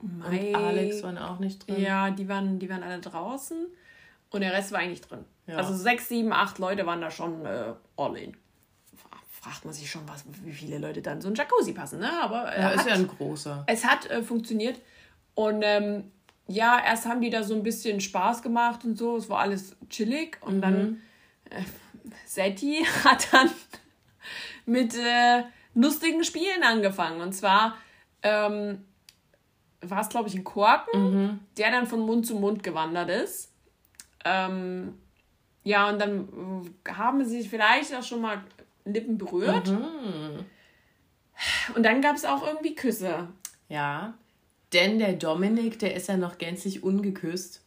Mai. 0.00 0.48
Und 0.48 0.54
Alex 0.56 1.02
waren 1.02 1.18
auch 1.18 1.38
nicht 1.38 1.66
drin. 1.66 1.80
Ja, 1.80 2.10
die 2.10 2.28
waren, 2.28 2.58
die 2.58 2.68
waren 2.70 2.82
alle 2.82 3.00
draußen. 3.00 3.66
Und 4.30 4.40
der 4.40 4.52
Rest 4.52 4.72
war 4.72 4.80
eigentlich 4.80 5.00
drin. 5.02 5.24
Ja. 5.46 5.56
Also 5.56 5.74
sechs, 5.74 6.08
sieben, 6.08 6.32
acht 6.32 6.58
Leute 6.58 6.86
waren 6.86 7.00
da 7.00 7.10
schon 7.10 7.44
äh, 7.44 7.74
all 7.96 8.16
in. 8.16 8.32
Fra- 8.96 9.18
Fragt 9.28 9.64
man 9.64 9.74
sich 9.74 9.90
schon, 9.90 10.02
was, 10.08 10.24
wie 10.42 10.52
viele 10.52 10.78
Leute 10.78 11.02
dann 11.02 11.20
so 11.20 11.28
ein 11.28 11.34
Jacuzzi 11.34 11.72
passen, 11.72 12.00
ne? 12.00 12.10
Aber 12.22 12.50
äh, 12.54 12.60
Ja, 12.60 12.70
ist 12.70 12.80
hat, 12.80 12.86
ja 12.88 12.94
ein 12.94 13.08
großer. 13.08 13.64
es 13.66 13.84
hat 13.84 14.10
äh, 14.10 14.22
funktioniert. 14.22 14.80
Und 15.34 15.62
ähm, 15.64 16.10
ja, 16.46 16.78
erst 16.84 17.06
haben 17.06 17.20
die 17.20 17.30
da 17.30 17.42
so 17.42 17.54
ein 17.54 17.62
bisschen 17.62 18.00
Spaß 18.00 18.42
gemacht 18.42 18.84
und 18.84 18.96
so. 18.98 19.16
Es 19.16 19.28
war 19.28 19.38
alles 19.40 19.76
chillig. 19.88 20.38
Und 20.42 20.60
dann 20.60 21.02
äh, 21.50 21.62
Setti 22.26 22.84
hat 23.04 23.32
dann 23.32 23.50
mit 24.66 24.94
äh, 24.94 25.44
lustigen 25.74 26.24
Spielen 26.24 26.62
angefangen. 26.62 27.20
Und 27.20 27.32
zwar 27.32 27.76
ähm, 28.22 28.84
war 29.80 30.00
es, 30.00 30.08
glaube 30.08 30.28
ich, 30.28 30.34
ein 30.34 30.44
Korken, 30.44 31.40
der 31.56 31.70
dann 31.70 31.86
von 31.86 32.00
Mund 32.00 32.26
zu 32.26 32.34
Mund 32.36 32.62
gewandert 32.62 33.10
ist. 33.10 33.52
Ähm, 34.24 34.98
ja, 35.62 35.88
und 35.88 35.98
dann 35.98 36.72
äh, 36.86 36.90
haben 36.92 37.24
sie 37.24 37.40
sich 37.40 37.50
vielleicht 37.50 37.94
auch 37.94 38.02
schon 38.02 38.20
mal 38.20 38.42
Lippen 38.84 39.16
berührt. 39.16 39.68
Und 41.74 41.82
dann 41.82 42.00
gab 42.00 42.16
es 42.16 42.24
auch 42.24 42.46
irgendwie 42.46 42.74
Küsse. 42.74 43.28
Ja. 43.68 44.14
Denn 44.74 44.98
der 44.98 45.14
Dominik, 45.14 45.78
der 45.78 45.94
ist 45.94 46.08
ja 46.08 46.16
noch 46.16 46.36
gänzlich 46.38 46.82
ungeküsst 46.82 47.62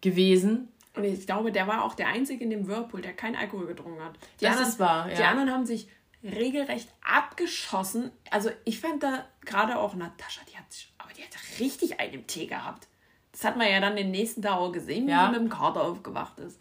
gewesen. 0.00 0.68
Und 0.96 1.04
ich 1.04 1.26
glaube, 1.26 1.52
der 1.52 1.66
war 1.66 1.84
auch 1.84 1.94
der 1.94 2.08
Einzige 2.08 2.42
in 2.42 2.50
dem 2.50 2.66
Whirlpool, 2.66 3.00
der 3.02 3.12
keinen 3.12 3.36
Alkohol 3.36 3.66
getrunken 3.66 4.02
hat. 4.02 4.14
Die 4.40 4.44
Das 4.44 4.52
anderen, 4.54 4.68
ist 4.70 4.78
wahr, 4.80 5.08
Die 5.08 5.20
ja. 5.20 5.28
anderen 5.30 5.50
haben 5.52 5.66
sich 5.66 5.88
regelrecht 6.24 6.88
abgeschossen. 7.02 8.10
Also 8.30 8.50
ich 8.64 8.80
fand 8.80 9.02
da 9.02 9.24
gerade 9.44 9.78
auch 9.78 9.94
Natascha, 9.94 10.40
die 10.50 10.56
hat 10.56 10.64
aber 10.98 11.12
die 11.12 11.22
hat 11.22 11.30
richtig 11.60 12.00
einen 12.00 12.14
im 12.14 12.26
Tee 12.26 12.46
gehabt. 12.46 12.88
Das 13.32 13.44
hat 13.44 13.56
man 13.56 13.70
ja 13.70 13.80
dann 13.80 13.96
den 13.96 14.10
nächsten 14.10 14.42
Tag 14.42 14.54
auch 14.54 14.72
gesehen, 14.72 15.06
wie 15.06 15.12
Ja. 15.12 15.26
sie 15.26 15.32
mit 15.38 15.40
dem 15.40 15.48
Kater 15.48 15.82
aufgewacht 15.84 16.38
ist. 16.40 16.60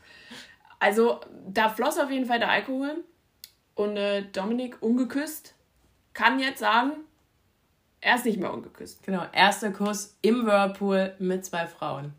Also 0.79 1.19
da 1.47 1.69
floss 1.69 1.97
auf 1.97 2.11
jeden 2.11 2.25
Fall 2.25 2.39
der 2.39 2.49
Alkohol. 2.51 3.03
Und 3.75 3.97
äh, 3.97 4.23
Dominik, 4.31 4.77
ungeküsst, 4.81 5.55
kann 6.13 6.39
jetzt 6.39 6.59
sagen, 6.59 6.91
er 8.01 8.15
ist 8.15 8.25
nicht 8.25 8.39
mehr 8.39 8.53
ungeküsst. 8.53 9.03
Genau, 9.03 9.23
erster 9.33 9.71
Kuss 9.71 10.17
im 10.21 10.45
Whirlpool 10.45 11.13
mit 11.19 11.45
zwei 11.45 11.67
Frauen. 11.67 12.13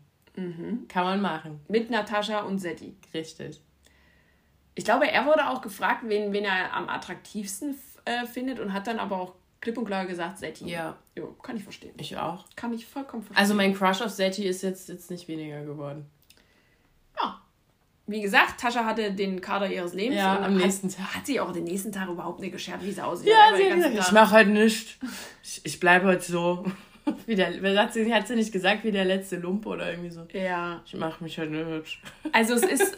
Kann 0.87 1.03
man 1.03 1.21
machen. 1.21 1.59
Mit 1.67 1.89
Natascha 1.91 2.41
und 2.41 2.59
Setti. 2.59 2.95
Richtig. 3.13 3.61
Ich 4.75 4.85
glaube, 4.85 5.09
er 5.09 5.25
wurde 5.25 5.49
auch 5.49 5.61
gefragt, 5.61 6.03
wen, 6.05 6.31
wen 6.33 6.45
er 6.45 6.73
am 6.73 6.89
attraktivsten 6.89 7.75
äh, 8.05 8.25
findet 8.25 8.59
und 8.59 8.73
hat 8.73 8.87
dann 8.87 8.99
aber 8.99 9.17
auch 9.17 9.35
klipp 9.59 9.77
und 9.77 9.85
klar 9.85 10.05
gesagt, 10.05 10.37
Setti. 10.39 10.69
Ja. 10.69 10.97
Jo, 11.15 11.33
kann 11.33 11.57
ich 11.57 11.63
verstehen. 11.63 11.93
Ich 11.97 12.17
auch. 12.17 12.45
Kann 12.55 12.73
ich 12.73 12.85
vollkommen 12.85 13.23
verstehen. 13.23 13.41
Also 13.41 13.53
mein 13.53 13.75
Crush 13.75 14.01
auf 14.01 14.11
Setti 14.11 14.45
ist 14.45 14.63
jetzt, 14.63 14.89
jetzt 14.89 15.11
nicht 15.11 15.27
weniger 15.27 15.63
geworden. 15.63 16.09
Wie 18.07 18.21
gesagt, 18.21 18.59
Tascha 18.59 18.83
hatte 18.85 19.13
den 19.13 19.39
Kader 19.41 19.71
ihres 19.71 19.93
Lebens. 19.93 20.17
Ja, 20.17 20.37
am 20.37 20.55
hat, 20.55 20.63
nächsten 20.63 20.89
Tag. 20.89 21.15
Hat 21.15 21.25
sie 21.25 21.39
auch 21.39 21.51
den 21.51 21.63
nächsten 21.63 21.91
Tag 21.91 22.09
überhaupt 22.09 22.39
nicht 22.39 22.51
geschert, 22.51 22.83
wie 22.83 22.91
sie 22.91 23.01
aussieht. 23.03 23.29
Ja, 23.29 23.55
sie 23.55 23.65
hat 23.65 23.75
gesagt, 23.75 23.93
ich 23.93 23.99
Tag- 24.05 24.13
mach 24.13 24.31
heute 24.31 24.49
nichts. 24.49 24.97
Ich, 25.43 25.61
ich 25.63 25.79
bleibe 25.79 26.07
heute 26.07 26.31
so. 26.31 26.65
Wie 27.25 27.35
der, 27.35 27.47
hat, 27.81 27.93
sie, 27.93 28.13
hat 28.13 28.27
sie 28.27 28.35
nicht 28.35 28.51
gesagt, 28.51 28.83
wie 28.83 28.91
der 28.91 29.05
letzte 29.05 29.37
Lump 29.37 29.65
oder 29.65 29.89
irgendwie 29.89 30.11
so? 30.11 30.27
Ja. 30.33 30.81
Ich 30.85 30.93
mach 30.93 31.19
mich 31.19 31.39
heute 31.39 31.65
hübsch. 31.65 31.99
Also 32.31 32.53
es 32.53 32.61
ist, 32.61 32.95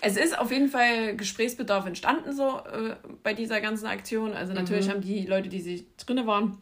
es 0.00 0.16
ist 0.16 0.38
auf 0.38 0.50
jeden 0.50 0.68
Fall 0.68 1.16
Gesprächsbedarf 1.16 1.84
entstanden 1.86 2.32
so 2.34 2.60
äh, 2.60 2.96
bei 3.22 3.34
dieser 3.34 3.60
ganzen 3.60 3.86
Aktion. 3.86 4.32
Also 4.32 4.54
natürlich 4.54 4.88
haben 4.88 5.02
die 5.02 5.26
Leute, 5.26 5.50
die 5.50 5.60
sich 5.60 5.84
drinne 5.98 6.26
waren, 6.26 6.56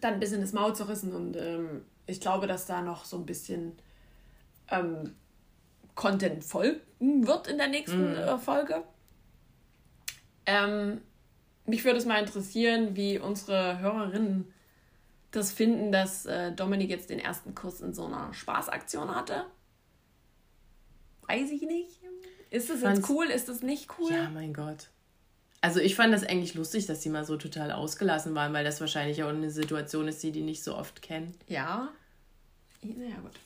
dann 0.00 0.14
ein 0.14 0.20
bisschen 0.20 0.42
das 0.42 0.52
Maul 0.52 0.74
zerrissen 0.76 1.14
und 1.14 1.36
ähm, 1.36 1.82
ich 2.06 2.20
glaube, 2.20 2.46
dass 2.46 2.66
da 2.66 2.82
noch 2.82 3.06
so 3.06 3.16
ein 3.16 3.24
bisschen 3.24 3.72
ähm, 4.70 5.14
Content 5.94 6.44
folgen 6.44 7.26
wird 7.26 7.46
in 7.48 7.58
der 7.58 7.68
nächsten 7.68 8.14
äh, 8.14 8.38
Folge. 8.38 8.82
Ähm, 10.46 11.00
mich 11.66 11.84
würde 11.84 11.98
es 11.98 12.06
mal 12.06 12.20
interessieren, 12.20 12.96
wie 12.96 13.18
unsere 13.18 13.78
Hörerinnen 13.78 14.52
das 15.30 15.52
finden, 15.52 15.92
dass 15.92 16.26
äh, 16.26 16.52
Dominik 16.52 16.90
jetzt 16.90 17.10
den 17.10 17.18
ersten 17.18 17.54
Kuss 17.54 17.80
in 17.80 17.94
so 17.94 18.06
einer 18.06 18.32
Spaßaktion 18.34 19.14
hatte. 19.14 19.46
Weiß 21.26 21.50
ich 21.50 21.62
nicht. 21.62 22.00
Ist 22.50 22.68
das 22.68 22.82
jetzt 22.82 23.08
cool? 23.08 23.26
Ist 23.26 23.48
das 23.48 23.62
nicht 23.62 23.88
cool? 23.98 24.12
Ja, 24.12 24.28
mein 24.28 24.52
Gott. 24.52 24.88
Also 25.62 25.80
ich 25.80 25.94
fand 25.94 26.12
das 26.12 26.24
eigentlich 26.24 26.54
lustig, 26.54 26.86
dass 26.86 27.00
die 27.00 27.08
mal 27.08 27.24
so 27.24 27.36
total 27.36 27.70
ausgelassen 27.70 28.34
waren, 28.34 28.52
weil 28.52 28.64
das 28.64 28.80
wahrscheinlich 28.80 29.22
auch 29.22 29.28
eine 29.28 29.50
Situation 29.50 30.08
ist, 30.08 30.22
die 30.22 30.32
die 30.32 30.42
nicht 30.42 30.62
so 30.62 30.76
oft 30.76 31.00
kennen. 31.00 31.34
Ja. 31.46 31.88
Naja, 32.82 33.16
gut. 33.22 33.38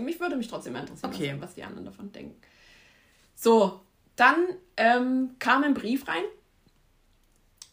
Mich 0.00 0.18
würde 0.20 0.36
mich 0.36 0.48
trotzdem 0.48 0.76
interessieren, 0.76 1.12
Okay. 1.12 1.34
was, 1.34 1.48
was 1.48 1.54
die 1.54 1.62
anderen 1.62 1.84
davon 1.84 2.10
denken. 2.12 2.40
So, 3.34 3.80
dann 4.16 4.36
ähm, 4.76 5.30
kam 5.38 5.64
ein 5.64 5.74
Brief 5.74 6.06
rein, 6.08 6.22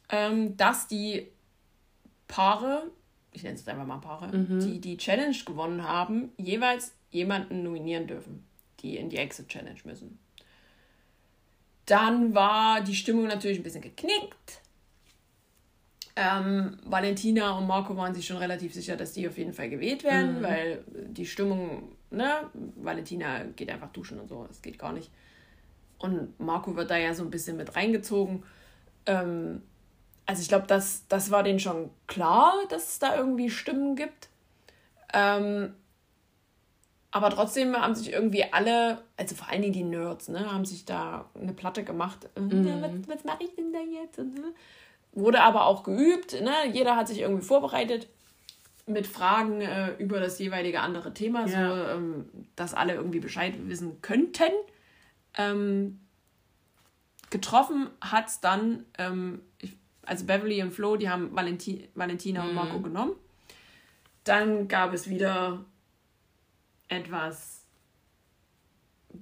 ähm, 0.10 0.58
dass 0.58 0.88
die 0.88 1.28
Paare, 2.28 2.90
ich 3.32 3.44
nenne 3.44 3.56
es 3.56 3.62
jetzt 3.62 3.70
einfach 3.70 3.86
mal 3.86 3.98
Paare, 4.00 4.30
die 4.60 4.80
die 4.82 4.98
Challenge 4.98 5.38
gewonnen 5.46 5.84
haben, 5.88 6.32
jeweils 6.38 6.94
jemanden 7.12 7.64
nominieren 7.64 8.08
dürfen, 8.08 8.46
die 8.82 8.98
in 8.98 9.10
die 9.10 9.18
Exit 9.18 9.48
Challenge 9.50 9.80
müssen. 9.86 10.18
Dann 11.86 12.34
war 12.34 12.82
die 12.82 12.96
Stimmung 12.96 13.28
natürlich 13.28 13.60
ein 13.60 13.64
bisschen 13.64 13.82
geknickt. 13.82 14.62
Ähm, 16.16 16.78
Valentina 16.86 17.58
und 17.58 17.68
Marco 17.68 17.96
waren 17.96 18.14
sich 18.14 18.26
schon 18.26 18.38
relativ 18.38 18.74
sicher, 18.74 18.98
dass 18.98 19.14
die 19.14 19.28
auf 19.28 19.38
jeden 19.38 19.54
Fall 19.54 19.70
gewählt 19.70 20.04
werden, 20.04 20.42
weil 20.44 20.84
die 20.88 21.26
Stimmung, 21.26 21.96
ne, 22.12 22.50
Valentina 22.76 23.44
geht 23.56 23.70
einfach 23.70 23.92
duschen 23.92 24.20
und 24.20 24.28
so, 24.28 24.46
das 24.48 24.62
geht 24.62 24.78
gar 24.78 24.94
nicht. 24.94 25.12
Und 25.98 26.40
Marco 26.40 26.76
wird 26.76 26.90
da 26.90 26.98
ja 26.98 27.14
so 27.14 27.24
ein 27.24 27.30
bisschen 27.30 27.58
mit 27.58 27.76
reingezogen. 27.76 28.44
Ähm, 29.06 29.62
also 30.26 30.42
ich 30.42 30.48
glaube, 30.48 30.68
das, 30.68 31.06
das 31.08 31.32
war 31.32 31.44
denen 31.44 31.60
schon 31.60 31.90
klar, 32.08 32.54
dass 32.70 32.90
es 32.90 33.00
da 33.00 33.16
irgendwie 33.16 33.50
Stimmen 33.50 33.96
gibt. 33.96 34.30
Ähm, 35.14 35.74
aber 37.12 37.30
trotzdem 37.30 37.76
haben 37.76 37.94
sich 37.94 38.14
irgendwie 38.14 38.46
alle, 38.52 39.02
also 39.18 39.36
vor 39.36 39.50
allen 39.50 39.62
Dingen 39.62 39.74
die 39.74 39.84
Nerds, 39.84 40.30
ne, 40.30 40.52
haben 40.52 40.66
sich 40.66 40.86
da 40.86 41.30
eine 41.40 41.54
Platte 41.54 41.84
gemacht. 41.84 42.30
Äh, 42.36 42.42
ja, 42.42 42.82
was 42.82 42.92
was 43.08 43.24
mache 43.26 43.44
ich 43.44 43.56
denn 43.56 43.74
da 43.74 43.80
jetzt? 43.80 44.18
Und, 44.20 44.38
äh, 44.38 44.54
Wurde 45.14 45.42
aber 45.42 45.66
auch 45.66 45.84
geübt, 45.84 46.40
ne? 46.42 46.54
Jeder 46.72 46.96
hat 46.96 47.10
sich 47.10 47.20
irgendwie 47.20 47.44
vorbereitet 47.44 48.08
mit 48.92 49.08
Fragen 49.08 49.62
äh, 49.62 49.94
über 49.98 50.20
das 50.20 50.40
jeweilige 50.40 50.80
andere 50.82 51.14
Thema, 51.14 51.48
so 51.48 51.54
Ja. 51.56 51.96
ähm, 51.96 52.26
dass 52.56 52.74
alle 52.74 52.94
irgendwie 52.96 53.20
Bescheid 53.20 53.54
wissen 53.68 54.02
könnten. 54.02 54.52
Ähm, 55.38 56.00
getroffen 57.30 57.90
hat 58.02 58.28
es 58.28 58.40
dann, 58.42 58.86
ähm, 58.98 59.42
ich, 59.60 59.78
also 60.04 60.26
Beverly 60.26 60.62
und 60.62 60.72
Flo, 60.74 60.98
die 60.98 61.10
haben 61.10 61.36
Valenti 61.36 61.88
Valentina 61.96 62.44
und 62.44 62.54
Marco 62.54 62.80
genommen. 62.80 63.14
Dann 64.24 64.68
gab 64.68 64.94
es 64.94 65.10
wieder 65.10 65.64
etwas 66.88 67.66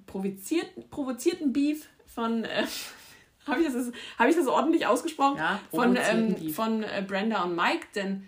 provoziert, 0.08 0.90
provozierten 0.90 1.54
Beef 1.54 1.88
von, 2.06 2.44
äh, 2.44 2.66
habe 3.48 3.62
ich, 3.62 3.72
das, 3.72 3.92
hab 4.18 4.28
ich 4.28 4.36
das 4.36 4.48
ordentlich 4.48 4.86
ausgesprochen? 4.88 5.38
Ja, 5.38 5.60
von, 5.72 5.96
ähm, 5.96 6.54
von 6.54 6.84
äh, 6.84 7.04
Brenda 7.08 7.44
und 7.44 7.56
Mike, 7.56 7.88
denn 7.96 8.26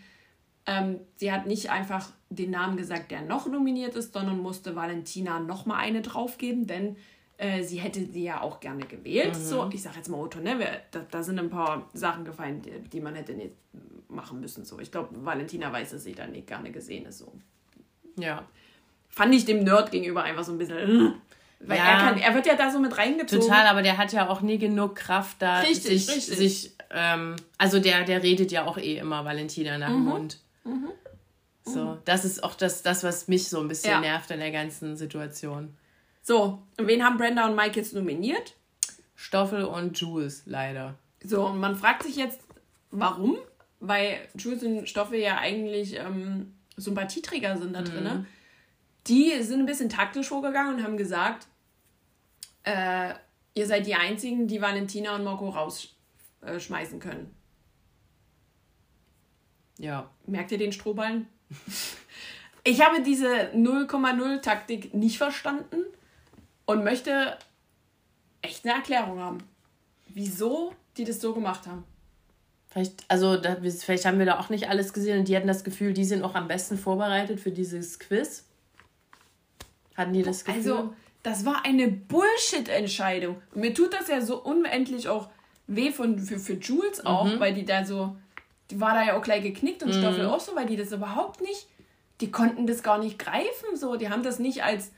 ähm, 0.66 1.00
sie 1.16 1.32
hat 1.32 1.48
nicht 1.48 1.70
einfach 1.70 2.10
den 2.30 2.52
Namen 2.52 2.78
gesagt, 2.78 3.12
der 3.12 3.22
noch 3.22 3.48
nominiert 3.48 3.96
ist, 3.96 4.14
sondern 4.14 4.40
musste 4.40 4.76
Valentina 4.76 5.40
nochmal 5.40 5.80
eine 5.80 6.02
draufgeben, 6.02 6.68
denn 6.68 6.96
äh, 7.38 7.64
sie 7.64 7.80
hätte 7.80 8.06
sie 8.06 8.24
ja 8.24 8.42
auch 8.42 8.60
gerne 8.60 8.86
gewählt. 8.86 9.36
Mhm. 9.36 9.44
So, 9.44 9.70
ich 9.74 9.82
sage 9.82 9.98
jetzt 9.98 10.10
mal 10.10 10.20
Otto, 10.20 10.40
ne? 10.40 10.58
Da, 10.92 11.00
da, 11.10 11.24
sind 11.24 11.40
ein 11.40 11.50
paar 11.50 11.90
Sachen 11.94 12.24
gefallen, 12.24 12.62
die, 12.62 12.72
die 12.90 13.02
man 13.02 13.16
hätte 13.16 13.34
nicht 13.34 13.54
machen 14.08 14.40
müssen. 14.40 14.64
So. 14.64 14.80
Ich 14.80 14.92
glaube, 14.92 15.10
Valentina 15.26 15.72
weiß, 15.72 15.92
dass 15.92 16.04
sie 16.04 16.14
da 16.14 16.28
nicht 16.28 16.48
gerne 16.48 16.72
gesehen 16.72 17.06
ist. 17.06 17.18
So. 17.18 17.34
Ja. 18.18 18.46
Fand 19.10 19.34
ich 19.34 19.46
dem 19.46 19.64
Nerd 19.64 19.92
gegenüber 19.92 20.24
einfach 20.24 20.44
so 20.44 20.52
ein 20.52 20.58
bisschen. 20.58 20.78
Äh, 20.78 21.14
weil 21.64 21.78
ja. 21.78 21.86
er, 21.86 21.98
kann, 21.98 22.18
er 22.18 22.34
wird 22.36 22.46
ja 22.46 22.56
da 22.56 22.72
so 22.72 22.80
mit 22.80 22.98
reingezogen. 22.98 23.48
Total, 23.48 23.68
aber 23.68 23.82
der 23.82 23.98
hat 23.98 24.14
ja 24.14 24.30
auch 24.30 24.42
nie 24.42 24.58
genug 24.58 24.96
Kraft 24.96 25.42
da, 25.42 25.60
richtig, 25.60 26.06
sich, 26.06 26.16
richtig. 26.16 26.38
sich 26.38 26.72
ähm, 26.92 27.36
also 27.58 27.80
der, 27.80 28.04
der 28.04 28.24
redet 28.24 28.52
ja 28.52 28.66
auch 28.66 28.78
eh 28.78 28.98
immer 28.98 29.26
Valentina 29.26 29.78
nach 29.78 29.90
dem 29.90 30.00
mhm. 30.00 30.10
Mund. 30.10 30.40
Mhm. 30.64 30.92
So, 31.64 32.00
das 32.06 32.26
ist 32.26 32.44
auch 32.44 32.56
das, 32.56 32.82
das, 32.82 33.04
was 33.04 33.28
mich 33.28 33.48
so 33.48 33.60
ein 33.60 33.68
bisschen 33.68 33.92
ja. 33.92 34.00
nervt 34.00 34.32
an 34.32 34.40
der 34.40 34.52
ganzen 34.52 34.98
Situation. 34.98 35.78
So, 36.24 36.62
und 36.78 36.88
wen 36.88 37.04
haben 37.04 37.18
Brenda 37.18 37.48
und 37.48 37.56
Mike 37.56 37.80
jetzt 37.80 37.94
nominiert? 37.94 38.56
Stoffel 39.16 39.64
und 39.64 40.00
Jules, 40.00 40.44
leider. 40.46 40.96
So, 41.24 41.46
und 41.46 41.60
man 41.60 41.76
fragt 41.76 42.04
sich 42.04 42.16
jetzt, 42.16 42.42
warum? 42.90 43.38
Weil 43.80 44.28
Jules 44.36 44.64
und 44.64 44.90
Stoffel 44.90 45.20
ja 45.20 45.38
eigentlich 45.38 45.96
ähm, 45.96 46.56
Sympathieträger 46.78 47.58
sind 47.58 47.74
da 47.74 47.82
drin. 47.82 48.04
Mhm. 48.04 48.26
Die 49.08 49.42
sind 49.42 49.60
ein 49.62 49.66
bisschen 49.66 49.90
taktisch 49.90 50.28
vorgegangen 50.28 50.76
und 50.76 50.84
haben 50.84 50.98
gesagt, 50.98 51.48
äh, 52.64 53.14
ihr 53.54 53.68
seid 53.68 53.86
die 53.88 53.96
Einzigen, 53.96 54.48
die 54.48 54.62
Valentina 54.62 55.16
und 55.16 55.24
Marco 55.24 55.50
rausschmeißen 55.50 57.00
können. 57.00 57.36
Ja. 59.82 60.10
Merkt 60.28 60.52
ihr 60.52 60.60
den 60.60 60.72
Strohballen? 60.72 61.28
ich 62.64 62.82
habe 62.82 63.02
diese 63.02 63.28
0,0 63.56 64.42
Taktik 64.42 64.94
nicht 64.94 65.18
verstanden 65.18 65.78
und 66.66 66.84
möchte 66.84 67.36
echt 68.42 68.64
eine 68.64 68.76
Erklärung 68.76 69.20
haben, 69.20 69.40
wieso 70.08 70.74
die 70.98 71.04
das 71.04 71.20
so 71.20 71.34
gemacht 71.34 71.66
haben. 71.66 71.84
Vielleicht, 72.70 73.04
also 73.08 73.38
da, 73.38 73.58
vielleicht 73.60 74.06
haben 74.06 74.20
wir 74.20 74.26
da 74.26 74.40
auch 74.40 74.50
nicht 74.50 74.70
alles 74.70 74.94
gesehen 74.94 75.20
und 75.20 75.28
die 75.28 75.36
hatten 75.36 75.48
das 75.48 75.64
Gefühl, 75.64 75.94
die 75.94 76.06
sind 76.06 76.24
auch 76.24 76.36
am 76.36 76.48
besten 76.48 76.78
vorbereitet 76.78 77.40
für 77.40 77.52
dieses 77.52 78.00
Quiz. 78.00 78.46
Hatten 79.98 80.14
die 80.14 80.22
das 80.22 80.46
Gefühl? 80.46 80.62
Also, 80.62 80.94
das 81.24 81.44
war 81.44 81.66
eine 81.66 81.88
Bullshit-Entscheidung. 81.88 83.42
Mir 83.56 83.74
tut 83.74 83.94
das 83.94 84.08
ja 84.08 84.22
so 84.22 84.42
unendlich 84.42 85.10
auch 85.10 85.30
weh 85.68 85.92
von, 85.92 86.20
für, 86.20 86.40
für 86.40 86.54
Jules 86.54 87.06
auch, 87.06 87.26
mhm. 87.26 87.40
weil 87.40 87.54
die 87.54 87.66
da 87.66 87.84
so, 87.84 88.16
die 88.72 88.82
war 88.82 88.94
da 88.94 89.04
ja 89.04 89.18
auch 89.18 89.22
gleich 89.22 89.44
geknickt 89.44 89.84
und 89.84 89.90
mhm. 89.90 90.00
Stoffel 90.00 90.26
auch 90.26 90.40
so, 90.40 90.56
weil 90.56 90.66
die 90.66 90.78
das 90.78 90.92
überhaupt 90.92 91.42
nicht, 91.42 91.68
die 92.22 92.32
konnten 92.32 92.68
das 92.68 92.84
gar 92.84 92.98
nicht 92.98 93.20
greifen, 93.20 93.76
so. 93.76 93.96
Die 93.96 94.10
haben 94.10 94.24
das 94.24 94.40
nicht 94.40 94.64
als 94.64 94.92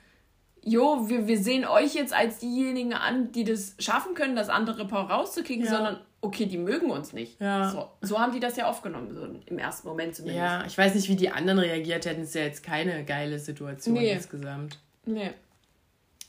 jo, 0.63 1.09
wir, 1.09 1.27
wir 1.27 1.37
sehen 1.37 1.65
euch 1.65 1.93
jetzt 1.93 2.13
als 2.13 2.39
diejenigen 2.39 2.93
an, 2.93 3.31
die 3.31 3.43
das 3.43 3.75
schaffen 3.79 4.13
können, 4.13 4.35
das 4.35 4.49
andere 4.49 4.87
Paar 4.87 5.09
rauszukriegen, 5.09 5.65
ja. 5.65 5.71
sondern 5.71 5.99
okay, 6.21 6.45
die 6.45 6.57
mögen 6.57 6.89
uns 6.89 7.11
nicht. 7.11 7.39
Ja. 7.41 7.69
So, 7.69 7.89
so 8.01 8.19
haben 8.19 8.31
die 8.31 8.39
das 8.39 8.55
ja 8.55 8.69
aufgenommen, 8.69 9.13
so 9.13 9.27
im 9.45 9.59
ersten 9.59 9.87
Moment 9.87 10.15
zumindest. 10.15 10.39
Ja, 10.39 10.65
ich 10.65 10.77
weiß 10.77 10.95
nicht, 10.95 11.09
wie 11.09 11.17
die 11.17 11.29
anderen 11.29 11.59
reagiert 11.59 12.05
hätten. 12.05 12.21
Es 12.21 12.29
ist 12.29 12.35
ja 12.35 12.43
jetzt 12.43 12.63
keine 12.63 13.03
geile 13.03 13.39
Situation 13.39 13.95
nee. 13.95 14.13
insgesamt. 14.13 14.79
Nee. 15.05 15.31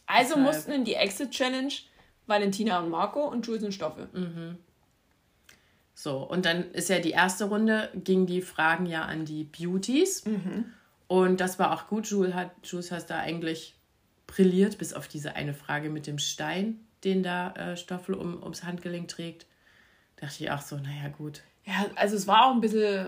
Also 0.06 0.34
Deshalb. 0.34 0.46
mussten 0.46 0.72
in 0.72 0.84
die 0.84 0.94
Exit 0.94 1.30
Challenge 1.30 1.72
Valentina 2.26 2.80
und 2.80 2.90
Marco 2.90 3.28
und 3.28 3.46
Jules 3.46 3.62
und 3.62 3.72
Stoffe. 3.72 4.08
Mhm. 4.12 4.58
So, 5.94 6.18
und 6.18 6.44
dann 6.44 6.70
ist 6.72 6.90
ja 6.90 6.98
die 6.98 7.12
erste 7.12 7.44
Runde, 7.44 7.88
ging 7.94 8.26
die 8.26 8.42
Fragen 8.42 8.86
ja 8.86 9.02
an 9.02 9.24
die 9.24 9.44
Beauties. 9.44 10.24
Mhm. 10.24 10.66
Und 11.06 11.40
das 11.40 11.58
war 11.58 11.72
auch 11.72 11.86
gut. 11.86 12.06
Jules 12.06 12.34
hat, 12.34 12.50
Jules 12.64 12.90
hat 12.90 13.08
da 13.08 13.18
eigentlich 13.18 13.76
brilliert, 14.26 14.78
bis 14.78 14.92
auf 14.92 15.06
diese 15.06 15.36
eine 15.36 15.54
Frage 15.54 15.90
mit 15.90 16.06
dem 16.06 16.18
Stein, 16.18 16.80
den 17.04 17.22
da 17.22 17.52
äh, 17.52 17.76
Stoffel 17.76 18.14
um, 18.14 18.42
ums 18.42 18.64
Handgelenk 18.64 19.08
trägt. 19.08 19.46
Dachte 20.16 20.42
ich 20.42 20.50
auch 20.50 20.60
so, 20.60 20.76
naja, 20.76 21.08
gut. 21.16 21.42
Ja, 21.64 21.86
also 21.94 22.16
es 22.16 22.26
war 22.26 22.46
auch 22.46 22.54
ein 22.54 22.60
bisschen. 22.60 23.06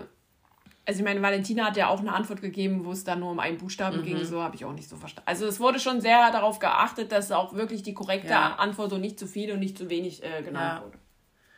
Also 0.85 0.99
ich 0.99 1.03
meine, 1.03 1.21
Valentina 1.21 1.65
hat 1.65 1.75
ja 1.75 1.89
auch 1.89 1.99
eine 1.99 2.13
Antwort 2.13 2.39
gegeben, 2.39 2.85
wo 2.85 2.93
es 2.93 3.03
dann 3.03 3.19
nur 3.19 3.31
um 3.31 3.41
einen 3.41 3.57
Buchstaben 3.57 3.97
mhm. 3.99 4.03
ging, 4.03 4.23
so 4.23 4.41
habe 4.41 4.55
ich 4.55 4.63
auch 4.63 4.71
nicht 4.71 4.87
so 4.87 4.95
verstanden. 4.95 5.27
Also 5.27 5.45
es 5.45 5.59
wurde 5.59 5.81
schon 5.81 5.99
sehr 5.99 6.31
darauf 6.31 6.59
geachtet, 6.59 7.11
dass 7.11 7.29
auch 7.33 7.53
wirklich 7.53 7.83
die 7.83 7.93
korrekte 7.93 8.29
ja. 8.29 8.55
Antwort 8.55 8.91
so 8.91 8.97
nicht 8.97 9.19
zu 9.19 9.27
viel 9.27 9.51
und 9.51 9.59
nicht 9.59 9.77
zu 9.77 9.89
wenig 9.89 10.23
äh, 10.23 10.43
genannt 10.43 10.79
ja. 10.79 10.85
wurde. 10.85 10.97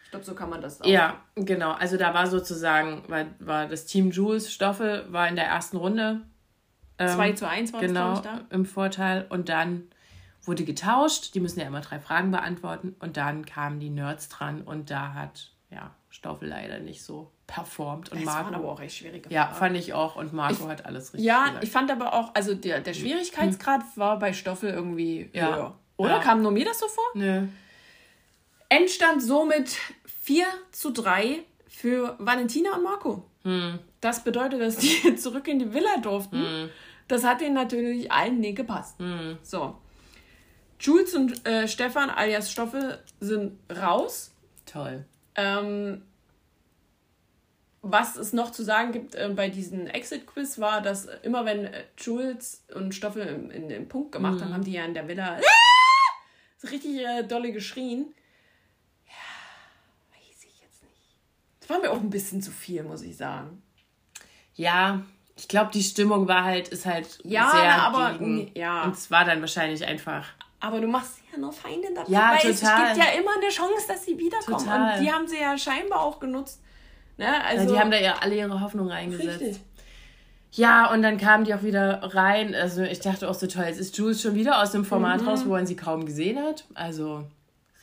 Ich 0.10 0.12
glaube, 0.12 0.26
so 0.26 0.34
kann 0.34 0.50
man 0.50 0.60
das 0.60 0.82
auch. 0.82 0.88
Ja, 0.88 1.22
genau. 1.36 1.74
Also 1.74 1.96
da 1.96 2.16
war 2.16 2.26
sozusagen, 2.26 3.04
war, 3.08 3.26
war 3.38 3.68
das 3.68 3.86
Team 3.86 4.10
Jules 4.10 4.52
Stoffel 4.52 5.06
war 5.14 5.28
in 5.28 5.36
der 5.36 5.46
ersten 5.46 5.78
Runde 5.78 6.22
2 6.98 7.30
ähm, 7.30 7.36
zu 7.36 7.48
1 7.48 7.74
war 7.74 7.80
genau, 7.80 8.14
das, 8.16 8.24
da. 8.24 8.42
im 8.50 8.66
Vorteil. 8.66 9.28
Und 9.30 9.50
dann 9.50 9.84
wurde 10.44 10.66
getauscht. 10.66 11.36
Die 11.36 11.40
müssen 11.40 11.60
ja 11.60 11.68
immer 11.68 11.82
drei 11.82 12.00
Fragen 12.00 12.32
beantworten. 12.32 12.96
Und 13.00 13.18
dann 13.18 13.46
kamen 13.46 13.80
die 13.80 13.92
Nerds 13.92 14.30
dran 14.30 14.64
und 14.64 14.90
da 14.90 15.14
hat 15.14 15.52
ja, 15.70 15.92
Stoffel 16.10 16.50
leider 16.50 16.80
nicht 16.80 17.04
so 17.04 17.32
performt. 17.46 18.12
Und 18.12 18.22
das 18.22 18.26
Marco, 18.26 18.46
waren 18.46 18.56
aber 18.56 18.72
auch 18.72 18.82
echt 18.82 18.98
schwierige 18.98 19.32
Ja, 19.32 19.50
fand 19.50 19.78
ich 19.78 19.94
auch. 19.94 20.16
Und 20.16 20.34
Marco 20.34 20.64
ich, 20.64 20.70
hat 20.70 20.88
alles 20.88 21.14
richtig 21.14 21.28
Ja, 21.28 21.46
gesagt. 21.46 21.64
ich 21.64 21.72
fand 21.72 21.92
aber 21.92 22.16
auch, 22.16 22.34
also 22.34 22.56
der, 22.56 22.80
der 22.80 22.96
Schwierigkeitsgrad 22.96 23.82
hm. 23.82 23.90
war 23.96 24.18
bei 24.18 24.34
Stoffel 24.34 24.72
irgendwie 24.72 25.30
ja. 25.34 25.56
höher. 25.56 25.76
Oder? 25.98 26.18
Ja. 26.18 26.20
Kam 26.20 26.42
nur 26.42 26.52
mir 26.52 26.66
das 26.66 26.80
so 26.80 26.88
vor? 26.88 27.06
Nö. 27.14 27.48
Endstand 28.70 29.22
somit 29.22 29.78
4 30.24 30.46
zu 30.72 30.92
3 30.92 31.44
für 31.68 32.16
Valentina 32.20 32.76
und 32.76 32.84
Marco. 32.84 33.26
Hm. 33.44 33.80
Das 34.02 34.24
bedeutet, 34.24 34.62
dass 34.62 34.78
die 34.78 35.16
zurück 35.18 35.48
in 35.48 35.60
die 35.60 35.74
Villa 35.74 35.98
durften. 35.98 36.38
Hm. 36.38 36.70
Das 37.10 37.24
hat 37.24 37.42
ihnen 37.42 37.56
natürlich 37.56 38.12
allen 38.12 38.40
nicht 38.40 38.56
gepasst. 38.56 39.00
Mhm. 39.00 39.40
So. 39.42 39.76
Jules 40.80 41.16
und 41.16 41.46
äh, 41.46 41.68
Stefan 41.68 42.10
alias 42.10 42.52
Stoffel 42.52 43.04
sind 43.20 43.58
raus. 43.70 44.32
Toll. 44.66 45.06
Ähm, 45.36 46.04
was 47.82 48.16
es 48.16 48.32
noch 48.32 48.52
zu 48.52 48.64
sagen 48.64 48.92
gibt 48.92 49.16
äh, 49.16 49.30
bei 49.36 49.50
diesem 49.50 49.88
Exit-Quiz 49.88 50.60
war, 50.60 50.82
dass 50.82 51.06
immer 51.24 51.46
wenn 51.46 51.66
äh, 51.66 51.84
Jules 51.98 52.64
und 52.76 52.94
Stoffel 52.94 53.26
in, 53.26 53.50
in, 53.50 53.70
den 53.70 53.88
Punkt 53.88 54.12
gemacht 54.12 54.42
haben, 54.42 54.54
haben 54.54 54.64
die 54.64 54.74
ja 54.74 54.86
in 54.86 54.94
der 54.94 55.08
Villa 55.08 55.38
ah! 55.38 56.64
richtig 56.70 57.00
äh, 57.00 57.24
dolle 57.24 57.52
geschrien. 57.52 58.14
Ja, 59.08 60.18
weiß 60.18 60.44
ich 60.44 60.62
jetzt 60.62 60.84
nicht. 60.84 61.18
Das 61.59 61.59
war 61.70 61.80
mir 61.80 61.92
auch 61.92 62.00
ein 62.00 62.10
bisschen 62.10 62.42
zu 62.42 62.52
viel, 62.52 62.84
muss 62.84 63.02
ich 63.02 63.18
sagen. 63.18 63.62
Ja, 64.56 65.02
ich 65.38 65.48
glaube, 65.48 65.72
die 65.74 65.84
Stimmung 65.84 66.28
war 66.28 66.44
halt, 66.44 66.68
ist 66.68 66.86
halt 66.86 67.20
ja, 67.24 67.50
sehr 67.52 67.64
na, 67.64 67.88
aber, 67.88 68.18
gegen. 68.18 68.52
Ja. 68.56 68.84
Und 68.84 68.96
es 68.96 69.10
war 69.10 69.24
dann 69.24 69.40
wahrscheinlich 69.40 69.86
einfach. 69.86 70.26
Aber 70.60 70.82
du 70.82 70.88
machst 70.88 71.20
ja 71.32 71.38
nur 71.38 71.54
Feinde 71.54 71.88
dabei. 71.96 72.12
Ja, 72.12 72.32
weil 72.32 72.54
total. 72.54 72.92
es 72.92 72.94
gibt 72.94 73.08
ja 73.08 73.20
immer 73.20 73.32
eine 73.38 73.50
Chance, 73.50 73.88
dass 73.88 74.06
sie 74.06 74.18
wiederkommen. 74.18 74.58
Total. 74.58 74.98
Und 74.98 75.06
die 75.06 75.12
haben 75.12 75.28
sie 75.28 75.40
ja 75.40 75.58
scheinbar 75.58 76.02
auch 76.02 76.20
genutzt. 76.20 76.62
Ne? 77.18 77.44
Also, 77.46 77.66
ja, 77.66 77.72
die 77.72 77.80
haben 77.80 77.92
da 77.92 78.00
ja 78.00 78.16
alle 78.20 78.36
ihre 78.36 78.60
Hoffnung 78.60 78.90
reingesetzt. 78.90 79.42
Richtig. 79.42 79.62
Ja, 80.52 80.92
und 80.92 81.04
dann 81.04 81.18
kamen 81.18 81.46
die 81.46 81.54
auch 81.54 81.64
wieder 81.64 82.02
rein. 82.16 82.56
Also 82.56 82.82
ich 82.82 83.00
dachte 83.00 83.30
auch 83.30 83.36
so 83.36 83.48
toll, 83.48 83.66
jetzt 83.66 83.80
ist 83.80 83.98
Jules 83.98 84.22
schon 84.22 84.36
wieder 84.36 84.62
aus 84.62 84.72
dem 84.72 84.84
Format 84.84 85.22
mhm. 85.22 85.28
raus, 85.28 85.46
wo 85.46 85.52
man 85.52 85.68
sie 85.68 85.76
kaum 85.76 86.06
gesehen 86.06 86.40
hat. 86.40 86.66
Also 86.74 87.24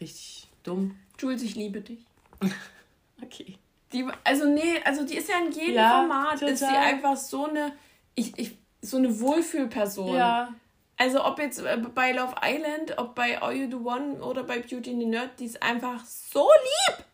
richtig 0.00 0.48
dumm. 0.64 0.98
Jules, 1.18 1.42
ich 1.42 1.54
liebe 1.54 1.80
dich. 1.80 2.04
okay. 3.22 3.56
Die, 3.96 4.06
also 4.24 4.44
nee, 4.44 4.78
also 4.84 5.06
die 5.06 5.16
ist 5.16 5.30
ja 5.30 5.38
in 5.38 5.50
jedem 5.52 5.76
ja, 5.76 6.00
Format, 6.00 6.34
total. 6.34 6.50
ist 6.50 6.58
sie 6.58 6.66
einfach 6.66 7.16
so 7.16 7.46
eine, 7.46 7.72
ich, 8.14 8.38
ich, 8.38 8.58
so 8.82 8.98
eine 8.98 9.20
Wohlfühlperson. 9.20 10.14
Ja. 10.14 10.54
Also 10.98 11.24
ob 11.24 11.38
jetzt 11.38 11.60
äh, 11.60 11.78
bei 11.94 12.12
Love 12.12 12.34
Island, 12.42 12.98
ob 12.98 13.14
bei 13.14 13.40
All 13.40 13.54
You 13.54 13.68
Do 13.68 13.78
One 13.78 14.22
oder 14.22 14.44
bei 14.44 14.58
Beauty 14.58 14.90
and 14.90 15.00
the 15.00 15.06
Nerd, 15.06 15.40
die 15.40 15.46
ist 15.46 15.62
einfach 15.62 16.04
so 16.04 16.46
lieb 16.62 17.04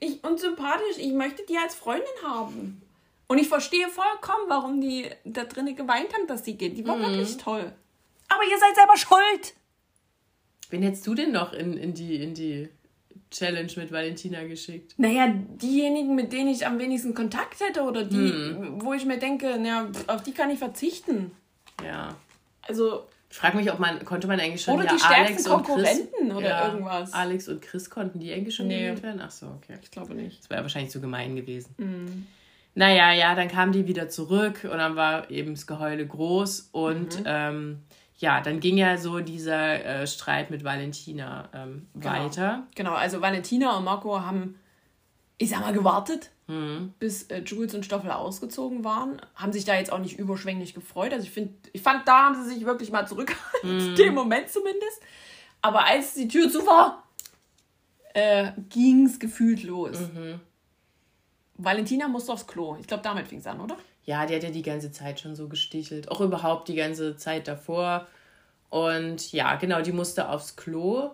ich, 0.00 0.22
und 0.22 0.38
sympathisch. 0.38 0.98
Ich 0.98 1.12
möchte 1.12 1.46
die 1.46 1.56
als 1.56 1.74
Freundin 1.74 2.04
haben. 2.22 2.82
Und 3.26 3.38
ich 3.38 3.48
verstehe 3.48 3.88
vollkommen, 3.88 4.44
warum 4.48 4.82
die 4.82 5.08
da 5.24 5.44
drinnen 5.44 5.74
geweint 5.74 6.12
haben, 6.12 6.26
dass 6.26 6.44
sie 6.44 6.58
geht. 6.58 6.76
Die 6.76 6.86
war 6.86 6.96
mhm. 6.96 7.04
wirklich 7.04 7.38
toll. 7.38 7.72
Aber 8.28 8.42
ihr 8.44 8.58
seid 8.58 8.74
selber 8.74 8.98
schuld. 8.98 9.54
Wen 10.68 10.82
hättest 10.82 11.06
du 11.06 11.14
denn 11.14 11.32
noch 11.32 11.54
in, 11.54 11.78
in 11.78 11.94
die, 11.94 12.16
in 12.16 12.34
die 12.34 12.68
Challenge 13.32 13.72
mit 13.76 13.90
Valentina 13.90 14.44
geschickt? 14.44 14.94
Naja, 14.96 15.32
diejenigen, 15.34 16.14
mit 16.14 16.32
denen 16.32 16.48
ich 16.48 16.66
am 16.66 16.78
wenigsten 16.78 17.14
Kontakt 17.14 17.60
hätte 17.60 17.82
oder 17.82 18.04
die, 18.04 18.30
hm. 18.30 18.82
wo 18.82 18.92
ich 18.92 19.04
mir 19.04 19.18
denke, 19.18 19.58
naja, 19.58 19.88
auf 20.06 20.22
die 20.22 20.32
kann 20.32 20.50
ich 20.50 20.58
verzichten. 20.58 21.32
Ja. 21.84 22.14
Also. 22.62 23.06
Ich 23.30 23.38
frage 23.38 23.56
mich, 23.56 23.72
ob 23.72 23.78
man, 23.78 24.04
konnte 24.04 24.26
man 24.26 24.38
eigentlich 24.38 24.62
schon 24.62 24.74
oder 24.74 24.94
die 24.94 25.02
Alex 25.02 25.44
Konkurrenten 25.44 26.28
Chris, 26.28 26.36
oder 26.36 26.48
ja, 26.48 26.68
irgendwas. 26.68 27.14
Alex 27.14 27.48
und 27.48 27.62
Chris 27.62 27.88
konnten 27.88 28.20
die 28.20 28.30
eigentlich 28.30 28.54
schon 28.54 28.68
nee. 28.68 28.94
werden? 29.02 29.22
Ach 29.24 29.30
so, 29.30 29.46
okay. 29.46 29.78
Ich 29.82 29.90
glaube 29.90 30.14
nicht. 30.14 30.40
Das 30.42 30.50
wäre 30.50 30.60
wahrscheinlich 30.60 30.90
zu 30.90 31.00
gemein 31.00 31.34
gewesen. 31.34 31.74
Mhm. 31.78 32.26
Naja, 32.74 33.12
ja, 33.12 33.34
dann 33.34 33.48
kamen 33.48 33.72
die 33.72 33.86
wieder 33.86 34.08
zurück 34.08 34.60
und 34.64 34.78
dann 34.78 34.96
war 34.96 35.30
eben 35.30 35.54
das 35.54 35.66
Geheule 35.66 36.06
groß 36.06 36.70
und 36.72 37.20
mhm. 37.20 37.24
ähm, 37.26 37.78
ja, 38.22 38.40
dann 38.40 38.60
ging 38.60 38.78
ja 38.78 38.96
so 38.96 39.20
dieser 39.20 39.84
äh, 39.84 40.06
Streit 40.06 40.50
mit 40.50 40.64
Valentina 40.64 41.48
ähm, 41.52 41.88
Genau. 41.94 42.06
weiter. 42.24 42.66
Genau, 42.74 42.94
also 42.94 43.20
Valentina 43.20 43.76
und 43.76 43.84
Marco 43.84 44.20
haben, 44.20 44.58
ich 45.38 45.50
sag 45.50 45.60
mal, 45.60 45.72
gewartet, 45.72 46.30
Mhm. 46.48 46.92
bis 46.98 47.24
äh, 47.24 47.38
Jules 47.44 47.74
und 47.74 47.84
Stoffel 47.84 48.10
ausgezogen 48.10 48.84
waren. 48.84 49.20
Haben 49.34 49.52
sich 49.52 49.64
da 49.64 49.74
jetzt 49.76 49.92
auch 49.92 49.98
nicht 50.00 50.18
überschwänglich 50.18 50.74
gefreut. 50.74 51.12
Also 51.12 51.24
ich 51.24 51.30
finde, 51.32 51.54
ich 51.72 51.82
fand, 51.82 52.06
da 52.08 52.24
haben 52.26 52.34
sie 52.42 52.48
sich 52.54 52.64
wirklich 52.66 52.90
mal 52.90 53.06
zurückgehalten, 53.06 53.74
Mhm. 53.76 53.80
in 53.90 53.94
dem 53.96 54.14
Moment 54.14 54.48
zumindest. 54.48 55.00
Aber 55.62 55.84
als 55.86 56.14
die 56.14 56.26
Tür 56.28 56.50
zu 56.50 56.66
war, 56.66 57.04
äh, 58.14 58.52
ging 58.68 59.06
es 59.06 59.18
gefühlt 59.18 59.62
los. 59.62 59.98
Mhm. 60.00 60.40
Valentina 61.56 62.08
musste 62.08 62.32
aufs 62.32 62.46
Klo. 62.46 62.76
Ich 62.80 62.86
glaube, 62.86 63.02
damit 63.02 63.28
fing 63.28 63.38
es 63.38 63.46
an, 63.46 63.60
oder? 63.60 63.76
Ja, 64.04 64.26
die 64.26 64.34
hat 64.34 64.42
ja 64.42 64.50
die 64.50 64.62
ganze 64.62 64.90
Zeit 64.90 65.20
schon 65.20 65.36
so 65.36 65.48
gestichelt. 65.48 66.10
Auch 66.10 66.20
überhaupt 66.20 66.68
die 66.68 66.74
ganze 66.74 67.16
Zeit 67.16 67.46
davor. 67.46 68.06
Und 68.70 69.32
ja, 69.32 69.54
genau, 69.56 69.80
die 69.82 69.92
musste 69.92 70.28
aufs 70.28 70.56
Klo 70.56 71.10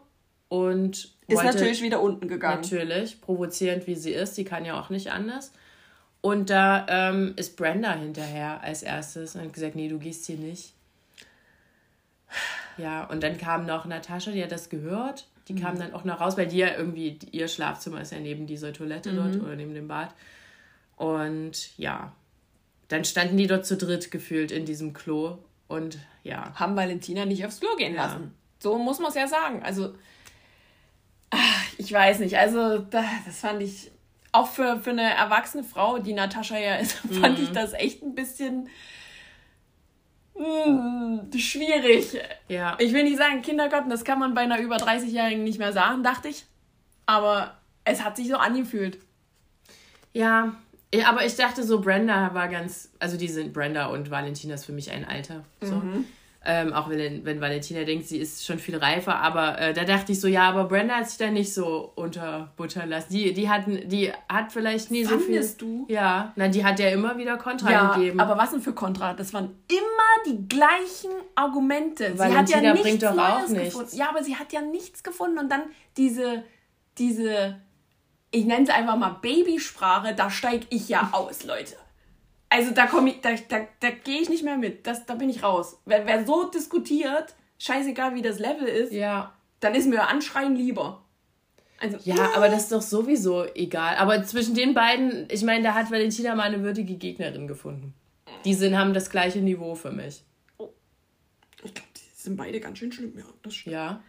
und 0.48 1.12
Ist 1.26 1.42
natürlich 1.42 1.82
wieder 1.82 2.00
unten 2.00 2.28
gegangen. 2.28 2.62
Natürlich, 2.62 3.20
provozierend 3.20 3.86
wie 3.86 3.96
sie 3.96 4.12
ist, 4.12 4.36
die 4.38 4.44
kann 4.44 4.64
ja 4.64 4.80
auch 4.80 4.88
nicht 4.90 5.10
anders. 5.12 5.52
Und 6.20 6.50
da 6.50 6.86
ähm, 6.88 7.34
ist 7.36 7.56
Brenda 7.56 7.92
hinterher 7.92 8.60
als 8.62 8.82
erstes 8.82 9.34
und 9.34 9.42
hat 9.42 9.52
gesagt, 9.52 9.74
nee, 9.76 9.88
du 9.88 9.98
gehst 9.98 10.26
hier 10.26 10.36
nicht. 10.38 10.72
Ja, 12.76 13.04
und 13.04 13.22
dann 13.22 13.38
kam 13.38 13.66
noch 13.66 13.84
Natascha, 13.86 14.30
die 14.30 14.42
hat 14.42 14.52
das 14.52 14.68
gehört. 14.68 15.26
Die 15.48 15.54
Mhm. 15.54 15.60
kam 15.60 15.78
dann 15.78 15.92
auch 15.94 16.04
noch 16.04 16.20
raus, 16.20 16.36
weil 16.36 16.46
die 16.46 16.58
ja 16.58 16.76
irgendwie, 16.76 17.18
ihr 17.32 17.48
Schlafzimmer 17.48 18.00
ist 18.00 18.12
ja 18.12 18.20
neben 18.20 18.46
dieser 18.46 18.72
Toilette 18.72 19.12
dort 19.14 19.34
Mhm. 19.36 19.40
oder 19.44 19.56
neben 19.56 19.74
dem 19.74 19.88
Bad. 19.88 20.10
Und 20.96 21.76
ja, 21.78 22.12
dann 22.88 23.04
standen 23.04 23.36
die 23.36 23.46
dort 23.46 23.66
zu 23.66 23.76
dritt 23.76 24.10
gefühlt 24.10 24.50
in 24.50 24.64
diesem 24.64 24.92
Klo. 24.92 25.38
Und 25.68 25.98
ja, 26.22 26.52
haben 26.54 26.76
Valentina 26.76 27.26
nicht 27.26 27.44
aufs 27.44 27.60
Klo 27.60 27.76
gehen 27.76 27.94
lassen. 27.94 28.34
So 28.58 28.78
muss 28.78 28.98
man 28.98 29.10
es 29.10 29.14
ja 29.14 29.28
sagen. 29.28 29.62
Also, 29.62 29.94
ach, 31.30 31.64
ich 31.76 31.92
weiß 31.92 32.20
nicht. 32.20 32.38
Also, 32.38 32.78
da, 32.78 33.04
das 33.26 33.40
fand 33.40 33.62
ich 33.62 33.90
auch 34.32 34.48
für, 34.48 34.80
für 34.80 34.90
eine 34.90 35.14
erwachsene 35.14 35.64
Frau, 35.64 35.98
die 35.98 36.12
Natascha 36.12 36.58
ja 36.58 36.76
ist, 36.76 36.92
fand 37.20 37.38
ich 37.38 37.50
das 37.52 37.72
echt 37.74 38.02
ein 38.02 38.14
bisschen 38.14 38.68
mm, 40.34 41.30
schwierig. 41.36 42.18
ja, 42.48 42.76
Ich 42.78 42.92
will 42.92 43.04
nicht 43.04 43.18
sagen, 43.18 43.42
Kindergarten, 43.42 43.90
das 43.90 44.04
kann 44.04 44.18
man 44.18 44.34
bei 44.34 44.42
einer 44.42 44.58
über 44.60 44.76
30-Jährigen 44.76 45.44
nicht 45.44 45.58
mehr 45.58 45.72
sagen, 45.72 46.02
dachte 46.02 46.28
ich. 46.28 46.46
Aber 47.06 47.56
es 47.84 48.04
hat 48.04 48.16
sich 48.16 48.28
so 48.28 48.36
angefühlt. 48.36 48.98
Ja, 50.12 50.54
ja, 50.94 51.08
aber 51.08 51.24
ich 51.24 51.36
dachte 51.36 51.62
so, 51.64 51.80
Brenda 51.80 52.32
war 52.34 52.48
ganz, 52.48 52.90
also 52.98 53.16
die 53.16 53.28
sind 53.28 53.52
Brenda 53.52 53.86
und 53.86 54.10
Valentina 54.10 54.54
ist 54.54 54.64
für 54.64 54.72
mich 54.72 54.90
ein 54.90 55.04
Alter. 55.04 55.44
So. 55.60 55.82
Ähm, 56.44 56.72
auch 56.72 56.88
wenn, 56.88 57.24
wenn 57.26 57.40
Valentina 57.40 57.82
denkt, 57.84 58.06
sie 58.06 58.16
ist 58.18 58.46
schon 58.46 58.58
viel 58.58 58.76
reifer, 58.76 59.16
aber 59.16 59.58
äh, 59.60 59.74
da 59.74 59.84
dachte 59.84 60.12
ich 60.12 60.20
so, 60.20 60.28
ja, 60.28 60.48
aber 60.48 60.64
Brenda 60.64 60.94
hat 60.94 61.08
sich 61.08 61.18
da 61.18 61.30
nicht 61.30 61.52
so 61.52 61.92
unterbuttern 61.96 62.88
lassen. 62.88 63.12
Die, 63.12 63.34
die, 63.34 63.50
hatten, 63.50 63.86
die 63.88 64.12
hat 64.28 64.52
vielleicht 64.52 64.90
nie 64.90 65.04
so 65.04 65.18
viel. 65.18 65.34
Fandest 65.34 65.60
du? 65.60 65.84
Ja, 65.88 66.32
na, 66.36 66.48
die 66.48 66.64
hat 66.64 66.78
ja 66.78 66.88
immer 66.90 67.18
wieder 67.18 67.36
Kontra 67.36 67.70
Ja, 67.70 67.94
gegeben. 67.96 68.20
aber 68.20 68.38
was 68.38 68.52
denn 68.52 68.60
für 68.62 68.72
Kontra? 68.72 69.12
Das 69.14 69.34
waren 69.34 69.56
immer 69.68 70.32
die 70.32 70.48
gleichen 70.48 71.10
Argumente. 71.34 72.12
sie 72.16 72.22
hat 72.22 72.48
ja 72.48 72.62
Valentina 72.62 72.72
nichts 72.72 72.82
bringt 72.88 73.02
doch 73.02 73.18
auch 73.18 73.48
nichts. 73.48 73.64
gefunden. 73.74 73.96
Ja, 73.96 74.08
aber 74.08 74.22
sie 74.24 74.36
hat 74.36 74.52
ja 74.52 74.62
nichts 74.62 75.02
gefunden 75.02 75.38
und 75.38 75.50
dann 75.50 75.62
diese, 75.96 76.44
diese, 76.96 77.56
ich 78.30 78.44
nenne 78.44 78.64
es 78.64 78.70
einfach 78.70 78.96
mal 78.96 79.18
Babysprache, 79.22 80.14
da 80.14 80.30
steige 80.30 80.66
ich 80.70 80.88
ja 80.88 81.10
aus, 81.12 81.44
Leute. 81.44 81.76
Also 82.50 82.72
da 82.72 82.86
komme 82.86 83.10
ich, 83.10 83.20
da, 83.20 83.34
da, 83.48 83.66
da 83.80 83.90
gehe 83.90 84.20
ich 84.20 84.28
nicht 84.28 84.44
mehr 84.44 84.56
mit. 84.56 84.86
Das, 84.86 85.06
da 85.06 85.14
bin 85.14 85.28
ich 85.28 85.42
raus. 85.42 85.78
Wer, 85.84 86.06
wer 86.06 86.24
so 86.24 86.44
diskutiert, 86.44 87.34
scheißegal 87.58 88.14
wie 88.14 88.22
das 88.22 88.38
Level 88.38 88.66
ist, 88.66 88.92
ja. 88.92 89.34
dann 89.60 89.74
ist 89.74 89.86
mir 89.86 90.08
Anschreien 90.08 90.56
lieber. 90.56 91.02
Also, 91.80 91.98
Ja, 92.04 92.34
aber 92.34 92.48
das 92.48 92.64
ist 92.64 92.72
doch 92.72 92.82
sowieso 92.82 93.44
egal. 93.54 93.96
Aber 93.96 94.24
zwischen 94.24 94.54
den 94.54 94.74
beiden, 94.74 95.28
ich 95.30 95.44
meine, 95.44 95.62
da 95.62 95.74
hat 95.74 95.90
Valentina 95.90 96.34
mal 96.34 96.44
eine 96.44 96.62
würdige 96.62 96.94
Gegnerin 96.94 97.46
gefunden. 97.46 97.94
Die 98.44 98.54
sind, 98.54 98.76
haben 98.76 98.94
das 98.94 99.10
gleiche 99.10 99.40
Niveau 99.40 99.74
für 99.74 99.90
mich. 99.90 100.22
ich 100.58 101.74
glaube, 101.74 101.88
die 101.96 102.02
sind 102.14 102.36
beide 102.36 102.60
ganz 102.60 102.78
schön 102.78 102.92
schlimm, 102.92 103.12
ja. 103.16 103.24
Das 103.42 103.54
stimmt. 103.54 103.74
Ja. 103.74 104.02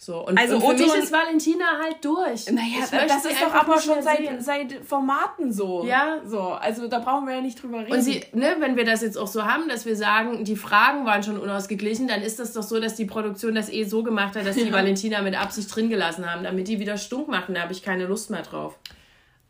So, 0.00 0.24
und, 0.24 0.38
Also 0.38 0.54
und 0.54 0.60
für 0.60 0.66
Otto 0.68 0.84
mich 0.84 0.94
ist 1.02 1.10
Valentina 1.12 1.64
halt 1.82 2.04
durch. 2.04 2.46
Naja, 2.52 2.86
das 3.08 3.24
ist 3.24 3.42
doch 3.42 3.52
aber 3.52 3.80
schon 3.80 4.00
seit, 4.00 4.40
seit 4.40 4.72
Formaten 4.86 5.52
so. 5.52 5.84
Ja. 5.84 6.20
So, 6.24 6.40
also 6.52 6.86
da 6.86 7.00
brauchen 7.00 7.26
wir 7.26 7.34
ja 7.34 7.40
nicht 7.40 7.60
drüber 7.60 7.80
reden. 7.80 7.92
Und 7.92 8.02
sie, 8.02 8.22
ne, 8.32 8.54
wenn 8.60 8.76
wir 8.76 8.84
das 8.84 9.02
jetzt 9.02 9.18
auch 9.18 9.26
so 9.26 9.44
haben, 9.44 9.68
dass 9.68 9.86
wir 9.86 9.96
sagen, 9.96 10.44
die 10.44 10.54
Fragen 10.54 11.04
waren 11.04 11.24
schon 11.24 11.36
unausgeglichen, 11.36 12.06
dann 12.06 12.22
ist 12.22 12.38
das 12.38 12.52
doch 12.52 12.62
so, 12.62 12.78
dass 12.78 12.94
die 12.94 13.06
Produktion 13.06 13.56
das 13.56 13.70
eh 13.70 13.82
so 13.82 14.04
gemacht 14.04 14.36
hat, 14.36 14.46
dass 14.46 14.54
die 14.54 14.66
Ja. 14.66 14.72
Valentina 14.72 15.20
mit 15.20 15.36
Absicht 15.36 15.74
drin 15.74 15.88
gelassen 15.90 16.30
haben, 16.30 16.44
damit 16.44 16.68
die 16.68 16.78
wieder 16.78 16.96
stunk 16.96 17.26
machen. 17.26 17.56
Da 17.56 17.62
habe 17.62 17.72
ich 17.72 17.82
keine 17.82 18.06
Lust 18.06 18.30
mehr 18.30 18.42
drauf. 18.42 18.78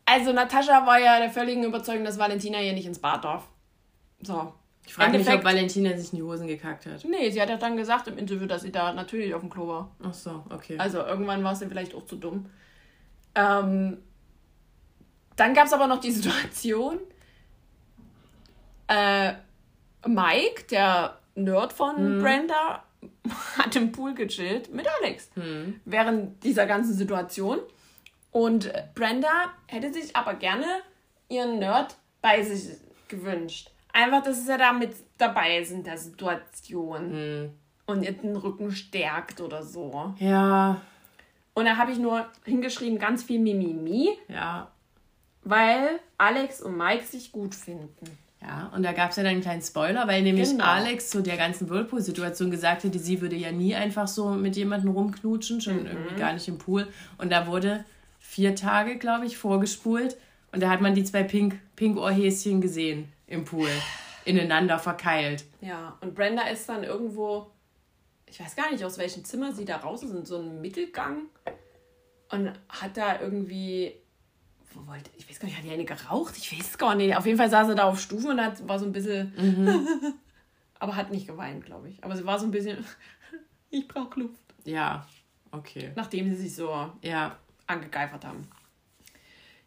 also 0.07 0.33
Natascha 0.33 0.87
war 0.87 0.99
ja 0.99 1.19
der 1.19 1.29
völligen 1.29 1.63
Überzeugung, 1.63 2.03
dass 2.05 2.17
Valentina 2.17 2.57
hier 2.57 2.73
nicht 2.73 2.87
ins 2.87 2.97
Bad 2.97 3.23
darf. 3.23 3.43
So. 4.23 4.51
Ich 4.89 4.95
frage 4.95 5.19
mich, 5.19 5.29
ob 5.29 5.43
Valentina 5.43 5.95
sich 5.95 6.13
in 6.13 6.17
die 6.17 6.23
Hosen 6.23 6.47
gekackt 6.47 6.87
hat. 6.87 7.05
Nee, 7.05 7.29
sie 7.29 7.39
hat 7.39 7.47
ja 7.47 7.57
dann 7.57 7.77
gesagt 7.77 8.07
im 8.07 8.17
Interview, 8.17 8.47
dass 8.47 8.63
sie 8.63 8.71
da 8.71 8.91
natürlich 8.91 9.35
auf 9.35 9.41
dem 9.41 9.51
Klo 9.51 9.67
war. 9.67 9.91
Ach 10.01 10.15
so, 10.15 10.43
okay. 10.49 10.79
Also 10.79 10.97
irgendwann 10.97 11.43
war 11.43 11.55
sie 11.55 11.67
vielleicht 11.67 11.93
auch 11.93 12.07
zu 12.07 12.15
dumm. 12.15 12.47
Ähm, 13.35 13.99
dann 15.35 15.53
gab 15.53 15.67
es 15.67 15.73
aber 15.73 15.85
noch 15.85 15.99
die 15.99 16.09
Situation, 16.19 16.97
äh, 18.87 19.33
Mike, 20.07 20.63
der 20.71 21.19
Nerd 21.35 21.71
von 21.71 22.17
Brenda, 22.19 22.83
hat 23.59 23.75
im 23.75 23.91
Pool 23.91 24.15
gechillt 24.15 24.73
mit 24.73 24.87
Alex 25.03 25.29
während 25.85 26.43
dieser 26.43 26.65
ganzen 26.65 26.95
Situation. 26.95 27.59
Und 28.31 28.73
Brenda 28.95 29.53
hätte 29.67 29.93
sich 29.93 30.15
aber 30.15 30.33
gerne 30.33 30.65
ihren 31.29 31.59
Nerd 31.59 31.95
bei 32.23 32.41
sich 32.41 32.75
gewünscht. 33.07 33.69
Einfach, 34.03 34.23
dass 34.23 34.47
er 34.47 34.57
da 34.57 34.71
mit 34.73 34.95
dabei 35.17 35.57
ist 35.59 35.71
in 35.71 35.83
der 35.83 35.97
Situation. 35.97 37.51
Und 37.85 38.03
ihr 38.03 38.11
den 38.11 38.35
Rücken 38.35 38.71
stärkt 38.71 39.41
oder 39.41 39.63
so. 39.63 40.13
ja, 40.19 40.79
Und 41.55 41.65
da 41.65 41.75
habe 41.77 41.91
ich 41.91 41.97
nur 41.97 42.25
hingeschrieben, 42.45 42.99
ganz 42.99 43.23
viel 43.23 43.39
Mimimi, 43.39 44.09
ja, 44.27 44.69
weil 45.43 45.99
Alex 46.19 46.61
und 46.61 46.77
Mike 46.77 47.03
sich 47.05 47.31
gut 47.31 47.55
finden. 47.55 47.89
Ja, 48.41 48.71
und 48.75 48.83
da 48.83 48.93
gab 48.93 49.09
es 49.09 49.17
ja 49.17 49.23
dann 49.23 49.31
einen 49.33 49.41
kleinen 49.41 49.61
Spoiler, 49.63 50.07
weil 50.07 50.21
nämlich 50.21 50.51
Genau. 50.51 50.63
Alex 50.65 51.09
zu 51.09 51.21
der 51.23 51.35
ganzen 51.35 51.67
Whirlpool-Situation 51.69 52.51
gesagt 52.51 52.83
hätte, 52.83 52.99
sie 52.99 53.19
würde 53.21 53.35
ja 53.35 53.51
nie 53.51 53.73
einfach 53.75 54.07
so 54.07 54.29
mit 54.29 54.55
jemandem 54.55 54.91
rumknutschen, 54.91 55.59
schon 55.59 55.85
irgendwie 55.87 56.15
gar 56.15 56.31
nicht 56.33 56.47
im 56.47 56.57
Pool. 56.59 56.87
Und 57.17 57.31
da 57.31 57.47
wurde 57.47 57.83
vier 58.19 58.55
Tage, 58.55 58.97
glaube 58.97 59.25
ich, 59.25 59.37
vorgespult. 59.37 60.15
Und 60.53 60.61
da 60.61 60.69
hat 60.69 60.79
man 60.79 60.93
die 60.95 61.03
zwei 61.03 61.23
Pink, 61.23 61.59
Pink-Ohrhäschen 61.75 62.61
gesehen 62.61 63.11
im 63.29 63.45
Pool, 63.45 63.69
ineinander 64.25 64.79
verkeilt. 64.79 65.45
Ja, 65.61 65.97
und 66.01 66.15
Brenda 66.15 66.43
ist 66.47 66.67
dann 66.67 66.83
irgendwo, 66.83 67.51
ich 68.25 68.39
weiß 68.39 68.55
gar 68.55 68.71
nicht, 68.71 68.83
aus 68.83 68.97
welchem 68.97 69.23
Zimmer 69.23 69.53
sie 69.53 69.65
da 69.65 69.77
raus 69.77 70.03
ist, 70.03 70.11
in 70.11 70.25
so 70.25 70.37
einem 70.39 70.61
Mittelgang. 70.61 71.23
Und 72.31 72.51
hat 72.67 72.97
da 72.97 73.19
irgendwie, 73.21 73.93
wo 74.73 74.85
wollte, 74.87 75.09
ich 75.17 75.29
weiß 75.29 75.39
gar 75.39 75.47
nicht, 75.47 75.57
hat 75.57 75.63
die 75.63 75.71
eine 75.71 75.85
geraucht? 75.85 76.35
Ich 76.37 76.57
weiß 76.57 76.77
gar 76.77 76.95
nicht. 76.95 77.15
Auf 77.15 77.25
jeden 77.25 77.37
Fall 77.37 77.49
saß 77.49 77.67
sie 77.67 77.75
da 77.75 77.85
auf 77.85 77.99
Stufen 77.99 78.31
und 78.31 78.41
hat, 78.41 78.67
war 78.67 78.77
so 78.77 78.85
ein 78.85 78.91
bisschen, 78.91 79.33
aber 80.79 80.95
hat 80.95 81.11
nicht 81.11 81.27
geweint, 81.27 81.65
glaube 81.65 81.89
ich. 81.89 82.03
Aber 82.03 82.15
sie 82.15 82.25
war 82.25 82.37
so 82.39 82.45
ein 82.45 82.51
bisschen, 82.51 82.85
ich 83.69 83.87
brauche 83.87 84.19
Luft. 84.19 84.39
Ja, 84.65 85.07
okay. 85.51 85.91
Nachdem 85.95 86.29
sie 86.29 86.35
sich 86.35 86.55
so 86.55 86.69
Ja, 87.01 87.37
angegeifert 87.65 88.25
haben. 88.25 88.47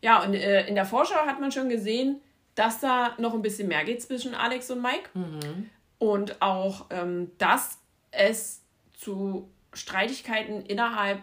Ja, 0.01 0.23
und 0.25 0.35
äh, 0.35 0.67
in 0.67 0.75
der 0.75 0.85
Vorschau 0.85 1.27
hat 1.27 1.41
man 1.41 1.53
schon 1.53 1.69
gesehen, 1.69 2.21
dass 2.55 2.81
da 2.81 3.15
noch 3.19 3.35
ein 3.35 3.43
bisschen 3.43 3.69
mehr 3.69 3.85
geht 3.85 4.03
zwischen 4.03 4.35
Alex 4.35 4.71
und 4.71 4.83
Mike. 4.83 5.11
Und 5.99 6.43
auch, 6.43 6.87
ähm, 6.91 7.31
dass 7.39 7.79
es 8.11 8.63
zu 8.93 9.49
Streitigkeiten 9.73 10.63
innerhalb 10.63 11.23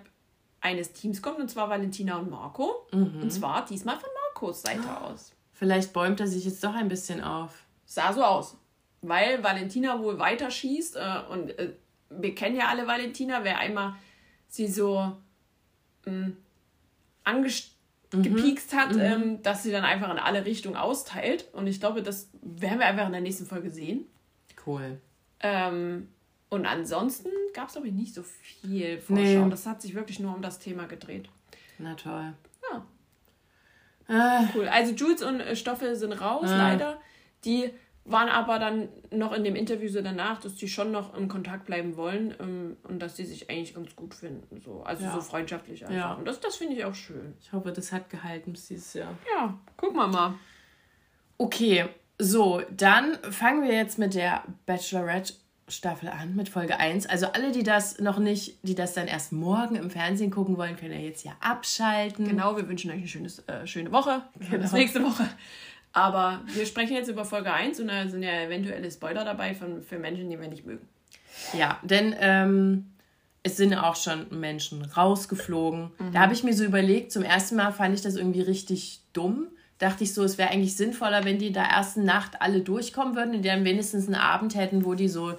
eines 0.62 0.94
Teams 0.94 1.22
kommt, 1.22 1.40
und 1.40 1.50
zwar 1.50 1.70
Valentina 1.70 2.18
und 2.18 2.30
Marco. 2.30 2.88
Und 3.22 3.30
zwar 3.32 3.66
diesmal 3.66 3.98
von 3.98 4.10
Marcos 4.26 4.62
Seite 4.62 5.02
aus. 5.02 5.34
vielleicht 5.54 5.94
bäumt 5.94 6.20
er 6.20 6.28
sich 6.28 6.46
jetzt 6.46 6.64
doch 6.64 6.74
ein 6.74 6.88
bisschen 6.88 7.22
auf. 7.22 7.66
Sah 7.86 8.14
so 8.14 8.24
aus. 8.24 8.58
Weil 9.02 9.44
Valentina 9.44 10.00
wohl 10.02 10.20
weiter 10.20 10.52
schießt. 10.52 10.96
Äh, 10.96 11.22
und 11.30 11.58
äh, 11.58 11.74
wir 12.10 12.36
kennen 12.36 12.56
ja 12.56 12.68
alle 12.68 12.88
Valentina, 12.88 13.44
wer 13.44 13.60
einmal 13.60 13.96
sie 14.48 14.68
so 14.68 15.16
ähm, 18.14 18.20
angepiekst 18.20 18.74
hat, 18.76 18.96
ähm, 18.98 19.42
dass 19.44 19.64
sie 19.64 19.72
dann 19.72 19.84
einfach 19.84 20.10
in 20.12 20.18
alle 20.20 20.46
Richtungen 20.46 20.76
austeilt. 20.76 21.46
Und 21.54 21.68
ich 21.68 21.80
glaube, 21.80 22.02
das 22.04 22.30
werden 22.42 22.80
wir 22.80 22.86
einfach 22.88 23.06
in 23.06 23.12
der 23.12 23.22
nächsten 23.22 23.46
Folge 23.46 23.70
sehen. 23.70 24.06
Cool. 24.66 25.00
Ähm, 25.42 26.10
und 26.50 26.66
ansonsten 26.66 27.30
gab 27.54 27.68
es, 27.68 27.74
glaube 27.74 27.88
ich, 27.88 27.94
nicht 27.94 28.14
so 28.14 28.24
viel 28.24 29.00
Vorschau. 29.00 29.22
Nee. 29.46 29.50
Das 29.50 29.66
hat 29.66 29.82
sich 29.82 29.94
wirklich 29.96 30.20
nur 30.20 30.34
um 30.36 30.42
das 30.42 30.60
Thema 30.60 30.86
gedreht. 30.88 31.30
Na 31.78 31.94
toll. 31.96 32.34
Ja. 32.72 32.86
Äh, 34.42 34.48
Cool. 34.56 34.68
Also 34.68 34.94
Jules 34.94 35.22
und 35.22 35.40
äh, 35.40 35.56
Stoffel 35.56 35.96
sind 35.96 36.14
raus, 36.14 36.50
Ah. 36.50 36.58
leider. 36.58 37.02
Die 37.46 37.70
waren 38.06 38.30
aber 38.30 38.58
dann 38.58 38.90
noch 39.12 39.34
in 39.34 39.44
dem 39.44 39.56
Interview 39.56 39.88
so 39.90 40.02
danach, 40.02 40.40
dass 40.40 40.56
die 40.56 40.68
schon 40.68 40.92
noch 40.92 41.14
im 41.16 41.28
Kontakt 41.28 41.66
bleiben 41.66 41.96
wollen 41.96 42.34
ähm, 42.40 42.78
und 42.84 43.00
dass 43.00 43.16
die 43.16 43.26
sich 43.26 43.50
eigentlich 43.50 43.76
ganz 43.76 43.96
gut 43.96 44.16
finden. 44.16 44.62
So. 44.62 44.82
Also 44.84 45.04
Ja. 45.04 45.14
so 45.14 45.22
freundschaftlich 45.22 45.84
einfach. 45.86 45.96
Ja. 45.96 46.14
Und 46.14 46.26
das, 46.26 46.40
das 46.40 46.56
finde 46.56 46.76
ich 46.76 46.86
auch 46.86 46.96
schön. 46.96 47.36
Ich 47.42 47.54
hoffe, 47.54 47.72
das 47.72 47.92
hat 47.92 48.10
gehalten 48.10 48.52
bis 48.52 48.68
dieses 48.68 48.94
Jahr. 48.96 49.16
Ja, 49.36 49.58
guck 49.78 49.96
mal 49.96 50.08
mal. 50.08 50.34
Okay, 51.38 51.86
so, 52.18 52.62
dann 52.76 53.16
fangen 53.30 53.64
wir 53.64 53.74
jetzt 53.74 53.98
mit 54.00 54.14
der 54.14 54.44
Bachelorette 54.66 55.34
Staffel 55.70 56.10
an, 56.10 56.36
mit 56.36 56.50
Folge 56.50 56.78
1. 56.80 57.06
Also 57.06 57.28
alle, 57.28 57.52
die 57.52 57.62
das 57.64 58.00
noch 58.00 58.18
nicht, 58.18 58.58
die 58.64 58.74
das 58.76 58.94
dann 58.96 59.08
erst 59.08 59.32
morgen 59.32 59.76
im 59.76 59.92
Fernsehen 59.92 60.32
gucken 60.32 60.58
wollen, 60.58 60.76
können 60.76 60.94
ja 60.94 61.00
jetzt 61.00 61.22
hier 61.22 61.34
abschalten. 61.42 62.28
Genau, 62.28 62.58
wir 62.58 62.68
wünschen 62.68 62.90
euch 62.90 62.98
eine 62.98 63.08
schönes, 63.08 63.40
äh, 63.48 63.68
schöne 63.68 63.92
Woche. 63.92 64.24
Genau. 64.40 64.64
Bis 64.64 64.72
nächste 64.72 65.04
Woche. 65.04 65.30
Aber 65.94 66.42
wir 66.54 66.66
sprechen 66.66 66.94
jetzt 66.94 67.10
über 67.10 67.26
Folge 67.26 67.52
1 67.52 67.80
und 67.80 67.88
da 67.88 68.08
sind 68.08 68.24
ja 68.24 68.42
eventuelle 68.44 68.90
Spoiler 68.92 69.26
dabei 69.26 69.54
von, 69.56 69.82
für 69.82 69.98
Menschen, 69.98 70.30
die 70.30 70.40
wir 70.40 70.48
nicht 70.48 70.66
mögen. 70.66 70.88
Ja, 71.58 71.80
denn 71.84 72.16
ähm, 72.20 72.92
es 73.44 73.58
sind 73.58 73.74
auch 73.74 73.96
schon 73.96 74.28
Menschen 74.40 74.84
rausgeflogen. 74.84 75.92
Da 76.14 76.20
habe 76.20 76.34
ich 76.34 76.44
mir 76.44 76.54
so 76.54 76.64
überlegt, 76.64 77.12
zum 77.12 77.24
ersten 77.24 77.56
Mal 77.56 77.72
fand 77.72 77.96
ich 77.96 78.02
das 78.02 78.16
irgendwie 78.16 78.42
richtig 78.42 79.02
dumm. 79.14 79.48
Dachte 79.80 80.04
ich 80.04 80.14
so, 80.14 80.24
es 80.24 80.38
wäre 80.38 80.50
eigentlich 80.50 80.76
sinnvoller, 80.76 81.24
wenn 81.24 81.40
die 81.40 81.48
in 81.48 81.54
der 81.54 81.64
ersten 81.64 82.04
Nacht 82.04 82.42
alle 82.42 82.62
durchkommen 82.62 83.16
würden 83.16 83.36
und 83.36 83.42
die 83.44 83.48
dann 83.50 83.64
wenigstens 83.64 84.08
einen 84.08 84.16
Abend 84.16 84.56
hätten, 84.56 84.84
wo 84.86 84.94
die 84.94 85.08
so 85.08 85.36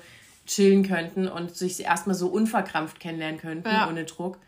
chillen 0.47 0.83
könnten 0.83 1.29
und 1.29 1.55
sich 1.55 1.81
erstmal 1.85 2.17
so 2.17 2.29
unverkrampft 2.29 2.99
kennenlernen 2.99 3.39
könnten, 3.39 3.69
Ja. 3.69 3.87
ohne 3.89 4.05
Druck. 4.05 4.39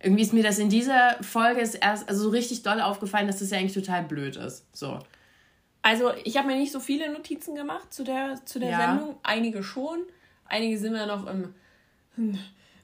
Irgendwie 0.00 0.22
ist 0.22 0.32
mir 0.34 0.44
das 0.44 0.58
in 0.58 0.68
dieser 0.68 1.16
Folge 1.22 1.60
erst 1.80 2.08
also 2.08 2.24
so 2.24 2.28
richtig 2.28 2.62
doll 2.62 2.80
aufgefallen, 2.80 3.26
dass 3.26 3.40
das 3.40 3.50
ja 3.50 3.58
eigentlich 3.58 3.72
total 3.74 4.04
blöd 4.04 4.36
ist. 4.36 4.64
So. 4.72 5.00
Also, 5.88 6.12
ich 6.22 6.36
habe 6.36 6.48
mir 6.48 6.56
nicht 6.56 6.70
so 6.70 6.80
viele 6.80 7.10
Notizen 7.10 7.54
gemacht 7.54 7.94
zu 7.94 8.04
der, 8.04 8.44
zu 8.44 8.58
der 8.58 8.70
Ja. 8.72 8.78
Sendung. 8.90 9.16
Einige 9.22 9.62
schon. 9.62 10.00
Einige 10.44 10.76
sind 10.76 10.92
mir 10.92 11.06
noch 11.06 11.26
im, 11.26 11.54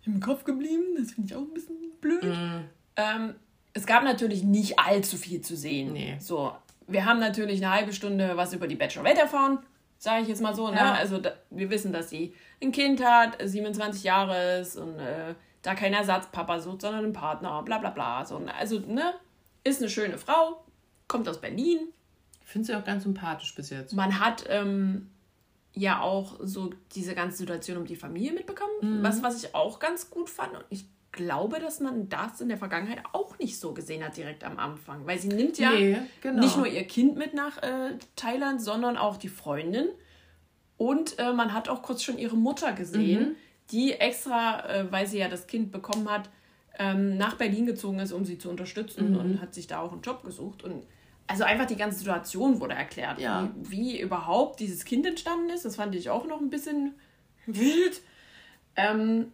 im 0.06 0.20
Kopf 0.20 0.44
geblieben. 0.44 0.84
Das 0.96 1.12
finde 1.12 1.28
ich 1.28 1.36
auch 1.36 1.42
ein 1.42 1.52
bisschen 1.52 1.76
blöd. 2.00 2.24
Mhm. 2.24 2.64
Ähm, 2.96 3.34
es 3.74 3.84
gab 3.84 4.04
natürlich 4.04 4.42
nicht 4.42 4.78
allzu 4.78 5.18
viel 5.18 5.42
zu 5.42 5.54
sehen. 5.54 5.92
Nee. 5.92 6.16
So, 6.18 6.54
wir 6.86 7.04
haben 7.04 7.20
natürlich 7.20 7.62
eine 7.62 7.74
halbe 7.74 7.92
Stunde 7.92 8.38
was 8.38 8.54
über 8.54 8.66
die 8.66 8.76
Bachelorette 8.76 9.20
erfahren. 9.20 9.58
Sage 9.98 10.22
ich 10.22 10.28
jetzt 10.28 10.40
mal 10.40 10.54
so. 10.54 10.70
Ne? 10.70 10.76
Ja. 10.76 10.94
Also, 10.94 11.18
da, 11.18 11.32
wir 11.50 11.68
wissen, 11.68 11.92
dass 11.92 12.08
sie 12.08 12.32
ein 12.62 12.72
Kind 12.72 13.04
hat, 13.04 13.36
27 13.38 14.02
Jahre 14.02 14.60
ist 14.60 14.78
und 14.78 14.98
äh, 14.98 15.34
da 15.60 15.74
kein 15.74 15.92
Ersatzpapa 15.92 16.58
sucht, 16.58 16.80
sondern 16.80 17.04
einen 17.04 17.12
Partner, 17.12 17.62
bla 17.64 17.76
bla 17.76 17.90
bla. 17.90 18.24
So, 18.24 18.40
also, 18.58 18.78
ne? 18.78 19.12
Ist 19.62 19.82
eine 19.82 19.90
schöne 19.90 20.16
Frau, 20.16 20.64
kommt 21.06 21.28
aus 21.28 21.40
Berlin, 21.42 21.88
Ich 22.44 22.50
finde 22.50 22.66
sie 22.66 22.74
auch 22.76 22.84
ganz 22.84 23.04
sympathisch 23.04 23.54
bis 23.54 23.70
jetzt. 23.70 23.94
man 23.94 24.20
hat 24.20 24.44
ähm, 24.48 25.10
ja 25.72 26.00
auch 26.00 26.38
so 26.42 26.70
diese 26.94 27.14
ganze 27.14 27.38
Situation 27.38 27.78
um 27.78 27.84
die 27.86 27.96
Familie 27.96 28.32
mitbekommen, 28.32 29.02
was, 29.02 29.22
was 29.22 29.42
ich 29.42 29.54
auch 29.54 29.78
ganz 29.78 30.10
gut 30.10 30.30
fand. 30.30 30.54
Und 30.54 30.64
ich 30.70 30.86
glaube, 31.10 31.58
dass 31.60 31.80
man 31.80 32.08
das 32.08 32.40
in 32.40 32.48
der 32.48 32.58
Vergangenheit 32.58 33.02
auch 33.12 33.38
nicht 33.38 33.58
so 33.58 33.72
gesehen 33.72 34.04
hat, 34.04 34.16
direkt 34.16 34.44
am 34.44 34.58
Anfang. 34.58 35.06
Weil 35.06 35.18
sie 35.18 35.28
nimmt 35.28 35.58
ja 35.58 35.70
Nee, 35.70 35.96
genau. 36.20 36.40
nicht 36.40 36.56
nur 36.56 36.66
ihr 36.66 36.84
Kind 36.84 37.16
mit 37.16 37.34
nach 37.34 37.62
äh, 37.62 37.96
Thailand, 38.16 38.60
sondern 38.62 38.96
auch 38.96 39.16
die 39.16 39.28
Freundin. 39.28 39.88
Und 40.76 41.18
äh, 41.18 41.32
man 41.32 41.54
hat 41.54 41.68
auch 41.68 41.82
kurz 41.82 42.02
schon 42.02 42.18
ihre 42.18 42.36
Mutter 42.36 42.72
gesehen, 42.72 43.36
die 43.70 43.92
extra, 43.92 44.68
äh, 44.68 44.92
weil 44.92 45.06
sie 45.06 45.18
ja 45.18 45.28
das 45.28 45.46
Kind 45.46 45.70
bekommen 45.72 46.10
hat, 46.10 46.28
ähm, 46.78 47.16
nach 47.16 47.36
Berlin 47.36 47.66
gezogen 47.66 48.00
ist, 48.00 48.12
um 48.12 48.24
sie 48.24 48.36
zu 48.38 48.50
unterstützen 48.50 49.16
und 49.16 49.40
hat 49.40 49.54
sich 49.54 49.68
da 49.68 49.78
auch 49.80 49.92
einen 49.92 50.02
Job 50.02 50.24
gesucht. 50.24 50.64
Und 50.64 50.82
also 51.26 51.44
einfach 51.44 51.66
die 51.66 51.76
ganze 51.76 51.98
Situation 51.98 52.60
wurde 52.60 52.74
erklärt, 52.74 53.18
Ja. 53.18 53.50
wie, 53.62 53.70
wie 53.70 54.00
überhaupt 54.00 54.60
dieses 54.60 54.84
Kind 54.84 55.06
entstanden 55.06 55.50
ist. 55.50 55.64
Das 55.64 55.76
fand 55.76 55.94
ich 55.94 56.10
auch 56.10 56.26
noch 56.26 56.40
ein 56.40 56.50
bisschen 56.50 56.94
wild. 57.46 58.00
Ähm, 58.76 59.32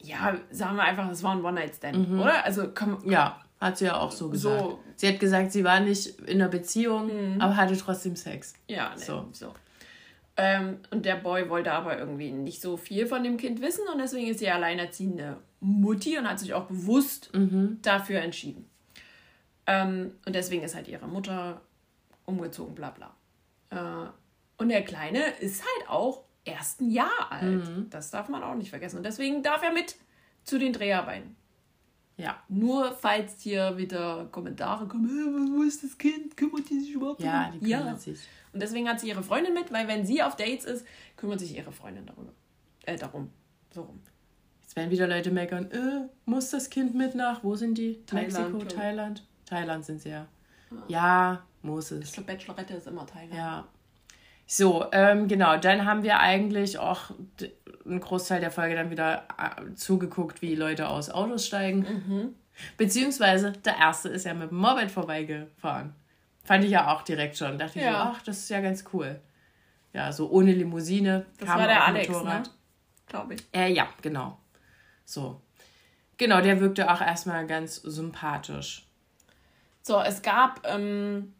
ja, 0.00 0.36
sagen 0.50 0.76
wir 0.76 0.82
einfach, 0.82 1.08
es 1.10 1.22
war 1.22 1.32
ein 1.32 1.44
One-Night-Stand, 1.44 2.10
oder? 2.10 2.44
Also 2.44 2.68
komm, 2.74 2.98
Ja, 3.08 3.40
hat 3.60 3.78
sie 3.78 3.84
ja 3.86 3.96
auch 3.98 4.10
so 4.10 4.28
gesagt. 4.30 4.60
So. 4.60 4.80
Sie 4.96 5.06
hat 5.08 5.20
gesagt, 5.20 5.52
sie 5.52 5.62
war 5.64 5.80
nicht 5.80 6.18
in 6.22 6.40
einer 6.40 6.48
Beziehung, 6.48 7.40
aber 7.40 7.56
hatte 7.56 7.76
trotzdem 7.76 8.16
Sex. 8.16 8.54
Ja, 8.68 8.92
nee, 8.96 9.04
So. 9.04 9.28
so. 9.32 9.54
Ähm, 10.36 10.78
und 10.90 11.04
der 11.04 11.16
Boy 11.16 11.48
wollte 11.50 11.72
aber 11.72 11.98
irgendwie 11.98 12.32
nicht 12.32 12.60
so 12.62 12.76
viel 12.76 13.06
von 13.06 13.22
dem 13.22 13.36
Kind 13.36 13.60
wissen 13.60 13.82
und 13.92 13.98
deswegen 14.00 14.28
ist 14.28 14.38
sie 14.40 14.48
alleinerziehende 14.50 15.36
Mutti 15.60 16.18
und 16.18 16.28
hat 16.28 16.40
sich 16.40 16.54
auch 16.54 16.64
bewusst 16.64 17.30
dafür 17.82 18.20
entschieden. 18.22 18.66
Ähm, 19.66 20.14
und 20.26 20.34
deswegen 20.34 20.62
ist 20.62 20.74
halt 20.74 20.88
ihre 20.88 21.06
Mutter 21.06 21.60
umgezogen, 22.24 22.74
bla 22.74 22.90
bla. 22.90 23.14
Äh, 23.70 24.10
und 24.58 24.68
der 24.68 24.82
Kleine 24.84 25.20
ist 25.40 25.62
halt 25.62 25.88
auch 25.88 26.24
erst 26.44 26.80
ein 26.80 26.90
Jahr 26.90 27.30
alt. 27.30 27.68
Das 27.90 28.10
darf 28.10 28.28
man 28.28 28.42
auch 28.42 28.54
nicht 28.54 28.70
vergessen. 28.70 28.96
Und 28.96 29.04
deswegen 29.04 29.42
darf 29.42 29.62
er 29.62 29.72
mit 29.72 29.96
zu 30.44 30.58
den 30.58 30.72
Dreharbeiten. 30.72 31.36
Ja. 32.16 32.42
Nur 32.48 32.92
falls 32.92 33.40
hier 33.40 33.76
wieder 33.78 34.26
Kommentare 34.30 34.86
kommen, 34.86 35.06
"Äh, 35.06 35.56
wo 35.58 35.62
ist 35.62 35.82
das 35.82 35.96
Kind? 35.96 36.36
Kümmert 36.36 36.68
die 36.68 36.80
sich 36.80 36.92
überhaupt 36.92 37.22
Ja, 37.22 37.46
um-" 37.46 37.60
die 37.60 37.70
kümmert 37.70 38.00
sich. 38.00 38.20
Und 38.52 38.60
deswegen 38.62 38.88
hat 38.88 39.00
sie 39.00 39.08
ihre 39.08 39.22
Freundin 39.22 39.54
mit, 39.54 39.72
weil 39.72 39.88
wenn 39.88 40.04
sie 40.04 40.22
auf 40.22 40.36
Dates 40.36 40.64
ist, 40.64 40.86
kümmert 41.16 41.40
sich 41.40 41.56
ihre 41.56 41.72
Freundin 41.72 42.06
darüber. 42.06 42.32
Äh, 42.84 42.96
darum. 42.96 43.30
So 43.72 43.82
rum. 43.82 44.00
Jetzt 44.60 44.76
werden 44.76 44.90
wieder 44.90 45.06
Leute 45.08 45.30
meckern, 45.30 45.70
äh, 45.70 46.08
muss 46.26 46.50
das 46.50 46.68
Kind 46.70 46.94
mit 46.94 47.14
nach, 47.14 47.42
wo 47.42 47.56
sind 47.56 47.78
die? 47.78 48.04
Thailand, 48.04 48.52
Mexiko. 48.52 48.76
Thailand? 48.76 49.26
Thailand 49.52 49.84
sind 49.84 50.00
sie 50.00 50.10
ja. 50.10 50.26
Ja, 50.88 51.42
muss 51.62 51.90
es. 51.90 52.04
Ich 52.08 52.12
glaube, 52.14 52.32
Bachelorette 52.32 52.74
ist 52.74 52.86
immer 52.86 53.06
Thailand. 53.06 53.34
Ja. 53.34 53.66
So, 54.46 54.86
ähm, 54.92 55.28
genau, 55.28 55.56
dann 55.58 55.84
haben 55.86 56.02
wir 56.02 56.18
eigentlich 56.20 56.78
auch 56.78 57.10
einen 57.84 58.00
Großteil 58.00 58.40
der 58.40 58.50
Folge 58.50 58.74
dann 58.74 58.90
wieder 58.90 59.26
äh, 59.38 59.74
zugeguckt, 59.74 60.42
wie 60.42 60.54
Leute 60.54 60.88
aus 60.88 61.10
Autos 61.10 61.46
steigen. 61.46 62.34
Beziehungsweise 62.76 63.52
der 63.52 63.76
erste 63.78 64.08
ist 64.08 64.24
ja 64.24 64.34
mit 64.34 64.50
dem 64.50 64.58
Moped 64.58 64.90
vorbeigefahren. 64.90 65.94
Fand 66.44 66.64
ich 66.64 66.70
ja 66.70 66.92
auch 66.92 67.02
direkt 67.02 67.36
schon. 67.36 67.58
Dachte 67.58 67.78
ich 67.78 67.84
Ja. 67.84 67.92
so, 67.92 67.98
ach, 68.16 68.22
das 68.22 68.38
ist 68.38 68.48
ja 68.50 68.60
ganz 68.60 68.84
cool. 68.92 69.20
Ja, 69.92 70.10
so 70.12 70.30
ohne 70.30 70.52
Limousine. 70.52 71.26
Das 71.38 71.48
war 71.48 71.66
der 71.66 71.84
Alex, 71.86 72.08
Motorrad. 72.08 72.42
ne? 72.46 72.50
Glaube 73.06 73.34
ich. 73.34 73.44
Äh, 73.52 73.72
ja, 73.72 73.88
genau. 74.00 74.38
So. 75.04 75.40
Genau, 76.16 76.40
der 76.40 76.60
wirkte 76.60 76.90
auch 76.90 77.00
erstmal 77.00 77.46
ganz 77.46 77.76
sympathisch. 77.76 78.86
So, 79.82 80.00
es 80.00 80.22
gab, 80.22 80.66
ähm, 80.66 81.34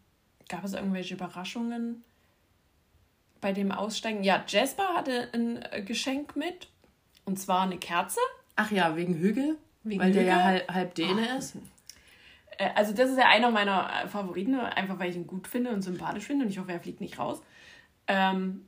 gab 0.48 0.64
es 0.64 0.74
irgendwelche 0.74 1.14
Überraschungen 1.14 2.02
bei 3.40 3.52
dem 3.52 3.72
Aussteigen? 3.72 4.22
Ja, 4.24 4.44
Jasper 4.46 4.94
hatte 4.94 5.28
ein 5.32 5.62
äh, 5.70 5.82
Geschenk 5.82 6.36
mit. 6.36 6.68
Und 7.24 7.38
zwar 7.38 7.62
eine 7.62 7.78
Kerze. 7.78 8.18
Ach 8.56 8.70
ja, 8.72 8.96
wegen 8.96 9.14
Hügel, 9.14 9.56
Wegen 9.84 10.00
weil 10.00 10.12
der 10.12 10.22
ja 10.24 10.32
Hügel? 10.34 10.44
halb, 10.44 10.72
halb 10.74 10.94
Däne 10.96 11.38
ist. 11.38 11.56
Äh, 12.58 12.70
also 12.74 12.92
das 12.92 13.10
ist 13.10 13.18
ja 13.18 13.28
einer 13.28 13.50
meiner 13.52 13.88
äh, 14.04 14.08
Favoriten, 14.08 14.58
einfach 14.58 14.98
weil 14.98 15.10
ich 15.10 15.16
ihn 15.16 15.26
gut 15.28 15.46
finde 15.46 15.70
und 15.70 15.82
sympathisch 15.82 16.24
finde 16.26 16.44
und 16.44 16.50
ich 16.50 16.58
hoffe, 16.58 16.72
er 16.72 16.80
fliegt 16.80 17.00
nicht 17.00 17.18
raus. 17.18 17.40
Ähm, 18.08 18.66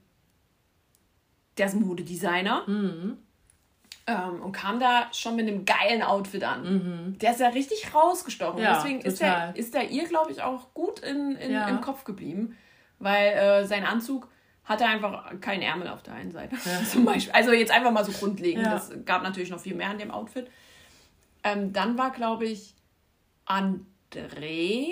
der 1.59 1.67
ist 1.67 1.75
Modedesigner 1.75 2.65
Mhm. 2.69 3.19
Ähm, 4.07 4.43
und 4.43 4.53
kam 4.53 4.79
da 4.81 5.07
schon 5.13 5.37
mit 5.37 5.49
einem 5.49 5.65
geilen 5.65 6.03
Outfit 6.03 6.45
an. 6.45 7.17
Der 7.21 7.31
ist 7.33 7.41
ja 7.41 7.49
richtig 7.49 7.95
rausgestochen. 7.95 8.59
Mhm. 8.59 8.65
Ja, 8.65 8.75
Deswegen 8.77 9.01
ist 9.01 9.21
der, 9.21 9.53
ist 9.57 9.73
der 9.75 9.91
ihr, 9.91 10.07
glaube 10.07 10.31
ich, 10.33 10.43
auch 10.43 10.73
gut 10.75 11.01
in, 11.01 11.37
in, 11.37 11.53
Ja. 11.53 11.69
im 11.69 11.81
Kopf 11.81 12.05
geblieben, 12.05 12.57
weil 12.99 13.29
äh, 13.33 13.65
sein 13.67 13.85
Anzug 13.87 14.29
hatte 14.65 14.87
einfach 14.87 15.41
keinen 15.41 15.63
Ärmel 15.63 15.89
auf 15.89 16.03
der 16.03 16.15
einen 16.15 16.33
Seite. 16.33 16.57
Zum 16.91 17.05
Beispiel. 17.05 17.33
Also 17.35 17.53
jetzt 17.53 17.71
einfach 17.73 17.91
mal 17.93 18.05
so 18.05 18.13
grundlegend. 18.13 18.65
Ja. 18.65 18.73
Das 18.73 18.91
gab 19.05 19.23
natürlich 19.23 19.51
noch 19.51 19.61
viel 19.61 19.75
mehr 19.75 19.91
an 19.91 19.99
dem 19.99 20.11
Outfit. 20.11 20.51
Ähm, 21.43 21.73
dann 21.75 21.99
war, 21.99 22.11
glaube 22.11 22.47
ich, 22.47 22.75
André, 23.47 24.89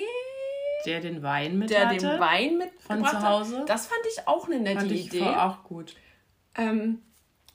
Der 0.84 1.00
den 1.00 1.22
Wein 1.22 1.58
mit 1.58 1.70
der 1.70 1.88
hatte. 1.88 1.96
den 1.98 2.20
Wein 2.20 2.58
mitgebracht 2.58 3.10
zu 3.20 3.28
Hause. 3.28 3.58
hat. 3.60 3.68
Das 3.68 3.86
fand 3.86 4.00
ich 4.12 4.26
auch 4.28 4.46
eine 4.46 4.60
nette 4.60 4.80
Fand 4.80 4.92
ich 4.92 5.06
Idee. 5.06 5.22
auch 5.22 5.64
gut. 5.64 5.94
Ähm, 6.56 7.00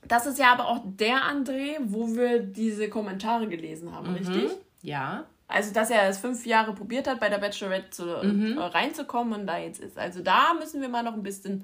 das 0.08 0.26
ist 0.26 0.40
ja 0.40 0.52
aber 0.54 0.68
auch 0.68 0.82
der 0.86 1.18
André, 1.24 1.78
wo 1.82 2.08
wir 2.16 2.40
diese 2.40 2.90
Kommentare 2.90 3.48
gelesen 3.48 3.94
haben, 3.94 4.14
richtig? 4.14 4.52
Ja. 4.82 5.26
Also, 5.50 5.74
dass 5.74 5.90
er 5.90 6.10
es 6.10 6.18
fünf 6.18 6.46
Jahre 6.46 6.74
probiert 6.74 7.08
hat, 7.08 7.20
bei 7.20 7.30
der 7.30 7.38
Bachelorette 7.38 7.90
zu, 7.92 8.04
Mhm. 8.24 8.58
äh, 8.58 8.62
reinzukommen 8.62 9.40
und 9.42 9.48
da 9.48 9.58
jetzt 9.58 9.80
ist. 9.80 9.98
Also, 9.98 10.22
da 10.22 10.54
müssen 10.60 10.82
wir 10.82 10.90
mal 10.90 11.04
noch 11.04 11.14
ein 11.14 11.24
bisschen 11.24 11.64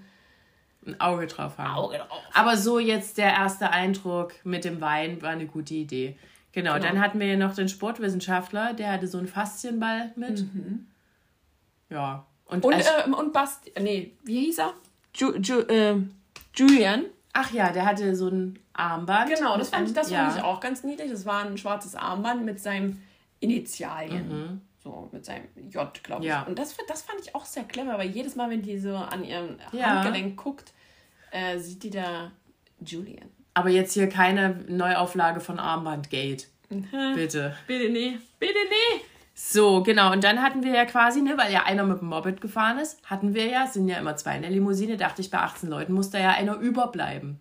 Ein 0.85 0.99
Auge 0.99 1.27
drauf 1.27 1.57
haben. 1.57 1.75
Auge 1.75 1.97
drauf. 1.97 2.21
Aber 2.33 2.57
so 2.57 2.77
jetzt 2.79 3.17
der 3.17 3.31
erste 3.31 3.69
Eindruck 3.71 4.33
mit 4.43 4.65
dem 4.65 4.81
Wein 4.81 5.21
war 5.21 5.29
eine 5.29 5.45
gute 5.45 5.73
Idee. 5.73 6.17
Genau, 6.51 6.73
Genau. 6.75 6.85
dann 6.85 6.99
hatten 7.01 7.19
wir 7.19 7.27
ja 7.27 7.37
noch 7.37 7.55
den 7.55 7.67
Sportwissenschaftler, 7.69 8.73
der 8.73 8.91
hatte 8.91 9.07
so 9.07 9.17
einen 9.17 9.27
Faszienball 9.27 10.11
mit. 10.15 10.45
Ja. 11.89 12.25
Und, 12.45 12.65
Und, 12.65 12.75
ähm, 13.05 13.13
und 13.13 13.33
Basti, 13.33 13.71
nee, 13.79 14.13
wie 14.23 14.45
hieß 14.45 14.59
er? 14.59 14.73
Ju, 15.15 15.33
Ju, 15.37 15.59
äh, 15.61 15.95
Julian. 16.55 17.05
Ach 17.33 17.51
ja, 17.51 17.71
der 17.71 17.85
hatte 17.85 18.15
so 18.15 18.29
ein 18.29 18.59
Armband. 18.73 19.35
Genau, 19.35 19.57
das 19.57 19.69
fand 19.69 19.87
ich, 19.87 19.93
das 19.93 20.09
ja. 20.09 20.25
fand 20.25 20.37
ich 20.37 20.43
auch 20.43 20.59
ganz 20.59 20.83
niedlich. 20.83 21.11
Das 21.11 21.25
war 21.25 21.43
ein 21.43 21.57
schwarzes 21.57 21.95
Armband 21.95 22.45
mit 22.45 22.59
seinem 22.59 23.01
Initialien. 23.39 24.29
Mhm. 24.29 24.61
So 24.83 25.09
mit 25.11 25.25
seinem 25.25 25.47
J, 25.69 26.03
glaube 26.03 26.23
ich. 26.23 26.29
Ja. 26.29 26.43
Und 26.43 26.59
das, 26.59 26.75
das 26.87 27.01
fand 27.01 27.19
ich 27.21 27.35
auch 27.35 27.45
sehr 27.45 27.63
clever, 27.63 27.97
weil 27.97 28.09
jedes 28.09 28.35
Mal, 28.35 28.49
wenn 28.49 28.61
die 28.61 28.77
so 28.79 28.95
an 28.95 29.23
ihrem 29.23 29.57
Ja. 29.71 30.01
Handgelenk 30.01 30.37
guckt, 30.37 30.73
äh, 31.31 31.57
sieht 31.57 31.83
die 31.83 31.89
da 31.89 32.31
Julian. 32.85 33.29
Aber 33.53 33.69
jetzt 33.69 33.93
hier 33.93 34.09
keine 34.09 34.63
Neuauflage 34.67 35.39
von 35.39 35.59
Armbandgate. 35.59 36.47
Mhm. 36.69 36.87
Bitte. 37.15 37.55
Bitte 37.67 37.89
nee, 37.89 38.17
bitte 38.39 38.59
nee. 38.69 39.01
So, 39.35 39.81
genau. 39.81 40.11
Und 40.11 40.23
dann 40.23 40.41
hatten 40.41 40.63
wir 40.63 40.73
ja 40.73 40.85
quasi, 40.85 41.21
ne, 41.21 41.37
weil 41.37 41.51
ja 41.51 41.63
einer 41.63 41.83
mit 41.83 42.01
dem 42.01 42.07
Moped 42.09 42.39
gefahren 42.39 42.77
ist, 42.77 42.99
hatten 43.09 43.33
wir 43.33 43.47
ja, 43.47 43.65
sind 43.67 43.87
ja 43.87 43.97
immer 43.97 44.15
zwei 44.15 44.35
in 44.35 44.43
der 44.43 44.51
Limousine, 44.51 44.95
dachte 44.97 45.21
ich, 45.21 45.31
bei 45.31 45.39
18 45.39 45.69
Leuten 45.69 45.93
muss 45.93 46.11
da 46.11 46.19
ja 46.19 46.31
einer 46.31 46.55
überbleiben. 46.57 47.39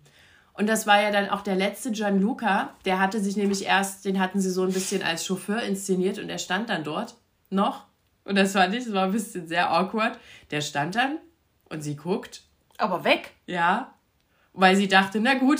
Und 0.53 0.67
das 0.67 0.85
war 0.87 1.01
ja 1.01 1.11
dann 1.11 1.29
auch 1.29 1.41
der 1.41 1.55
letzte 1.55 1.91
Gianluca, 1.91 2.73
der 2.85 2.99
hatte 2.99 3.19
sich 3.19 3.35
nämlich 3.37 3.65
erst, 3.65 4.05
den 4.05 4.19
hatten 4.19 4.39
sie 4.39 4.51
so 4.51 4.63
ein 4.63 4.73
bisschen 4.73 5.01
als 5.03 5.25
Chauffeur 5.25 5.61
inszeniert 5.61 6.19
und 6.19 6.27
der 6.27 6.37
stand 6.37 6.69
dann 6.69 6.83
dort 6.83 7.15
noch. 7.49 7.85
Und 8.23 8.35
das 8.37 8.53
fand 8.53 8.73
ich, 8.73 8.85
das 8.85 8.93
war 8.93 9.05
ein 9.05 9.11
bisschen 9.11 9.47
sehr 9.47 9.71
awkward. 9.71 10.17
Der 10.51 10.61
stand 10.61 10.95
dann 10.95 11.17
und 11.69 11.81
sie 11.81 11.95
guckt, 11.95 12.43
Aber 12.77 13.03
weg. 13.03 13.31
ja, 13.45 13.93
weil 14.53 14.75
sie 14.75 14.87
dachte, 14.87 15.19
na 15.19 15.33
gut, 15.35 15.59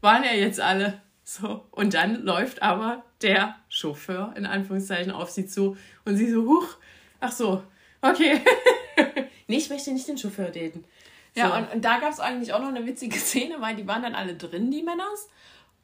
waren 0.00 0.24
ja 0.24 0.32
jetzt 0.32 0.60
alle. 0.60 1.00
So, 1.24 1.66
und 1.70 1.94
dann 1.94 2.22
läuft 2.22 2.62
aber 2.62 3.02
der 3.24 3.56
Chauffeur 3.68 4.32
in 4.36 4.46
Anführungszeichen 4.46 5.10
auf 5.12 5.30
sie 5.30 5.46
zu 5.46 5.76
und 6.04 6.16
sie 6.16 6.30
so, 6.30 6.42
huch, 6.46 6.68
ach 7.20 7.32
so, 7.32 7.62
okay. 8.02 8.40
nee, 9.48 9.56
ich 9.56 9.68
möchte 9.70 9.90
nicht 9.92 10.06
den 10.06 10.16
Chauffeur 10.18 10.46
daten. 10.50 10.84
Ja, 11.34 11.48
So. 11.48 11.54
und, 11.56 11.72
und 11.74 11.84
da 11.84 11.98
gab 11.98 12.12
es 12.12 12.20
eigentlich 12.20 12.52
auch 12.52 12.60
noch 12.60 12.68
eine 12.68 12.86
witzige 12.86 13.18
Szene, 13.18 13.56
weil 13.60 13.74
die 13.74 13.86
waren 13.88 14.02
dann 14.02 14.14
alle 14.14 14.34
drin, 14.36 14.70
die 14.70 14.82
Männers. 14.82 15.28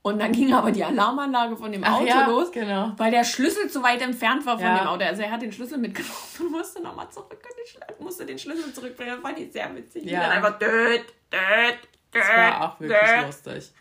Und 0.03 0.19
dann 0.19 0.33
ging 0.33 0.55
aber 0.55 0.71
die 0.71 0.83
Alarmanlage 0.83 1.59
von 1.59 1.71
dem 1.73 1.85
Ach 1.85 1.95
Auto 1.97 2.07
ja, 2.07 2.27
los, 2.27 2.51
genau. 2.53 2.93
weil 2.97 3.11
der 3.11 3.23
Schlüssel 3.23 3.69
zu 3.69 3.83
weit 3.83 4.01
entfernt 4.01 4.47
war 4.47 4.57
von 4.57 4.65
Ja. 4.67 4.79
dem 4.79 4.87
Auto. 4.87 5.05
Also 5.05 5.21
er 5.21 5.31
hat 5.31 5.43
den 5.43 5.53
Schlüssel 5.53 5.77
mitgenommen 5.77 6.15
und 6.39 6.53
musste 6.53 6.83
nochmal 6.83 7.11
zurück 7.11 7.33
und 7.33 7.69
Schlüssel, 7.69 7.87
musste 7.99 8.25
den 8.25 8.39
Schlüssel 8.39 8.73
zurückbringen. 8.73 9.13
Das 9.17 9.21
fand 9.21 9.39
ich 9.39 9.53
sehr 9.53 9.75
witzig. 9.77 10.05
Ja. 10.07 10.21
dann 10.21 10.31
einfach 10.31 10.59
död, 10.59 11.05
död, 11.31 11.41
död, 11.75 11.79
Das 12.13 12.29
war 12.29 12.63
auch 12.73 12.81
wirklich 12.81 12.99
död. 13.11 13.27
lustig. 13.27 13.73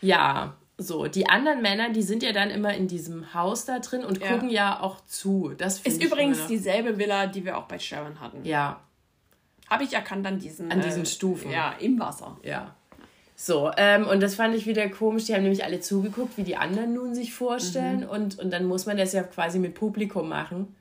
Ja, 0.00 0.54
so, 0.76 1.06
die 1.06 1.28
anderen 1.28 1.62
Männer, 1.62 1.90
die 1.90 2.02
sind 2.02 2.22
ja 2.22 2.32
dann 2.32 2.50
immer 2.50 2.74
in 2.74 2.88
diesem 2.88 3.32
Haus 3.32 3.64
da 3.64 3.78
drin 3.78 4.04
und 4.04 4.20
Ja. 4.20 4.32
gucken 4.32 4.50
ja 4.50 4.80
auch 4.80 4.96
zu. 5.06 5.52
Das 5.56 5.80
Ist 5.80 6.02
übrigens 6.02 6.38
immer- 6.38 6.48
dieselbe 6.48 6.98
Villa, 6.98 7.26
die 7.26 7.44
wir 7.44 7.56
auch 7.58 7.64
bei 7.64 7.78
Sharon 7.78 8.20
hatten. 8.20 8.44
Ja, 8.44 8.80
Habe 9.70 9.84
ich 9.84 9.94
erkannt 9.94 10.26
an 10.26 10.38
diesen, 10.38 10.70
An 10.70 10.82
diesen 10.82 11.06
Stufen. 11.06 11.50
Ja, 11.50 11.72
im 11.80 11.98
Wasser. 11.98 12.36
Ja. 12.42 12.74
So, 13.34 13.70
ähm, 13.78 14.06
und 14.06 14.20
das 14.22 14.34
fand 14.34 14.54
ich 14.54 14.66
wieder 14.66 14.88
komisch. 14.90 15.24
Die 15.24 15.34
haben 15.34 15.42
nämlich 15.42 15.64
alle 15.64 15.80
zugeguckt, 15.80 16.36
wie 16.36 16.42
die 16.44 16.56
anderen 16.56 16.92
nun 16.94 17.14
sich 17.14 17.32
vorstellen. 17.32 18.00
Mhm. 18.00 18.08
Und, 18.08 18.38
und 18.38 18.50
dann 18.52 18.66
muss 18.66 18.84
man 18.86 18.96
das 18.98 19.12
ja 19.14 19.22
quasi 19.22 19.58
mit 19.58 19.74
Publikum 19.74 20.28
machen. 20.28 20.76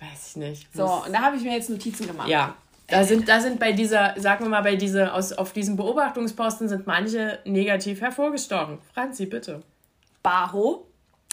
Weiß 0.00 0.28
ich 0.30 0.36
nicht. 0.36 0.68
So, 0.74 0.84
und 0.84 1.12
da 1.12 1.22
habe 1.22 1.36
ich 1.36 1.42
mir 1.42 1.52
jetzt 1.54 1.70
Notizen 1.70 2.06
gemacht. 2.06 2.28
Ja. 2.28 2.54
Da 2.88 3.04
sind, 3.04 3.28
da 3.28 3.40
sind 3.40 3.60
bei 3.60 3.72
dieser, 3.72 4.14
sagen 4.16 4.44
wir 4.44 4.48
mal, 4.48 4.62
bei 4.62 4.76
dieser, 4.76 5.14
aus, 5.14 5.32
auf 5.32 5.52
diesem 5.52 5.76
Beobachtungsposten 5.76 6.68
sind 6.68 6.86
manche 6.86 7.38
negativ 7.44 8.00
hervorgestochen. 8.00 8.78
Franzi, 8.94 9.26
bitte. 9.26 9.62
Baro 10.22 10.86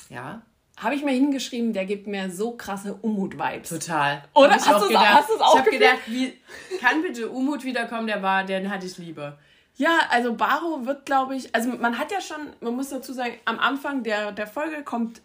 Ja. 0.09 0.41
habe 0.77 0.95
ich 0.95 1.03
mir 1.03 1.11
hingeschrieben, 1.13 1.71
der 1.71 1.85
gibt 1.85 2.07
mir 2.07 2.29
so 2.29 2.51
krasse 2.57 2.93
Umut-Vibes. 3.01 3.69
Total. 3.69 4.23
Oder? 4.33 4.51
Hab 4.51 4.59
ich 4.59 4.67
Hast 4.67 4.83
auch 4.83 4.87
gedacht. 4.87 5.13
hast 5.13 5.29
Ich 5.31 5.59
habe 5.59 5.69
gedacht, 5.71 5.99
wie 6.07 6.33
kann 6.81 7.01
bitte 7.01 7.29
Umut 7.29 7.63
wiederkommen? 7.63 8.07
Der 8.07 8.21
war, 8.21 8.43
den 8.43 8.69
hatte 8.69 8.85
ich 8.85 8.97
lieber. 8.97 9.37
Ja, 9.77 9.99
also 10.09 10.33
Baro 10.33 10.85
wird, 10.85 11.05
glaube 11.05 11.35
ich, 11.35 11.53
also 11.55 11.69
man 11.69 11.97
hat 11.97 12.11
ja 12.11 12.19
schon, 12.21 12.53
man 12.59 12.75
muss 12.75 12.89
dazu 12.89 13.13
sagen, 13.13 13.33
am 13.45 13.59
Anfang 13.59 14.03
der, 14.03 14.31
der 14.33 14.47
Folge 14.47 14.83
kommt 14.83 15.21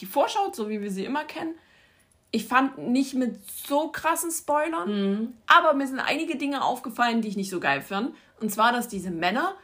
die 0.00 0.06
Vorschau, 0.06 0.50
so 0.52 0.68
wie 0.68 0.80
wir 0.80 0.90
sie 0.90 1.04
immer 1.04 1.24
kennen. 1.24 1.54
Ich 2.30 2.46
fand 2.46 2.76
nicht 2.78 3.14
mit 3.14 3.38
so 3.48 3.88
krassen 3.88 4.30
Spoilern, 4.30 5.34
aber 5.46 5.74
mir 5.74 5.86
sind 5.86 6.00
einige 6.00 6.36
Dinge 6.36 6.62
aufgefallen, 6.62 7.22
die 7.22 7.28
ich 7.28 7.36
nicht 7.36 7.50
so 7.50 7.60
geil 7.60 7.80
fand. 7.80 8.14
Und 8.40 8.50
zwar, 8.50 8.72
dass 8.72 8.88
diese 8.88 9.10
Männer, 9.10 9.54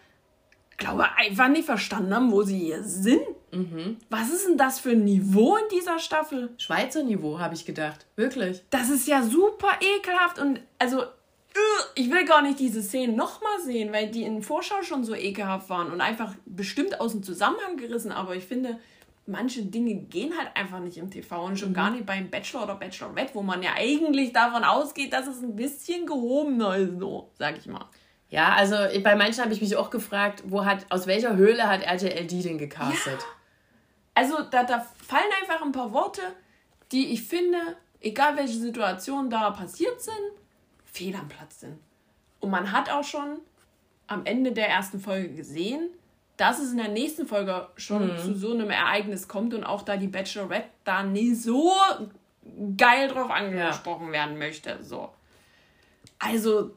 glaube 0.78 1.04
einfach 1.16 1.48
nicht 1.48 1.66
verstanden 1.66 2.14
haben, 2.14 2.32
wo 2.32 2.42
sie 2.42 2.58
hier 2.58 2.82
sind. 2.82 3.20
Was 4.08 4.30
ist 4.30 4.46
denn 4.46 4.56
das 4.56 4.80
für 4.80 4.92
ein 4.92 5.04
Niveau 5.04 5.56
in 5.56 5.68
dieser 5.70 5.98
Staffel? 5.98 6.54
Schweizer 6.56 7.02
Niveau, 7.02 7.38
habe 7.38 7.54
ich 7.54 7.66
gedacht. 7.66 8.06
Wirklich. 8.16 8.62
Das 8.70 8.88
ist 8.88 9.06
ja 9.06 9.22
super 9.22 9.68
ekelhaft 9.80 10.38
und 10.38 10.60
also 10.78 11.02
ugh, 11.02 11.86
ich 11.94 12.10
will 12.10 12.24
gar 12.24 12.40
nicht 12.40 12.58
diese 12.58 12.82
Szenen 12.82 13.14
nochmal 13.14 13.60
sehen, 13.62 13.92
weil 13.92 14.10
die 14.10 14.22
in 14.22 14.42
Vorschau 14.42 14.82
schon 14.82 15.04
so 15.04 15.14
ekelhaft 15.14 15.68
waren 15.68 15.92
und 15.92 16.00
einfach 16.00 16.34
bestimmt 16.46 17.00
aus 17.00 17.12
dem 17.12 17.22
Zusammenhang 17.22 17.76
gerissen, 17.76 18.10
aber 18.10 18.34
ich 18.34 18.44
finde, 18.44 18.78
manche 19.26 19.64
Dinge 19.64 19.94
gehen 19.94 20.36
halt 20.36 20.56
einfach 20.56 20.80
nicht 20.80 20.96
im 20.96 21.10
TV 21.10 21.44
und 21.44 21.58
schon 21.58 21.74
gar 21.74 21.90
nicht 21.90 22.06
beim 22.06 22.30
Bachelor 22.30 22.64
oder 22.64 22.74
Bachelorette, 22.74 23.34
wo 23.34 23.42
man 23.42 23.62
ja 23.62 23.70
eigentlich 23.76 24.32
davon 24.32 24.64
ausgeht, 24.64 25.12
dass 25.12 25.26
es 25.26 25.42
ein 25.42 25.54
bisschen 25.54 26.06
gehobener 26.06 26.76
ist, 26.76 26.98
so, 26.98 27.30
sag 27.38 27.58
ich 27.58 27.66
mal. 27.66 27.86
Ja, 28.28 28.54
also 28.54 28.76
bei 29.02 29.14
manchen 29.14 29.44
habe 29.44 29.52
ich 29.52 29.60
mich 29.60 29.76
auch 29.76 29.90
gefragt, 29.90 30.42
wo 30.46 30.64
hat, 30.64 30.86
aus 30.90 31.06
welcher 31.06 31.36
Höhle 31.36 31.68
hat 31.68 31.82
RTL 31.82 32.26
die 32.26 32.42
denn 32.42 32.58
gecastet? 32.58 33.20
Also 34.14 34.42
da, 34.50 34.64
da 34.64 34.80
fallen 34.80 35.30
einfach 35.40 35.64
ein 35.64 35.72
paar 35.72 35.92
Worte, 35.92 36.22
die 36.90 37.12
ich 37.12 37.22
finde, 37.22 37.58
egal 38.00 38.36
welche 38.36 38.58
Situationen 38.58 39.30
da 39.30 39.50
passiert 39.50 40.00
sind, 40.00 40.32
fehl 40.84 41.14
am 41.14 41.28
Platz 41.28 41.60
sind. 41.60 41.78
Und 42.40 42.50
man 42.50 42.72
hat 42.72 42.90
auch 42.90 43.04
schon 43.04 43.38
am 44.06 44.24
Ende 44.24 44.52
der 44.52 44.68
ersten 44.68 44.98
Folge 44.98 45.30
gesehen, 45.34 45.90
dass 46.42 46.58
es 46.58 46.72
in 46.72 46.78
der 46.78 46.88
nächsten 46.88 47.24
Folge 47.24 47.68
schon 47.76 48.18
zu 48.18 48.34
so 48.34 48.52
einem 48.52 48.68
Ereignis 48.68 49.28
kommt 49.28 49.54
und 49.54 49.62
auch 49.62 49.82
da 49.82 49.96
die 49.96 50.08
Bachelorette 50.08 50.68
da 50.82 51.04
nie 51.04 51.34
so 51.34 51.72
geil 52.76 53.06
drauf 53.06 53.30
angesprochen 53.30 54.10
werden 54.10 54.36
möchte. 54.38 54.82
So. 54.82 55.10
Also 56.18 56.72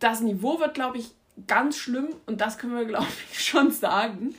das 0.00 0.20
Niveau 0.20 0.58
wird, 0.58 0.74
glaube 0.74 0.98
ich, 0.98 1.12
ganz 1.46 1.76
schlimm 1.76 2.08
und 2.26 2.40
das 2.40 2.58
können 2.58 2.74
wir, 2.74 2.86
glaube 2.86 3.06
ich, 3.30 3.40
schon 3.46 3.70
sagen. 3.70 4.34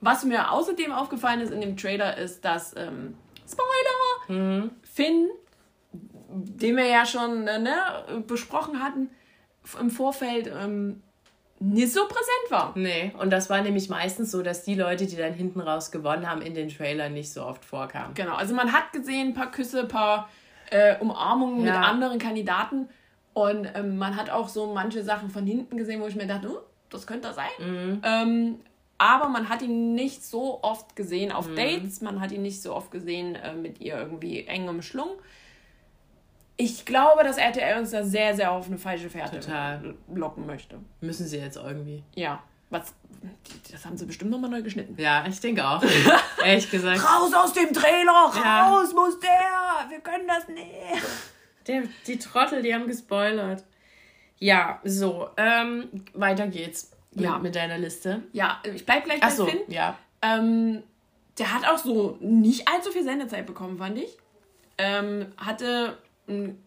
Was 0.00 0.24
mir 0.24 0.50
außerdem 0.52 0.90
aufgefallen 0.90 1.42
ist 1.42 1.52
in 1.52 1.60
dem 1.60 1.76
Trailer 1.76 2.16
ist, 2.16 2.46
dass 2.46 2.74
ähm, 2.74 3.14
Spoiler 3.46 4.70
Finn, 4.90 5.28
den 6.30 6.76
wir 6.78 6.86
ja 6.86 7.04
schon 7.04 7.46
äh, 7.46 7.58
ne, 7.58 8.24
besprochen 8.26 8.82
hatten 8.82 9.10
im 9.78 9.90
Vorfeld, 9.90 10.46
ähm, 10.46 11.02
nicht 11.62 11.92
so 11.92 12.00
präsent 12.06 12.50
war. 12.50 12.72
Nee, 12.74 13.12
und 13.18 13.30
das 13.30 13.48
war 13.50 13.60
nämlich 13.62 13.88
meistens 13.88 14.30
so, 14.30 14.42
dass 14.42 14.64
die 14.64 14.74
Leute, 14.74 15.06
die 15.06 15.16
dann 15.16 15.32
hinten 15.32 15.60
raus 15.60 15.90
gewonnen 15.90 16.28
haben, 16.28 16.42
in 16.42 16.54
den 16.54 16.68
Trailern 16.68 17.12
nicht 17.12 17.32
so 17.32 17.44
oft 17.44 17.64
vorkamen. 17.64 18.14
Genau, 18.14 18.34
also 18.34 18.54
man 18.54 18.72
hat 18.72 18.92
gesehen, 18.92 19.28
ein 19.28 19.34
paar 19.34 19.50
Küsse, 19.50 19.80
ein 19.82 19.88
paar 19.88 20.28
äh, 20.70 20.96
Umarmungen 20.98 21.64
Ja. 21.64 21.72
mit 21.72 21.82
anderen 21.82 22.18
Kandidaten 22.18 22.88
und 23.34 23.68
ähm, 23.74 23.96
man 23.98 24.16
hat 24.16 24.30
auch 24.30 24.48
so 24.48 24.72
manche 24.72 25.02
Sachen 25.02 25.30
von 25.30 25.46
hinten 25.46 25.76
gesehen, 25.76 26.00
wo 26.00 26.06
ich 26.06 26.16
mir 26.16 26.26
dachte, 26.26 26.48
oh, 26.50 26.58
das 26.90 27.06
könnte 27.06 27.28
er 27.28 27.34
sein. 27.34 28.00
Ähm, 28.04 28.60
aber 28.98 29.28
man 29.28 29.48
hat 29.48 29.62
ihn 29.62 29.94
nicht 29.94 30.24
so 30.24 30.60
oft 30.62 30.94
gesehen 30.96 31.32
auf 31.32 31.48
Dates, 31.54 32.02
man 32.02 32.20
hat 32.20 32.30
ihn 32.32 32.42
nicht 32.42 32.62
so 32.62 32.74
oft 32.74 32.90
gesehen 32.90 33.34
äh, 33.36 33.54
mit 33.54 33.80
ihr 33.80 33.96
irgendwie 33.96 34.46
eng 34.46 34.68
umschlungen. 34.68 35.14
Ich 36.56 36.84
glaube, 36.84 37.24
dass 37.24 37.38
RTL 37.38 37.78
uns 37.78 37.90
da 37.90 38.04
sehr, 38.04 38.34
sehr 38.34 38.52
auf 38.52 38.66
eine 38.66 38.78
falsche 38.78 39.08
Fährte 39.10 39.40
Total. 39.40 39.94
locken 40.14 40.46
möchte. 40.46 40.78
Müssen 41.00 41.26
sie 41.26 41.38
jetzt 41.38 41.56
irgendwie. 41.56 42.02
Ja, 42.14 42.42
was, 42.70 42.94
das 43.70 43.84
haben 43.84 43.96
sie 43.96 44.06
bestimmt 44.06 44.30
nochmal 44.30 44.50
neu 44.50 44.62
geschnitten. 44.62 44.94
Ja, 45.00 45.24
ich 45.26 45.40
denke 45.40 45.66
auch. 45.66 45.82
Ehrlich 46.44 46.70
gesagt. 46.70 47.00
Raus 47.02 47.32
aus 47.34 47.52
dem 47.52 47.72
Trailer! 47.72 48.32
Ja. 48.34 48.68
Raus 48.68 48.92
muss 48.94 49.18
der! 49.20 49.90
Wir 49.90 50.00
können 50.00 50.26
das 50.28 50.46
nicht! 50.48 51.02
Der, 51.66 51.82
die 52.06 52.18
Trottel, 52.18 52.62
die 52.62 52.74
haben 52.74 52.86
gespoilert. 52.86 53.64
Ja, 54.38 54.80
so, 54.84 55.28
ähm, 55.36 55.88
weiter 56.14 56.48
geht's 56.48 56.90
mit, 57.12 57.24
Ja. 57.24 57.38
mit 57.38 57.54
deiner 57.54 57.78
Liste. 57.78 58.22
Ja, 58.32 58.60
ich 58.64 58.84
bleib 58.84 59.04
gleich 59.04 59.20
bei 59.20 59.26
Achso, 59.26 59.46
Finn. 59.46 59.60
ja. 59.68 59.96
Ähm, 60.22 60.82
der 61.38 61.54
hat 61.54 61.66
auch 61.68 61.78
so 61.78 62.16
nicht 62.20 62.68
allzu 62.68 62.90
viel 62.90 63.04
Sendezeit 63.04 63.46
bekommen, 63.46 63.78
fand 63.78 63.98
ich. 63.98 64.16
Ähm, 64.78 65.26
hatte 65.36 65.96
einen, 66.28 66.62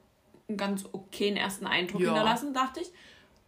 einen 0.47 0.57
ganz 0.57 0.85
okayen 0.91 1.37
ersten 1.37 1.65
Eindruck 1.67 2.01
Ja. 2.01 2.07
hinterlassen, 2.09 2.53
dachte 2.53 2.81
ich. 2.81 2.91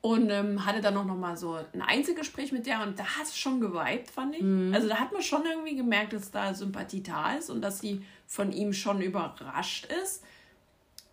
Und 0.02 0.30
ähm, 0.30 0.66
hatte 0.66 0.80
dann 0.80 0.96
auch 0.96 1.06
noch 1.06 1.18
mal 1.18 1.36
so 1.36 1.58
ein 1.74 1.82
Einzelgespräch 1.82 2.52
mit 2.52 2.66
der 2.68 2.82
und 2.84 2.98
da 3.00 3.04
hat 3.18 3.24
es 3.24 3.38
schon 3.38 3.60
geweibt, 3.60 4.10
fand 4.12 4.36
ich. 4.36 4.42
Mhm. 4.42 4.74
Also 4.74 4.88
da 4.88 4.98
hat 5.00 5.12
man 5.12 5.22
schon 5.22 5.44
irgendwie 5.46 5.76
gemerkt, 5.76 6.14
dass 6.14 6.32
da 6.32 6.54
Sympathie 6.54 7.02
da 7.04 7.34
ist 7.34 7.50
und 7.50 7.62
dass 7.62 7.80
sie 7.80 8.06
von 8.28 8.52
ihm 8.52 8.74
schon 8.74 9.02
überrascht 9.02 9.88
ist, 10.04 10.24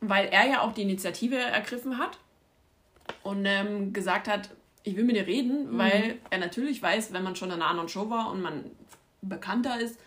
weil 0.01 0.27
er 0.27 0.47
ja 0.49 0.61
auch 0.61 0.73
die 0.73 0.83
Initiative 0.83 1.37
ergriffen 1.37 1.99
hat 1.99 2.19
und 3.23 3.45
ähm, 3.47 3.93
gesagt 3.93 4.29
hat, 4.29 4.51
ich 4.83 4.97
will 4.97 5.05
mit 5.05 5.17
dir 5.17 5.27
reden, 5.27 5.73
Mhm. 5.73 5.79
weil 5.79 6.19
er 6.31 6.39
natürlich 6.39 6.83
weiß, 6.83 7.13
wenn 7.15 7.23
man 7.23 7.37
schon 7.37 7.49
in 7.49 7.55
einer 7.57 7.67
anderen 7.69 7.89
Show 7.89 8.11
war 8.11 8.31
und 8.31 8.43
man 8.43 8.65
bekannter 9.23 9.81
ist, 9.81 9.99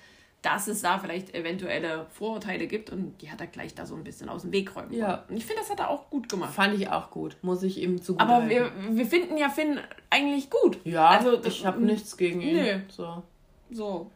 dass 0.41 0.68
es 0.68 0.81
da 0.81 0.99
vielleicht 0.99 1.34
eventuelle 1.34 2.05
Vorurteile 2.11 2.68
gibt 2.68 2.91
und 2.91 3.22
die 3.22 3.31
hat 3.31 3.41
er 3.41 3.47
gleich 3.47 3.73
da 3.76 3.85
so 3.85 3.95
ein 3.95 4.03
bisschen 4.03 4.30
aus 4.30 4.43
dem 4.43 4.51
Weg 4.51 4.76
räumen 4.76 4.93
Ja. 4.93 5.26
Und 5.27 5.35
ich 5.38 5.45
finde, 5.45 5.61
das 5.61 5.69
hat 5.72 5.80
er 5.80 5.89
auch 5.89 6.09
gut 6.09 6.30
gemacht. 6.30 6.53
Fand 6.53 6.76
ich 6.80 6.88
auch 6.89 7.09
gut. 7.09 7.35
Muss 7.41 7.64
ich 7.64 7.80
ihm 7.81 8.01
zu 8.01 8.18
Aber 8.19 8.47
wir, 8.47 8.72
wir 8.91 9.05
finden 9.05 9.35
ja 9.38 9.49
Finn 9.49 9.80
eigentlich 10.09 10.49
gut. 10.49 10.80
Ja, 10.85 11.07
also, 11.09 11.43
ich 11.43 11.65
habe 11.65 11.81
nichts 11.81 12.15
gegen 12.18 12.39
ihn. 12.41 12.55
Nö. 12.55 12.80
So. 12.89 13.23
So. 13.72 14.11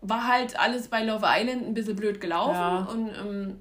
war 0.00 0.26
halt 0.28 0.58
alles 0.58 0.88
bei 0.88 1.04
Love 1.04 1.26
Island 1.28 1.66
ein 1.66 1.74
bisschen 1.74 1.96
blöd 1.96 2.20
gelaufen. 2.20 2.54
Ja. 2.54 2.78
Und 2.84 3.08
ähm, 3.10 3.60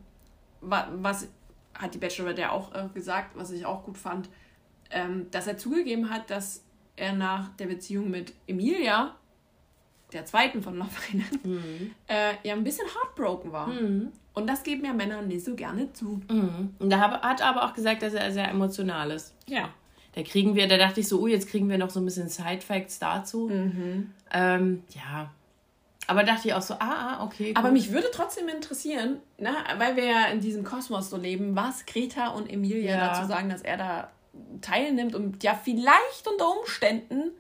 wa- 0.61 0.87
was 0.93 1.27
hat 1.73 1.93
die 1.93 1.97
Bachelorette 1.97 2.41
ja 2.41 2.51
auch 2.51 2.73
äh, 2.75 2.87
gesagt, 2.93 3.31
was 3.35 3.51
ich 3.51 3.65
auch 3.65 3.83
gut 3.83 3.97
fand, 3.97 4.29
ähm, 4.91 5.27
dass 5.31 5.47
er 5.47 5.57
zugegeben 5.57 6.09
hat, 6.09 6.29
dass 6.29 6.63
er 6.95 7.13
nach 7.13 7.49
der 7.57 7.65
Beziehung 7.65 8.09
mit 8.11 8.33
Emilia, 8.47 9.15
der 10.13 10.25
zweiten 10.25 10.61
von 10.63 10.77
Love 10.77 10.89
Island, 11.13 11.45
Mhm. 11.45 11.91
äh, 12.07 12.33
ja 12.43 12.53
ein 12.53 12.63
bisschen 12.63 12.85
heartbroken 12.87 13.51
war. 13.51 13.67
Und 14.33 14.47
das 14.47 14.63
geben 14.63 14.85
ja 14.85 14.93
Männer 14.93 15.21
nicht 15.21 15.43
so 15.43 15.55
gerne 15.55 15.91
zu. 15.93 16.21
Mhm. 16.29 16.75
Und 16.79 16.89
da 16.89 16.99
hab- 16.99 17.21
hat 17.23 17.41
aber 17.41 17.65
auch 17.65 17.73
gesagt, 17.73 18.01
dass 18.01 18.13
er 18.13 18.31
sehr 18.31 18.47
emotional 18.49 19.11
ist. 19.11 19.33
Ja. 19.47 19.69
Da 20.13 20.23
kriegen 20.23 20.55
wir, 20.55 20.67
da 20.67 20.77
dachte 20.77 20.99
ich 21.01 21.07
so, 21.07 21.21
oh, 21.21 21.27
jetzt 21.27 21.47
kriegen 21.49 21.69
wir 21.69 21.77
noch 21.77 21.89
so 21.89 21.99
ein 22.01 22.05
bisschen 22.05 22.27
Side-Facts 22.29 22.99
dazu. 22.99 23.47
Mhm. 23.49 24.11
Ähm, 24.33 24.83
ja. 24.93 25.31
Aber 26.07 26.23
dachte 26.23 26.47
ich 26.49 26.53
auch 26.53 26.61
so, 26.61 26.73
ah, 26.75 26.79
ah, 27.19 27.23
okay. 27.23 27.53
Aber 27.55 27.69
gut. 27.69 27.77
mich 27.77 27.91
würde 27.91 28.07
trotzdem 28.13 28.49
interessieren, 28.49 29.17
ne, 29.37 29.53
weil 29.77 29.95
wir 29.95 30.03
ja 30.05 30.25
in 30.25 30.41
diesem 30.41 30.63
Kosmos 30.65 31.09
so 31.09 31.15
leben, 31.15 31.55
was 31.55 31.85
Greta 31.85 32.29
und 32.29 32.49
Emilia 32.51 32.91
Ja. 32.91 33.07
dazu 33.07 33.27
sagen, 33.27 33.49
dass 33.49 33.61
er 33.61 33.77
da 33.77 34.11
teilnimmt 34.61 35.15
und 35.15 35.43
ja 35.43 35.53
vielleicht 35.61 36.27
unter 36.29 36.57
Umständen 36.59 37.31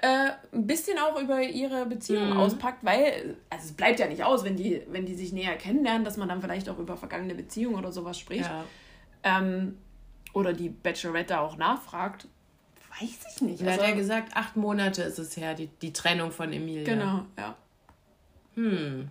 äh, 0.00 0.30
ein 0.52 0.66
bisschen 0.66 0.98
auch 0.98 1.20
über 1.20 1.42
ihre 1.42 1.84
Beziehung 1.86 2.30
Mhm. 2.30 2.36
auspackt, 2.36 2.84
weil 2.84 3.36
also 3.50 3.64
es 3.66 3.72
bleibt 3.72 3.98
ja 3.98 4.06
nicht 4.06 4.22
aus, 4.24 4.44
wenn 4.44 4.56
die, 4.56 4.82
wenn 4.88 5.06
die 5.06 5.14
sich 5.14 5.32
näher 5.32 5.56
kennenlernen, 5.56 6.04
dass 6.04 6.16
man 6.16 6.28
dann 6.28 6.40
vielleicht 6.40 6.68
auch 6.68 6.78
über 6.78 6.96
vergangene 6.96 7.34
Beziehungen 7.34 7.76
oder 7.76 7.90
sowas 7.92 8.18
spricht. 8.18 8.48
Ja. 8.48 8.64
Ähm, 9.24 9.76
oder 10.34 10.52
die 10.52 10.68
Bachelorette 10.68 11.40
auch 11.40 11.56
nachfragt. 11.56 12.28
Weiß 13.00 13.18
ich 13.34 13.42
nicht. 13.42 13.60
Er 13.62 13.72
hat 13.72 13.80
Also, 13.80 13.90
ja 13.90 13.96
gesagt, 13.96 14.36
acht 14.36 14.56
Monate 14.56 15.02
ist 15.02 15.18
es 15.18 15.36
her, 15.36 15.54
die, 15.54 15.68
die 15.82 15.92
Trennung 15.92 16.30
von 16.32 16.52
Emilia. 16.52 16.84
genau, 16.84 17.22
ja. 17.36 17.56
Hm. 18.54 19.08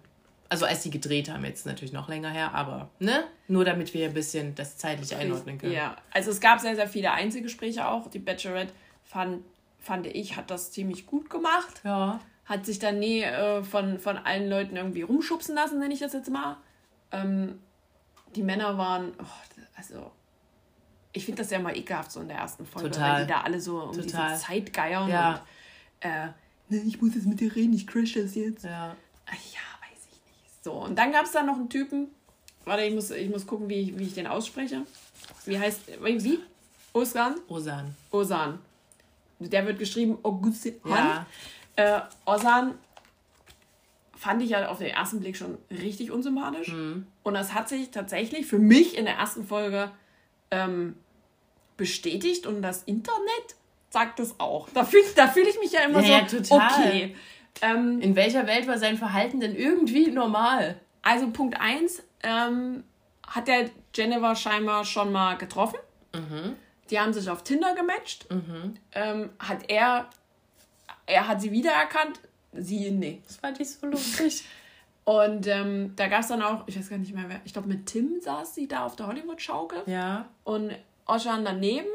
Also 0.49 0.65
als 0.65 0.83
sie 0.83 0.89
gedreht 0.89 1.29
haben, 1.29 1.43
jetzt 1.43 1.65
natürlich 1.65 1.91
noch 1.91 2.07
länger 2.07 2.29
her, 2.29 2.53
aber 2.53 2.89
ne? 2.99 3.25
Nur 3.49 3.65
damit 3.65 3.93
wir 3.93 4.05
ein 4.07 4.13
bisschen 4.13 4.55
das 4.55 4.77
zeitlich 4.77 5.13
einordnen 5.15 5.57
können. 5.57 5.73
Ja, 5.73 5.97
also 6.11 6.31
es 6.31 6.39
gab 6.39 6.61
sehr, 6.61 6.75
sehr 6.75 6.87
viele 6.87 7.11
Einzelgespräche 7.11 7.85
auch. 7.87 8.09
Die 8.09 8.19
Bachelorette 8.19 8.71
fand, 9.03 9.43
fand 9.87 10.05
ich, 10.05 10.35
hat 10.35 10.51
das 10.51 10.71
ziemlich 10.71 11.07
gut 11.07 11.29
gemacht. 11.29 11.81
Ja. 11.83 12.19
Hat 12.45 12.65
sich 12.65 12.77
dann 12.77 12.99
nie 12.99 13.21
äh, 13.21 13.63
von, 13.63 13.99
von 13.99 14.17
allen 14.17 14.49
Leuten 14.49 14.75
irgendwie 14.75 15.01
rumschubsen 15.01 15.55
lassen, 15.55 15.79
nenne 15.79 15.93
ich 15.93 16.01
das 16.01 16.13
jetzt 16.13 16.29
mal. 16.29 16.57
Ähm, 17.11 17.59
die 18.35 18.43
Männer 18.43 18.77
waren, 18.77 19.13
oh, 19.19 19.25
also 19.77 20.11
ich 21.13 21.25
finde 21.25 21.41
das 21.41 21.51
ja 21.51 21.59
mal 21.59 21.75
ekelhaft 21.75 22.11
so 22.11 22.19
in 22.19 22.27
der 22.27 22.37
ersten 22.37 22.65
Folge, 22.65 22.91
Total. 22.91 23.13
weil 23.15 23.25
die 23.25 23.31
da 23.31 23.41
alle 23.41 23.59
so 23.61 23.81
um 23.81 23.93
Total. 23.93 24.31
diese 24.33 24.45
Zeit 24.45 24.73
geiern 24.73 25.09
Ja. 25.09 25.31
und 25.31 26.09
äh, 26.09 26.27
ne, 26.69 26.81
ich 26.85 27.01
muss 27.01 27.15
jetzt 27.15 27.25
mit 27.25 27.39
dir 27.39 27.55
reden, 27.55 27.73
ich 27.73 27.87
crash 27.87 28.13
das 28.13 28.35
jetzt. 28.35 28.65
Ja. 28.65 28.95
Ach 29.25 29.33
ja, 29.33 29.89
weiß 29.89 29.99
ich 30.11 30.19
nicht. 30.31 30.63
So, 30.63 30.73
und 30.73 30.95
dann 30.97 31.11
gab 31.11 31.25
es 31.25 31.31
da 31.31 31.43
noch 31.43 31.55
einen 31.55 31.69
Typen. 31.69 32.09
Warte, 32.65 32.83
ich 32.83 32.93
muss, 32.93 33.09
ich 33.11 33.29
muss 33.29 33.47
gucken, 33.47 33.69
wie 33.69 33.79
ich, 33.81 33.97
wie 33.97 34.03
ich 34.03 34.13
den 34.13 34.27
ausspreche. 34.27 34.81
Wie 35.45 35.57
heißt, 35.57 35.81
wie? 36.03 36.39
Osan? 36.93 37.35
Osan. 37.47 37.95
Osan. 38.11 38.59
Der 39.39 39.65
wird 39.65 39.79
geschrieben 39.79 40.17
Ogusan. 40.23 40.73
Ja. 40.85 41.25
Äh, 41.75 42.01
Osan 42.25 42.75
fand 44.15 44.41
ich 44.41 44.49
ja 44.49 44.67
auf 44.69 44.79
den 44.79 44.87
ersten 44.87 45.19
Blick 45.19 45.37
schon 45.37 45.57
richtig 45.69 46.11
unsympathisch. 46.11 46.69
Mhm. 46.69 47.05
Und 47.23 47.33
das 47.35 47.53
hat 47.53 47.69
sich 47.69 47.91
tatsächlich 47.91 48.47
für 48.47 48.57
mich 48.57 48.97
in 48.97 49.05
der 49.05 49.15
ersten 49.15 49.45
Folge 49.45 49.91
ähm, 50.49 50.95
bestätigt 51.77 52.47
und 52.47 52.61
das 52.63 52.83
Internet 52.83 53.55
sagt 53.89 54.19
es 54.19 54.39
auch. 54.39 54.69
Da 54.73 54.83
fühle 54.83 55.03
da 55.15 55.27
fühl 55.27 55.47
ich 55.47 55.59
mich 55.59 55.71
ja 55.71 55.81
immer 55.81 56.01
Ja, 56.01 56.27
so, 56.27 56.37
total. 56.37 56.71
okay. 56.71 57.15
Ähm, 57.61 58.01
In 58.01 58.15
welcher 58.15 58.47
Welt 58.47 58.67
war 58.67 58.77
sein 58.77 58.97
Verhalten 58.97 59.39
denn 59.39 59.55
irgendwie 59.55 60.07
normal? 60.11 60.79
Also 61.03 61.29
Punkt 61.29 61.59
1, 61.59 62.03
ähm, 62.23 62.83
hat 63.27 63.47
der 63.47 63.69
Jennifer 63.95 64.35
scheinbar 64.35 64.83
schon 64.83 65.11
mal 65.11 65.35
getroffen. 65.37 65.77
Die 66.89 66.99
haben 66.99 67.13
sich 67.13 67.29
auf 67.29 67.43
Tinder 67.43 67.73
gematcht. 67.75 68.27
Ähm, 68.93 69.29
hat 69.39 69.69
er, 69.69 70.09
er 71.05 71.27
hat 71.27 71.41
sie 71.41 71.51
wiedererkannt, 71.51 72.19
sie 72.53 72.91
nicht. 72.91 73.25
Das 73.27 73.37
fand 73.37 73.59
ich 73.59 73.69
so 73.69 73.87
lustig. 73.87 74.43
Und 75.05 75.47
ähm, 75.47 75.93
da 75.95 76.07
gab 76.07 76.19
es 76.21 76.27
dann 76.27 76.41
auch, 76.41 76.67
ich 76.67 76.77
weiß 76.77 76.89
gar 76.89 76.97
nicht 76.97 77.13
mehr 77.15 77.23
wer, 77.27 77.39
ich 77.45 77.53
glaube 77.53 77.69
mit 77.69 77.85
Tim 77.85 78.19
saß 78.19 78.53
sie 78.55 78.67
da 78.67 78.85
auf 78.85 78.97
der 78.97 79.07
Hollywood-Schaukel 79.07 79.83
Ja. 79.85 80.27
und 80.43 80.75
Oschan 81.05 81.45
daneben. 81.45 81.87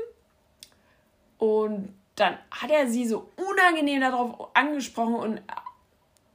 Und 1.39 1.93
dann 2.17 2.39
hat 2.51 2.71
er 2.71 2.89
sie 2.89 3.07
so 3.07 3.29
unangenehm 3.37 4.01
darauf 4.01 4.49
angesprochen 4.57 5.15
und 5.17 5.43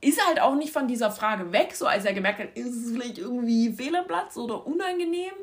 ist 0.01 0.23
halt 0.27 0.39
auch 0.39 0.53
nicht 0.53 0.71
von 0.71 0.88
dieser 0.88 1.09
Frage 1.09 1.51
weg, 1.51 1.75
so 1.75 1.88
als 1.88 2.05
er 2.05 2.13
gemerkt 2.13 2.39
hat, 2.39 2.55
ist 2.55 2.75
es 2.75 2.91
vielleicht 2.91 3.17
irgendwie 3.17 3.71
fehl 3.73 3.95
am 3.95 4.05
Platz 4.05 4.38
oder 4.38 4.65
unangenehm. 4.67 5.34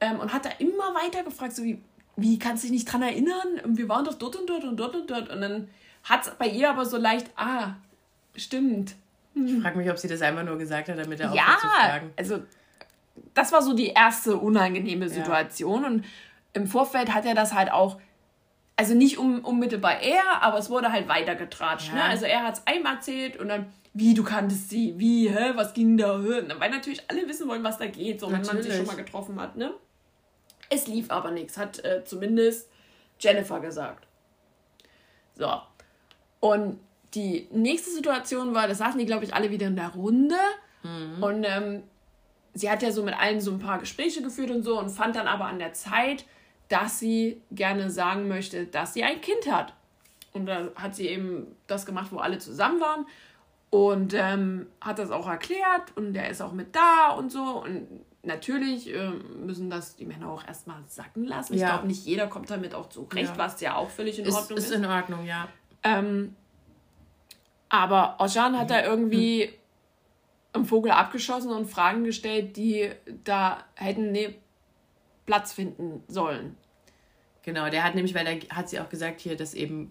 Ähm, 0.00 0.20
und 0.20 0.32
hat 0.32 0.44
da 0.44 0.50
immer 0.58 0.94
weiter 0.94 1.24
gefragt, 1.24 1.54
so 1.56 1.64
wie, 1.64 1.82
wie 2.16 2.38
kannst 2.38 2.62
du 2.62 2.68
dich 2.68 2.72
nicht 2.76 2.92
dran 2.92 3.02
erinnern? 3.02 3.60
Wir 3.64 3.88
waren 3.88 4.04
doch 4.04 4.14
dort 4.14 4.36
und 4.36 4.48
dort 4.48 4.64
und 4.64 4.76
dort 4.76 4.94
und 4.94 5.10
dort. 5.10 5.30
Und 5.30 5.40
dann 5.40 5.68
hat 6.04 6.26
es 6.26 6.30
bei 6.34 6.46
ihr 6.46 6.70
aber 6.70 6.84
so 6.84 6.96
leicht, 6.96 7.30
ah, 7.36 7.74
stimmt. 8.36 8.94
Ich 9.34 9.62
frage 9.62 9.78
mich, 9.78 9.90
ob 9.90 9.98
sie 9.98 10.08
das 10.08 10.20
einfach 10.20 10.44
nur 10.44 10.58
gesagt 10.58 10.88
hat, 10.88 10.98
damit 10.98 11.20
er 11.20 11.32
Ja, 11.32 11.42
aufhört 11.42 11.60
zu 11.60 11.66
fragen. 11.68 12.10
also 12.16 12.42
das 13.34 13.52
war 13.52 13.62
so 13.62 13.74
die 13.74 13.88
erste 13.88 14.36
unangenehme 14.36 15.08
Situation 15.08 15.84
und 15.84 16.04
im 16.52 16.66
Vorfeld 16.66 17.14
hat 17.14 17.24
er 17.24 17.34
das 17.34 17.54
halt 17.54 17.72
auch, 17.72 17.98
also 18.76 18.94
nicht 18.94 19.18
um, 19.18 19.40
unmittelbar 19.40 20.00
er, 20.00 20.42
aber 20.42 20.58
es 20.58 20.68
wurde 20.68 20.92
halt 20.92 21.08
weitergetratscht. 21.08 21.88
Ja. 21.88 21.94
Ne? 21.94 22.04
Also 22.04 22.26
er 22.26 22.42
hat 22.42 22.54
es 22.58 22.66
einmal 22.66 22.96
erzählt 22.96 23.38
und 23.38 23.48
dann, 23.48 23.66
wie, 23.94 24.14
du 24.14 24.22
kanntest 24.22 24.70
sie, 24.70 24.94
wie, 24.98 25.30
hä, 25.30 25.52
was 25.54 25.72
ging 25.72 25.96
da? 25.96 26.18
hä? 26.20 26.42
Weil 26.58 26.70
natürlich 26.70 27.02
alle 27.10 27.26
wissen 27.28 27.48
wollen, 27.48 27.64
was 27.64 27.78
da 27.78 27.86
geht, 27.86 28.20
so 28.20 28.30
wenn 28.30 28.42
man 28.42 28.62
sich 28.62 28.74
schon 28.74 28.86
mal 28.86 28.96
getroffen 28.96 29.40
hat. 29.40 29.56
Ne? 29.56 29.72
Es 30.70 30.86
lief 30.86 31.10
aber 31.10 31.30
nichts, 31.30 31.58
hat 31.58 31.84
äh, 31.84 32.04
zumindest 32.04 32.68
Jennifer 33.18 33.60
gesagt. 33.60 34.06
So. 35.34 35.50
Und 36.40 36.80
die 37.14 37.48
nächste 37.52 37.90
Situation 37.90 38.54
war, 38.54 38.68
das 38.68 38.78
saßen 38.78 38.98
die, 38.98 39.06
glaube 39.06 39.24
ich, 39.24 39.34
alle 39.34 39.50
wieder 39.50 39.66
in 39.66 39.76
der 39.76 39.90
Runde. 39.90 40.36
Und 41.22 41.44
ähm, 41.44 41.82
sie 42.54 42.70
hat 42.70 42.82
ja 42.82 42.90
so 42.90 43.02
mit 43.02 43.18
allen 43.18 43.40
so 43.40 43.52
ein 43.52 43.58
paar 43.58 43.78
Gespräche 43.78 44.22
geführt 44.22 44.50
und 44.50 44.62
so 44.62 44.78
und 44.78 44.90
fand 44.90 45.16
dann 45.16 45.26
aber 45.26 45.46
an 45.46 45.58
der 45.58 45.72
Zeit, 45.72 46.24
dass 46.68 46.98
sie 46.98 47.40
gerne 47.50 47.90
sagen 47.90 48.28
möchte, 48.28 48.66
dass 48.66 48.94
sie 48.94 49.04
ein 49.04 49.20
Kind 49.20 49.50
hat. 49.50 49.74
Und 50.32 50.46
da 50.46 50.68
hat 50.74 50.96
sie 50.96 51.08
eben 51.08 51.54
das 51.66 51.84
gemacht, 51.84 52.10
wo 52.10 52.18
alle 52.18 52.38
zusammen 52.38 52.80
waren. 52.80 53.06
Und 53.70 54.14
ähm, 54.14 54.66
hat 54.80 54.98
das 54.98 55.10
auch 55.10 55.28
erklärt 55.28 55.96
und 55.96 56.12
der 56.12 56.28
ist 56.28 56.42
auch 56.42 56.52
mit 56.52 56.74
da 56.74 57.10
und 57.16 57.32
so. 57.32 57.62
Und 57.62 57.86
natürlich 58.22 58.88
ähm, 58.94 59.44
müssen 59.46 59.68
das 59.70 59.96
die 59.96 60.04
Männer 60.04 60.28
auch 60.30 60.46
erstmal 60.46 60.82
sacken 60.86 61.24
lassen. 61.24 61.54
Ich 61.54 61.60
Ja. 61.60 61.68
glaube, 61.70 61.86
nicht 61.88 62.04
jeder 62.06 62.26
kommt 62.28 62.50
damit 62.50 62.74
auch 62.74 62.88
zurecht, 62.88 63.30
Ja. 63.32 63.38
was 63.38 63.60
ja 63.60 63.74
auch 63.76 63.90
völlig 63.90 64.18
in 64.18 64.24
Ist, 64.26 64.34
Ordnung 64.34 64.58
ist 64.58 64.70
in 64.70 64.84
Ordnung, 64.84 65.24
ja. 65.26 65.48
ähm, 65.82 66.36
aber 67.68 68.16
Ojan 68.20 68.58
hat 68.58 68.70
da 68.70 68.82
irgendwie 68.84 69.50
einen 70.52 70.66
Vogel 70.66 70.90
abgeschossen 70.92 71.50
und 71.50 71.66
Fragen 71.66 72.04
gestellt, 72.04 72.56
die 72.56 72.90
da 73.24 73.64
hätten 73.74 74.12
ne 74.12 74.34
Platz 75.24 75.52
finden 75.52 76.02
sollen. 76.08 76.56
Genau, 77.42 77.70
der 77.70 77.82
hat 77.84 77.94
nämlich, 77.94 78.14
weil 78.14 78.24
da 78.24 78.54
hat 78.54 78.68
sie 78.68 78.78
auch 78.78 78.88
gesagt 78.90 79.20
hier, 79.20 79.36
dass 79.36 79.54
eben, 79.54 79.90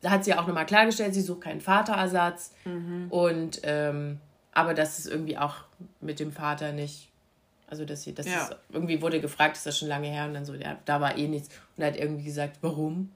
da 0.00 0.10
hat 0.10 0.24
sie 0.24 0.34
auch 0.34 0.46
nochmal 0.46 0.66
klargestellt, 0.66 1.12
sie 1.14 1.20
sucht 1.22 1.40
keinen 1.42 1.60
Vaterersatz 1.60 2.54
und 3.10 3.60
ähm, 3.64 4.20
aber 4.52 4.74
dass 4.74 4.98
es 4.98 5.06
irgendwie 5.06 5.36
auch 5.38 5.56
mit 6.00 6.20
dem 6.20 6.32
Vater 6.32 6.72
nicht, 6.72 7.09
also 7.70 7.84
dass 7.84 8.02
sie, 8.02 8.14
dass 8.14 8.26
Ja. 8.26 8.50
irgendwie 8.70 9.00
wurde 9.00 9.20
gefragt, 9.20 9.56
ist 9.56 9.64
das 9.66 9.78
schon 9.78 9.88
lange 9.88 10.08
her 10.08 10.26
und 10.26 10.34
dann 10.34 10.44
so, 10.44 10.54
ja, 10.54 10.76
da 10.84 11.00
war 11.00 11.16
eh 11.16 11.28
nichts 11.28 11.48
und 11.76 11.82
er 11.82 11.88
hat 11.88 11.96
irgendwie 11.96 12.24
gesagt, 12.24 12.58
warum? 12.60 13.10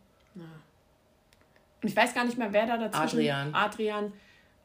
Und 1.82 1.88
ich 1.90 1.96
weiß 1.96 2.14
gar 2.14 2.24
nicht 2.24 2.38
mehr, 2.38 2.52
wer 2.52 2.66
da 2.66 2.78
dazwischen... 2.78 3.18
Adrian. 3.18 3.54
Adrian 3.54 4.12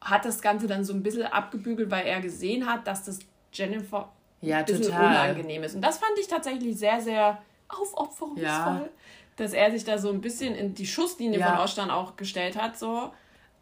hat 0.00 0.24
das 0.24 0.40
Ganze 0.40 0.66
dann 0.66 0.84
so 0.84 0.94
ein 0.94 1.02
bisschen 1.02 1.24
abgebügelt, 1.24 1.90
weil 1.90 2.06
er 2.06 2.20
gesehen 2.22 2.64
hat, 2.66 2.86
dass 2.86 3.04
das 3.04 3.18
Jennifer 3.52 4.10
Ja, 4.40 4.58
ein 4.58 4.64
bisschen 4.64 4.84
total. 4.84 5.06
unangenehm 5.08 5.62
ist. 5.62 5.74
Und 5.74 5.82
das 5.82 5.98
fand 5.98 6.12
ich 6.18 6.26
tatsächlich 6.28 6.78
sehr, 6.78 6.98
sehr 7.02 7.42
aufopferungsvoll, 7.68 8.42
Ja. 8.42 8.88
dass 9.36 9.52
er 9.52 9.70
sich 9.70 9.84
da 9.84 9.98
so 9.98 10.08
ein 10.10 10.22
bisschen 10.22 10.54
in 10.54 10.72
die 10.74 10.86
Schusslinie 10.86 11.38
Ja. 11.40 11.56
von 11.56 11.64
Oschan 11.64 11.90
auch 11.90 12.16
gestellt 12.16 12.56
hat. 12.56 12.78
So. 12.78 13.12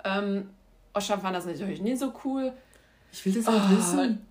Ähm, 0.04 0.50
Oschan 0.94 1.20
fand 1.20 1.34
das 1.34 1.46
natürlich 1.46 1.80
nicht 1.80 1.98
so 1.98 2.12
cool. 2.24 2.52
Ich 3.12 3.24
will 3.26 3.32
das 3.34 3.48
auch 3.48 3.70
wissen. 3.70 4.24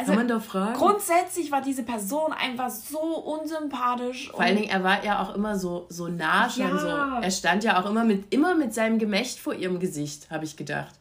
Also 0.00 0.12
Kann 0.12 0.26
man 0.26 0.28
doch 0.28 0.42
fragen. 0.42 0.72
grundsätzlich 0.74 1.52
war 1.52 1.60
diese 1.60 1.82
Person 1.82 2.32
einfach 2.32 2.70
so 2.70 2.98
unsympathisch. 3.00 4.30
Vor 4.30 4.40
allen 4.40 4.56
Dingen, 4.56 4.70
er 4.70 4.82
war 4.82 5.04
ja 5.04 5.22
auch 5.22 5.34
immer 5.34 5.58
so, 5.58 5.84
so 5.90 6.08
nah 6.08 6.48
schon. 6.48 6.62
Ja. 6.68 6.78
So. 6.78 6.88
Er 7.22 7.30
stand 7.30 7.64
ja 7.64 7.78
auch 7.78 7.88
immer 7.88 8.04
mit, 8.04 8.32
immer 8.32 8.54
mit 8.54 8.72
seinem 8.72 8.98
Gemächt 8.98 9.38
vor 9.38 9.52
ihrem 9.54 9.78
Gesicht, 9.78 10.30
habe 10.30 10.46
ich 10.46 10.56
gedacht. 10.56 10.94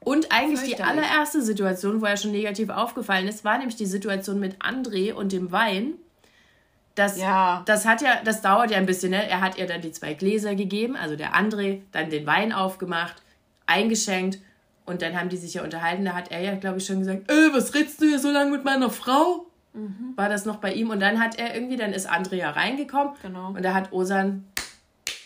Und 0.00 0.32
eigentlich 0.32 0.62
die 0.74 0.82
allererste 0.82 1.42
Situation, 1.42 2.00
wo 2.00 2.06
er 2.06 2.16
schon 2.16 2.32
negativ 2.32 2.70
aufgefallen 2.70 3.28
ist, 3.28 3.44
war 3.44 3.56
nämlich 3.58 3.76
die 3.76 3.86
Situation 3.86 4.40
mit 4.40 4.60
André 4.60 5.12
und 5.12 5.30
dem 5.30 5.52
Wein. 5.52 5.92
Das, 6.96 7.18
Ja. 7.20 7.62
das 7.66 7.86
hat 7.86 8.02
ja, 8.02 8.20
das 8.24 8.42
dauert 8.42 8.72
ja 8.72 8.78
ein 8.78 8.86
bisschen, 8.86 9.10
ne? 9.10 9.28
Er 9.28 9.40
hat 9.40 9.58
ihr 9.58 9.66
dann 9.66 9.80
die 9.80 9.92
zwei 9.92 10.14
Gläser 10.14 10.56
gegeben, 10.56 10.96
also 10.96 11.14
der 11.14 11.34
André, 11.34 11.82
dann 11.92 12.10
den 12.10 12.26
Wein 12.26 12.52
aufgemacht, 12.52 13.22
eingeschenkt 13.66 14.38
Und 14.88 15.02
dann 15.02 15.18
haben 15.18 15.28
die 15.28 15.36
sich 15.36 15.54
ja 15.54 15.62
unterhalten. 15.62 16.06
Da 16.06 16.14
hat 16.14 16.30
er 16.30 16.40
ja, 16.40 16.54
glaube 16.54 16.78
ich, 16.78 16.86
schon 16.86 17.00
gesagt, 17.00 17.30
äh, 17.30 17.52
was 17.52 17.74
redst 17.74 18.00
du 18.00 18.06
hier 18.06 18.18
so 18.18 18.30
lange 18.30 18.50
mit 18.50 18.64
meiner 18.64 18.88
Frau? 18.88 19.46
Mhm. 19.74 20.14
War 20.16 20.30
das 20.30 20.46
noch 20.46 20.56
bei 20.56 20.72
ihm? 20.72 20.88
Und 20.88 21.00
dann 21.00 21.20
hat 21.20 21.38
er 21.38 21.54
irgendwie, 21.54 21.76
dann 21.76 21.92
ist 21.92 22.08
Andrea 22.08 22.50
reingekommen. 22.50 23.12
Genau. 23.20 23.48
Und 23.48 23.62
da 23.62 23.74
hat 23.74 23.92
Osan 23.92 24.46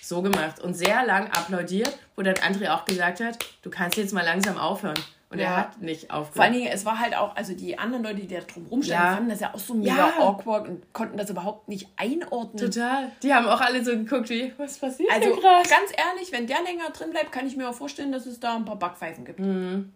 so 0.02 0.20
gemacht 0.20 0.60
und 0.60 0.74
sehr 0.74 1.06
lang 1.06 1.28
applaudiert, 1.28 1.96
wo 2.16 2.22
dann 2.22 2.34
Andrea 2.44 2.74
auch 2.76 2.84
gesagt 2.84 3.20
hat, 3.20 3.38
du 3.62 3.70
kannst 3.70 3.96
jetzt 3.96 4.12
mal 4.12 4.24
langsam 4.24 4.58
aufhören. 4.58 4.98
Und 5.32 5.38
ja. 5.38 5.46
er 5.46 5.56
hat 5.56 5.80
nicht 5.80 6.10
aufgehört. 6.10 6.34
Vor 6.34 6.44
allen 6.44 6.52
Dingen, 6.52 6.66
es 6.66 6.84
war 6.84 6.98
halt 6.98 7.16
auch, 7.16 7.34
also 7.34 7.54
die 7.54 7.78
anderen 7.78 8.04
Leute, 8.04 8.20
die 8.20 8.28
da 8.28 8.40
drum 8.40 8.66
rumstanden, 8.66 9.06
ja. 9.06 9.14
fanden 9.14 9.30
das 9.30 9.40
ja 9.40 9.54
auch 9.54 9.58
so 9.58 9.72
mega 9.72 9.96
ja. 9.96 10.12
awkward 10.18 10.68
und 10.68 10.92
konnten 10.92 11.16
das 11.16 11.30
überhaupt 11.30 11.68
nicht 11.68 11.88
einordnen. 11.96 12.70
Total. 12.70 13.10
Die 13.22 13.32
haben 13.32 13.46
auch 13.46 13.60
alle 13.60 13.82
so 13.82 13.92
geguckt, 13.92 14.28
wie, 14.28 14.52
was 14.58 14.78
passiert 14.78 15.10
Also 15.10 15.30
ganz 15.40 15.90
ehrlich, 15.96 16.30
wenn 16.32 16.46
der 16.46 16.62
länger 16.62 16.90
drin 16.90 17.10
bleibt, 17.10 17.32
kann 17.32 17.46
ich 17.46 17.56
mir 17.56 17.66
auch 17.70 17.74
vorstellen, 17.74 18.12
dass 18.12 18.26
es 18.26 18.40
da 18.40 18.56
ein 18.56 18.66
paar 18.66 18.76
Backpfeifen 18.76 19.24
gibt. 19.24 19.40
Mhm. 19.40 19.90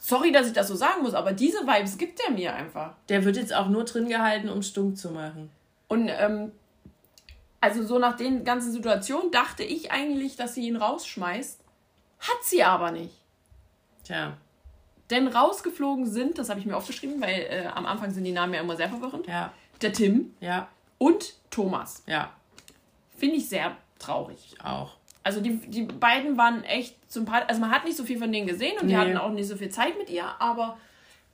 Sorry, 0.00 0.32
dass 0.32 0.48
ich 0.48 0.52
das 0.52 0.66
so 0.66 0.74
sagen 0.74 1.04
muss, 1.04 1.14
aber 1.14 1.32
diese 1.32 1.58
Vibes 1.58 1.96
gibt 1.96 2.18
er 2.26 2.32
mir 2.32 2.52
einfach. 2.52 2.94
Der 3.08 3.24
wird 3.24 3.36
jetzt 3.36 3.54
auch 3.54 3.68
nur 3.68 3.84
drin 3.84 4.08
gehalten, 4.08 4.48
um 4.48 4.62
stumm 4.62 4.96
zu 4.96 5.12
machen. 5.12 5.48
Und 5.86 6.08
ähm, 6.08 6.50
also 7.60 7.84
so 7.84 8.00
nach 8.00 8.16
den 8.16 8.44
ganzen 8.44 8.72
Situationen 8.72 9.30
dachte 9.30 9.62
ich 9.62 9.92
eigentlich, 9.92 10.34
dass 10.34 10.54
sie 10.54 10.66
ihn 10.66 10.74
rausschmeißt. 10.74 11.60
Hat 12.18 12.42
sie 12.42 12.64
aber 12.64 12.90
nicht. 12.90 13.14
Tja. 14.02 14.36
Denn 15.12 15.28
rausgeflogen 15.28 16.06
sind, 16.06 16.38
das 16.38 16.48
habe 16.48 16.58
ich 16.58 16.64
mir 16.64 16.74
aufgeschrieben, 16.74 17.20
weil 17.20 17.46
äh, 17.50 17.66
am 17.74 17.84
Anfang 17.84 18.10
sind 18.10 18.24
die 18.24 18.32
Namen 18.32 18.54
ja 18.54 18.60
immer 18.60 18.76
sehr 18.76 18.88
verwirrend. 18.88 19.26
Ja. 19.26 19.52
Der 19.82 19.92
Tim. 19.92 20.34
Ja. 20.40 20.68
Und 20.96 21.34
Thomas. 21.50 22.02
Ja. 22.06 22.32
Finde 23.18 23.36
ich 23.36 23.46
sehr 23.46 23.76
traurig. 23.98 24.54
Auch. 24.64 24.96
Also 25.22 25.42
die, 25.42 25.58
die 25.58 25.82
beiden 25.82 26.38
waren 26.38 26.64
echt 26.64 26.96
sympathisch. 27.12 27.50
Also 27.50 27.60
man 27.60 27.70
hat 27.70 27.84
nicht 27.84 27.96
so 27.96 28.04
viel 28.04 28.18
von 28.18 28.32
denen 28.32 28.46
gesehen 28.46 28.78
und 28.80 28.86
nee. 28.86 28.94
die 28.94 28.98
hatten 28.98 29.18
auch 29.18 29.30
nicht 29.30 29.46
so 29.46 29.56
viel 29.56 29.68
Zeit 29.68 29.98
mit 29.98 30.08
ihr, 30.08 30.24
aber 30.40 30.78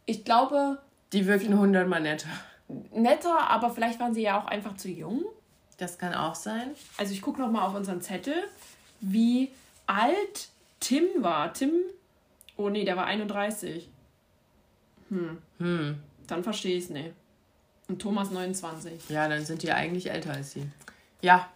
ich 0.07 0.25
glaube. 0.25 0.79
Die 1.13 1.27
wirkten 1.27 1.57
hundertmal 1.57 2.01
netter. 2.01 2.29
Netter, 2.93 3.49
aber 3.49 3.71
vielleicht 3.71 4.01
waren 4.01 4.13
sie 4.13 4.23
ja 4.23 4.41
auch 4.41 4.47
einfach 4.47 4.77
zu 4.77 4.89
jung. 4.89 5.23
Das 5.79 5.99
kann 5.99 6.15
auch 6.15 6.35
sein. 6.35 6.73
Also 6.97 7.13
ich 7.13 7.23
gucke 7.23 7.41
nochmal 7.41 7.65
auf 7.67 7.77
unseren 7.77 8.03
Zettel, 8.03 8.35
wie 9.01 9.53
alt 9.87 10.49
Tim 10.81 11.05
war. 11.19 11.53
Tim, 11.55 11.71
oh 12.59 12.69
nee, 12.69 12.85
der 12.85 12.97
war 12.97 13.07
31. 13.07 13.89
Hm. 15.09 15.39
Hm. 15.59 15.99
Dann 16.27 16.45
verstehe 16.45 16.77
ich 16.77 16.85
es 16.85 16.91
nicht. 16.91 17.13
Und 17.89 18.03
Thomas 18.03 18.31
29. 18.31 19.09
Ja, 19.09 19.27
dann 19.29 19.45
sind 19.47 19.63
die 19.63 19.73
eigentlich 19.73 20.11
älter 20.11 20.33
als 20.33 20.53
sie. 20.53 20.67
Ja. 21.23 21.49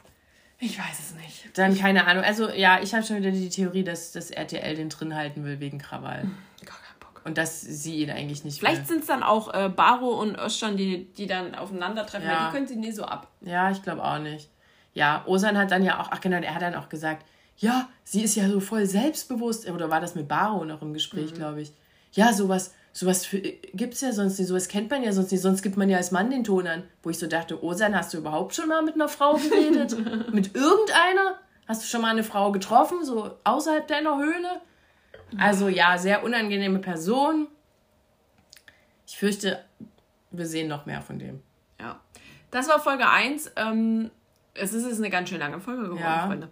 Ich 0.59 0.79
weiß 0.79 0.99
es 0.99 1.15
nicht. 1.17 1.59
Dann 1.59 1.77
keine 1.77 2.07
Ahnung. 2.07 2.25
Also 2.25 2.49
ja, 2.49 2.81
ich 2.81 2.95
habe 2.95 3.05
schon 3.05 3.17
wieder 3.17 3.33
die 3.33 3.51
Theorie, 3.51 3.85
dass 3.85 4.13
das 4.13 4.31
RTL 4.31 4.77
den 4.77 4.89
drin 4.89 5.15
halten 5.15 5.45
will 5.45 5.61
wegen 5.61 5.79
Krawall. 5.79 6.23
Gar 6.65 6.79
keinen 6.79 7.01
Bock. 7.01 7.21
Und 7.25 7.37
dass 7.37 7.61
sie 7.61 7.97
ihn 7.97 8.11
eigentlich 8.11 8.45
nicht 8.45 8.61
Vielleicht 8.61 8.87
sind 8.87 9.01
es 9.01 9.07
dann 9.07 9.23
auch 9.23 9.53
äh, 9.53 9.69
Baro 9.69 10.21
und 10.21 10.39
Özcan, 10.39 10.77
die, 10.77 11.13
die 11.15 11.27
dann 11.27 11.55
aufeinandertreffen. 11.55 12.29
Ja. 12.29 12.47
Die 12.47 12.53
können 12.53 12.69
sie 12.69 12.77
nie 12.77 12.93
so 12.93 13.05
ab. 13.05 13.29
Ja, 13.41 13.71
ich 13.71 13.83
glaube 13.83 14.03
auch 14.03 14.21
nicht. 14.21 14.49
Ja, 14.95 15.25
Osan 15.27 15.59
hat 15.59 15.71
dann 15.71 15.85
ja 15.85 16.01
auch, 16.01 16.09
ach 16.11 16.21
genau, 16.21 16.37
er 16.37 16.55
hat 16.55 16.63
dann 16.63 16.77
auch 16.77 16.89
gesagt, 16.89 17.27
ja, 17.63 17.89
sie 18.03 18.23
ist 18.23 18.35
ja 18.35 18.49
so 18.49 18.59
voll 18.59 18.87
selbstbewusst. 18.87 19.71
Oder 19.71 19.89
war 19.89 20.01
das 20.01 20.17
mit 20.17 20.27
Baro 20.27 20.65
noch 20.65 20.83
im 20.83 20.93
Gespräch, 20.93 21.31
mhm. 21.31 21.37
glaube 21.37 21.63
ich. 21.63 21.73
Ja, 22.11 22.33
sowas, 22.33 22.75
sowas 22.93 23.29
gibt 23.73 23.95
es 23.95 24.01
ja 24.01 24.13
sonst 24.13 24.39
nicht, 24.39 24.49
sowas 24.49 24.67
kennt 24.67 24.91
man 24.91 25.05
ja 25.05 25.13
sonst 25.13 25.31
nicht, 25.31 25.41
sonst 25.41 25.63
gibt 25.63 25.77
man 25.77 25.89
ja 25.89 25.97
als 25.97 26.11
Mann 26.11 26.29
den 26.29 26.43
Ton 26.43 26.67
an. 26.67 26.83
Wo 27.05 27.11
ich 27.11 27.19
so 27.21 27.29
dachte, 27.29 27.63
Osan, 27.63 27.95
hast 27.95 28.13
du 28.13 28.19
überhaupt 28.19 28.57
schon 28.57 28.69
mal 28.69 28.83
mit 28.83 28.97
einer 28.97 29.09
Frau 29.09 29.35
geredet? 29.35 29.97
mit 30.33 30.57
irgendeiner? 30.57 31.39
Hast 31.69 31.85
du 31.85 31.87
schon 31.87 32.03
mal 32.03 32.11
eine 32.11 32.25
Frau 32.25 32.51
getroffen, 32.51 33.05
so 33.05 33.31
außerhalb 33.45 33.87
deiner 33.87 34.19
Höhle? 34.19 34.61
Also 35.39 35.69
ja, 35.69 35.97
sehr 35.99 36.25
unangenehme 36.25 36.81
Person. 36.81 37.47
Ich 39.07 39.17
fürchte, 39.17 39.65
wir 40.33 40.47
sehen 40.47 40.67
noch 40.67 40.85
mehr 40.85 41.01
von 41.01 41.21
dem. 41.21 41.41
Ja. 41.79 42.01
Das 42.51 42.69
war 42.69 42.81
Folge 42.81 43.09
1. 43.09 43.53
Ähm, 43.55 44.11
es 44.55 44.73
ist 44.75 44.85
jetzt 44.85 44.99
eine 44.99 45.11
ganz 45.11 45.29
schön 45.29 45.39
lange 45.39 45.61
Folge 45.61 45.85
geworden, 45.85 46.01
ja. 46.01 46.27
Freunde. 46.27 46.49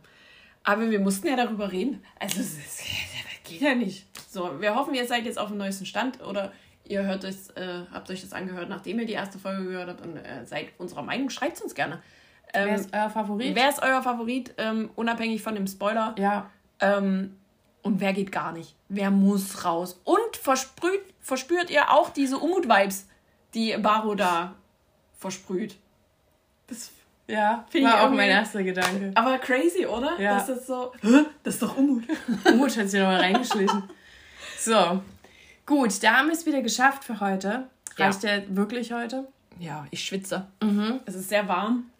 Aber 0.70 0.88
wir 0.88 1.00
mussten 1.00 1.26
ja 1.26 1.34
darüber 1.34 1.72
reden. 1.72 2.00
Also, 2.20 2.38
das 2.38 2.56
geht 3.44 3.60
ja 3.60 3.74
nicht. 3.74 4.06
So, 4.30 4.60
wir 4.60 4.76
hoffen, 4.76 4.94
ihr 4.94 5.04
seid 5.04 5.24
jetzt 5.24 5.36
auf 5.36 5.48
dem 5.48 5.58
neuesten 5.58 5.84
Stand 5.84 6.22
oder 6.22 6.52
ihr 6.84 7.02
hört 7.02 7.24
es, 7.24 7.50
äh, 7.50 7.82
habt 7.92 8.08
euch 8.08 8.20
das 8.20 8.32
angehört, 8.32 8.68
nachdem 8.68 9.00
ihr 9.00 9.06
die 9.06 9.14
erste 9.14 9.40
Folge 9.40 9.64
gehört 9.64 9.88
habt 9.88 10.06
und 10.06 10.16
äh, 10.16 10.46
seid 10.46 10.68
unserer 10.78 11.02
Meinung. 11.02 11.28
Schreibt 11.28 11.56
es 11.56 11.62
uns 11.62 11.74
gerne. 11.74 12.00
Ähm, 12.54 12.68
wer 12.68 12.74
ist 12.76 12.94
euer 12.94 13.10
Favorit? 13.10 13.54
Wer 13.56 13.68
ist 13.68 13.82
euer 13.82 14.02
Favorit, 14.02 14.54
ähm, 14.58 14.90
unabhängig 14.94 15.42
von 15.42 15.56
dem 15.56 15.66
Spoiler? 15.66 16.14
Ja. 16.18 16.50
Ähm, 16.78 17.36
und 17.82 18.00
wer 18.00 18.12
geht 18.12 18.30
gar 18.30 18.52
nicht? 18.52 18.76
Wer 18.88 19.10
muss 19.10 19.64
raus? 19.64 20.00
Und 20.04 20.36
versprüht, 20.36 21.02
verspürt 21.20 21.70
ihr 21.70 21.90
auch 21.90 22.10
diese 22.10 22.38
Umut-Vibes, 22.38 23.08
die 23.54 23.76
Baro 23.78 24.14
da 24.14 24.54
versprüht? 25.18 25.76
Das 26.68 26.92
ja, 27.30 27.64
war 27.82 28.02
auch 28.02 28.10
mein 28.10 28.30
erster 28.30 28.62
Gedanke. 28.62 29.12
Aber 29.14 29.38
crazy, 29.38 29.86
oder? 29.86 30.20
Ja. 30.20 30.34
Das 30.34 30.48
ist 30.48 30.66
so, 30.66 30.92
das 31.42 31.54
ist 31.54 31.62
doch 31.62 31.76
Umut. 31.76 32.04
Umut 32.44 32.76
hat 32.76 32.88
sich 32.88 33.00
nochmal 33.00 33.20
reingeschlichen. 33.20 33.84
So, 34.58 35.02
gut, 35.66 36.02
da 36.02 36.18
haben 36.18 36.26
wir 36.26 36.34
es 36.34 36.46
wieder 36.46 36.62
geschafft 36.62 37.04
für 37.04 37.20
heute. 37.20 37.68
Reicht 37.96 38.22
ja. 38.22 38.38
der 38.38 38.56
wirklich 38.56 38.92
heute? 38.92 39.28
Ja, 39.58 39.86
ich 39.90 40.04
schwitze. 40.04 40.46
Mhm. 40.62 41.00
Es 41.06 41.14
ist 41.14 41.28
sehr 41.28 41.48
warm. 41.48 41.90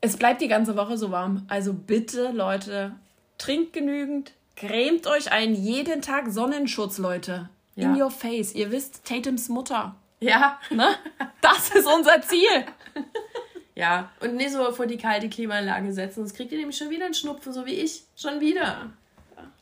Es 0.00 0.16
bleibt 0.16 0.40
die 0.40 0.48
ganze 0.48 0.76
Woche 0.76 0.96
so 0.96 1.10
warm. 1.10 1.44
Also 1.48 1.74
bitte, 1.74 2.30
Leute, 2.32 2.92
trinkt 3.38 3.72
genügend, 3.72 4.32
cremt 4.56 5.06
euch 5.06 5.30
ein, 5.30 5.54
jeden 5.54 6.00
Tag 6.00 6.30
Sonnenschutz, 6.30 6.98
Leute. 6.98 7.50
Ja. 7.74 7.86
In 7.86 8.00
your 8.00 8.10
face. 8.10 8.54
Ihr 8.54 8.70
wisst, 8.70 9.04
Tatums 9.04 9.48
Mutter. 9.48 9.94
Ja. 10.20 10.58
Ne? 10.70 10.88
Das 11.40 11.70
ist 11.70 11.86
unser 11.86 12.20
Ziel. 12.22 12.66
Ja, 13.80 14.10
und 14.20 14.34
nicht 14.34 14.52
so 14.52 14.70
vor 14.72 14.84
die 14.84 14.98
kalte 14.98 15.30
Klimaanlage 15.30 15.90
setzen, 15.94 16.16
sonst 16.16 16.34
kriegt 16.34 16.52
ihr 16.52 16.58
nämlich 16.58 16.76
schon 16.76 16.90
wieder 16.90 17.06
einen 17.06 17.14
Schnupfen, 17.14 17.50
so 17.50 17.64
wie 17.64 17.76
ich. 17.76 18.02
Schon 18.14 18.38
wieder. 18.38 18.90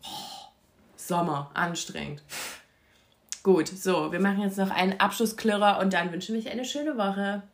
Oh, 0.03 0.49
Sommer, 0.97 1.53
anstrengend. 1.55 2.20
Gut, 3.45 3.69
so, 3.69 4.11
wir 4.11 4.19
machen 4.19 4.40
jetzt 4.40 4.59
noch 4.59 4.73
einen 4.73 4.99
Abschlussklirrer 4.99 5.78
und 5.78 5.93
dann 5.93 6.11
wünschen 6.11 6.35
wir 6.35 6.43
euch 6.43 6.51
eine 6.51 6.65
schöne 6.65 6.99
Woche. 6.99 7.45